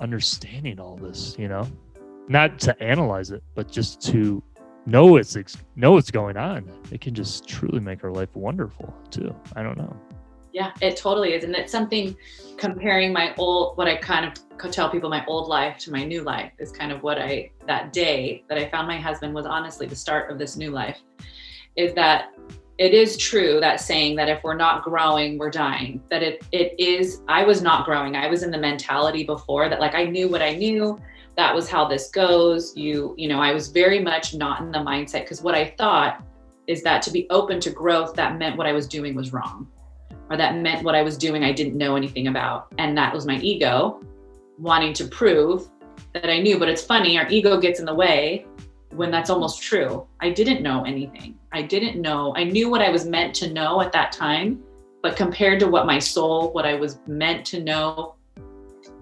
understanding 0.00 0.80
all 0.80 0.96
this 0.96 1.36
you 1.38 1.48
know 1.48 1.66
not 2.28 2.58
to 2.60 2.82
analyze 2.82 3.30
it 3.30 3.42
but 3.54 3.70
just 3.70 4.00
to 4.02 4.42
know 4.86 5.16
ex- 5.16 5.56
know 5.76 5.92
what's 5.92 6.10
going 6.10 6.36
on, 6.36 6.70
it 6.90 7.00
can 7.00 7.14
just 7.14 7.46
truly 7.46 7.80
make 7.80 8.04
our 8.04 8.10
life 8.10 8.34
wonderful 8.34 8.94
too. 9.10 9.34
I 9.56 9.62
don't 9.62 9.78
know. 9.78 9.94
Yeah, 10.52 10.72
it 10.80 10.96
totally 10.96 11.34
is, 11.34 11.42
and 11.42 11.54
it's 11.54 11.72
something 11.72 12.16
comparing 12.56 13.12
my 13.12 13.34
old 13.36 13.76
what 13.76 13.88
I 13.88 13.96
kind 13.96 14.24
of 14.24 14.70
tell 14.70 14.88
people 14.88 15.10
my 15.10 15.24
old 15.26 15.48
life 15.48 15.78
to 15.78 15.90
my 15.90 16.04
new 16.04 16.22
life 16.22 16.52
is 16.58 16.70
kind 16.70 16.92
of 16.92 17.02
what 17.02 17.18
I 17.18 17.50
that 17.66 17.92
day 17.92 18.44
that 18.48 18.58
I 18.58 18.68
found 18.68 18.86
my 18.86 18.98
husband 18.98 19.34
was 19.34 19.46
honestly 19.46 19.86
the 19.86 19.96
start 19.96 20.30
of 20.30 20.38
this 20.38 20.56
new 20.56 20.70
life. 20.70 21.00
Is 21.76 21.92
that 21.94 22.32
it 22.78 22.92
is 22.92 23.16
true 23.16 23.60
that 23.60 23.80
saying 23.80 24.16
that 24.16 24.28
if 24.28 24.42
we're 24.42 24.56
not 24.56 24.82
growing 24.82 25.38
we're 25.38 25.50
dying 25.50 26.02
that 26.10 26.22
it 26.22 26.44
it 26.50 26.74
is 26.78 27.22
i 27.28 27.44
was 27.44 27.62
not 27.62 27.84
growing. 27.84 28.16
I 28.16 28.26
was 28.26 28.42
in 28.42 28.50
the 28.50 28.58
mentality 28.58 29.24
before 29.24 29.68
that 29.68 29.80
like 29.80 29.94
i 29.94 30.04
knew 30.04 30.28
what 30.28 30.42
i 30.42 30.54
knew. 30.54 31.00
That 31.36 31.52
was 31.52 31.68
how 31.68 31.86
this 31.86 32.10
goes. 32.10 32.76
You 32.76 33.14
you 33.16 33.28
know 33.28 33.40
i 33.40 33.52
was 33.52 33.68
very 33.68 34.00
much 34.00 34.34
not 34.34 34.60
in 34.60 34.72
the 34.72 34.78
mindset 34.78 35.22
because 35.22 35.42
what 35.42 35.54
i 35.54 35.74
thought 35.78 36.24
is 36.66 36.82
that 36.82 37.02
to 37.02 37.10
be 37.10 37.26
open 37.30 37.60
to 37.60 37.70
growth 37.70 38.14
that 38.14 38.38
meant 38.38 38.56
what 38.56 38.66
i 38.66 38.72
was 38.72 38.88
doing 38.88 39.14
was 39.14 39.32
wrong. 39.32 39.68
Or 40.30 40.36
that 40.36 40.56
meant 40.56 40.84
what 40.84 40.94
i 40.94 41.02
was 41.02 41.16
doing 41.16 41.44
i 41.44 41.52
didn't 41.52 41.76
know 41.76 41.94
anything 41.96 42.26
about. 42.26 42.72
And 42.78 42.96
that 42.98 43.14
was 43.14 43.26
my 43.26 43.36
ego 43.36 44.02
wanting 44.58 44.92
to 44.94 45.04
prove 45.04 45.68
that 46.12 46.28
i 46.28 46.40
knew. 46.40 46.58
But 46.58 46.68
it's 46.68 46.82
funny 46.82 47.18
our 47.18 47.28
ego 47.28 47.60
gets 47.60 47.78
in 47.78 47.86
the 47.86 47.94
way 47.94 48.46
when 48.94 49.10
that's 49.10 49.30
almost 49.30 49.62
true. 49.62 50.06
I 50.20 50.30
didn't 50.30 50.62
know 50.62 50.84
anything. 50.84 51.38
I 51.52 51.62
didn't 51.62 52.00
know. 52.00 52.34
I 52.36 52.44
knew 52.44 52.70
what 52.70 52.82
I 52.82 52.90
was 52.90 53.04
meant 53.06 53.34
to 53.36 53.52
know 53.52 53.80
at 53.80 53.92
that 53.92 54.12
time, 54.12 54.62
but 55.02 55.16
compared 55.16 55.60
to 55.60 55.68
what 55.68 55.86
my 55.86 55.98
soul, 55.98 56.52
what 56.52 56.64
I 56.64 56.74
was 56.74 56.98
meant 57.06 57.44
to 57.46 57.62
know, 57.62 58.14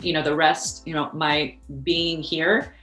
you 0.00 0.12
know, 0.12 0.22
the 0.22 0.34
rest, 0.34 0.86
you 0.86 0.94
know, 0.94 1.10
my 1.12 1.56
being 1.82 2.22
here, 2.22 2.74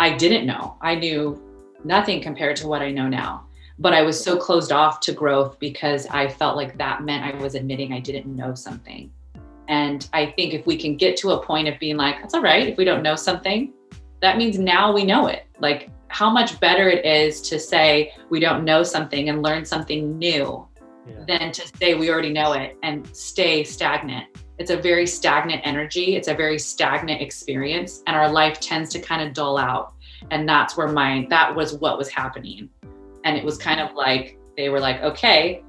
I 0.00 0.16
didn't 0.16 0.46
know. 0.46 0.76
I 0.80 0.94
knew 0.94 1.40
nothing 1.84 2.22
compared 2.22 2.56
to 2.56 2.68
what 2.68 2.82
I 2.82 2.90
know 2.90 3.08
now. 3.08 3.46
But 3.78 3.94
I 3.94 4.02
was 4.02 4.22
so 4.22 4.36
closed 4.36 4.70
off 4.70 5.00
to 5.00 5.12
growth 5.12 5.58
because 5.58 6.06
I 6.06 6.28
felt 6.28 6.56
like 6.56 6.78
that 6.78 7.02
meant 7.02 7.24
I 7.24 7.36
was 7.42 7.54
admitting 7.54 7.92
I 7.92 8.00
didn't 8.00 8.26
know 8.34 8.54
something. 8.54 9.10
And 9.68 10.08
I 10.12 10.26
think 10.26 10.54
if 10.54 10.66
we 10.66 10.76
can 10.76 10.96
get 10.96 11.16
to 11.18 11.32
a 11.32 11.42
point 11.42 11.68
of 11.68 11.78
being 11.78 11.96
like, 11.96 12.20
that's 12.20 12.34
all 12.34 12.42
right, 12.42 12.68
if 12.68 12.76
we 12.76 12.84
don't 12.84 13.02
know 13.02 13.16
something, 13.16 13.72
that 14.20 14.36
means 14.36 14.58
now 14.58 14.92
we 14.92 15.04
know 15.04 15.26
it. 15.26 15.46
Like 15.58 15.90
how 16.12 16.28
much 16.30 16.60
better 16.60 16.90
it 16.90 17.04
is 17.06 17.40
to 17.40 17.58
say 17.58 18.12
we 18.28 18.38
don't 18.38 18.64
know 18.64 18.82
something 18.82 19.30
and 19.30 19.42
learn 19.42 19.64
something 19.64 20.18
new 20.18 20.68
yeah. 21.08 21.24
than 21.26 21.50
to 21.52 21.66
say 21.78 21.94
we 21.94 22.10
already 22.10 22.30
know 22.30 22.52
it 22.52 22.76
and 22.82 23.06
stay 23.16 23.64
stagnant. 23.64 24.26
It's 24.58 24.70
a 24.70 24.76
very 24.76 25.06
stagnant 25.06 25.62
energy, 25.64 26.16
it's 26.16 26.28
a 26.28 26.34
very 26.34 26.58
stagnant 26.58 27.22
experience, 27.22 28.02
and 28.06 28.14
our 28.14 28.30
life 28.30 28.60
tends 28.60 28.90
to 28.90 29.00
kind 29.00 29.26
of 29.26 29.32
dull 29.32 29.56
out. 29.56 29.94
And 30.30 30.46
that's 30.46 30.76
where 30.76 30.88
my 30.88 31.26
that 31.30 31.54
was 31.54 31.74
what 31.74 31.96
was 31.96 32.10
happening. 32.10 32.68
And 33.24 33.36
it 33.36 33.42
was 33.42 33.56
kind 33.56 33.80
of 33.80 33.94
like 33.94 34.38
they 34.58 34.68
were 34.68 34.80
like, 34.80 35.00
okay, 35.00 35.64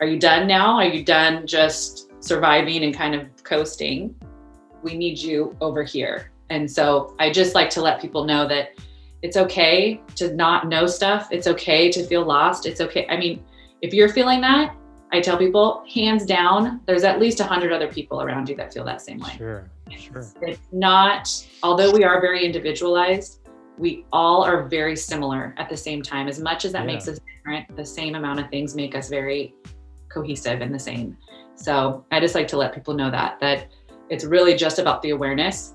are 0.00 0.06
you 0.06 0.18
done 0.18 0.48
now? 0.48 0.76
Are 0.76 0.86
you 0.86 1.04
done 1.04 1.46
just 1.46 2.10
surviving 2.20 2.84
and 2.84 2.94
kind 2.94 3.14
of 3.14 3.44
coasting? 3.44 4.14
We 4.82 4.96
need 4.96 5.18
you 5.18 5.54
over 5.60 5.82
here. 5.82 6.32
And 6.48 6.70
so 6.70 7.14
I 7.18 7.30
just 7.30 7.54
like 7.54 7.68
to 7.70 7.82
let 7.82 8.00
people 8.00 8.24
know 8.24 8.48
that 8.48 8.70
it's 9.22 9.36
okay 9.36 10.00
to 10.16 10.34
not 10.34 10.68
know 10.68 10.86
stuff. 10.86 11.28
It's 11.30 11.46
okay 11.46 11.90
to 11.90 12.04
feel 12.06 12.24
lost. 12.24 12.66
It's 12.66 12.80
okay. 12.80 13.06
I 13.08 13.16
mean, 13.16 13.44
if 13.82 13.92
you're 13.92 14.08
feeling 14.08 14.40
that, 14.42 14.74
I 15.10 15.20
tell 15.20 15.38
people, 15.38 15.84
hands 15.92 16.26
down, 16.26 16.80
there's 16.86 17.04
at 17.04 17.18
least 17.18 17.40
a 17.40 17.44
hundred 17.44 17.72
other 17.72 17.88
people 17.88 18.20
around 18.20 18.48
you 18.48 18.56
that 18.56 18.74
feel 18.74 18.84
that 18.84 19.00
same 19.00 19.20
way. 19.20 19.34
Sure, 19.36 19.70
sure. 19.96 20.26
It's 20.42 20.60
not, 20.70 21.28
although 21.62 21.90
we 21.90 22.04
are 22.04 22.20
very 22.20 22.44
individualized, 22.44 23.40
we 23.78 24.04
all 24.12 24.44
are 24.44 24.68
very 24.68 24.96
similar 24.96 25.54
at 25.56 25.68
the 25.68 25.76
same 25.76 26.02
time. 26.02 26.28
As 26.28 26.40
much 26.40 26.64
as 26.64 26.72
that 26.72 26.80
yeah. 26.80 26.94
makes 26.94 27.08
us 27.08 27.18
different, 27.20 27.74
the 27.76 27.86
same 27.86 28.16
amount 28.16 28.40
of 28.40 28.50
things 28.50 28.74
make 28.74 28.94
us 28.94 29.08
very 29.08 29.54
cohesive 30.12 30.60
and 30.60 30.74
the 30.74 30.78
same. 30.78 31.16
So 31.54 32.04
I 32.10 32.20
just 32.20 32.34
like 32.34 32.48
to 32.48 32.56
let 32.56 32.74
people 32.74 32.94
know 32.94 33.10
that 33.10 33.40
that 33.40 33.68
it's 34.10 34.24
really 34.24 34.54
just 34.54 34.78
about 34.78 35.00
the 35.02 35.10
awareness, 35.10 35.74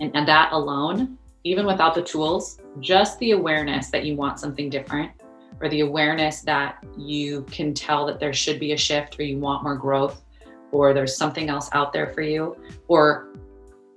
and, 0.00 0.14
and 0.16 0.26
that 0.28 0.52
alone 0.52 1.18
even 1.46 1.64
without 1.64 1.94
the 1.94 2.02
tools, 2.02 2.58
just 2.80 3.16
the 3.20 3.30
awareness 3.30 3.88
that 3.90 4.04
you 4.04 4.16
want 4.16 4.40
something 4.40 4.68
different 4.68 5.12
or 5.60 5.68
the 5.68 5.80
awareness 5.80 6.40
that 6.40 6.84
you 6.98 7.42
can 7.42 7.72
tell 7.72 8.04
that 8.04 8.18
there 8.18 8.32
should 8.32 8.58
be 8.58 8.72
a 8.72 8.76
shift 8.76 9.18
or 9.20 9.22
you 9.22 9.38
want 9.38 9.62
more 9.62 9.76
growth 9.76 10.24
or 10.72 10.92
there's 10.92 11.16
something 11.16 11.48
else 11.48 11.70
out 11.72 11.92
there 11.92 12.08
for 12.08 12.22
you 12.22 12.56
or 12.88 13.28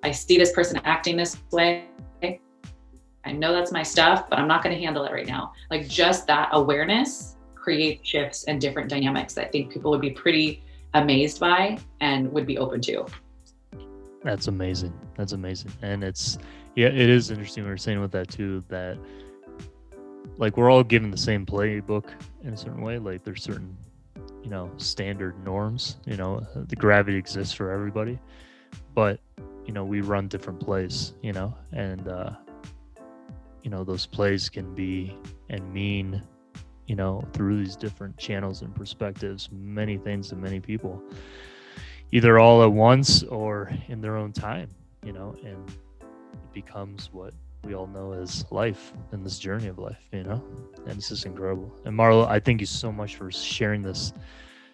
I 0.04 0.12
see 0.12 0.38
this 0.38 0.52
person 0.52 0.80
acting 0.86 1.18
this 1.18 1.38
way. 1.52 1.86
I 3.26 3.32
know 3.32 3.52
that's 3.52 3.72
my 3.72 3.84
stuff, 3.84 4.30
but 4.30 4.38
I'm 4.38 4.48
not 4.48 4.64
going 4.64 4.74
to 4.76 4.82
handle 4.82 5.04
it 5.04 5.12
right 5.12 5.28
now. 5.28 5.54
Like 5.72 5.90
just 5.90 6.28
that 6.28 6.50
awareness 6.54 7.36
creates 7.56 8.08
shifts 8.08 8.44
and 8.46 8.62
different 8.62 8.90
dynamics 8.90 9.34
that 9.34 9.48
I 9.48 9.50
think 9.50 9.74
people 9.74 9.90
would 9.92 10.02
be 10.02 10.12
pretty 10.12 10.64
amazed 10.94 11.40
by 11.40 11.80
and 12.00 12.32
would 12.32 12.46
be 12.46 12.60
open 12.60 12.80
to. 12.82 13.08
That's 14.24 14.48
amazing. 14.48 14.94
That's 15.16 15.34
amazing. 15.34 15.72
And 15.82 16.04
it's 16.04 16.38
yeah, 16.76 16.88
it 16.88 17.10
is 17.10 17.30
interesting. 17.30 17.64
We 17.64 17.70
were 17.70 17.78
saying 17.78 18.00
with 18.00 18.12
that 18.12 18.30
too 18.30 18.64
that 18.70 18.98
like 20.38 20.58
we're 20.58 20.70
all 20.70 20.84
given 20.84 21.12
the 21.12 21.18
same 21.18 21.46
playbook 21.46 22.10
in 22.44 22.54
a 22.54 22.58
certain 22.58 22.82
way. 22.82 22.98
Like 22.98 23.24
there's 23.24 23.44
certain 23.44 23.76
you 24.44 24.50
know 24.50 24.72
standard 24.78 25.44
norms. 25.44 25.98
You 26.06 26.18
know 26.18 26.46
the 26.56 26.76
gravity 26.76 27.18
exists 27.18 27.54
for 27.54 27.72
everybody, 27.72 28.20
but 28.94 29.20
you 29.66 29.74
know 29.74 29.84
we 29.84 30.02
run 30.02 30.28
different 30.28 30.60
plays. 30.60 31.14
You 31.22 31.34
know 31.34 31.56
and 31.72 32.08
uh, 32.08 32.32
you 33.64 33.70
know 33.70 33.84
those 33.84 34.06
plays 34.06 34.50
can 34.50 34.74
be 34.74 35.16
and 35.50 35.74
mean 35.74 36.24
you 36.88 36.96
know 36.96 37.24
through 37.34 37.64
these 37.64 37.76
different 37.76 38.18
channels 38.18 38.62
and 38.62 38.74
perspectives 38.74 39.50
many 39.52 39.98
things 39.98 40.30
to 40.30 40.36
many 40.36 40.60
people 40.60 41.02
either 42.12 42.40
all 42.40 42.64
at 42.64 42.72
once 42.72 43.24
or 43.24 43.72
in 43.88 44.02
their 44.02 44.16
own 44.16 44.32
time 44.34 44.70
you 45.06 45.14
know 45.14 45.36
and 45.46 45.72
becomes 46.54 47.10
what 47.12 47.34
we 47.64 47.76
all 47.76 47.88
know 47.88 48.14
as 48.14 48.46
life 48.52 48.94
and 49.12 49.26
this 49.26 49.38
journey 49.38 49.68
of 49.68 49.78
life, 49.78 50.08
you 50.12 50.24
know? 50.24 50.44
And 50.86 50.98
it's 50.98 51.10
just 51.10 51.26
incredible. 51.26 51.72
And 51.86 51.98
Marlo, 51.98 52.28
I 52.28 52.40
thank 52.40 52.62
you 52.62 52.68
so 52.68 52.92
much 52.92 53.18
for 53.18 53.32
sharing 53.32 53.82
this 53.82 54.14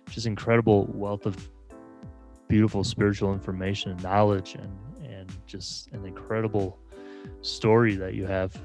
just 0.09 0.27
incredible 0.27 0.85
wealth 0.93 1.25
of 1.25 1.49
beautiful 2.47 2.83
spiritual 2.83 3.33
information 3.33 3.91
and 3.91 4.03
knowledge 4.03 4.55
and 4.55 4.71
and 5.03 5.31
just 5.47 5.91
an 5.93 6.05
incredible 6.05 6.79
story 7.41 7.95
that 7.95 8.13
you 8.13 8.25
have, 8.25 8.55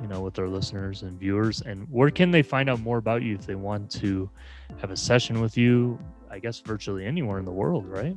you 0.00 0.08
know, 0.08 0.20
with 0.20 0.38
our 0.38 0.48
listeners 0.48 1.02
and 1.02 1.18
viewers. 1.18 1.60
And 1.62 1.86
where 1.90 2.10
can 2.10 2.30
they 2.30 2.42
find 2.42 2.68
out 2.68 2.80
more 2.80 2.98
about 2.98 3.22
you 3.22 3.34
if 3.34 3.46
they 3.46 3.54
want 3.54 3.90
to 3.92 4.28
have 4.78 4.90
a 4.90 4.96
session 4.96 5.40
with 5.40 5.56
you? 5.56 5.98
I 6.30 6.38
guess 6.40 6.60
virtually 6.60 7.06
anywhere 7.06 7.38
in 7.38 7.44
the 7.44 7.52
world, 7.52 7.86
right? 7.86 8.16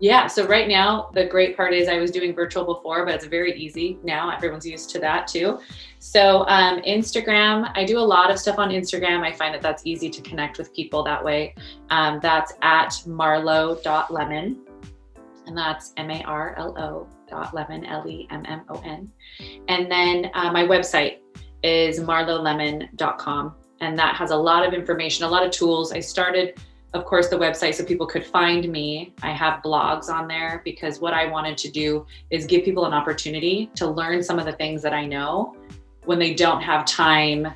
Yeah. 0.00 0.28
So 0.28 0.46
right 0.46 0.66
now, 0.66 1.10
the 1.12 1.26
great 1.26 1.56
part 1.56 1.74
is 1.74 1.86
I 1.86 1.98
was 1.98 2.10
doing 2.10 2.34
virtual 2.34 2.64
before, 2.64 3.04
but 3.04 3.14
it's 3.14 3.26
very 3.26 3.54
easy 3.60 3.98
now. 4.02 4.30
Everyone's 4.30 4.66
used 4.66 4.88
to 4.90 4.98
that 5.00 5.28
too. 5.28 5.60
So 5.98 6.46
um, 6.48 6.80
Instagram, 6.82 7.70
I 7.74 7.84
do 7.84 7.98
a 7.98 8.00
lot 8.00 8.30
of 8.30 8.38
stuff 8.38 8.58
on 8.58 8.70
Instagram. 8.70 9.20
I 9.20 9.30
find 9.30 9.54
that 9.54 9.60
that's 9.60 9.82
easy 9.84 10.08
to 10.08 10.22
connect 10.22 10.56
with 10.56 10.74
people 10.74 11.04
that 11.04 11.22
way. 11.22 11.54
Um, 11.90 12.18
that's 12.22 12.54
at 12.62 12.92
marlo.lemmon. 13.06 14.56
And 15.46 15.58
that's 15.58 15.92
M 15.98 16.10
A 16.10 16.22
R 16.22 16.54
L 16.56 16.74
O 16.78 17.06
dot 17.28 17.52
lemon, 17.52 17.84
L 17.84 18.08
E 18.08 18.26
M 18.30 18.44
M 18.48 18.62
O 18.70 18.80
N. 18.84 19.10
And 19.68 19.90
then 19.90 20.30
uh, 20.32 20.50
my 20.50 20.64
website 20.64 21.18
is 21.62 22.00
marlolemmon.com. 22.00 23.54
And 23.82 23.98
that 23.98 24.14
has 24.14 24.30
a 24.30 24.36
lot 24.36 24.66
of 24.66 24.72
information, 24.72 25.24
a 25.24 25.28
lot 25.28 25.44
of 25.44 25.50
tools. 25.50 25.92
I 25.92 26.00
started 26.00 26.58
of 26.92 27.04
course, 27.04 27.28
the 27.28 27.36
website 27.36 27.74
so 27.74 27.84
people 27.84 28.06
could 28.06 28.24
find 28.24 28.68
me. 28.68 29.14
I 29.22 29.30
have 29.30 29.62
blogs 29.62 30.08
on 30.08 30.26
there 30.26 30.60
because 30.64 31.00
what 31.00 31.14
I 31.14 31.26
wanted 31.26 31.56
to 31.58 31.70
do 31.70 32.04
is 32.30 32.46
give 32.46 32.64
people 32.64 32.84
an 32.84 32.92
opportunity 32.92 33.70
to 33.76 33.86
learn 33.86 34.22
some 34.22 34.38
of 34.38 34.44
the 34.44 34.52
things 34.52 34.82
that 34.82 34.92
I 34.92 35.06
know 35.06 35.54
when 36.04 36.18
they 36.18 36.34
don't 36.34 36.60
have 36.60 36.84
time 36.84 37.46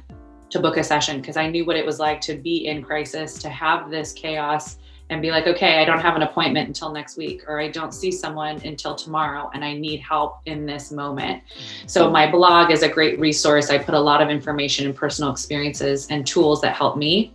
to 0.51 0.61
book 0.61 0.77
a 0.77 0.85
session 0.85 1.21
because 1.21 1.37
I 1.37 1.49
knew 1.49 1.65
what 1.65 1.77
it 1.77 1.85
was 1.85 1.99
like 1.99 2.21
to 2.23 2.37
be 2.37 2.67
in 2.67 2.83
crisis, 2.83 3.35
to 3.39 3.49
have 3.49 3.91
this 3.91 4.13
chaos 4.13 4.79
and 5.11 5.21
be 5.21 5.31
like, 5.31 5.47
okay, 5.47 5.83
I 5.83 5.85
don't 5.85 6.01
have 6.01 6.17
an 6.17 6.23
appointment 6.23 6.69
until 6.69 6.93
next 6.93 7.19
week, 7.19 7.43
or 7.47 7.61
I 7.61 7.69
don't 7.69 7.93
see 7.93 8.11
someone 8.11 8.57
until 8.65 8.95
tomorrow, 8.95 9.51
and 9.53 9.63
I 9.63 9.75
need 9.75 10.01
help 10.01 10.39
in 10.47 10.65
this 10.65 10.91
moment. 10.91 11.43
So, 11.87 12.11
my 12.11 12.31
blog 12.31 12.71
is 12.71 12.83
a 12.83 12.89
great 12.89 13.21
resource. 13.21 13.69
I 13.69 13.77
put 13.77 13.95
a 13.95 14.01
lot 14.01 14.23
of 14.23 14.31
information 14.31 14.87
and 14.87 14.97
personal 14.97 15.31
experiences 15.31 16.07
and 16.07 16.27
tools 16.27 16.63
that 16.63 16.75
help 16.75 16.97
me 16.97 17.35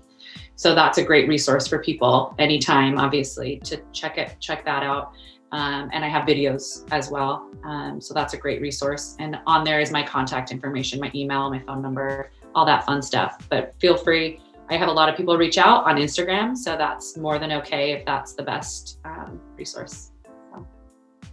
so 0.59 0.75
that's 0.75 0.97
a 0.97 1.03
great 1.05 1.29
resource 1.29 1.69
for 1.69 1.79
people 1.79 2.35
anytime, 2.37 2.97
obviously, 2.97 3.61
to 3.63 3.81
check 3.93 4.17
it, 4.17 4.35
check 4.41 4.65
that 4.65 4.83
out. 4.83 5.13
Um, 5.53 5.89
and 5.93 6.03
I 6.03 6.09
have 6.09 6.27
videos 6.27 6.85
as 6.91 7.09
well. 7.09 7.49
Um, 7.63 8.01
so 8.01 8.13
that's 8.13 8.33
a 8.33 8.37
great 8.37 8.59
resource. 8.59 9.15
And 9.19 9.37
on 9.47 9.63
there 9.63 9.79
is 9.79 9.89
my 9.89 10.03
contact 10.03 10.51
information, 10.51 10.99
my 10.99 11.09
email, 11.15 11.49
my 11.49 11.59
phone 11.59 11.81
number, 11.81 12.31
all 12.53 12.65
that 12.65 12.85
fun 12.85 13.01
stuff. 13.01 13.47
But 13.49 13.73
feel 13.79 13.95
free. 13.95 14.41
I 14.69 14.75
have 14.75 14.89
a 14.89 14.91
lot 14.91 15.07
of 15.07 15.15
people 15.15 15.37
reach 15.37 15.57
out 15.57 15.85
on 15.85 15.95
Instagram, 15.95 16.57
so 16.57 16.75
that's 16.75 17.15
more 17.15 17.39
than 17.39 17.53
okay 17.53 17.93
if 17.93 18.05
that's 18.05 18.33
the 18.33 18.43
best 18.43 18.99
um, 19.05 19.39
resource. 19.55 20.11
So. 20.51 20.67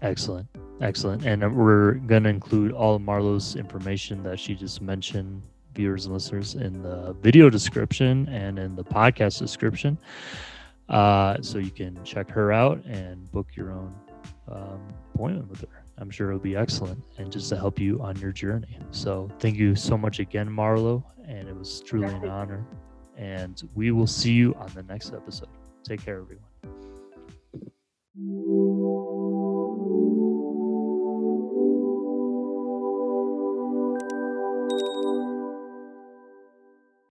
Excellent, 0.02 0.46
excellent. 0.80 1.26
And 1.26 1.42
we're 1.56 1.94
going 1.94 2.22
to 2.22 2.30
include 2.30 2.70
all 2.70 2.94
of 2.94 3.02
Marlo's 3.02 3.56
information 3.56 4.22
that 4.22 4.38
she 4.38 4.54
just 4.54 4.80
mentioned 4.80 5.42
viewers 5.76 6.06
and 6.06 6.14
listeners 6.14 6.54
in 6.54 6.82
the 6.82 7.14
video 7.20 7.48
description 7.50 8.28
and 8.28 8.58
in 8.58 8.74
the 8.74 8.84
podcast 8.84 9.38
description. 9.38 9.98
Uh, 10.88 11.36
so 11.40 11.58
you 11.58 11.70
can 11.70 12.02
check 12.04 12.30
her 12.30 12.52
out 12.52 12.84
and 12.84 13.30
book 13.32 13.48
your 13.54 13.70
own 13.72 13.94
um, 14.50 14.80
appointment 15.14 15.48
with 15.48 15.60
her. 15.60 15.84
I'm 15.98 16.10
sure 16.10 16.28
it'll 16.28 16.40
be 16.40 16.56
excellent 16.56 17.02
and 17.18 17.32
just 17.32 17.48
to 17.50 17.56
help 17.56 17.78
you 17.78 18.00
on 18.02 18.16
your 18.16 18.32
journey. 18.32 18.78
So 18.90 19.30
thank 19.38 19.56
you 19.56 19.74
so 19.74 19.96
much 19.96 20.18
again, 20.18 20.48
Marlo. 20.48 21.02
And 21.26 21.48
it 21.48 21.56
was 21.56 21.80
truly 21.80 22.12
an 22.12 22.28
honor. 22.28 22.64
And 23.16 23.62
we 23.74 23.90
will 23.92 24.06
see 24.06 24.32
you 24.32 24.54
on 24.54 24.70
the 24.74 24.82
next 24.82 25.12
episode. 25.12 25.48
Take 25.82 26.04
care, 26.04 26.20
everyone. 26.20 26.44